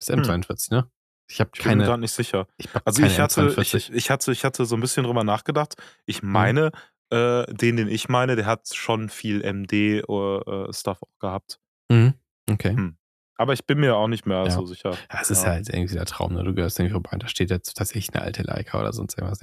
Ist 0.00 0.12
M42, 0.12 0.72
ne? 0.72 0.88
Ich 1.30 1.40
habe 1.40 1.50
keine. 1.50 1.74
Ich 1.74 1.78
bin 1.78 1.86
gerade 1.86 2.00
nicht 2.00 2.12
sicher. 2.12 2.46
Ich 2.56 2.68
also 2.84 3.02
ich 3.02 3.20
hatte, 3.20 3.54
ich, 3.60 3.92
ich, 3.92 4.10
hatte, 4.10 4.32
ich 4.32 4.44
hatte 4.44 4.64
so 4.64 4.76
ein 4.76 4.80
bisschen 4.80 5.04
drüber 5.04 5.24
nachgedacht. 5.24 5.74
Ich 6.06 6.22
mhm. 6.22 6.32
meine, 6.32 6.72
mhm. 7.10 7.16
äh, 7.16 7.46
den, 7.54 7.76
den 7.76 7.88
ich 7.88 8.08
meine, 8.08 8.36
der 8.36 8.46
hat 8.46 8.68
schon 8.74 9.08
viel 9.08 9.42
MD-Stuff 9.42 11.02
äh, 11.02 11.06
gehabt. 11.20 11.60
Mhm. 11.90 12.14
Okay. 12.50 12.70
Hm. 12.70 12.97
Aber 13.38 13.52
ich 13.52 13.64
bin 13.64 13.78
mir 13.78 13.96
auch 13.96 14.08
nicht 14.08 14.26
mehr 14.26 14.44
ja. 14.44 14.50
so 14.50 14.66
sicher. 14.66 14.90
Ja, 14.90 15.20
es 15.22 15.30
ist 15.30 15.44
ja. 15.44 15.50
halt 15.50 15.68
irgendwie 15.68 15.94
der 15.94 16.04
Traum, 16.04 16.34
ne? 16.34 16.42
Du 16.42 16.54
gehörst 16.54 16.78
irgendwie 16.78 16.92
vorbei 16.92 17.10
und 17.12 17.22
da 17.22 17.28
steht 17.28 17.50
jetzt 17.50 17.76
tatsächlich 17.76 18.12
eine 18.12 18.24
alte 18.24 18.42
Leica 18.42 18.78
oder 18.80 18.92
sonst 18.92 19.16
irgendwas. 19.16 19.40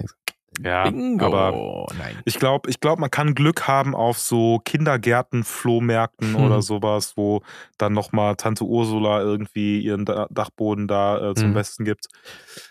Ja, 0.62 0.88
Bingo. 0.88 1.24
aber 1.24 1.86
Nein. 1.98 2.16
ich 2.24 2.38
glaube, 2.38 2.70
ich 2.70 2.80
glaub, 2.80 2.98
man 2.98 3.10
kann 3.10 3.34
Glück 3.34 3.66
haben 3.68 3.94
auf 3.94 4.18
so 4.18 4.60
Kindergärten, 4.64 5.44
Flohmärkten 5.44 6.34
hm. 6.34 6.44
oder 6.44 6.62
sowas, 6.62 7.16
wo 7.16 7.42
dann 7.78 7.92
nochmal 7.92 8.36
Tante 8.36 8.64
Ursula 8.64 9.20
irgendwie 9.20 9.80
ihren 9.80 10.04
Dachboden 10.04 10.88
da 10.88 11.30
äh, 11.30 11.34
zum 11.34 11.48
hm. 11.48 11.54
Besten 11.54 11.84
gibt. 11.84 12.06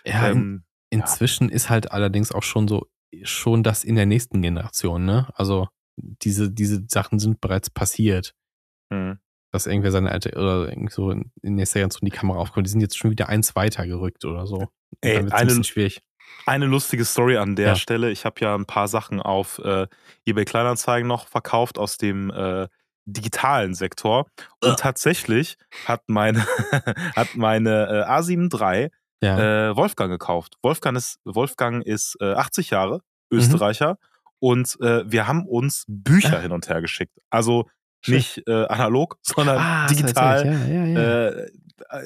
Ja, 0.04 0.28
ähm, 0.28 0.64
in, 0.90 1.00
inzwischen 1.00 1.48
ja. 1.48 1.54
ist 1.54 1.70
halt 1.70 1.92
allerdings 1.92 2.32
auch 2.32 2.42
schon 2.42 2.66
so, 2.66 2.86
schon 3.22 3.62
das 3.62 3.84
in 3.84 3.96
der 3.96 4.06
nächsten 4.06 4.42
Generation, 4.42 5.04
ne? 5.04 5.28
Also 5.34 5.68
diese, 5.96 6.50
diese 6.50 6.84
Sachen 6.88 7.18
sind 7.18 7.40
bereits 7.40 7.70
passiert. 7.70 8.34
Hm. 8.92 9.18
Dass 9.52 9.66
irgendwer 9.66 9.92
seine 9.92 10.10
alte, 10.10 10.32
oder 10.32 10.68
irgendwie 10.68 10.92
so 10.92 11.10
in 11.10 11.30
nächster 11.42 11.80
Generation 11.80 12.04
die 12.04 12.16
Kamera 12.16 12.38
aufkommt. 12.38 12.66
Die 12.66 12.70
sind 12.70 12.80
jetzt 12.80 12.98
schon 12.98 13.10
wieder 13.10 13.28
eins 13.28 13.56
weiter 13.56 13.86
gerückt 13.86 14.24
oder 14.24 14.46
so. 14.46 14.68
Ey, 15.00 15.18
eine, 15.18 15.32
ein 15.32 15.46
bisschen 15.46 15.64
schwierig 15.64 16.02
eine 16.44 16.66
lustige 16.66 17.04
Story 17.04 17.36
an 17.36 17.56
der 17.56 17.68
ja. 17.68 17.76
Stelle. 17.76 18.10
Ich 18.10 18.24
habe 18.24 18.40
ja 18.40 18.54
ein 18.54 18.66
paar 18.66 18.88
Sachen 18.88 19.20
auf 19.20 19.58
äh, 19.58 19.86
eBay 20.24 20.44
Kleinanzeigen 20.44 21.08
noch 21.08 21.28
verkauft 21.28 21.78
aus 21.78 21.98
dem 21.98 22.30
äh, 22.30 22.68
digitalen 23.04 23.74
Sektor. 23.74 24.26
Und 24.62 24.72
uh. 24.72 24.76
tatsächlich 24.76 25.56
hat 25.86 26.02
meine, 26.08 26.44
hat 27.16 27.34
meine 27.34 28.06
äh, 28.06 28.10
A7 28.10 28.52
III 28.52 28.90
ja. 29.22 29.70
äh, 29.70 29.76
Wolfgang 29.76 30.10
gekauft. 30.10 30.56
Wolfgang 30.62 30.96
ist, 30.96 31.18
Wolfgang 31.24 31.84
ist 31.84 32.16
äh, 32.20 32.34
80 32.34 32.70
Jahre, 32.70 33.00
mhm. 33.30 33.38
Österreicher. 33.38 33.92
Mhm. 33.92 33.96
Und 34.38 34.80
äh, 34.80 35.10
wir 35.10 35.26
haben 35.26 35.46
uns 35.46 35.84
Bücher 35.88 36.40
hin 36.42 36.52
und 36.52 36.68
her 36.68 36.80
geschickt. 36.80 37.18
Also 37.30 37.68
nicht 38.08 38.42
äh, 38.46 38.66
analog, 38.66 39.18
sondern 39.22 39.58
ah, 39.58 39.86
digital. 39.86 40.46
Ja, 40.46 40.84
ja, 40.84 41.28
äh, 41.28 41.50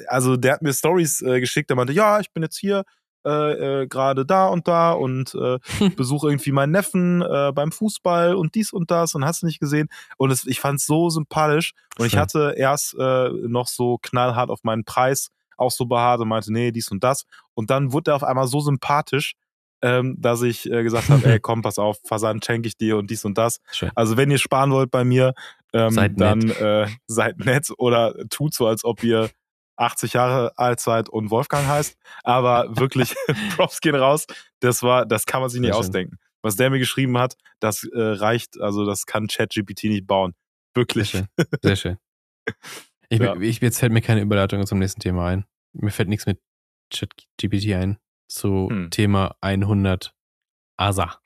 also 0.07 0.37
der 0.37 0.53
hat 0.53 0.61
mir 0.61 0.73
Stories 0.73 1.21
äh, 1.21 1.39
geschickt, 1.39 1.69
der 1.69 1.77
meinte, 1.77 1.93
ja, 1.93 2.19
ich 2.19 2.31
bin 2.31 2.43
jetzt 2.43 2.57
hier 2.57 2.83
äh, 3.25 3.81
äh, 3.83 3.87
gerade 3.87 4.25
da 4.25 4.47
und 4.47 4.67
da 4.67 4.93
und 4.93 5.35
äh, 5.35 5.59
besuche 5.95 6.27
irgendwie 6.29 6.51
meinen 6.51 6.71
Neffen 6.71 7.21
äh, 7.21 7.51
beim 7.53 7.71
Fußball 7.71 8.35
und 8.35 8.55
dies 8.55 8.73
und 8.73 8.89
das 8.89 9.13
und 9.13 9.25
hast 9.25 9.43
du 9.43 9.45
nicht 9.45 9.59
gesehen. 9.59 9.89
Und 10.17 10.31
es, 10.31 10.45
ich 10.47 10.59
fand 10.59 10.79
es 10.79 10.85
so 10.85 11.09
sympathisch. 11.09 11.73
Und 11.99 12.07
ich 12.07 12.17
hatte 12.17 12.55
erst 12.57 12.95
äh, 12.97 13.29
noch 13.29 13.67
so 13.67 13.99
knallhart 14.01 14.49
auf 14.49 14.63
meinen 14.63 14.85
Preis 14.85 15.29
auch 15.55 15.71
so 15.71 15.85
beharrt 15.85 16.21
und 16.21 16.29
meinte, 16.29 16.51
nee, 16.51 16.71
dies 16.71 16.89
und 16.89 17.03
das. 17.03 17.25
Und 17.53 17.69
dann 17.69 17.93
wurde 17.93 18.11
er 18.11 18.15
auf 18.15 18.23
einmal 18.23 18.47
so 18.47 18.59
sympathisch, 18.59 19.35
ähm, 19.81 20.15
dass 20.19 20.41
ich 20.41 20.69
äh, 20.71 20.83
gesagt 20.83 21.09
habe, 21.09 21.25
ey, 21.25 21.39
komm, 21.41 21.61
pass 21.61 21.79
auf, 21.79 21.99
Versand 22.03 22.45
schenke 22.45 22.67
ich 22.67 22.77
dir 22.77 22.97
und 22.97 23.09
dies 23.09 23.25
und 23.25 23.37
das. 23.37 23.59
Schön. 23.71 23.91
Also 23.95 24.17
wenn 24.17 24.31
ihr 24.31 24.37
sparen 24.37 24.71
wollt 24.71 24.91
bei 24.91 25.03
mir, 25.03 25.33
ähm, 25.73 25.91
seid 25.91 26.19
dann 26.19 26.39
nett. 26.39 26.61
Äh, 26.61 26.87
seid 27.07 27.39
nett 27.39 27.71
oder 27.77 28.13
tut 28.29 28.53
so, 28.53 28.67
als 28.67 28.83
ob 28.83 29.03
ihr 29.03 29.29
80 29.77 30.13
Jahre 30.13 30.57
alt 30.57 30.79
seid 30.79 31.09
und 31.09 31.31
Wolfgang 31.31 31.67
heißt. 31.67 31.97
Aber 32.23 32.67
wirklich, 32.77 33.15
Props 33.55 33.81
gehen 33.81 33.95
raus. 33.95 34.27
Das 34.59 34.83
war, 34.83 35.05
das 35.05 35.25
kann 35.25 35.41
man 35.41 35.49
sich 35.49 35.61
nicht 35.61 35.71
Sehr 35.71 35.79
ausdenken. 35.79 36.15
Schön. 36.15 36.27
Was 36.43 36.55
der 36.55 36.69
mir 36.69 36.79
geschrieben 36.79 37.17
hat, 37.17 37.35
das 37.59 37.83
äh, 37.83 37.99
reicht, 37.99 38.59
also 38.59 38.85
das 38.85 39.05
kann 39.05 39.27
ChatGPT 39.27 39.85
nicht 39.85 40.07
bauen. 40.07 40.33
Wirklich. 40.73 41.11
Sehr 41.11 41.27
schön. 41.37 41.57
Sehr 41.61 41.75
schön. 41.75 41.97
Ich, 43.09 43.19
ja. 43.19 43.35
ich, 43.39 43.59
jetzt 43.59 43.79
fällt 43.79 43.91
mir 43.91 44.01
keine 44.01 44.21
Überleitung 44.21 44.65
zum 44.65 44.79
nächsten 44.79 45.01
Thema 45.01 45.27
ein. 45.27 45.45
Mir 45.73 45.91
fällt 45.91 46.09
nichts 46.09 46.25
mit 46.25 46.39
ChatGPT 46.89 47.73
ein 47.73 47.97
zu 48.31 48.69
hm. 48.69 48.89
Thema 48.91 49.35
100 49.41 50.13
ASA. 50.77 51.19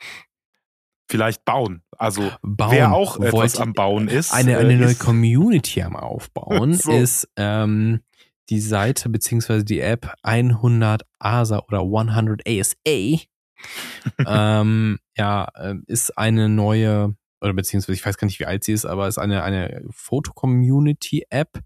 Vielleicht 1.08 1.46
bauen. 1.46 1.84
Also 1.98 2.32
bauen. 2.42 2.72
wer 2.72 2.94
auch 2.94 3.20
etwas 3.20 3.60
am 3.60 3.74
Bauen 3.74 4.08
ist. 4.08 4.34
Eine, 4.34 4.58
eine 4.58 4.74
äh, 4.74 4.78
neue 4.78 4.96
Community 4.96 5.84
am 5.84 5.96
Aufbauen 5.96 6.74
so. 6.76 6.92
ist 6.92 7.30
ähm, 7.36 8.02
die 8.50 8.60
Seite 8.60 9.10
beziehungsweise 9.10 9.64
die 9.64 9.82
App 9.82 10.14
100 10.24 11.04
ASA 11.20 11.60
oder 11.68 11.82
100 11.82 12.42
ASA 12.48 12.76
ähm, 14.28 15.00
ja, 15.16 15.48
ähm, 15.58 15.84
ist 15.88 16.18
eine 16.18 16.50
neue, 16.50 17.16
oder 17.42 17.54
beziehungsweise 17.54 17.94
ich 17.94 18.06
weiß 18.06 18.18
gar 18.18 18.26
nicht, 18.26 18.40
wie 18.40 18.46
alt 18.46 18.64
sie 18.64 18.74
ist, 18.74 18.86
aber 18.86 19.08
ist 19.08 19.18
eine, 19.18 19.44
eine 19.44 19.84
Foto-Community-App, 19.92 21.60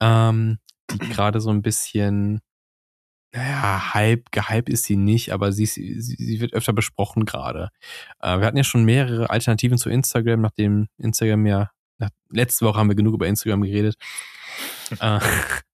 ähm, 0.00 0.58
die 0.90 0.98
gerade 1.10 1.40
so 1.40 1.50
ein 1.50 1.62
bisschen, 1.62 2.40
naja, 3.32 3.94
Hype, 3.94 4.32
gehypt 4.32 4.68
ist 4.68 4.84
sie 4.84 4.96
nicht, 4.96 5.32
aber 5.32 5.52
sie, 5.52 5.66
sie, 5.66 6.00
sie 6.00 6.40
wird 6.40 6.52
öfter 6.52 6.72
besprochen 6.72 7.24
gerade. 7.24 7.70
Äh, 8.20 8.38
wir 8.38 8.46
hatten 8.46 8.56
ja 8.56 8.64
schon 8.64 8.84
mehrere 8.84 9.30
Alternativen 9.30 9.78
zu 9.78 9.88
Instagram, 9.90 10.40
nachdem 10.40 10.88
Instagram 10.98 11.46
ja, 11.46 11.70
nach, 11.98 12.10
letzte 12.30 12.66
Woche 12.66 12.78
haben 12.78 12.88
wir 12.88 12.96
genug 12.96 13.14
über 13.14 13.28
Instagram 13.28 13.62
geredet. 13.62 13.96
äh, 15.00 15.20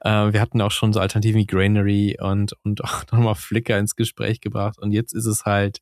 Äh, 0.00 0.32
wir 0.32 0.40
hatten 0.40 0.60
auch 0.60 0.70
schon 0.70 0.92
so 0.92 1.00
Alternativen 1.00 1.40
wie 1.40 1.46
Granary 1.46 2.16
und, 2.20 2.54
und 2.64 2.82
auch 2.84 3.04
nochmal 3.12 3.34
Flickr 3.34 3.78
ins 3.78 3.96
Gespräch 3.96 4.40
gebracht. 4.40 4.78
Und 4.78 4.92
jetzt 4.92 5.12
ist 5.14 5.26
es 5.26 5.44
halt 5.44 5.78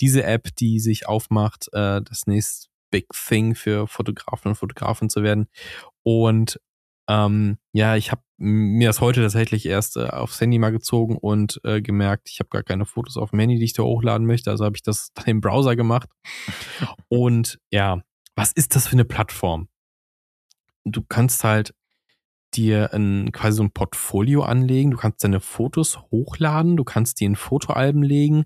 diese 0.00 0.24
App, 0.24 0.54
die 0.56 0.80
sich 0.80 1.08
aufmacht, 1.08 1.68
äh, 1.72 2.02
das 2.02 2.26
nächste 2.26 2.68
Big 2.90 3.06
Thing 3.12 3.54
für 3.54 3.88
Fotografen 3.88 4.50
und 4.50 4.54
Fotografen 4.54 5.10
zu 5.10 5.22
werden. 5.22 5.48
Und 6.02 6.60
ähm, 7.08 7.58
ja, 7.72 7.96
ich 7.96 8.10
habe 8.10 8.22
mir 8.38 8.88
das 8.88 9.00
heute 9.00 9.22
tatsächlich 9.22 9.66
erst 9.66 9.96
äh, 9.96 10.08
aufs 10.08 10.40
Handy 10.40 10.58
mal 10.58 10.70
gezogen 10.70 11.16
und 11.16 11.60
äh, 11.64 11.80
gemerkt, 11.80 12.28
ich 12.30 12.40
habe 12.40 12.50
gar 12.50 12.62
keine 12.62 12.84
Fotos 12.84 13.16
auf 13.16 13.30
dem 13.30 13.38
Handy, 13.38 13.58
die 13.58 13.64
ich 13.64 13.72
da 13.72 13.82
hochladen 13.82 14.26
möchte. 14.26 14.50
Also 14.50 14.64
habe 14.64 14.76
ich 14.76 14.82
das 14.82 15.12
dann 15.14 15.26
im 15.26 15.40
Browser 15.40 15.76
gemacht. 15.76 16.08
und 17.08 17.58
ja, 17.70 18.00
was 18.34 18.52
ist 18.52 18.74
das 18.76 18.88
für 18.88 18.92
eine 18.92 19.04
Plattform? 19.04 19.68
Du 20.84 21.02
kannst 21.02 21.44
halt 21.44 21.74
dir 22.56 22.92
ein, 22.92 23.30
quasi 23.32 23.58
so 23.58 23.62
ein 23.62 23.70
Portfolio 23.70 24.42
anlegen. 24.42 24.90
Du 24.90 24.96
kannst 24.96 25.22
deine 25.22 25.40
Fotos 25.40 26.00
hochladen, 26.10 26.76
du 26.76 26.84
kannst 26.84 27.20
die 27.20 27.24
in 27.24 27.36
Fotoalben 27.36 28.02
legen, 28.02 28.44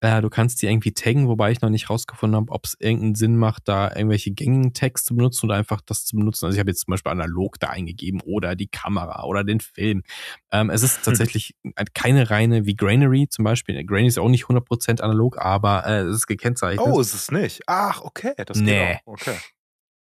äh, 0.00 0.20
du 0.20 0.30
kannst 0.30 0.62
die 0.62 0.66
irgendwie 0.66 0.92
taggen, 0.92 1.28
wobei 1.28 1.50
ich 1.50 1.60
noch 1.60 1.70
nicht 1.70 1.90
rausgefunden 1.90 2.36
habe, 2.36 2.52
ob 2.52 2.64
es 2.64 2.76
irgendeinen 2.78 3.14
Sinn 3.14 3.36
macht, 3.36 3.68
da 3.68 3.88
irgendwelche 3.94 4.30
gängigen 4.30 4.72
Tags 4.72 5.04
zu 5.04 5.16
benutzen 5.16 5.46
oder 5.46 5.56
einfach 5.56 5.80
das 5.80 6.04
zu 6.04 6.16
benutzen. 6.16 6.46
Also 6.46 6.56
ich 6.56 6.60
habe 6.60 6.70
jetzt 6.70 6.80
zum 6.80 6.92
Beispiel 6.92 7.12
analog 7.12 7.58
da 7.58 7.68
eingegeben 7.68 8.20
oder 8.20 8.54
die 8.56 8.68
Kamera 8.68 9.24
oder 9.24 9.44
den 9.44 9.60
Film. 9.60 10.02
Ähm, 10.52 10.70
es 10.70 10.82
ist 10.82 11.04
tatsächlich 11.04 11.54
keine 11.94 12.30
reine 12.30 12.66
wie 12.66 12.76
Granary 12.76 13.28
zum 13.28 13.44
Beispiel. 13.44 13.84
Granary 13.84 14.08
ist 14.08 14.18
auch 14.18 14.28
nicht 14.28 14.44
100% 14.44 15.00
analog, 15.00 15.38
aber 15.38 15.86
äh, 15.86 16.00
es 16.02 16.16
ist 16.16 16.26
gekennzeichnet. 16.26 16.86
Oh, 16.86 17.00
ist 17.00 17.14
es 17.14 17.30
nicht? 17.30 17.62
Ach, 17.66 18.00
okay. 18.02 18.32
Das 18.46 18.58
nee. 18.58 18.98
Okay. 19.04 19.36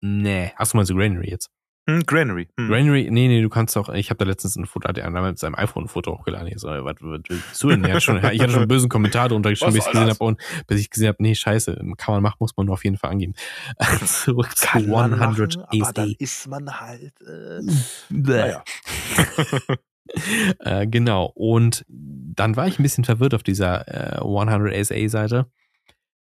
Nee. 0.00 0.52
Hast 0.56 0.72
du 0.72 0.78
mal 0.78 0.86
so 0.86 0.94
Granary 0.94 1.30
jetzt? 1.30 1.50
Hm, 1.88 2.04
Granary. 2.06 2.48
Hm. 2.56 2.68
Granary, 2.68 3.08
nee, 3.10 3.26
nee, 3.26 3.42
du 3.42 3.48
kannst 3.48 3.76
auch, 3.76 3.88
ich 3.88 4.10
habe 4.10 4.18
da 4.18 4.24
letztens 4.24 4.54
ein 4.56 4.66
Foto, 4.66 4.88
hat 4.88 4.96
der 4.96 5.10
mit 5.10 5.38
seinem 5.38 5.56
iPhone 5.56 5.84
ein 5.84 5.88
Foto 5.88 6.16
hochgeladen. 6.16 6.46
Ich 6.46 6.58
so, 6.58 6.68
was, 6.68 6.96
was 7.00 7.22
willst 7.28 7.62
du 7.62 7.70
denn? 7.70 7.84
Ich 7.84 7.90
hatte 7.90 8.00
schon, 8.00 8.18
ich 8.18 8.24
hatte 8.24 8.50
schon 8.50 8.60
einen 8.60 8.68
bösen 8.68 8.88
Kommentar 8.88 9.28
drunter 9.28 9.50
geschrieben, 9.50 9.72
bis 9.72 9.86
ich 9.86 9.92
gesehen 9.92 10.08
habe, 10.08 10.24
und 10.24 10.40
bis 10.68 10.80
ich 10.80 10.90
gesehen 10.90 11.08
habe, 11.08 11.20
nee, 11.20 11.34
scheiße, 11.34 11.74
kann 11.96 12.14
man 12.14 12.22
machen, 12.22 12.36
muss 12.38 12.56
man 12.56 12.66
nur 12.66 12.74
auf 12.74 12.84
jeden 12.84 12.98
Fall 12.98 13.10
angeben. 13.10 13.34
Zurück 14.06 14.56
zu 14.56 14.68
100 14.72 15.18
machen, 15.18 15.64
aber 15.66 15.92
dann 15.92 16.14
ist 16.18 16.46
man 16.46 16.80
halt, 16.80 17.20
äh, 17.20 17.60
naja. 18.10 18.62
äh, 20.60 20.86
genau, 20.86 21.32
und 21.34 21.84
dann 21.88 22.56
war 22.56 22.68
ich 22.68 22.78
ein 22.78 22.84
bisschen 22.84 23.04
verwirrt 23.04 23.34
auf 23.34 23.42
dieser 23.42 23.88
äh, 24.18 24.20
100 24.20 24.72
ASA 24.72 25.08
Seite. 25.08 25.46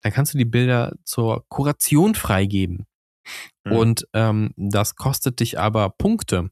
Dann 0.01 0.11
kannst 0.11 0.33
du 0.33 0.39
die 0.39 0.45
Bilder 0.45 0.95
zur 1.03 1.45
Kuration 1.49 2.15
freigeben. 2.15 2.87
Mhm. 3.65 3.71
Und 3.71 4.07
ähm, 4.13 4.53
das 4.57 4.95
kostet 4.95 5.39
dich 5.39 5.59
aber 5.59 5.89
Punkte. 5.89 6.49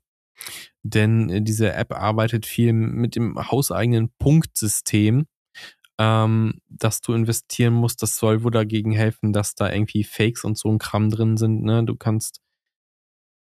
Denn 0.83 1.29
äh, 1.29 1.41
diese 1.41 1.73
App 1.73 1.93
arbeitet 1.93 2.45
viel 2.45 2.73
mit 2.73 3.15
dem 3.15 3.37
hauseigenen 3.51 4.11
Punktsystem, 4.19 5.27
ähm, 5.99 6.61
dass 6.69 7.01
du 7.01 7.13
investieren 7.13 7.73
musst. 7.73 8.01
Das 8.01 8.17
soll 8.17 8.43
wohl 8.43 8.51
dagegen 8.51 8.91
helfen, 8.91 9.33
dass 9.33 9.55
da 9.55 9.71
irgendwie 9.71 10.03
Fakes 10.03 10.43
und 10.43 10.57
so 10.57 10.69
ein 10.69 10.79
Kram 10.79 11.09
drin 11.09 11.37
sind. 11.37 11.63
Ne? 11.63 11.83
Du 11.83 11.95
kannst, 11.95 12.41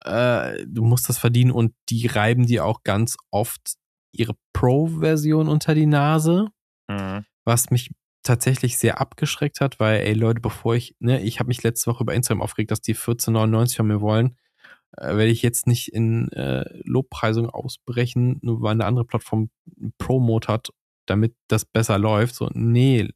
äh, 0.05 0.65
du 0.67 0.83
musst 0.83 1.09
das 1.09 1.17
verdienen 1.17 1.51
und 1.51 1.73
die 1.89 2.07
reiben 2.07 2.45
dir 2.45 2.65
auch 2.65 2.83
ganz 2.83 3.17
oft 3.31 3.75
ihre 4.11 4.35
Pro-Version 4.53 5.47
unter 5.47 5.73
die 5.73 5.87
Nase. 5.87 6.49
Mhm. 6.87 7.25
Was 7.45 7.71
mich 7.71 7.89
tatsächlich 8.23 8.77
sehr 8.77 8.99
abgeschreckt 8.99 9.61
hat, 9.61 9.79
weil, 9.79 10.01
ey 10.01 10.13
Leute, 10.13 10.41
bevor 10.41 10.75
ich, 10.75 10.95
ne, 10.99 11.21
ich 11.21 11.39
habe 11.39 11.47
mich 11.47 11.63
letzte 11.63 11.91
Woche 11.91 12.03
über 12.03 12.13
Instagram 12.13 12.41
aufgeregt, 12.41 12.71
dass 12.71 12.81
die 12.81 12.95
14,99 12.95 13.75
von 13.75 13.87
mir 13.87 14.01
wollen, 14.01 14.37
äh, 14.97 15.07
werde 15.07 15.27
ich 15.27 15.41
jetzt 15.41 15.67
nicht 15.67 15.89
in 15.93 16.31
äh, 16.31 16.65
Lobpreisung 16.85 17.49
ausbrechen, 17.49 18.39
nur 18.41 18.61
weil 18.61 18.71
eine 18.71 18.85
andere 18.85 19.05
Plattform 19.05 19.49
Promote 19.97 20.47
hat, 20.51 20.69
damit 21.05 21.35
das 21.47 21.65
besser 21.65 21.97
läuft. 21.97 22.35
So, 22.35 22.49
nee. 22.53 23.09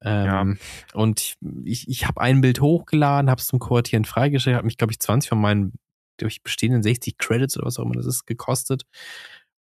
Ähm, 0.00 0.26
ja. 0.26 0.46
Und 0.94 1.20
ich, 1.20 1.36
ich, 1.64 1.88
ich 1.88 2.06
habe 2.08 2.20
ein 2.20 2.40
Bild 2.40 2.60
hochgeladen, 2.60 3.30
habe 3.30 3.40
es 3.40 3.46
zum 3.46 3.60
Kuratieren 3.60 4.04
freigestellt, 4.04 4.56
habe 4.56 4.66
mich, 4.66 4.76
glaube 4.76 4.92
ich, 4.92 4.98
20 4.98 5.28
von 5.28 5.40
meinen 5.40 5.74
durch 6.18 6.42
bestehenden 6.42 6.82
60 6.82 7.18
Credits 7.18 7.56
oder 7.56 7.66
was 7.66 7.78
auch 7.78 7.84
immer 7.84 7.94
das 7.94 8.06
ist 8.06 8.26
gekostet. 8.26 8.84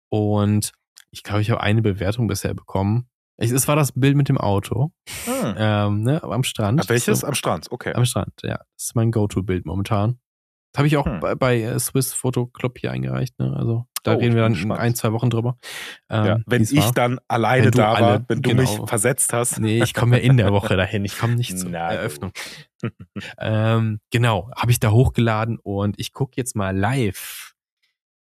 Und 0.10 0.74
ich 1.12 1.24
glaube, 1.24 1.42
ich 1.42 1.52
habe 1.52 1.62
eine 1.62 1.82
Bewertung 1.82 2.28
bisher 2.28 2.54
bekommen. 2.54 3.08
Es 3.50 3.68
war 3.68 3.76
das 3.76 3.92
Bild 3.94 4.16
mit 4.16 4.30
dem 4.30 4.38
Auto. 4.38 4.92
Hm. 5.26 5.56
Ähm, 5.58 6.02
ne, 6.04 6.24
am 6.24 6.44
Strand. 6.44 6.88
welches? 6.90 7.22
So, 7.22 7.28
am 7.28 7.34
Strand, 7.34 7.72
okay. 7.72 7.94
Am 7.94 8.06
Strand, 8.06 8.34
ja. 8.44 8.58
Das 8.58 8.86
ist 8.86 8.96
mein 8.96 9.12
Go-To-Bild 9.12 9.66
momentan. 9.66 10.20
Das 10.72 10.80
habe 10.80 10.88
ich 10.88 10.98
auch 10.98 11.06
hm. 11.06 11.20
bei, 11.20 11.36
bei 11.36 11.62
äh, 11.62 11.80
Swiss 11.80 12.14
Photo 12.14 12.46
Club 12.46 12.78
hier 12.78 12.92
eingereicht. 12.92 13.38
Ne? 13.40 13.54
Also 13.58 13.88
da 14.04 14.16
oh, 14.16 14.18
reden 14.18 14.36
wir 14.36 14.44
dann 14.44 14.56
in 14.56 14.72
ein, 14.72 14.96
zwei 14.96 15.12
Wochen 15.12 15.30
drüber. 15.30 15.58
Ähm, 16.10 16.26
ja, 16.26 16.40
wenn 16.46 16.64
ich 16.64 16.76
war. 16.76 16.92
dann 16.94 17.20
alleine 17.28 17.72
da 17.72 17.94
alle, 17.94 18.06
war, 18.06 18.26
wenn 18.28 18.42
du 18.42 18.50
genau. 18.50 18.62
mich 18.62 18.90
versetzt 18.90 19.34
hast. 19.34 19.60
Nee, 19.60 19.84
ich 19.84 19.94
komme 19.94 20.18
ja 20.18 20.24
in 20.24 20.38
der 20.38 20.52
Woche 20.52 20.76
dahin. 20.78 21.04
Ich 21.04 21.18
komme 21.18 21.36
nicht 21.36 21.58
zur 21.58 21.72
Na, 21.72 21.92
Eröffnung. 21.92 22.32
ähm, 23.38 24.00
genau, 24.12 24.50
habe 24.56 24.72
ich 24.72 24.80
da 24.80 24.92
hochgeladen 24.92 25.60
und 25.62 26.00
ich 26.00 26.14
gucke 26.14 26.34
jetzt 26.38 26.56
mal 26.56 26.76
live, 26.76 27.54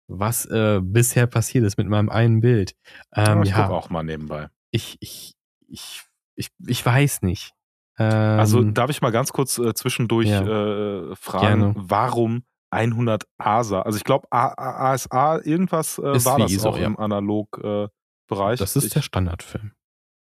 was 0.08 0.46
äh, 0.46 0.80
bisher 0.82 1.28
passiert 1.28 1.66
ist 1.66 1.78
mit 1.78 1.88
meinem 1.88 2.10
einen 2.10 2.40
Bild. 2.40 2.76
Ähm, 3.14 3.44
ich 3.44 3.50
ja, 3.50 3.64
gucke 3.64 3.76
auch 3.76 3.90
mal 3.90 4.04
nebenbei 4.04 4.50
ich, 4.78 4.98
ich, 5.00 5.36
ich, 5.68 6.04
ich, 6.36 6.50
ich 6.66 6.86
weiß 6.86 7.24
nicht. 7.24 7.54
Ähm, 8.00 8.40
also 8.40 8.62
darf 8.64 8.90
ich 8.90 9.02
mal 9.02 9.12
ganz 9.12 9.34
kurz 9.34 9.58
äh, 9.58 9.74
zwischendurch 9.74 10.30
ja. 10.30 10.42
äh, 10.42 11.16
fragen, 11.16 11.74
Gerne. 11.74 11.74
warum 11.76 12.44
100 12.70 13.26
ASA? 13.38 13.82
Also 13.82 13.98
ich 13.98 14.04
glaube 14.04 14.28
ASA 14.32 15.40
irgendwas 15.44 15.98
äh, 15.98 16.26
war 16.26 16.38
das 16.38 16.52
ISO, 16.52 16.70
auch 16.70 16.78
ja. 16.78 16.86
im 16.86 16.98
Analog-Bereich. 16.98 18.60
Äh, 18.60 18.64
das 18.64 18.76
ist 18.76 18.86
ich, 18.86 18.94
der 18.94 19.02
Standardfilm. 19.02 19.72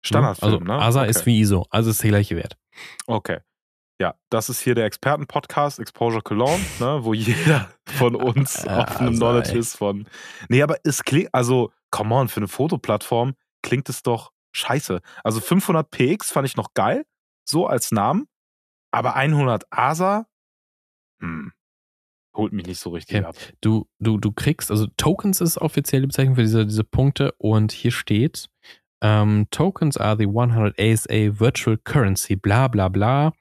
Standardfilm, 0.04 0.52
also, 0.52 0.64
ne? 0.64 0.74
ASA 0.74 1.00
okay. 1.02 1.10
ist 1.10 1.26
wie 1.26 1.40
ISO, 1.40 1.66
also 1.70 1.90
ist 1.90 2.02
der 2.02 2.10
gleiche 2.10 2.36
Wert. 2.36 2.56
Okay. 3.06 3.40
Ja, 3.98 4.14
das 4.28 4.50
ist 4.50 4.60
hier 4.60 4.74
der 4.74 4.84
Experten-Podcast, 4.84 5.78
Exposure 5.78 6.20
Cologne, 6.20 6.62
ne, 6.80 6.98
wo 7.02 7.14
jeder 7.14 7.70
von 7.86 8.14
uns 8.14 8.66
auf 8.66 9.00
einem 9.00 9.16
Knowledge 9.16 9.56
ist 9.56 9.76
von. 9.76 10.06
Nee, 10.50 10.62
aber 10.62 10.76
es 10.84 11.02
klingt, 11.02 11.32
also, 11.32 11.72
come 11.90 12.14
on, 12.14 12.28
für 12.28 12.40
eine 12.40 12.48
Fotoplattform 12.48 13.34
klingt 13.62 13.88
es 13.88 14.02
doch 14.02 14.32
scheiße. 14.56 15.00
Also 15.22 15.40
500 15.40 15.90
PX 15.90 16.30
fand 16.30 16.46
ich 16.46 16.56
noch 16.56 16.74
geil, 16.74 17.04
so 17.44 17.66
als 17.66 17.92
Namen, 17.92 18.26
aber 18.90 19.14
100 19.14 19.64
ASA, 19.70 20.26
hm, 21.20 21.52
holt 22.34 22.52
mich 22.52 22.66
nicht 22.66 22.80
so 22.80 22.90
richtig 22.90 23.18
okay. 23.18 23.26
ab. 23.26 23.36
Du, 23.60 23.88
du, 23.98 24.18
du 24.18 24.32
kriegst, 24.32 24.70
also 24.70 24.86
Tokens 24.96 25.40
ist 25.40 25.58
offizielle 25.58 26.06
Bezeichnung 26.06 26.36
für 26.36 26.42
diese, 26.42 26.66
diese 26.66 26.84
Punkte 26.84 27.32
und 27.38 27.72
hier 27.72 27.92
steht, 27.92 28.48
ähm, 29.02 29.46
Tokens 29.50 29.96
are 29.96 30.16
the 30.16 30.26
100 30.26 30.78
ASA 30.78 31.38
Virtual 31.40 31.78
Currency, 31.78 32.36
bla 32.36 32.68
bla 32.68 32.88
bla, 32.88 33.32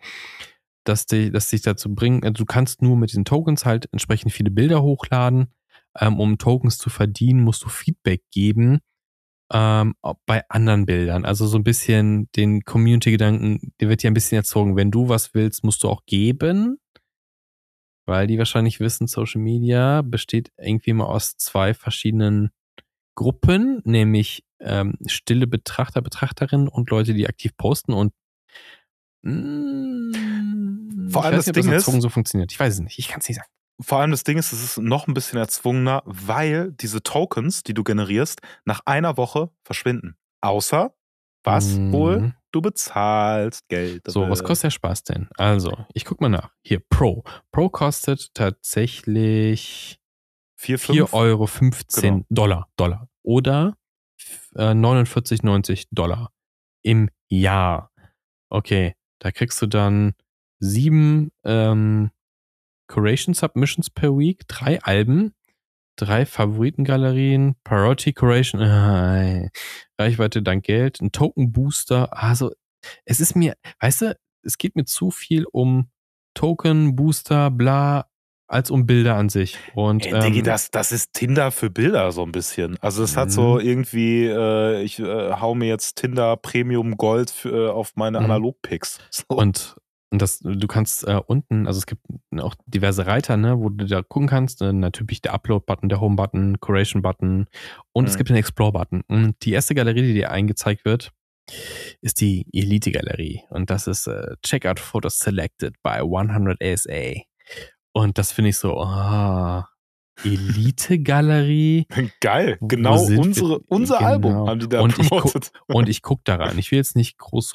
dass, 0.83 1.05
die, 1.05 1.31
dass 1.31 1.49
dich 1.49 1.61
dazu 1.61 1.93
bringen, 1.93 2.23
also 2.23 2.43
du 2.43 2.45
kannst 2.45 2.81
nur 2.81 2.97
mit 2.97 3.13
den 3.13 3.25
Tokens 3.25 3.65
halt 3.65 3.89
entsprechend 3.91 4.31
viele 4.31 4.51
Bilder 4.51 4.81
hochladen. 4.81 5.51
Ähm, 5.97 6.19
um 6.19 6.37
Tokens 6.37 6.77
zu 6.77 6.89
verdienen, 6.89 7.41
musst 7.41 7.63
du 7.63 7.69
Feedback 7.69 8.21
geben 8.29 8.81
ähm, 9.51 9.95
bei 10.25 10.43
anderen 10.49 10.85
Bildern. 10.85 11.25
Also 11.25 11.47
so 11.47 11.57
ein 11.57 11.63
bisschen 11.63 12.29
den 12.35 12.63
Community-Gedanken, 12.63 13.73
der 13.79 13.89
wird 13.89 14.03
ja 14.03 14.09
ein 14.09 14.15
bisschen 14.15 14.37
erzogen. 14.37 14.75
Wenn 14.75 14.91
du 14.91 15.09
was 15.09 15.33
willst, 15.33 15.63
musst 15.63 15.83
du 15.83 15.89
auch 15.89 16.05
geben. 16.05 16.77
Weil 18.07 18.27
die 18.27 18.37
wahrscheinlich 18.37 18.79
wissen, 18.79 19.07
Social 19.07 19.41
Media 19.41 20.03
besteht 20.03 20.51
irgendwie 20.57 20.91
immer 20.91 21.09
aus 21.09 21.37
zwei 21.37 21.73
verschiedenen 21.73 22.51
Gruppen, 23.15 23.81
nämlich 23.83 24.43
ähm, 24.59 24.95
stille 25.07 25.47
Betrachter, 25.47 26.01
Betrachterinnen 26.01 26.67
und 26.67 26.89
Leute, 26.91 27.13
die 27.13 27.27
aktiv 27.27 27.57
posten 27.57 27.93
und 27.93 28.13
mh, 29.23 29.31
mm, 29.33 31.09
vor 31.09 31.23
allem 31.23 31.35
das 31.35 31.47
nicht, 31.47 31.55
Ding 31.55 31.71
das 31.71 31.87
ist, 31.87 32.01
so 32.01 32.09
funktioniert. 32.09 32.51
Ich 32.51 32.59
weiß 32.59 32.75
es 32.75 32.79
nicht. 32.79 32.99
Ich 32.99 33.07
kann 33.07 33.21
es 33.21 33.27
nicht 33.27 33.37
sagen 33.37 33.49
vor 33.79 33.99
allem 33.99 34.11
das 34.11 34.23
Ding 34.23 34.37
ist, 34.37 34.53
es 34.53 34.63
ist 34.63 34.77
noch 34.77 35.07
ein 35.07 35.13
bisschen 35.13 35.39
erzwungener, 35.39 36.01
weil 36.05 36.71
diese 36.73 37.03
Tokens, 37.03 37.63
die 37.63 37.73
du 37.73 37.83
generierst, 37.83 38.41
nach 38.63 38.81
einer 38.85 39.17
Woche 39.17 39.49
verschwinden. 39.63 40.17
Außer, 40.41 40.93
was 41.43 41.75
mhm. 41.75 41.91
wohl? 41.91 42.33
Du 42.51 42.61
bezahlst 42.61 43.67
Geld. 43.67 44.03
So, 44.07 44.29
was 44.29 44.43
kostet 44.43 44.65
der 44.65 44.71
Spaß 44.71 45.03
denn? 45.03 45.27
Also, 45.37 45.85
ich 45.93 46.05
guck 46.05 46.21
mal 46.21 46.29
nach. 46.29 46.51
Hier, 46.63 46.79
Pro. 46.79 47.23
Pro 47.51 47.69
kostet 47.69 48.33
tatsächlich 48.33 49.99
4,15 50.59 51.13
Euro 51.13 51.49
genau. 51.93 52.25
Dollar, 52.29 52.69
Dollar. 52.77 53.09
Oder 53.23 53.77
äh, 54.55 54.71
49,90 54.71 55.87
Dollar 55.91 56.31
im 56.81 57.09
Jahr. 57.27 57.91
Okay, 58.49 58.95
da 59.19 59.31
kriegst 59.31 59.61
du 59.61 59.67
dann 59.67 60.13
sieben 60.59 61.31
ähm, 61.43 62.11
Curation 62.87 63.33
Submissions 63.33 63.89
per 63.89 64.17
Week, 64.17 64.47
drei 64.47 64.81
Alben, 64.81 65.33
drei 65.95 66.25
Favoritengalerien, 66.25 67.55
Priority 67.63 68.13
Curation, 68.13 68.61
äh, 68.61 69.49
Reichweite 69.97 70.41
dank 70.41 70.65
Geld, 70.65 71.01
ein 71.01 71.11
Token 71.11 71.51
Booster. 71.51 72.15
Also, 72.17 72.51
es 73.05 73.19
ist 73.19 73.35
mir, 73.35 73.55
weißt 73.79 74.01
du, 74.01 74.17
es 74.43 74.57
geht 74.57 74.75
mir 74.75 74.85
zu 74.85 75.11
viel 75.11 75.45
um 75.51 75.89
Token, 76.33 76.95
Booster, 76.95 77.49
bla. 77.49 78.07
als 78.47 78.69
um 78.69 78.85
Bilder 78.85 79.15
an 79.15 79.29
sich. 79.29 79.57
Und, 79.73 80.05
Ey, 80.05 80.19
Diggi, 80.19 80.39
ähm, 80.39 80.45
das, 80.45 80.69
das 80.69 80.91
ist 80.91 81.13
Tinder 81.13 81.51
für 81.51 81.71
Bilder 81.71 82.11
so 82.11 82.21
ein 82.23 82.31
bisschen. 82.31 82.77
Also 82.79 83.03
es 83.03 83.17
hat 83.17 83.31
so 83.31 83.55
mhm. 83.55 83.61
irgendwie, 83.61 84.25
äh, 84.25 84.83
ich 84.83 84.99
äh, 84.99 85.31
hau 85.31 85.55
mir 85.55 85.67
jetzt 85.67 85.95
Tinder 85.95 86.37
Premium 86.37 86.95
Gold 86.97 87.31
für, 87.31 87.69
äh, 87.69 87.69
auf 87.71 87.95
meine 87.95 88.19
mhm. 88.19 88.25
Analog-Picks. 88.25 88.99
So. 89.09 89.23
Und, 89.29 89.77
und 90.15 90.21
das, 90.21 90.39
du 90.39 90.65
kannst 90.67 91.05
äh, 91.05 91.19
unten, 91.27 91.67
also 91.67 91.77
es 91.77 91.85
gibt 91.85 92.01
auch 92.39 92.55
diverse 92.67 93.05
Reiter, 93.05 93.35
ne, 93.35 93.59
wo 93.59 93.67
du 93.67 93.85
da 93.85 94.01
gucken 94.01 94.29
kannst. 94.29 94.61
Äh, 94.61 94.71
natürlich 94.71 95.21
der 95.21 95.33
Upload-Button, 95.33 95.89
der 95.89 95.99
Home-Button, 95.99 96.61
Curation-Button 96.61 97.47
und 97.91 98.03
mhm. 98.05 98.07
es 98.07 98.15
gibt 98.15 98.29
den 98.29 98.37
Explore-Button. 98.37 99.01
Und 99.09 99.35
die 99.43 99.51
erste 99.51 99.75
Galerie, 99.75 100.03
die 100.03 100.13
dir 100.13 100.31
eingezeigt 100.31 100.85
wird, 100.85 101.11
ist 101.99 102.21
die 102.21 102.47
Elite-Galerie. 102.53 103.41
Und 103.49 103.69
das 103.69 103.87
ist 103.87 104.07
äh, 104.07 104.37
Checkout 104.41 104.79
Photos 104.79 105.19
Selected 105.19 105.75
by 105.83 105.99
100 105.99 106.63
ASA. 106.63 107.19
Und 107.91 108.17
das 108.17 108.31
finde 108.31 108.51
ich 108.51 108.57
so, 108.57 108.77
oh, 108.77 109.63
Elite-Galerie. 110.23 111.87
Geil, 112.21 112.57
genau 112.61 113.03
unsere, 113.03 113.59
unser 113.67 113.97
genau. 113.97 114.09
Album 114.09 114.47
haben 114.47 114.59
die 114.61 114.69
da 114.69 114.79
und 114.79 114.95
promotet. 114.95 115.51
Ich 115.67 115.75
und 115.75 115.89
ich 115.89 116.01
gucke 116.01 116.21
da 116.23 116.37
rein. 116.37 116.57
Ich 116.57 116.71
will 116.71 116.77
jetzt 116.77 116.95
nicht 116.95 117.17
groß 117.17 117.51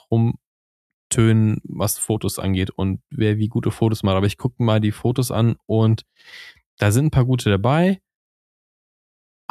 rumtönen, 1.10 1.60
was 1.64 1.98
Fotos 1.98 2.38
angeht 2.38 2.70
und 2.70 3.00
wer 3.10 3.38
wie 3.38 3.48
gute 3.48 3.70
Fotos 3.70 4.02
macht, 4.02 4.16
aber 4.16 4.26
ich 4.26 4.38
gucke 4.38 4.62
mal 4.62 4.80
die 4.80 4.92
Fotos 4.92 5.30
an 5.30 5.56
und 5.66 6.04
da 6.78 6.90
sind 6.90 7.06
ein 7.06 7.10
paar 7.10 7.24
gute 7.24 7.50
dabei. 7.50 8.00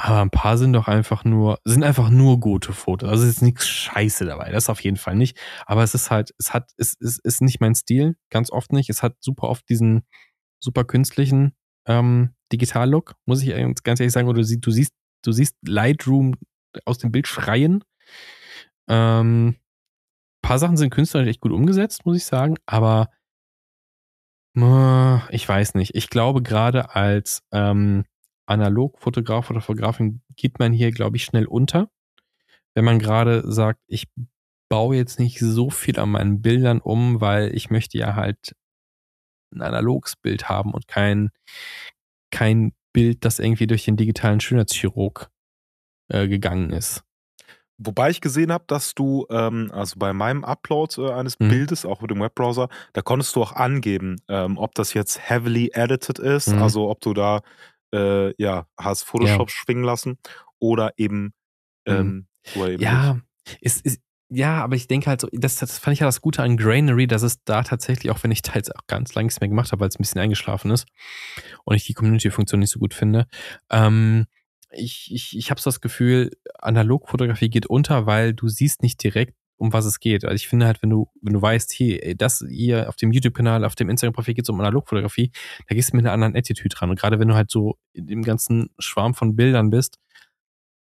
Aber 0.01 0.21
ein 0.21 0.29
paar 0.29 0.57
sind 0.57 0.71
doch 0.71 0.87
einfach 0.87 1.25
nur, 1.25 1.59
sind 1.65 1.83
einfach 1.83 2.09
nur 2.09 2.39
gute 2.39 2.71
Fotos. 2.71 3.09
Also 3.09 3.25
es 3.25 3.31
ist 3.31 3.41
nichts 3.41 3.67
Scheiße 3.67 4.25
dabei. 4.25 4.49
Das 4.49 4.69
auf 4.69 4.81
jeden 4.81 4.95
Fall 4.95 5.15
nicht. 5.15 5.37
Aber 5.65 5.83
es 5.83 5.93
ist 5.93 6.09
halt, 6.09 6.33
es 6.37 6.53
hat, 6.53 6.71
es, 6.77 6.95
es 7.01 7.19
ist 7.19 7.41
nicht 7.41 7.59
mein 7.59 7.75
Stil. 7.75 8.15
Ganz 8.29 8.49
oft 8.49 8.71
nicht. 8.71 8.89
Es 8.89 9.03
hat 9.03 9.17
super 9.19 9.49
oft 9.49 9.67
diesen, 9.67 10.03
super 10.59 10.85
künstlichen 10.85 11.53
ähm, 11.85 12.33
Digital-Look, 12.53 13.15
muss 13.25 13.43
ich 13.43 13.49
ganz 13.83 13.99
ehrlich 13.99 14.13
sagen. 14.13 14.29
Oder 14.29 14.41
du 14.41 14.71
siehst, 14.71 14.93
du 15.21 15.33
siehst 15.33 15.57
Lightroom 15.67 16.35
aus 16.85 16.97
dem 16.97 17.11
Bild 17.11 17.27
schreien. 17.27 17.83
Ähm, 18.87 19.57
paar 20.41 20.59
Sachen 20.59 20.77
sind 20.77 20.89
künstlerisch 20.91 21.29
echt 21.29 21.41
gut 21.41 21.51
umgesetzt, 21.51 22.05
muss 22.05 22.17
ich 22.17 22.25
sagen, 22.25 22.55
aber 22.65 23.09
äh, 24.55 25.35
ich 25.35 25.47
weiß 25.47 25.75
nicht. 25.75 25.95
Ich 25.95 26.09
glaube, 26.09 26.41
gerade 26.41 26.95
als 26.95 27.41
ähm, 27.51 28.05
Analogfotograf 28.47 29.49
oder 29.49 29.61
Fotografin 29.61 30.21
geht 30.35 30.59
man 30.59 30.73
hier, 30.73 30.91
glaube 30.91 31.17
ich, 31.17 31.23
schnell 31.25 31.45
unter. 31.45 31.89
Wenn 32.75 32.85
man 32.85 32.99
gerade 32.99 33.51
sagt, 33.51 33.79
ich 33.87 34.07
baue 34.69 34.95
jetzt 34.95 35.19
nicht 35.19 35.39
so 35.39 35.69
viel 35.69 35.99
an 35.99 36.11
meinen 36.11 36.41
Bildern 36.41 36.79
um, 36.81 37.21
weil 37.21 37.55
ich 37.55 37.69
möchte 37.69 37.97
ja 37.97 38.15
halt 38.15 38.55
ein 39.53 39.61
analoges 39.61 40.15
Bild 40.15 40.47
haben 40.49 40.73
und 40.73 40.87
kein, 40.87 41.31
kein 42.31 42.73
Bild, 42.93 43.25
das 43.25 43.39
irgendwie 43.39 43.67
durch 43.67 43.85
den 43.85 43.97
digitalen 43.97 44.39
Schönheitschirurg 44.39 45.29
äh, 46.09 46.27
gegangen 46.27 46.71
ist. 46.71 47.03
Wobei 47.81 48.09
ich 48.09 48.19
gesehen 48.19 48.51
habe, 48.51 48.65
dass 48.67 48.93
du, 48.93 49.25
ähm, 49.29 49.71
also 49.73 49.97
bei 49.97 50.11
meinem 50.11 50.43
Upload 50.43 51.01
äh, 51.01 51.11
eines 51.13 51.39
mhm. 51.39 51.47
Bildes, 51.47 51.85
auch 51.85 52.01
mit 52.01 52.11
dem 52.11 52.19
Webbrowser, 52.19 52.67
da 52.91 53.01
konntest 53.01 53.35
du 53.35 53.41
auch 53.41 53.53
angeben, 53.53 54.17
ähm, 54.27 54.57
ob 54.57 54.75
das 54.75 54.93
jetzt 54.93 55.29
heavily 55.29 55.71
edited 55.73 56.19
ist, 56.19 56.49
mhm. 56.49 56.61
also 56.61 56.89
ob 56.89 56.99
du 56.99 57.13
da, 57.13 57.39
äh, 57.93 58.33
ja, 58.41 58.67
hast 58.77 59.03
Photoshop 59.03 59.49
ja. 59.49 59.55
schwingen 59.55 59.85
lassen 59.85 60.17
oder 60.59 60.91
eben, 60.97 61.33
mhm. 61.87 61.93
ähm, 61.93 62.27
mhm. 62.55 62.61
oder 62.61 62.71
eben 62.71 62.83
ja, 62.83 63.19
ist, 63.61 63.85
ist, 63.85 64.01
ja, 64.31 64.61
aber 64.61 64.75
ich 64.75 64.87
denke 64.87 65.07
halt 65.07 65.21
so, 65.21 65.29
das, 65.31 65.55
das 65.55 65.79
fand 65.79 65.93
ich 65.93 66.01
ja 66.01 66.05
das 66.05 66.21
Gute 66.21 66.43
an 66.43 66.57
Grainery, 66.57 67.07
dass 67.07 67.23
es 67.23 67.43
da 67.45 67.63
tatsächlich, 67.63 68.11
auch 68.11 68.21
wenn 68.23 68.31
ich 68.31 68.41
da 68.43 68.53
jetzt 68.55 68.75
auch 68.75 68.85
ganz 68.87 69.15
lange 69.15 69.25
nichts 69.25 69.39
mehr 69.39 69.47
gemacht 69.47 69.71
habe, 69.71 69.79
weil 69.79 69.87
es 69.87 69.95
ein 69.95 70.03
bisschen 70.03 70.21
eingeschlafen 70.21 70.69
ist 70.69 70.85
und 71.63 71.75
ich 71.75 71.85
die 71.85 71.93
Community-Funktion 71.93 72.59
nicht 72.59 72.71
so 72.71 72.79
gut 72.79 72.93
finde, 72.93 73.25
ähm, 73.71 74.27
ich, 74.71 75.09
ich, 75.13 75.37
ich 75.37 75.51
habe 75.51 75.59
so 75.59 75.69
das 75.69 75.81
Gefühl, 75.81 76.31
Analogfotografie 76.59 77.49
geht 77.49 77.65
unter, 77.65 78.05
weil 78.05 78.33
du 78.33 78.47
siehst 78.47 78.81
nicht 78.81 79.03
direkt, 79.03 79.35
um 79.57 79.73
was 79.73 79.85
es 79.85 79.99
geht. 79.99 80.23
Also 80.23 80.35
ich 80.35 80.47
finde 80.47 80.65
halt, 80.65 80.81
wenn 80.81 80.89
du, 80.89 81.09
wenn 81.21 81.33
du 81.33 81.41
weißt, 81.41 81.71
hier, 81.71 82.15
das 82.15 82.45
hier 82.49 82.87
auf 82.87 82.95
dem 82.95 83.11
YouTube-Kanal, 83.11 83.65
auf 83.65 83.75
dem 83.75 83.89
Instagram-Profil 83.89 84.33
geht 84.33 84.45
es 84.45 84.49
um 84.49 84.59
Analogfotografie, 84.59 85.31
da 85.67 85.75
gehst 85.75 85.91
du 85.91 85.97
mit 85.97 86.05
einer 86.05 86.13
anderen 86.13 86.35
Attitude 86.35 86.69
dran. 86.69 86.89
Und 86.89 86.99
gerade 86.99 87.19
wenn 87.19 87.27
du 87.27 87.35
halt 87.35 87.51
so 87.51 87.77
in 87.93 88.07
dem 88.07 88.23
ganzen 88.23 88.69
Schwarm 88.79 89.13
von 89.13 89.35
Bildern 89.35 89.69
bist, 89.69 89.99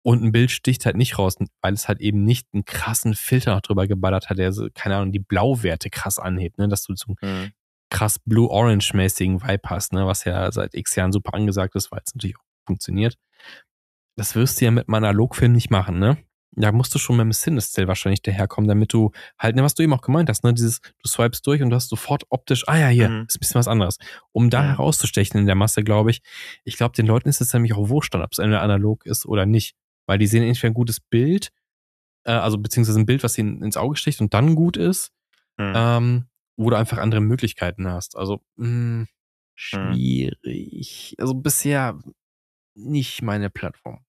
und 0.08 0.24
ein 0.24 0.32
Bild 0.32 0.52
sticht 0.52 0.86
halt 0.86 0.96
nicht 0.96 1.20
raus, 1.20 1.36
weil 1.62 1.74
es 1.74 1.90
halt 1.90 2.00
eben 2.00 2.24
nicht 2.24 2.48
einen 2.54 2.64
krassen 2.64 3.14
Filter 3.14 3.54
noch 3.54 3.60
drüber 3.60 3.88
geballert 3.88 4.30
hat, 4.30 4.38
der 4.38 4.54
so, 4.54 4.70
keine 4.74 4.96
Ahnung, 4.96 5.12
die 5.12 5.20
Blauwerte 5.20 5.90
krass 5.90 6.18
anhebt, 6.18 6.58
ne? 6.60 6.70
dass 6.70 6.84
du 6.84 6.96
so 6.96 7.16
mhm. 7.22 7.52
krass 7.90 8.18
Blue-Orange-mäßigen 8.24 9.44
Vibe 9.44 9.70
hast, 9.70 9.92
ne? 9.92 10.08
was 10.08 10.24
ja 10.24 10.50
seit 10.54 10.76
x 10.76 10.96
Jahren 10.96 11.12
super 11.12 11.34
angesagt 11.34 11.76
ist, 11.76 11.92
weil 11.92 12.00
es 12.06 12.16
natürlich 12.16 12.38
auch 12.38 12.44
funktioniert. 12.66 13.18
Das 14.18 14.36
wirst 14.36 14.60
du 14.60 14.66
ja 14.66 14.72
mit 14.72 14.88
einem 14.88 14.96
Analogfilm 14.96 15.54
nicht 15.54 15.70
machen, 15.70 16.00
ne? 16.00 16.18
Da 16.60 16.72
musst 16.72 16.94
du 16.96 17.00
schon 17.00 17.18
mit 17.18 17.26
dem 17.26 17.32
Cinestill 17.32 17.88
wahrscheinlich 17.88 18.24
daherkommen, 18.24 18.68
damit 18.68 18.92
du 18.92 19.12
halt, 19.38 19.56
ne, 19.56 19.64
was 19.64 19.76
du 19.76 19.84
eben 19.84 19.94
auch 19.94 20.02
gemeint 20.02 20.28
hast, 20.28 20.44
ne, 20.44 20.56
dieses, 20.56 20.82
du 20.82 21.08
swipest 21.08 21.46
durch 21.46 21.62
und 21.62 21.70
du 21.70 21.76
hast 21.76 21.88
sofort 21.88 22.24
optisch, 22.30 22.68
ah 22.68 22.78
ja, 22.78 22.88
hier, 22.88 23.10
mhm. 23.10 23.26
ist 23.28 23.36
ein 23.36 23.40
bisschen 23.40 23.60
was 23.60 23.68
anderes. 23.68 24.00
Um 24.32 24.50
da 24.50 24.64
mhm. 24.64 24.68
herauszustechen 24.70 25.40
in 25.40 25.46
der 25.46 25.54
Masse, 25.54 25.84
glaube 25.84 26.10
ich, 26.10 26.22
ich 26.64 26.76
glaube, 26.76 26.96
den 26.96 27.06
Leuten 27.06 27.30
ist 27.30 27.42
es 27.42 27.54
nämlich 27.54 27.74
auch 27.74 27.90
wurscht, 27.90 28.16
ob 28.16 28.32
es 28.32 28.40
analog 28.40 29.06
ist 29.06 29.28
oder 29.28 29.46
nicht 29.46 29.76
weil 30.08 30.18
die 30.18 30.28
sehen 30.28 30.44
entweder 30.44 30.72
ein 30.72 30.74
gutes 30.74 31.00
Bild, 31.00 31.52
äh, 32.24 32.32
also 32.32 32.58
beziehungsweise 32.58 33.00
ein 33.00 33.06
Bild, 33.06 33.24
was 33.24 33.38
ihnen 33.38 33.62
ins 33.62 33.78
Auge 33.78 33.98
sticht 33.98 34.22
und 34.22 34.34
dann 34.34 34.56
gut 34.56 34.78
ist, 34.78 35.12
hm. 35.60 35.74
ähm, 35.76 36.26
wo 36.56 36.70
du 36.72 36.78
einfach 36.78 36.98
andere 36.98 37.22
Möglichkeiten 37.22 37.88
hast. 37.88 38.18
Also 38.18 38.42
mh, 38.56 38.66
hm, 38.66 38.98
hm. 39.00 39.08
schwierig. 39.56 41.16
Also 41.20 41.36
bisher 41.36 42.00
nicht 42.74 43.22
meine 43.22 43.50
Plattform. 43.50 44.04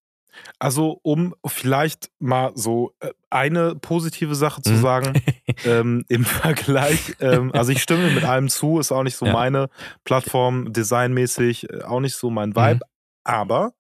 Also, 0.59 0.99
um 1.03 1.35
vielleicht 1.47 2.11
mal 2.19 2.53
so 2.55 2.93
äh, 3.01 3.11
eine 3.31 3.75
positive 3.77 4.35
Sache 4.35 4.63
zu 4.63 4.73
hm. 4.73 4.81
sagen, 4.81 5.23
ähm, 5.65 6.05
im 6.09 6.25
Vergleich, 6.25 7.17
ähm, 7.21 7.53
also 7.53 7.73
ich 7.73 7.83
stimme 7.83 8.11
mit 8.11 8.25
allem 8.25 8.49
zu, 8.49 8.79
ist 8.79 8.93
auch 8.93 9.03
nicht 9.03 9.17
so 9.17 9.27
ja. 9.27 9.33
meine 9.33 9.69
Plattform, 10.05 10.73
designmäßig 10.73 11.71
äh, 11.71 11.83
auch 11.83 12.01
nicht 12.01 12.15
so 12.15 12.31
mein 12.31 12.55
Vibe, 12.55 12.75
mhm. 12.75 12.81
aber 13.25 13.73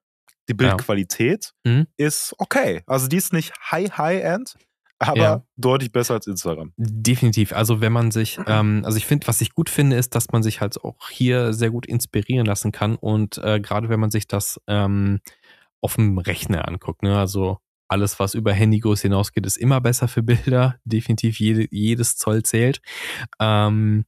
die 0.48 0.54
Bildqualität 0.54 1.52
ja. 1.64 1.72
mhm. 1.72 1.86
ist 1.96 2.34
okay. 2.38 2.82
Also 2.86 3.06
die 3.08 3.16
ist 3.16 3.32
nicht 3.32 3.52
high, 3.70 3.90
high 3.98 4.22
end, 4.22 4.56
aber 4.98 5.20
ja. 5.20 5.42
deutlich 5.56 5.92
besser 5.92 6.14
als 6.14 6.26
Instagram. 6.26 6.72
Definitiv. 6.76 7.52
Also 7.52 7.80
wenn 7.80 7.92
man 7.92 8.10
sich, 8.10 8.38
ähm, 8.46 8.82
also 8.84 8.98
ich 8.98 9.06
finde, 9.06 9.28
was 9.28 9.40
ich 9.40 9.54
gut 9.54 9.70
finde, 9.70 9.96
ist, 9.96 10.14
dass 10.14 10.32
man 10.32 10.42
sich 10.42 10.60
halt 10.60 10.82
auch 10.82 11.10
hier 11.10 11.52
sehr 11.52 11.70
gut 11.70 11.86
inspirieren 11.86 12.46
lassen 12.46 12.72
kann 12.72 12.96
und 12.96 13.38
äh, 13.38 13.60
gerade 13.60 13.88
wenn 13.88 14.00
man 14.00 14.10
sich 14.10 14.26
das 14.26 14.60
ähm, 14.66 15.20
auf 15.80 15.96
dem 15.96 16.18
Rechner 16.18 16.66
anguckt, 16.66 17.02
ne, 17.02 17.18
also 17.18 17.58
alles, 17.88 18.20
was 18.20 18.34
über 18.34 18.52
Handygröße 18.52 19.04
hinausgeht, 19.04 19.46
ist 19.46 19.56
immer 19.56 19.80
besser 19.80 20.08
für 20.08 20.22
Bilder. 20.22 20.76
Definitiv 20.84 21.40
jede, 21.40 21.66
jedes 21.70 22.16
Zoll 22.16 22.42
zählt. 22.42 22.80
Ähm, 23.40 24.04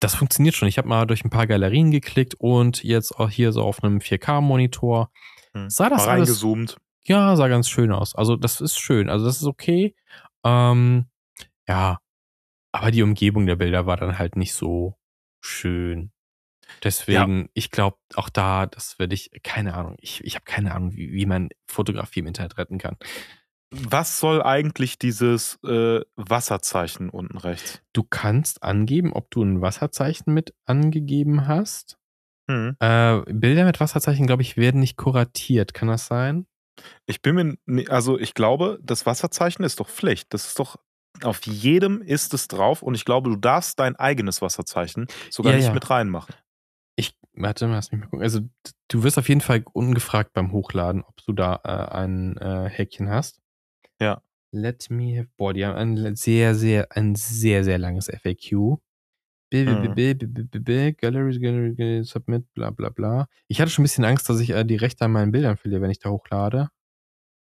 das 0.00 0.14
funktioniert 0.14 0.54
schon. 0.54 0.68
Ich 0.68 0.78
habe 0.78 0.88
mal 0.88 1.06
durch 1.06 1.24
ein 1.24 1.30
paar 1.30 1.46
Galerien 1.46 1.90
geklickt 1.90 2.34
und 2.38 2.82
jetzt 2.82 3.12
auch 3.18 3.30
hier 3.30 3.52
so 3.52 3.62
auf 3.62 3.82
einem 3.82 3.98
4K-Monitor 3.98 5.10
hm. 5.52 5.70
sah 5.70 5.90
das 5.90 6.06
mal 6.06 6.12
reingezoomt. 6.12 6.70
Alles, 6.70 6.80
ja, 7.04 7.36
sah 7.36 7.48
ganz 7.48 7.68
schön 7.68 7.92
aus. 7.92 8.14
Also 8.14 8.36
das 8.36 8.60
ist 8.60 8.78
schön. 8.78 9.10
Also 9.10 9.26
das 9.26 9.36
ist 9.36 9.46
okay. 9.46 9.94
Ähm, 10.44 11.06
ja, 11.68 11.98
aber 12.72 12.90
die 12.90 13.02
Umgebung 13.02 13.46
der 13.46 13.56
Bilder 13.56 13.86
war 13.86 13.96
dann 13.96 14.18
halt 14.18 14.36
nicht 14.36 14.54
so 14.54 14.98
schön. 15.40 16.12
Deswegen, 16.82 17.42
ja. 17.42 17.48
ich 17.54 17.70
glaube, 17.70 17.96
auch 18.14 18.28
da, 18.28 18.66
das 18.66 18.98
werde 18.98 19.14
ich, 19.14 19.30
keine 19.42 19.74
Ahnung, 19.74 19.96
ich, 20.00 20.22
ich 20.24 20.34
habe 20.34 20.44
keine 20.44 20.74
Ahnung, 20.74 20.92
wie, 20.94 21.12
wie 21.12 21.26
man 21.26 21.48
Fotografie 21.66 22.20
im 22.20 22.26
Internet 22.26 22.58
retten 22.58 22.78
kann. 22.78 22.96
Was 23.70 24.20
soll 24.20 24.42
eigentlich 24.42 24.98
dieses 24.98 25.58
äh, 25.64 26.00
Wasserzeichen 26.14 27.10
unten 27.10 27.36
rechts? 27.36 27.82
Du 27.92 28.04
kannst 28.04 28.62
angeben, 28.62 29.12
ob 29.12 29.30
du 29.30 29.42
ein 29.42 29.60
Wasserzeichen 29.60 30.32
mit 30.32 30.54
angegeben 30.66 31.48
hast. 31.48 31.98
Hm. 32.48 32.76
Äh, 32.78 33.20
Bilder 33.32 33.64
mit 33.64 33.80
Wasserzeichen, 33.80 34.26
glaube 34.26 34.42
ich, 34.42 34.56
werden 34.56 34.80
nicht 34.80 34.96
kuratiert. 34.96 35.74
Kann 35.74 35.88
das 35.88 36.06
sein? 36.06 36.46
Ich 37.06 37.22
bin 37.22 37.58
mir, 37.64 37.90
also 37.90 38.18
ich 38.18 38.34
glaube, 38.34 38.78
das 38.82 39.04
Wasserzeichen 39.04 39.64
ist 39.64 39.80
doch 39.80 39.88
Pflicht. 39.88 40.32
Das 40.32 40.46
ist 40.46 40.58
doch, 40.58 40.76
auf 41.22 41.44
jedem 41.46 42.02
ist 42.02 42.34
es 42.34 42.46
drauf 42.48 42.82
und 42.82 42.94
ich 42.94 43.04
glaube, 43.04 43.30
du 43.30 43.36
darfst 43.36 43.80
dein 43.80 43.96
eigenes 43.96 44.42
Wasserzeichen 44.42 45.06
sogar 45.30 45.52
ja, 45.52 45.58
nicht 45.58 45.68
ja. 45.68 45.74
mit 45.74 45.90
reinmachen. 45.90 46.34
Warte 47.36 47.66
mal, 47.66 47.74
lass 47.74 47.92
mich 47.92 48.00
mal 48.00 48.06
gucken. 48.06 48.22
Also 48.22 48.40
du 48.88 49.02
wirst 49.02 49.18
auf 49.18 49.28
jeden 49.28 49.42
Fall 49.42 49.62
ungefragt 49.72 50.32
beim 50.32 50.52
Hochladen, 50.52 51.02
ob 51.02 51.16
du 51.24 51.32
da 51.32 51.60
äh, 51.64 51.94
ein 51.94 52.36
äh, 52.38 52.68
Häkchen 52.70 53.10
hast. 53.10 53.40
Ja. 54.00 54.22
Let 54.52 54.88
me 54.90 55.18
have, 55.18 55.28
boah, 55.36 55.52
die 55.52 55.66
haben 55.66 55.76
ein 55.76 56.16
sehr, 56.16 56.54
sehr, 56.54 56.88
ein 56.92 57.14
sehr, 57.14 57.62
sehr 57.62 57.78
langes 57.78 58.08
FAQ. 58.08 58.78
Mhm. 59.52 59.94
Galleries, 60.98 61.40
Gallery, 61.40 62.04
Submit, 62.04 62.52
bla 62.54 62.70
bla 62.70 62.88
bla. 62.88 63.28
Ich 63.48 63.60
hatte 63.60 63.70
schon 63.70 63.82
ein 63.82 63.84
bisschen 63.84 64.04
Angst, 64.04 64.28
dass 64.28 64.40
ich 64.40 64.50
äh, 64.50 64.64
die 64.64 64.76
Rechte 64.76 65.04
an 65.04 65.12
meinen 65.12 65.32
Bildern 65.32 65.56
verliere, 65.56 65.82
wenn 65.82 65.90
ich 65.90 65.98
da 65.98 66.10
hochlade. 66.10 66.70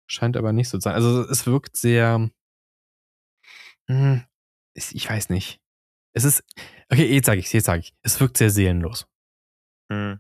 Scheint 0.07 0.37
aber 0.37 0.53
nicht 0.53 0.69
so 0.69 0.77
zu 0.77 0.83
sein. 0.83 0.95
Also 0.95 1.21
es 1.29 1.45
wirkt 1.45 1.77
sehr. 1.77 2.29
Hm, 3.87 4.23
ich 4.73 5.09
weiß 5.09 5.29
nicht. 5.29 5.59
Es 6.13 6.23
ist. 6.23 6.43
Okay, 6.89 7.05
jetzt 7.13 7.25
sage 7.25 7.39
ich 7.39 7.51
jetzt 7.53 7.65
sage 7.65 7.81
ich. 7.81 7.93
Es 8.01 8.19
wirkt 8.19 8.37
sehr 8.37 8.49
seelenlos. 8.49 9.07
Mhm. 9.89 10.19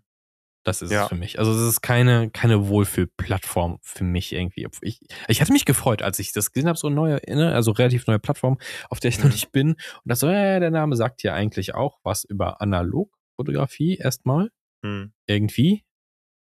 Das 0.63 0.81
ist 0.81 0.91
Ja. 0.91 1.03
es 1.03 1.09
für 1.09 1.15
mich. 1.15 1.39
Also 1.39 1.53
es 1.53 1.61
ist 1.61 1.81
keine, 1.81 2.29
keine 2.29 2.67
Wohlfühlplattform 2.67 3.79
für 3.81 4.03
mich 4.03 4.33
irgendwie. 4.33 4.67
Ich, 4.81 4.99
ich 5.29 5.39
hatte 5.41 5.53
mich 5.53 5.63
gefreut, 5.65 6.01
als 6.01 6.19
ich 6.19 6.33
das 6.33 6.51
gesehen 6.51 6.67
habe, 6.67 6.77
so 6.77 6.87
eine 6.87 6.95
neue, 6.97 7.21
ne, 7.27 7.53
also 7.53 7.71
relativ 7.71 8.05
neue 8.07 8.19
Plattform, 8.19 8.57
auf 8.89 8.99
der 8.99 9.09
ich 9.09 9.17
noch 9.19 9.25
Mhm. 9.25 9.31
nicht 9.31 9.51
bin. 9.53 9.69
Und 9.71 9.79
das 10.05 10.19
so, 10.19 10.27
äh, 10.27 10.59
der 10.59 10.71
Name 10.71 10.95
sagt 10.97 11.23
ja 11.23 11.33
eigentlich 11.33 11.73
auch 11.73 11.99
was 12.03 12.25
über 12.25 12.59
Analogfotografie 12.61 13.95
erstmal. 13.97 14.49
Mhm. 14.83 15.13
Irgendwie. 15.25 15.85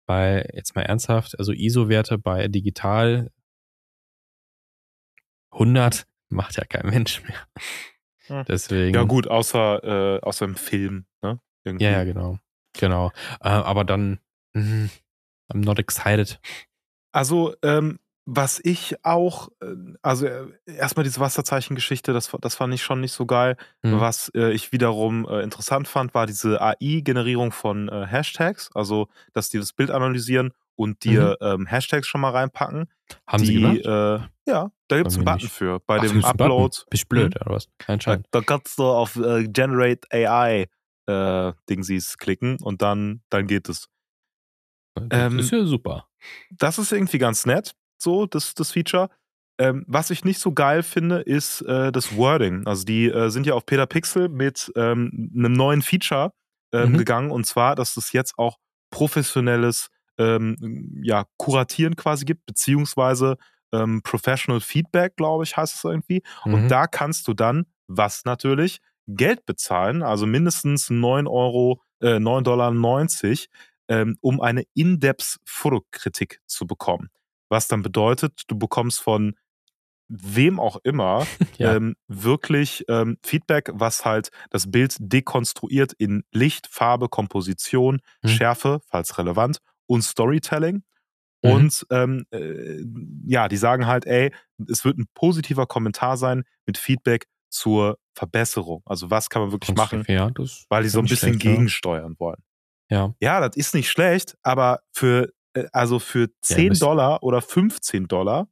Weil, 0.07 0.49
jetzt 0.53 0.75
mal 0.75 0.81
ernsthaft, 0.81 1.39
also 1.39 1.53
ISO-Werte 1.53 2.17
bei 2.17 2.49
digital 2.49 3.31
100 5.53 6.05
macht 6.29 6.57
ja 6.57 6.65
kein 6.65 6.85
Mensch 7.05 7.23
mehr. 7.23 7.35
Ja. 8.27 8.43
Deswegen. 8.43 8.93
Ja, 8.95 9.03
gut, 9.03 9.27
außer, 9.27 10.17
äh, 10.17 10.19
außer 10.21 10.45
im 10.45 10.55
Film, 10.55 11.05
ne? 11.21 11.39
Irgendwie. 11.63 11.85
Ja, 11.85 11.91
ja, 11.91 12.03
genau. 12.03 12.39
Genau. 12.73 13.11
Äh, 13.41 13.49
aber 13.49 13.83
dann, 13.83 14.19
mm, 14.53 14.85
I'm 15.51 15.65
not 15.65 15.79
excited. 15.79 16.39
Also, 17.11 17.53
ähm, 17.61 17.99
was 18.25 18.61
ich 18.63 18.95
auch, 19.03 19.49
äh, 19.61 19.65
also 20.01 20.25
äh, 20.27 20.47
erstmal 20.65 21.03
diese 21.03 21.19
Wasserzeichen-Geschichte, 21.19 22.13
das, 22.13 22.31
das 22.39 22.55
fand 22.55 22.73
ich 22.73 22.83
schon 22.83 23.01
nicht 23.01 23.11
so 23.13 23.25
geil. 23.25 23.57
Hm. 23.83 23.99
Was 23.99 24.29
äh, 24.35 24.51
ich 24.51 24.71
wiederum 24.71 25.27
äh, 25.27 25.41
interessant 25.41 25.87
fand, 25.87 26.13
war 26.13 26.27
diese 26.27 26.61
AI-Generierung 26.61 27.51
von 27.51 27.89
äh, 27.89 28.05
Hashtags, 28.05 28.69
also 28.73 29.07
dass 29.33 29.49
die 29.49 29.57
das 29.57 29.73
Bild 29.73 29.91
analysieren 29.91 30.53
und 30.75 31.03
dir 31.03 31.37
ähm, 31.41 31.65
Hashtags 31.65 32.07
schon 32.07 32.21
mal 32.21 32.29
reinpacken. 32.31 32.79
Mhm. 32.81 32.87
Haben 33.27 33.43
die, 33.43 33.47
sie 33.47 33.53
gemacht? 33.55 33.85
äh, 33.85 34.49
ja, 34.49 34.71
da 34.87 34.97
gibt 34.97 35.07
es 35.09 35.15
einen 35.15 35.25
Button 35.25 35.43
nicht. 35.43 35.51
für. 35.51 35.79
Bei 35.81 35.97
Ach, 35.97 36.01
dem? 36.01 36.23
Upload. 36.23 36.77
Bist 36.89 37.09
blöd, 37.09 37.35
Hm. 37.35 37.41
oder 37.41 37.55
was? 37.55 37.67
Da, 37.79 37.93
Anscheinend. 37.93 38.27
da 38.31 38.41
kannst 38.41 38.79
du 38.79 38.83
auf 38.85 39.19
Generate 39.47 40.07
AI 40.11 40.67
äh, 41.11 41.53
Dingsies 41.69 42.17
klicken 42.17 42.57
und 42.61 42.81
dann, 42.81 43.21
dann 43.29 43.47
geht 43.47 43.69
es. 43.69 43.87
Das 44.95 45.33
ähm, 45.33 45.39
ist 45.39 45.51
ja 45.51 45.63
super. 45.65 46.07
das 46.49 46.77
ist 46.79 46.91
irgendwie 46.91 47.17
ganz 47.17 47.45
nett, 47.45 47.73
so, 47.97 48.25
das, 48.25 48.53
das 48.53 48.71
Feature. 48.71 49.09
Ähm, 49.59 49.85
was 49.87 50.09
ich 50.09 50.23
nicht 50.25 50.39
so 50.39 50.53
geil 50.53 50.81
finde, 50.83 51.19
ist 51.21 51.61
äh, 51.61 51.91
das 51.91 52.15
Wording. 52.15 52.65
Also 52.65 52.83
die 52.85 53.07
äh, 53.09 53.29
sind 53.29 53.45
ja 53.45 53.53
auf 53.53 53.65
Peter 53.65 53.85
Pixel 53.85 54.29
mit 54.29 54.71
ähm, 54.75 55.31
einem 55.35 55.53
neuen 55.53 55.81
Feature 55.81 56.31
ähm, 56.73 56.93
Mhm. 56.93 56.97
gegangen 56.97 57.31
und 57.31 57.45
zwar, 57.45 57.75
dass 57.75 57.97
es 57.97 58.11
jetzt 58.13 58.37
auch 58.37 58.57
professionelles 58.91 59.89
ähm, 60.17 60.99
ja, 61.03 61.25
Kuratieren 61.37 61.95
quasi 61.95 62.25
gibt, 62.25 62.45
beziehungsweise 62.45 63.37
ähm, 63.73 64.01
Professional 64.03 64.61
Feedback, 64.61 65.15
glaube 65.15 65.43
ich, 65.43 65.55
heißt 65.57 65.75
es 65.75 65.83
irgendwie. 65.83 66.23
Und 66.45 66.65
Mhm. 66.65 66.67
da 66.67 66.87
kannst 66.87 67.27
du 67.27 67.33
dann, 67.33 67.65
was 67.87 68.25
natürlich, 68.25 68.79
Geld 69.15 69.45
bezahlen, 69.45 70.03
also 70.03 70.25
mindestens 70.25 70.89
9 70.89 71.27
Euro, 71.27 71.81
äh, 72.01 72.19
9,90 72.19 72.41
Dollar, 72.43 74.01
ähm, 74.01 74.17
um 74.21 74.41
eine 74.41 74.63
In-Depth-Fotokritik 74.73 76.39
zu 76.47 76.65
bekommen. 76.67 77.09
Was 77.49 77.67
dann 77.67 77.81
bedeutet, 77.81 78.43
du 78.47 78.57
bekommst 78.57 79.01
von 79.01 79.35
wem 80.07 80.59
auch 80.59 80.77
immer 80.83 81.25
Ja. 81.57 81.75
ähm, 81.75 81.95
wirklich 82.07 82.83
ähm, 82.89 83.17
Feedback, 83.23 83.69
was 83.73 84.03
halt 84.05 84.29
das 84.49 84.69
Bild 84.69 84.95
dekonstruiert 84.99 85.93
in 85.93 86.23
Licht, 86.31 86.67
Farbe, 86.67 87.07
Komposition, 87.09 88.01
Mhm. 88.23 88.27
Schärfe, 88.29 88.79
falls 88.87 89.17
relevant, 89.17 89.59
und 89.87 90.01
Storytelling. 90.03 90.83
Mhm. 91.43 91.51
Und 91.51 91.85
ähm, 91.89 92.25
äh, 92.31 92.83
ja, 93.25 93.47
die 93.47 93.57
sagen 93.57 93.87
halt, 93.87 94.05
ey, 94.05 94.31
es 94.69 94.85
wird 94.85 94.97
ein 94.97 95.07
positiver 95.13 95.65
Kommentar 95.65 96.17
sein 96.17 96.43
mit 96.65 96.77
Feedback 96.77 97.25
zur 97.51 97.99
Verbesserung. 98.15 98.81
Also 98.85 99.11
was 99.11 99.29
kann 99.29 99.43
man 99.43 99.51
wirklich 99.51 99.75
machen, 99.77 100.03
Ja, 100.07 100.29
das 100.31 100.65
weil 100.69 100.83
die 100.83 100.89
so 100.89 100.99
ein 100.99 101.05
bisschen 101.05 101.33
schlecht, 101.33 101.43
ja. 101.45 101.51
gegensteuern 101.51 102.15
wollen. 102.17 102.41
Ja. 102.89 103.13
Ja, 103.21 103.39
das 103.47 103.55
ist 103.55 103.75
nicht 103.75 103.89
schlecht, 103.89 104.35
aber 104.41 104.81
für 104.91 105.31
äh, 105.53 105.65
also 105.71 105.99
für 105.99 106.29
10 106.41 106.69
müsst- 106.69 106.81
Dollar 106.81 107.21
oder 107.23 107.41
15 107.41 108.07
Dollar 108.07 108.47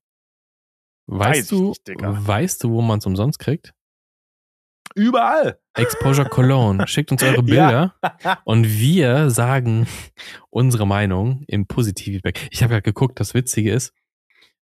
Weiß 1.12 1.30
Weißt 1.40 1.52
ich 1.52 1.58
du, 1.58 1.70
nicht, 1.70 1.82
weißt 2.00 2.64
du, 2.64 2.70
wo 2.72 2.82
man 2.82 3.00
es 3.00 3.06
umsonst 3.08 3.40
kriegt? 3.40 3.74
überall. 4.96 5.60
Exposure 5.76 6.28
Cologne. 6.30 6.88
Schickt 6.88 7.12
uns 7.12 7.22
eure 7.24 7.44
Bilder 7.44 7.96
und 8.44 8.66
wir 8.68 9.30
sagen 9.30 9.88
unsere 10.50 10.86
Meinung 10.88 11.44
im 11.48 11.68
positiven 11.68 12.16
Feedback. 12.16 12.48
Ich 12.52 12.64
habe 12.64 12.74
ja 12.74 12.80
geguckt, 12.80 13.20
das 13.20 13.34
Witzige 13.34 13.72
ist, 13.72 13.94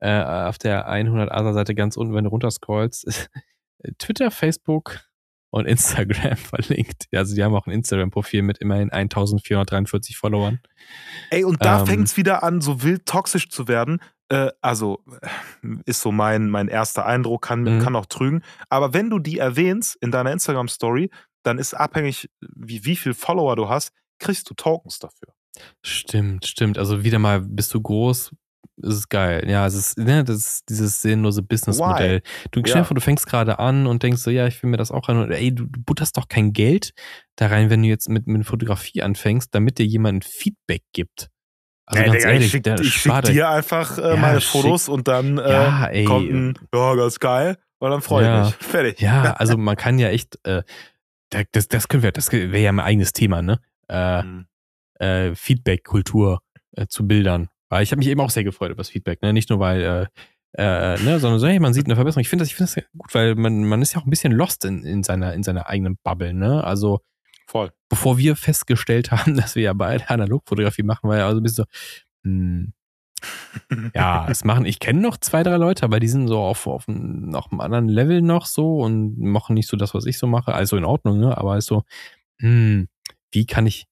äh, 0.01 0.23
auf 0.23 0.59
der 0.59 0.87
100 0.89 1.31
Asa-Seite 1.31 1.75
ganz 1.75 1.97
unten, 1.97 2.15
wenn 2.15 2.25
du 2.25 2.31
runterscrollst, 2.31 3.31
Twitter, 3.99 4.31
Facebook 4.31 5.01
und 5.51 5.67
Instagram 5.67 6.37
verlinkt. 6.37 7.07
Also 7.13 7.35
die 7.35 7.43
haben 7.45 7.55
auch 7.55 7.67
ein 7.67 7.73
Instagram-Profil 7.73 8.43
mit 8.43 8.59
immerhin 8.59 8.91
1443 8.91 10.17
Followern. 10.17 10.61
Ey, 11.31 11.45
und 11.45 11.65
da 11.65 11.81
Ähm. 11.81 11.87
fängt's 11.87 12.17
wieder 12.17 12.43
an, 12.43 12.61
so 12.61 12.83
wild 12.83 13.07
toxisch 13.07 13.49
zu 13.51 13.69
werden. 13.69 14.01
Äh, 14.31 14.51
also, 14.63 15.05
ist 15.85 16.01
so 16.01 16.11
mein, 16.11 16.49
mein 16.49 16.69
erster 16.69 17.05
Eindruck, 17.05 17.43
kann, 17.43 17.63
Mhm. 17.65 17.81
kann 17.83 17.97
auch 17.97 18.07
trügen. 18.07 18.43
Aber 18.71 18.95
wenn 18.95 19.11
du 19.11 19.19
die 19.19 19.39
erwähnst 19.39 19.97
in 19.97 20.11
deiner 20.11 20.33
Instagram-Story, 20.33 21.11
dann 21.43 21.59
ist 21.59 21.75
abhängig, 21.75 22.31
wie, 22.41 22.85
wie 22.85 22.97
viel 22.97 23.13
Follower 23.15 23.57
du 23.57 23.69
hast, 23.69 23.93
kriegst 24.19 24.49
du 24.49 24.55
Tokens 24.55 25.01
dafür. 25.01 25.35
Stimmt, 25.83 26.47
stimmt. 26.47 26.79
Also 26.79 27.05
wieder 27.05 27.19
mal 27.19 27.41
bist 27.43 27.75
du 27.75 27.81
groß, 27.83 28.31
ist 28.77 28.95
es 28.97 29.09
geil. 29.09 29.49
Ja, 29.49 29.67
es 29.67 29.75
ist, 29.75 29.99
ne, 29.99 30.25
das 30.25 30.37
ist 30.39 30.69
dieses 30.69 31.03
sinnlose 31.03 31.43
Businessmodell. 31.43 32.23
Du 32.51 32.61
Ja. 32.65 32.85
vor, 32.85 32.95
du 32.95 33.01
fängst 33.01 33.27
gerade 33.27 33.59
an 33.59 33.87
und 33.87 34.03
denkst 34.03 34.23
so, 34.23 34.31
ja, 34.31 34.47
ich 34.47 34.63
will 34.63 34.71
mir 34.71 34.77
das 34.79 34.91
auch 34.91 35.09
rein. 35.09 35.19
Und 35.19 35.31
ey, 35.31 35.55
du, 35.55 35.67
du 35.67 35.81
butterst 35.83 36.17
doch 36.17 36.29
kein 36.29 36.53
Geld 36.53 36.93
da 37.37 37.49
rein, 37.49 37.71
wenn 37.71 37.83
du 37.83 37.89
jetzt 37.89 38.09
mit, 38.09 38.27
mit 38.27 38.47
Fotografie 38.47 39.03
anfängst, 39.03 39.55
damit 39.55 39.79
dir 39.79 39.87
jemand 39.87 40.25
Feedback 40.25 40.83
gibt. 40.93 41.29
Also 41.87 42.03
Ey, 42.03 42.07
ganz 42.11 42.19
Digga, 42.23 42.31
ehrlich, 42.31 42.47
ich 42.47 42.51
schick, 42.53 42.63
der 42.63 42.81
ich 42.81 42.95
schick 42.95 43.23
dir 43.25 43.49
einfach 43.51 43.99
äh, 43.99 44.11
Ja, 44.11 44.17
meine 44.17 44.41
schick- 44.41 44.63
Fotos 44.63 44.89
und 44.89 45.09
dann 45.09 45.39
äh, 45.39 45.51
Ja, 45.53 45.87
ey. 45.89 46.05
kommt 46.05 46.31
ein, 46.31 46.59
ja, 46.75 46.95
ganz 46.95 47.19
geil. 47.19 47.59
Und 47.79 47.91
dann 47.91 48.01
freue 48.01 48.25
Ja. 48.25 48.49
ich 48.49 48.59
mich. 48.61 48.69
Fertig. 48.69 49.01
Ja, 49.01 49.33
also 49.39 49.57
man 49.59 49.77
kann 49.77 49.99
ja 49.99 50.09
echt, 50.09 50.39
äh, 50.45 50.63
da- 51.31 51.43
das, 51.53 51.69
das 51.69 51.89
können 51.89 52.03
wir, 52.03 52.13
das 52.13 52.31
wäre 52.33 52.57
ja 52.59 52.73
mein 52.73 52.87
eigenes 52.87 53.13
Thema, 53.13 53.43
ne? 53.43 53.61
Äh, 53.89 54.23
Mhm. 54.23 54.47
äh, 55.01 55.35
Feedback-Kultur 55.35 56.41
äh, 56.77 56.87
zu 56.87 57.07
Bildern. 57.07 57.49
Weil 57.73 57.85
ich 57.85 57.91
habe 57.91 58.01
mich 58.01 58.09
eben 58.09 58.21
auch 58.21 58.29
sehr 58.29 58.45
gefreut 58.45 58.71
über 58.71 58.83
das 58.83 58.91
Feedback, 58.91 59.23
ne? 59.23 59.33
Nicht 59.33 59.49
nur 59.49 59.59
weil, 59.59 59.81
äh, 59.81 60.07
äh, 60.59 61.03
ne, 61.03 61.19
sondern 61.19 61.41
so, 61.41 61.47
hey, 61.47 61.59
man 61.59 61.73
sieht 61.73 61.87
eine 61.87 61.95
Verbesserung. 61.95 62.21
Ich 62.21 62.29
finde 62.29 62.43
das, 62.43 62.51
ich 62.51 62.55
finde 62.55 62.71
das 62.71 62.85
gut, 62.93 63.15
weil 63.15 63.35
man, 63.35 63.65
man 63.65 63.81
ist 63.81 63.95
ja 63.95 64.01
auch 64.03 64.05
ein 64.05 64.11
bisschen 64.11 64.33
lost 64.33 64.67
in, 64.67 64.85
in 64.85 65.03
seiner, 65.03 65.33
in 65.33 65.43
seiner 65.43 65.71
eigenen 65.71 65.97
Bubble, 66.05 66.35
ne? 66.35 66.63
Also, 66.63 67.01
Voll. 67.47 67.73
bevor 67.89 68.19
wir 68.19 68.37
festgestellt 68.37 69.11
haben, 69.11 69.39
dass 69.39 69.55
wir 69.55 69.63
ja 69.63 69.73
beide 69.73 70.11
Analogfotografie 70.11 70.83
machen, 70.83 71.09
war 71.09 71.17
ja 71.17 71.27
also 71.27 71.41
ein 71.41 71.45
bisschen 71.45 71.65
so, 71.65 72.29
hm, 72.29 72.75
ja, 73.95 74.27
es 74.29 74.45
machen, 74.45 74.67
ich 74.67 74.79
kenne 74.79 75.01
noch 75.01 75.17
zwei, 75.17 75.43
drei 75.43 75.57
Leute, 75.57 75.85
aber 75.85 75.99
die 75.99 76.09
sind 76.09 76.29
so 76.29 76.41
auf, 76.41 76.67
auf, 76.67 76.87
einem, 76.91 77.35
auf 77.35 77.51
einem 77.51 77.63
anderen 77.63 77.89
Level 77.89 78.21
noch 78.21 78.45
so 78.45 78.81
und 78.81 79.19
machen 79.19 79.55
nicht 79.55 79.71
so 79.71 79.79
das, 79.79 79.95
was 79.95 80.05
ich 80.05 80.19
so 80.19 80.27
mache. 80.27 80.53
Also 80.53 80.77
in 80.77 80.85
Ordnung, 80.85 81.21
ne? 81.21 81.39
Aber 81.39 81.57
ist 81.57 81.69
so, 81.69 81.85
hm, 82.39 82.89
wie 83.31 83.47
kann 83.47 83.67
ich 83.67 83.87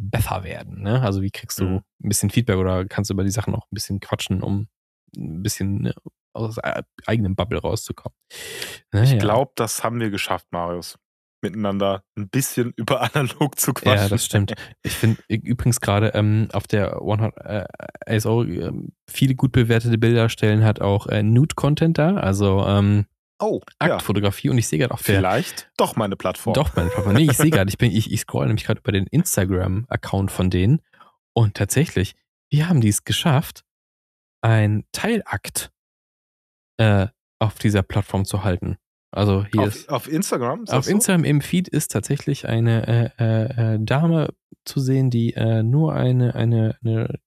besser 0.00 0.44
werden, 0.44 0.82
ne? 0.82 1.02
Also 1.02 1.22
wie 1.22 1.30
kriegst 1.30 1.60
du 1.60 1.64
Mhm. 1.64 1.76
ein 2.02 2.08
bisschen 2.08 2.30
Feedback 2.30 2.56
oder 2.56 2.84
kannst 2.86 3.10
du 3.10 3.14
über 3.14 3.24
die 3.24 3.30
Sachen 3.30 3.54
auch 3.54 3.64
ein 3.66 3.74
bisschen 3.74 4.00
quatschen, 4.00 4.42
um 4.42 4.68
ein 5.16 5.42
bisschen 5.42 5.82
ne, 5.82 5.94
aus 6.32 6.54
der 6.56 6.84
eigenen 7.06 7.34
Bubble 7.36 7.58
rauszukommen. 7.60 8.16
Ich 8.30 8.82
Naja. 8.92 9.18
glaube, 9.18 9.52
das 9.56 9.82
haben 9.84 10.00
wir 10.00 10.10
geschafft, 10.10 10.46
Marius. 10.50 10.98
Miteinander 11.42 12.04
ein 12.16 12.28
bisschen 12.28 12.72
über 12.76 13.00
analog 13.02 13.58
zu 13.58 13.72
quatschen. 13.72 14.02
Ja, 14.02 14.08
das 14.08 14.24
stimmt. 14.26 14.52
Ich 14.82 14.92
finde 14.94 15.20
übrigens 15.28 15.80
gerade 15.80 16.08
ähm, 16.14 16.48
auf 16.52 16.66
der 16.66 16.96
100 16.96 17.36
äh, 17.38 17.64
ASO 18.06 18.44
ähm, 18.44 18.92
viele 19.08 19.34
gut 19.34 19.52
bewertete 19.52 19.96
Bilder 19.98 20.28
stellen 20.28 20.64
hat 20.64 20.80
auch 20.80 21.06
äh, 21.06 21.22
Nude-Content 21.22 21.96
da, 21.98 22.16
also 22.16 22.64
ähm, 22.66 23.06
Oh, 23.40 23.60
ja. 23.82 23.94
Aktfotografie 23.96 24.50
und 24.50 24.58
ich 24.58 24.68
sehe 24.68 24.78
gerade 24.78 24.92
auf 24.92 25.02
der 25.02 25.16
Vielleicht 25.16 25.70
doch 25.76 25.96
meine 25.96 26.14
Plattform. 26.16 26.54
doch 26.54 26.76
meine 26.76 26.90
Plattform. 26.90 27.14
Nee, 27.14 27.24
ich 27.30 27.36
sehe 27.36 27.50
gerade, 27.50 27.68
ich 27.70 27.78
bin 27.78 27.90
ich, 27.90 28.12
ich 28.12 28.20
scroll 28.20 28.46
nämlich 28.46 28.64
gerade 28.66 28.80
über 28.80 28.92
den 28.92 29.06
Instagram-Account 29.06 30.30
von 30.30 30.50
denen 30.50 30.80
und 31.32 31.54
tatsächlich, 31.54 32.14
wie 32.50 32.64
haben 32.64 32.80
die 32.80 32.88
es 32.88 33.04
geschafft, 33.04 33.64
ein 34.42 34.84
Teilakt 34.92 35.70
äh, 36.78 37.06
auf 37.38 37.58
dieser 37.58 37.82
Plattform 37.82 38.24
zu 38.24 38.44
halten? 38.44 38.76
Also 39.12 39.44
hier 39.52 39.64
ist 39.66 39.88
Auf, 39.88 40.06
auf 40.06 40.12
Instagram? 40.12 40.66
auf 40.68 40.84
so? 40.84 40.90
Instagram 40.90 41.24
im 41.24 41.40
Feed 41.40 41.66
ist 41.66 41.90
tatsächlich 41.90 42.46
eine 42.46 43.12
äh, 43.18 43.24
äh, 43.24 43.74
äh, 43.74 43.78
Dame 43.80 44.32
zu 44.64 44.80
sehen, 44.80 45.10
die 45.10 45.32
äh, 45.34 45.62
nur 45.62 45.94
eine, 45.94 46.34
eine, 46.34 46.76
eine 46.84 47.18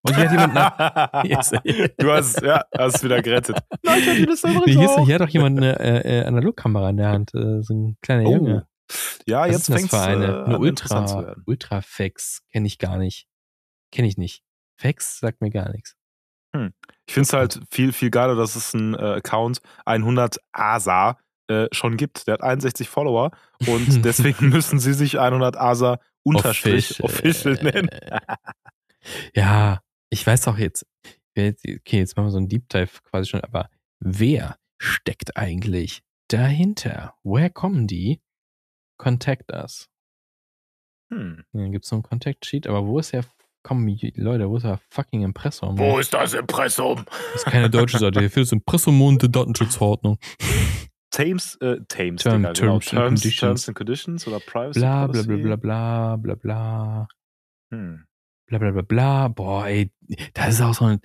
Und 0.01 0.15
hier 0.15 0.29
hat 0.29 0.31
jemand 0.31 0.53
nach. 0.53 1.23
du 1.97 2.11
hast, 2.11 2.41
ja, 2.41 2.65
hast 2.77 3.03
wieder 3.03 3.21
gerettet. 3.21 3.57
Nein, 3.83 3.99
ich 3.99 4.05
die 4.05 4.25
Liste 4.25 4.49
nee, 4.49 4.73
hier, 4.73 4.83
ist, 4.83 4.99
hier 5.05 5.15
hat 5.15 5.21
doch 5.21 5.29
jemand 5.29 5.57
eine 5.57 5.79
äh, 5.79 6.19
äh, 6.19 6.25
Analogkamera 6.25 6.89
in 6.89 6.97
der 6.97 7.09
Hand. 7.09 7.33
Äh, 7.33 7.61
so 7.61 7.73
ein 7.73 7.97
kleiner 8.01 8.27
oh. 8.27 8.33
Junge. 8.33 8.67
Ja, 9.25 9.41
Was 9.41 9.51
jetzt 9.51 9.65
fängt 9.67 9.93
es 9.93 9.99
eine, 9.99 10.25
äh, 10.25 10.43
eine 10.43 10.59
Ultra, 10.59 11.35
Ultrafex. 11.45 12.43
Kenne 12.51 12.67
ich 12.67 12.77
gar 12.77 12.97
nicht. 12.97 13.27
Kenne 13.91 14.07
ich 14.07 14.17
nicht. 14.17 14.43
Fex 14.75 15.19
sagt 15.19 15.41
mir 15.41 15.49
gar 15.49 15.71
nichts. 15.71 15.95
Hm. 16.55 16.73
Ich 17.07 17.13
finde 17.13 17.27
es 17.27 17.33
halt 17.33 17.61
viel, 17.69 17.93
viel 17.93 18.09
geiler, 18.09 18.35
dass 18.35 18.55
es 18.55 18.73
einen 18.73 18.93
äh, 18.93 18.97
Account 18.97 19.61
100 19.85 20.37
ASA 20.51 21.17
äh, 21.47 21.67
schon 21.71 21.97
gibt. 21.97 22.27
Der 22.27 22.35
hat 22.35 22.41
61 22.41 22.89
Follower 22.89 23.31
und 23.67 24.05
deswegen 24.05 24.49
müssen 24.49 24.79
sie 24.79 24.93
sich 24.93 25.19
100 25.19 25.57
ASA 25.57 25.99
unterstrich 26.23 27.03
official, 27.03 27.55
official 27.55 27.71
nennen. 27.71 27.89
ja, 29.35 29.81
ich 30.09 30.25
weiß 30.25 30.47
auch 30.47 30.57
jetzt, 30.57 30.85
okay, 31.35 31.97
jetzt 31.97 32.15
machen 32.15 32.27
wir 32.27 32.31
so 32.31 32.37
einen 32.37 32.49
Deep 32.49 32.69
Dive 32.69 33.01
quasi 33.03 33.29
schon, 33.29 33.41
aber 33.41 33.69
wer 33.99 34.57
steckt 34.77 35.35
eigentlich 35.37 36.03
dahinter? 36.27 37.15
Woher 37.23 37.49
kommen 37.49 37.87
die? 37.87 38.21
Contact 39.03 39.51
us. 39.51 39.89
Hm. 41.11 41.43
Dann 41.53 41.71
gibt 41.71 41.85
es 41.85 41.89
so 41.89 41.95
einen 41.95 42.03
Contact 42.03 42.45
Sheet, 42.45 42.67
aber 42.67 42.85
wo 42.85 42.99
ist 42.99 43.13
der 43.13 43.25
Komm, 43.65 43.87
Leute, 44.15 44.49
wo 44.49 44.57
ist 44.57 44.63
der 44.63 44.79
fucking 44.89 45.23
Impressum? 45.23 45.77
Wo 45.77 45.97
ist 45.97 46.13
das 46.13 46.33
Impressum? 46.33 47.05
Das 47.05 47.43
ist 47.43 47.45
keine 47.45 47.69
deutsche 47.69 47.97
Seite. 47.97 48.19
Hier 48.19 48.29
fehlt 48.29 48.47
das 48.47 48.51
Impressum 48.51 49.01
und 49.01 49.21
die 49.21 49.31
Datenschutzverordnung. 49.31 50.17
Thames, 51.11 51.55
äh, 51.61 51.77
Thames, 51.87 52.23
Term, 52.23 52.41
Digga, 52.41 52.51
genau. 52.51 52.79
Terms, 52.79 52.85
Terms, 52.85 52.91
and 52.91 53.07
Conditions. 53.07 53.39
Terms 53.39 53.67
and 53.69 53.77
Conditions 53.77 54.27
oder 54.27 54.39
Privacy 54.41 54.79
Bla, 54.81 55.07
bla, 55.07 55.21
bla, 55.21 55.35
bla, 55.37 55.55
bla, 55.55 56.15
bla, 56.17 56.35
bla. 56.35 57.07
Hm 57.71 58.05
bla 58.47 58.59
bla 58.59 58.71
bla 58.71 58.81
bla. 58.81 59.27
Boah, 59.27 59.67
ey, 59.67 59.91
das 60.33 60.55
ist 60.55 60.61
auch 60.61 60.73
so 60.73 60.85
eine, 60.85 60.99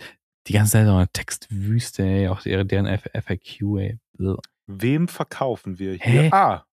die 0.47 0.53
ganze 0.53 0.73
Zeit 0.73 0.87
so 0.87 0.95
eine 0.95 1.09
Textwüste, 1.09 2.03
ey, 2.03 2.29
auch 2.29 2.43
deren 2.43 2.87
FAQ, 2.87 3.79
ey. 3.79 3.99
Wem 4.67 5.09
verkaufen 5.09 5.79
wir 5.79 5.95
hier? 5.95 6.23
Hä? 6.23 6.31
Ah, 6.33 6.65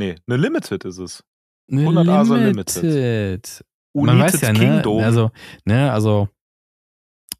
nee, 0.00 0.16
eine 0.26 0.36
Limited 0.36 0.84
ist 0.84 0.98
es. 0.98 1.24
Eine 1.70 1.82
100 1.82 2.08
Asa 2.08 2.36
Limited. 2.36 3.64
Man 3.94 4.18
weiß 4.18 4.40
ja, 4.40 4.52
ne, 4.52 4.58
Kingdom. 4.58 5.02
Also, 5.02 5.30
ne, 5.64 5.92
also, 5.92 6.28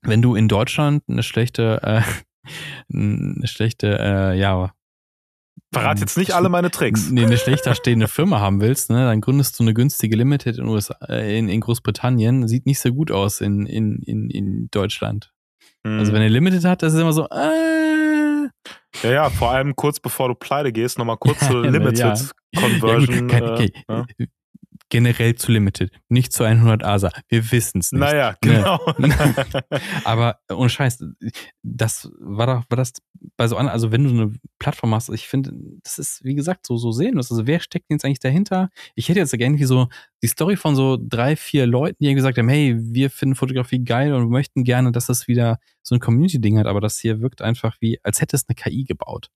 wenn 0.02 0.22
du 0.22 0.34
in 0.34 0.48
Deutschland 0.48 1.02
eine 1.08 1.22
schlechte, 1.22 1.80
äh, 1.82 2.02
eine 2.92 3.46
schlechte, 3.46 3.98
äh, 3.98 4.38
ja, 4.38 4.72
Verrat 5.72 6.00
jetzt 6.00 6.18
nicht 6.18 6.32
alle 6.32 6.48
meine 6.48 6.70
Tricks. 6.72 7.10
Nee, 7.10 7.24
eine 7.24 7.36
schlechter 7.38 7.76
stehende 7.76 8.08
Firma 8.08 8.40
haben 8.40 8.60
willst, 8.60 8.90
ne, 8.90 9.04
dann 9.04 9.20
gründest 9.20 9.58
du 9.58 9.62
eine 9.62 9.72
günstige 9.72 10.16
Limited 10.16 10.58
in, 10.58 10.66
USA, 10.66 10.96
äh, 11.08 11.38
in, 11.38 11.48
in 11.48 11.60
Großbritannien. 11.60 12.48
Sieht 12.48 12.66
nicht 12.66 12.80
so 12.80 12.92
gut 12.92 13.12
aus 13.12 13.40
in, 13.40 13.66
in, 13.66 14.02
in, 14.02 14.30
in 14.30 14.68
Deutschland. 14.72 15.32
Hm. 15.86 15.98
Also 15.98 16.12
wenn 16.12 16.22
er 16.22 16.28
Limited 16.28 16.64
hat, 16.64 16.82
das 16.82 16.94
ist 16.94 17.00
immer 17.00 17.12
so, 17.12 17.28
äh, 17.30 17.79
ja, 19.02 19.10
ja, 19.10 19.30
vor 19.30 19.50
allem 19.50 19.74
kurz 19.76 20.00
bevor 20.00 20.28
du 20.28 20.34
pleite 20.34 20.72
gehst, 20.72 20.98
nochmal 20.98 21.16
kurz 21.16 21.38
zur 21.46 21.66
Limited 21.66 21.98
ja. 21.98 22.14
Conversion. 22.60 23.28
Ja, 23.28 23.40
gut, 23.40 23.50
okay. 23.50 23.72
äh, 23.88 24.04
ja 24.18 24.26
generell 24.90 25.36
zu 25.36 25.52
Limited, 25.52 25.90
nicht 26.08 26.32
zu 26.32 26.44
100 26.44 26.84
ASA. 26.84 27.10
Wir 27.28 27.50
wissen 27.50 27.78
es 27.78 27.92
nicht. 27.92 28.00
Naja, 28.00 28.36
ne? 28.44 28.54
genau. 28.54 28.80
Aber 30.04 30.38
ohne 30.50 30.68
Scheiß, 30.68 31.04
das 31.62 32.10
war 32.18 32.46
doch, 32.46 32.64
war 32.68 32.76
das 32.76 32.92
bei 33.36 33.48
so 33.48 33.56
anderen, 33.56 33.72
also 33.72 33.92
wenn 33.92 34.04
du 34.04 34.10
eine 34.10 34.32
Plattform 34.58 34.94
hast, 34.94 35.08
ich 35.10 35.28
finde, 35.28 35.52
das 35.82 35.98
ist, 35.98 36.24
wie 36.24 36.34
gesagt, 36.34 36.66
so, 36.66 36.76
so 36.76 36.92
sehenlos. 36.92 37.30
Also 37.30 37.46
wer 37.46 37.60
steckt 37.60 37.86
jetzt 37.90 38.04
eigentlich 38.04 38.20
dahinter? 38.20 38.70
Ich 38.94 39.08
hätte 39.08 39.20
jetzt 39.20 39.32
gerne 39.32 39.58
wie 39.58 39.64
so 39.64 39.88
die 40.22 40.28
Story 40.28 40.56
von 40.56 40.76
so 40.76 40.98
drei, 41.00 41.36
vier 41.36 41.66
Leuten, 41.66 42.04
die 42.04 42.14
gesagt 42.14 42.38
haben, 42.38 42.48
hey, 42.48 42.76
wir 42.78 43.10
finden 43.10 43.36
Fotografie 43.36 43.82
geil 43.84 44.12
und 44.12 44.28
möchten 44.28 44.64
gerne, 44.64 44.92
dass 44.92 45.06
das 45.06 45.28
wieder 45.28 45.58
so 45.82 45.94
ein 45.94 46.00
Community-Ding 46.00 46.58
hat, 46.58 46.66
aber 46.66 46.80
das 46.80 46.98
hier 46.98 47.20
wirkt 47.20 47.42
einfach 47.42 47.76
wie, 47.80 47.98
als 48.02 48.20
hätte 48.20 48.36
es 48.36 48.46
eine 48.48 48.54
KI 48.54 48.84
gebaut. 48.84 49.30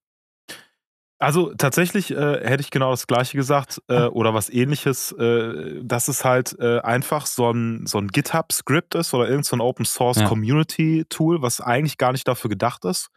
Also 1.19 1.55
tatsächlich 1.55 2.11
äh, 2.11 2.47
hätte 2.47 2.61
ich 2.61 2.71
genau 2.71 2.91
das 2.91 3.07
gleiche 3.07 3.37
gesagt 3.37 3.81
äh, 3.89 4.07
oder 4.07 4.35
was 4.35 4.51
ähnliches, 4.51 5.13
äh, 5.13 5.81
dass 5.83 6.09
es 6.09 6.25
halt 6.25 6.57
äh, 6.59 6.81
einfach 6.81 7.27
so 7.27 7.51
ein, 7.51 7.87
so 7.87 7.99
ein 7.99 8.09
GitHub-Script 8.09 8.95
ist 8.97 9.15
oder 9.15 9.29
irgendein 9.29 9.59
so 9.59 9.65
Open 9.65 9.85
Source 9.85 10.19
ja. 10.19 10.29
Community-Tool, 10.29 11.41
was 11.41 11.61
eigentlich 11.61 11.99
gar 11.99 12.13
nicht 12.13 12.27
dafür 12.27 12.51
gedacht 12.51 12.85
ist. 12.85 13.09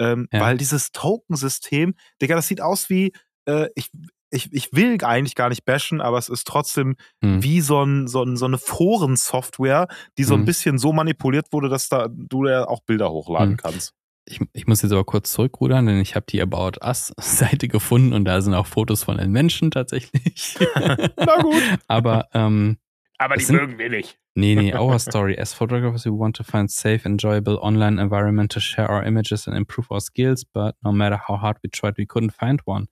Ähm, 0.00 0.26
ja. 0.32 0.40
Weil 0.40 0.56
dieses 0.56 0.90
Token-System, 0.90 1.94
Digga, 2.20 2.34
das 2.34 2.48
sieht 2.48 2.60
aus 2.60 2.90
wie, 2.90 3.12
äh, 3.46 3.68
ich, 3.76 3.90
ich, 4.30 4.52
ich 4.52 4.72
will 4.72 4.98
eigentlich 5.04 5.36
gar 5.36 5.48
nicht 5.48 5.64
bashen, 5.64 6.00
aber 6.00 6.18
es 6.18 6.28
ist 6.28 6.46
trotzdem 6.46 6.96
hm. 7.22 7.42
wie 7.42 7.60
so, 7.60 7.82
ein, 7.82 8.08
so, 8.08 8.22
ein, 8.24 8.36
so 8.36 8.46
eine 8.46 8.58
Forensoftware, 8.58 9.86
die 10.18 10.24
so 10.24 10.34
hm. 10.34 10.42
ein 10.42 10.44
bisschen 10.44 10.78
so 10.78 10.92
manipuliert 10.92 11.52
wurde, 11.52 11.68
dass 11.68 11.88
da 11.88 12.08
du 12.10 12.46
ja 12.46 12.66
auch 12.66 12.80
Bilder 12.80 13.10
hochladen 13.10 13.50
hm. 13.50 13.56
kannst. 13.56 13.94
Ich, 14.26 14.40
ich 14.52 14.66
muss 14.66 14.80
jetzt 14.82 14.92
aber 14.92 15.04
kurz 15.04 15.32
zurückrudern, 15.32 15.86
denn 15.86 16.00
ich 16.00 16.14
habe 16.14 16.24
die 16.28 16.40
About 16.40 16.78
Us-Seite 16.82 17.68
gefunden 17.68 18.12
und 18.12 18.24
da 18.24 18.40
sind 18.40 18.54
auch 18.54 18.66
Fotos 18.66 19.04
von 19.04 19.18
den 19.18 19.30
Menschen 19.30 19.70
tatsächlich. 19.70 20.56
Na 21.16 21.42
gut. 21.42 21.62
aber 21.88 22.28
ähm, 22.32 22.78
aber 23.18 23.36
die 23.36 23.44
sind, 23.44 23.56
mögen 23.56 23.78
wir 23.78 23.90
nicht. 23.90 24.18
Nee, 24.34 24.54
nee, 24.54 24.74
our 24.78 24.98
story. 24.98 25.38
As 25.38 25.54
photographers, 25.54 26.04
we 26.04 26.10
want 26.10 26.36
to 26.36 26.44
find 26.44 26.70
safe, 26.70 27.04
enjoyable 27.04 27.58
online 27.60 28.00
environment 28.00 28.50
to 28.52 28.60
share 28.60 28.90
our 28.90 29.04
images 29.04 29.46
and 29.46 29.56
improve 29.56 29.90
our 29.90 30.00
skills, 30.00 30.44
but 30.44 30.74
no 30.82 30.92
matter 30.92 31.16
how 31.16 31.36
hard 31.40 31.58
we 31.62 31.68
tried, 31.68 31.96
we 31.96 32.06
couldn't 32.06 32.32
find 32.32 32.60
one. 32.64 32.86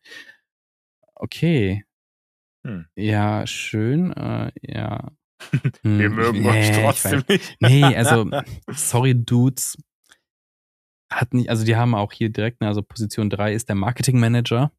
Okay. 1.16 1.82
Hm. 2.64 2.86
Ja, 2.94 3.46
schön. 3.46 4.12
Äh, 4.12 4.52
ja. 4.62 5.08
Hm, 5.82 5.98
wir 5.98 6.10
mögen 6.10 6.42
nee, 6.42 6.48
euch 6.48 6.70
trotzdem 6.70 7.24
nicht. 7.28 7.56
Nee, 7.60 7.82
also, 7.96 8.30
sorry, 8.70 9.14
Dudes 9.14 9.76
hat 11.20 11.34
nicht, 11.34 11.50
also 11.50 11.64
die 11.64 11.76
haben 11.76 11.94
auch 11.94 12.12
hier 12.12 12.30
direkt, 12.30 12.60
ne, 12.60 12.68
also 12.68 12.82
Position 12.82 13.30
3 13.30 13.54
ist 13.54 13.68
der 13.68 13.76
Marketing 13.76 14.18
Manager. 14.18 14.72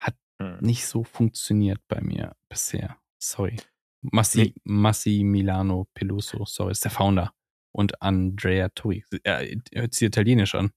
Hat 0.00 0.16
hm. 0.40 0.58
nicht 0.60 0.86
so 0.86 1.04
funktioniert 1.04 1.80
bei 1.88 2.00
mir 2.00 2.36
bisher. 2.48 2.96
Sorry. 3.18 3.56
Massi, 4.02 4.38
nee. 4.38 4.54
Massi 4.64 5.22
Milano 5.24 5.88
Peluso, 5.94 6.44
sorry, 6.44 6.72
ist 6.72 6.84
der 6.84 6.90
Founder. 6.90 7.32
Und 7.72 8.00
Andrea 8.00 8.68
Tui. 8.70 9.04
Er 9.24 9.44
hört 9.74 9.94
sich 9.94 10.06
italienisch 10.06 10.54
an. 10.54 10.70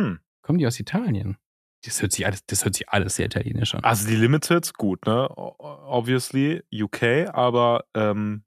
Hm. 0.00 0.20
Kommen 0.42 0.58
die 0.58 0.66
aus 0.66 0.78
Italien? 0.78 1.38
Das 1.84 2.00
hört 2.00 2.12
sich 2.12 2.24
alles, 2.24 2.44
das 2.46 2.64
hört 2.64 2.74
sich 2.74 2.88
alles 2.88 3.16
sehr 3.16 3.26
italienisch 3.26 3.74
an. 3.74 3.84
Also 3.84 4.08
die 4.08 4.16
Limited, 4.16 4.72
gut, 4.74 5.04
ne? 5.06 5.28
Obviously 5.36 6.62
UK, 6.72 7.28
aber 7.34 7.84
ähm, 7.94 8.44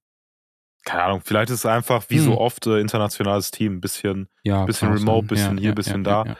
keine 0.88 1.04
Ahnung, 1.04 1.22
vielleicht 1.24 1.50
ist 1.50 1.60
es 1.60 1.66
einfach 1.66 2.06
wie 2.08 2.18
hm. 2.18 2.24
so 2.24 2.38
oft 2.40 2.66
äh, 2.66 2.80
internationales 2.80 3.52
Team, 3.52 3.82
bisschen, 3.82 4.30
ja, 4.44 4.64
bisschen 4.64 4.94
remote, 4.94 5.28
bisschen 5.28 5.58
ja, 5.58 5.62
hier, 5.62 5.70
ja, 5.70 5.76
bisschen 5.76 6.06
da. 6.06 6.38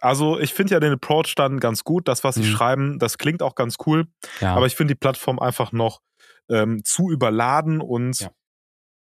Also 0.00 0.38
ich 0.38 0.54
finde 0.54 0.74
ja 0.74 0.80
den 0.80 0.92
Approach 0.92 1.34
dann 1.34 1.58
ganz 1.58 1.82
gut. 1.82 2.06
Das, 2.06 2.22
was 2.22 2.36
sie 2.36 2.44
hm. 2.44 2.50
schreiben, 2.50 2.98
das 3.00 3.18
klingt 3.18 3.42
auch 3.42 3.56
ganz 3.56 3.76
cool. 3.84 4.06
Aber 4.40 4.66
ich 4.66 4.76
finde 4.76 4.94
die 4.94 4.98
Plattform 4.98 5.40
einfach 5.40 5.72
noch 5.72 6.00
ähm, 6.48 6.84
zu 6.84 7.10
überladen 7.10 7.80
und 7.80 8.30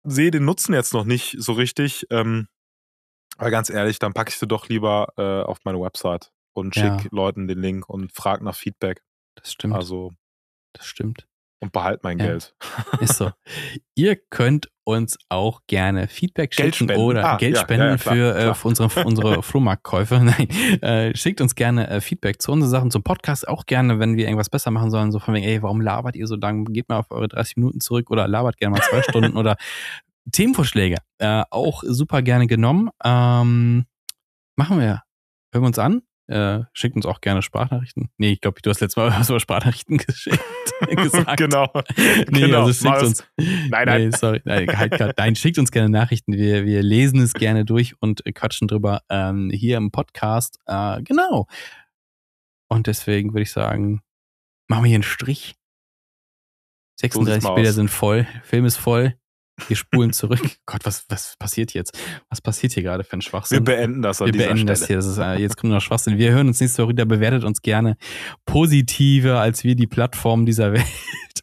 sehe 0.03 0.32
den 0.32 0.45
Nutzen 0.45 0.74
jetzt 0.74 0.91
noch 0.91 1.05
nicht 1.05 1.36
so 1.38 1.53
richtig. 1.53 2.08
Ähm, 2.10 2.47
aber 3.38 3.51
ganz 3.51 3.70
ehrlich, 3.70 3.99
dann 3.99 4.14
packe 4.14 4.32
ich 4.32 4.39
sie 4.39 4.47
doch 4.47 4.70
lieber 4.70 5.14
äh, 5.18 5.43
auf 5.43 5.60
meine 5.66 5.80
Website 5.80 6.32
und 6.53 6.74
schicke 6.74 7.10
Leuten 7.12 7.47
den 7.47 7.60
Link 7.60 7.88
und 7.88 8.12
frage 8.12 8.43
nach 8.43 8.55
Feedback. 8.55 9.03
Das 9.36 9.51
stimmt. 9.51 9.76
Also. 9.76 10.14
Das 10.74 10.88
stimmt 10.88 11.28
und 11.60 11.72
behalt 11.72 12.03
mein 12.03 12.20
ja. 12.20 12.28
Geld. 12.28 12.55
Ist 13.01 13.18
so. 13.18 13.32
Ihr 13.95 14.16
könnt 14.16 14.70
uns 14.84 15.18
auch 15.28 15.62
gerne 15.68 16.08
Feedback 16.08 16.53
schicken 16.53 16.74
spenden. 16.74 17.01
oder 17.01 17.26
ah, 17.26 17.38
Geld 17.38 17.58
spenden 17.58 17.86
ja, 17.86 17.91
ja, 17.91 17.97
klar, 17.97 18.16
für, 18.16 18.36
äh, 18.36 18.53
für, 18.53 18.68
unsere, 18.68 19.03
unsere 19.05 19.43
Flohmarktkäufe. 19.43 20.20
Nein, 20.24 20.49
äh, 20.82 21.16
schickt 21.16 21.41
uns 21.41 21.55
gerne 21.55 21.89
äh, 21.89 21.99
Feedback 21.99 22.41
zu 22.41 22.51
unseren 22.51 22.70
Sachen, 22.70 22.91
zum 22.91 23.03
Podcast 23.03 23.47
auch 23.47 23.66
gerne, 23.66 23.99
wenn 23.99 24.16
wir 24.16 24.26
irgendwas 24.26 24.49
besser 24.49 24.72
machen 24.72 24.91
sollen. 24.91 25.12
So 25.12 25.20
von 25.20 25.34
wegen, 25.34 25.45
ey, 25.45 25.62
warum 25.62 25.82
labert 25.82 26.16
ihr 26.16 26.28
so 26.28 26.36
lang? 26.36 26.66
Geht 26.66 26.89
mal 26.89 26.99
auf 26.99 27.12
eure 27.12 27.28
30 27.28 27.58
Minuten 27.58 27.82
zurück 27.82 28.10
oder 28.12 28.28
labert 28.28 28.58
gerne 28.58 28.78
mal 28.78 28.82
zwei 28.82 29.01
Stunden 29.01 29.36
oder 29.36 29.58
Themenvorschläge. 30.32 30.97
Äh, 31.18 31.43
auch 31.51 31.84
super 31.86 32.22
gerne 32.22 32.47
genommen. 32.47 32.89
Ähm, 33.03 33.86
machen 34.55 34.80
wir. 34.80 35.03
Hören 35.53 35.64
wir 35.64 35.68
uns 35.68 35.80
an. 35.80 36.01
Äh, 36.28 36.64
schickt 36.74 36.96
uns 36.98 37.06
auch 37.06 37.22
gerne 37.22 37.42
Sprachnachrichten. 37.42 38.10
Nee, 38.18 38.34
ich 38.34 38.42
glaube, 38.42 38.62
du 38.62 38.70
hast 38.70 38.82
letztes 38.82 38.98
Mal 38.98 39.12
was 39.20 39.30
über 39.30 39.40
Sprachnachrichten 39.40 39.98
geschickt. 39.98 40.40
gesagt. 40.90 41.38
genau. 41.38 41.72
Nee, 42.30 42.41
genau. 42.41 42.66
also 42.66 42.74
schickt 42.74 43.04
uns. 43.04 43.28
Nein, 43.38 43.86
nein. 43.86 44.10
Nee, 44.10 44.12
sorry. 44.12 44.41
Nein, 44.44 44.78
halt, 44.78 44.99
halt, 44.99 45.18
nein, 45.18 45.36
schickt 45.36 45.58
uns 45.58 45.72
gerne 45.72 45.90
Nachrichten. 45.90 46.34
Wir, 46.34 46.66
wir 46.66 46.84
lesen 46.84 47.22
es 47.22 47.34
gerne 47.34 47.66
durch 47.66 47.95
und 48.02 48.24
quatschen 48.36 48.68
drüber 48.68 49.02
ähm, 49.10 49.49
hier 49.54 49.78
im 49.78 49.91
Podcast. 49.91 50.60
Äh, 50.66 51.02
genau. 51.04 51.48
Und 52.70 52.88
deswegen 52.88 53.34
würde 53.34 53.44
ich 53.44 53.52
sagen, 53.52 54.02
machen 54.68 54.84
wir 54.84 54.90
hier 54.90 54.95
einen 54.95 55.04
Strich. 55.04 55.56
36 56.99 57.44
so 57.44 57.56
Bilder 57.56 57.74
sind 57.74 57.90
voll, 57.90 58.28
Film 58.44 58.66
ist 58.66 58.78
voll. 58.78 59.16
Wir 59.68 59.76
spulen 59.76 60.14
zurück. 60.14 60.40
Gott, 60.66 60.82
was, 60.84 61.06
was 61.10 61.36
passiert 61.38 61.74
jetzt? 61.74 61.98
Was 62.30 62.42
passiert 62.42 62.74
hier 62.74 62.84
gerade 62.84 63.04
für 63.04 63.14
ein 63.14 63.22
Schwachsinn? 63.22 63.60
Wir 63.60 63.76
beenden 63.76 64.02
das 64.02 64.22
an 64.22 64.28
Wir 64.28 64.34
beenden 64.34 64.58
Stelle. 64.58 64.66
das 64.72 64.88
hier. 64.88 64.96
Das 64.98 65.06
ist, 65.06 65.18
äh, 65.18 65.36
jetzt 65.36 65.58
kommt 65.58 65.74
noch 65.74 65.82
Schwachsinn. 65.82 66.18
Wir 66.18 66.32
hören 66.32 66.48
uns 66.48 66.60
nächste 66.62 66.84
Woche 66.84 66.90
wieder. 66.90 67.06
Bewertet 67.06 67.44
uns 67.44 67.62
gerne 67.62 67.98
positiver 68.46 69.40
als 69.42 69.64
wir 69.64 69.76
die 69.76 69.88
Plattform 69.88 70.46
dieser 70.46 70.74
Welt. 70.74 70.86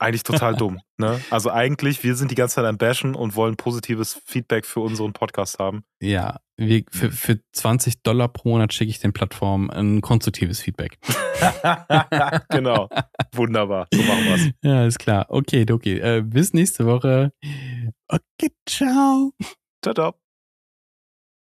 Eigentlich 0.00 0.22
total 0.22 0.54
dumm. 0.56 0.80
Ne? 0.96 1.20
Also 1.30 1.50
eigentlich, 1.50 2.04
wir 2.04 2.14
sind 2.14 2.30
die 2.30 2.34
ganze 2.34 2.56
Zeit 2.56 2.64
am 2.64 2.78
Bashen 2.78 3.14
und 3.14 3.36
wollen 3.36 3.56
positives 3.56 4.20
Feedback 4.24 4.64
für 4.64 4.80
unseren 4.80 5.12
Podcast 5.12 5.58
haben. 5.58 5.84
Ja, 6.00 6.40
wir, 6.56 6.84
für, 6.90 7.10
für 7.10 7.40
20 7.52 8.02
Dollar 8.02 8.28
pro 8.28 8.50
Monat 8.50 8.72
schicke 8.72 8.90
ich 8.90 9.00
den 9.00 9.12
Plattformen 9.12 9.70
ein 9.70 10.00
konstruktives 10.00 10.60
Feedback. 10.60 10.98
genau. 12.50 12.88
Wunderbar. 13.32 13.88
So 13.92 14.02
machen 14.02 14.24
wir 14.24 14.34
es. 14.34 14.50
Ja, 14.62 14.86
ist 14.86 14.98
klar. 14.98 15.26
Okay, 15.28 15.66
okay. 15.70 15.98
Äh, 15.98 16.22
bis 16.22 16.52
nächste 16.52 16.86
Woche. 16.86 17.32
Okay, 18.12 18.50
ciao. 18.66 19.32
Ciao. 19.82 20.23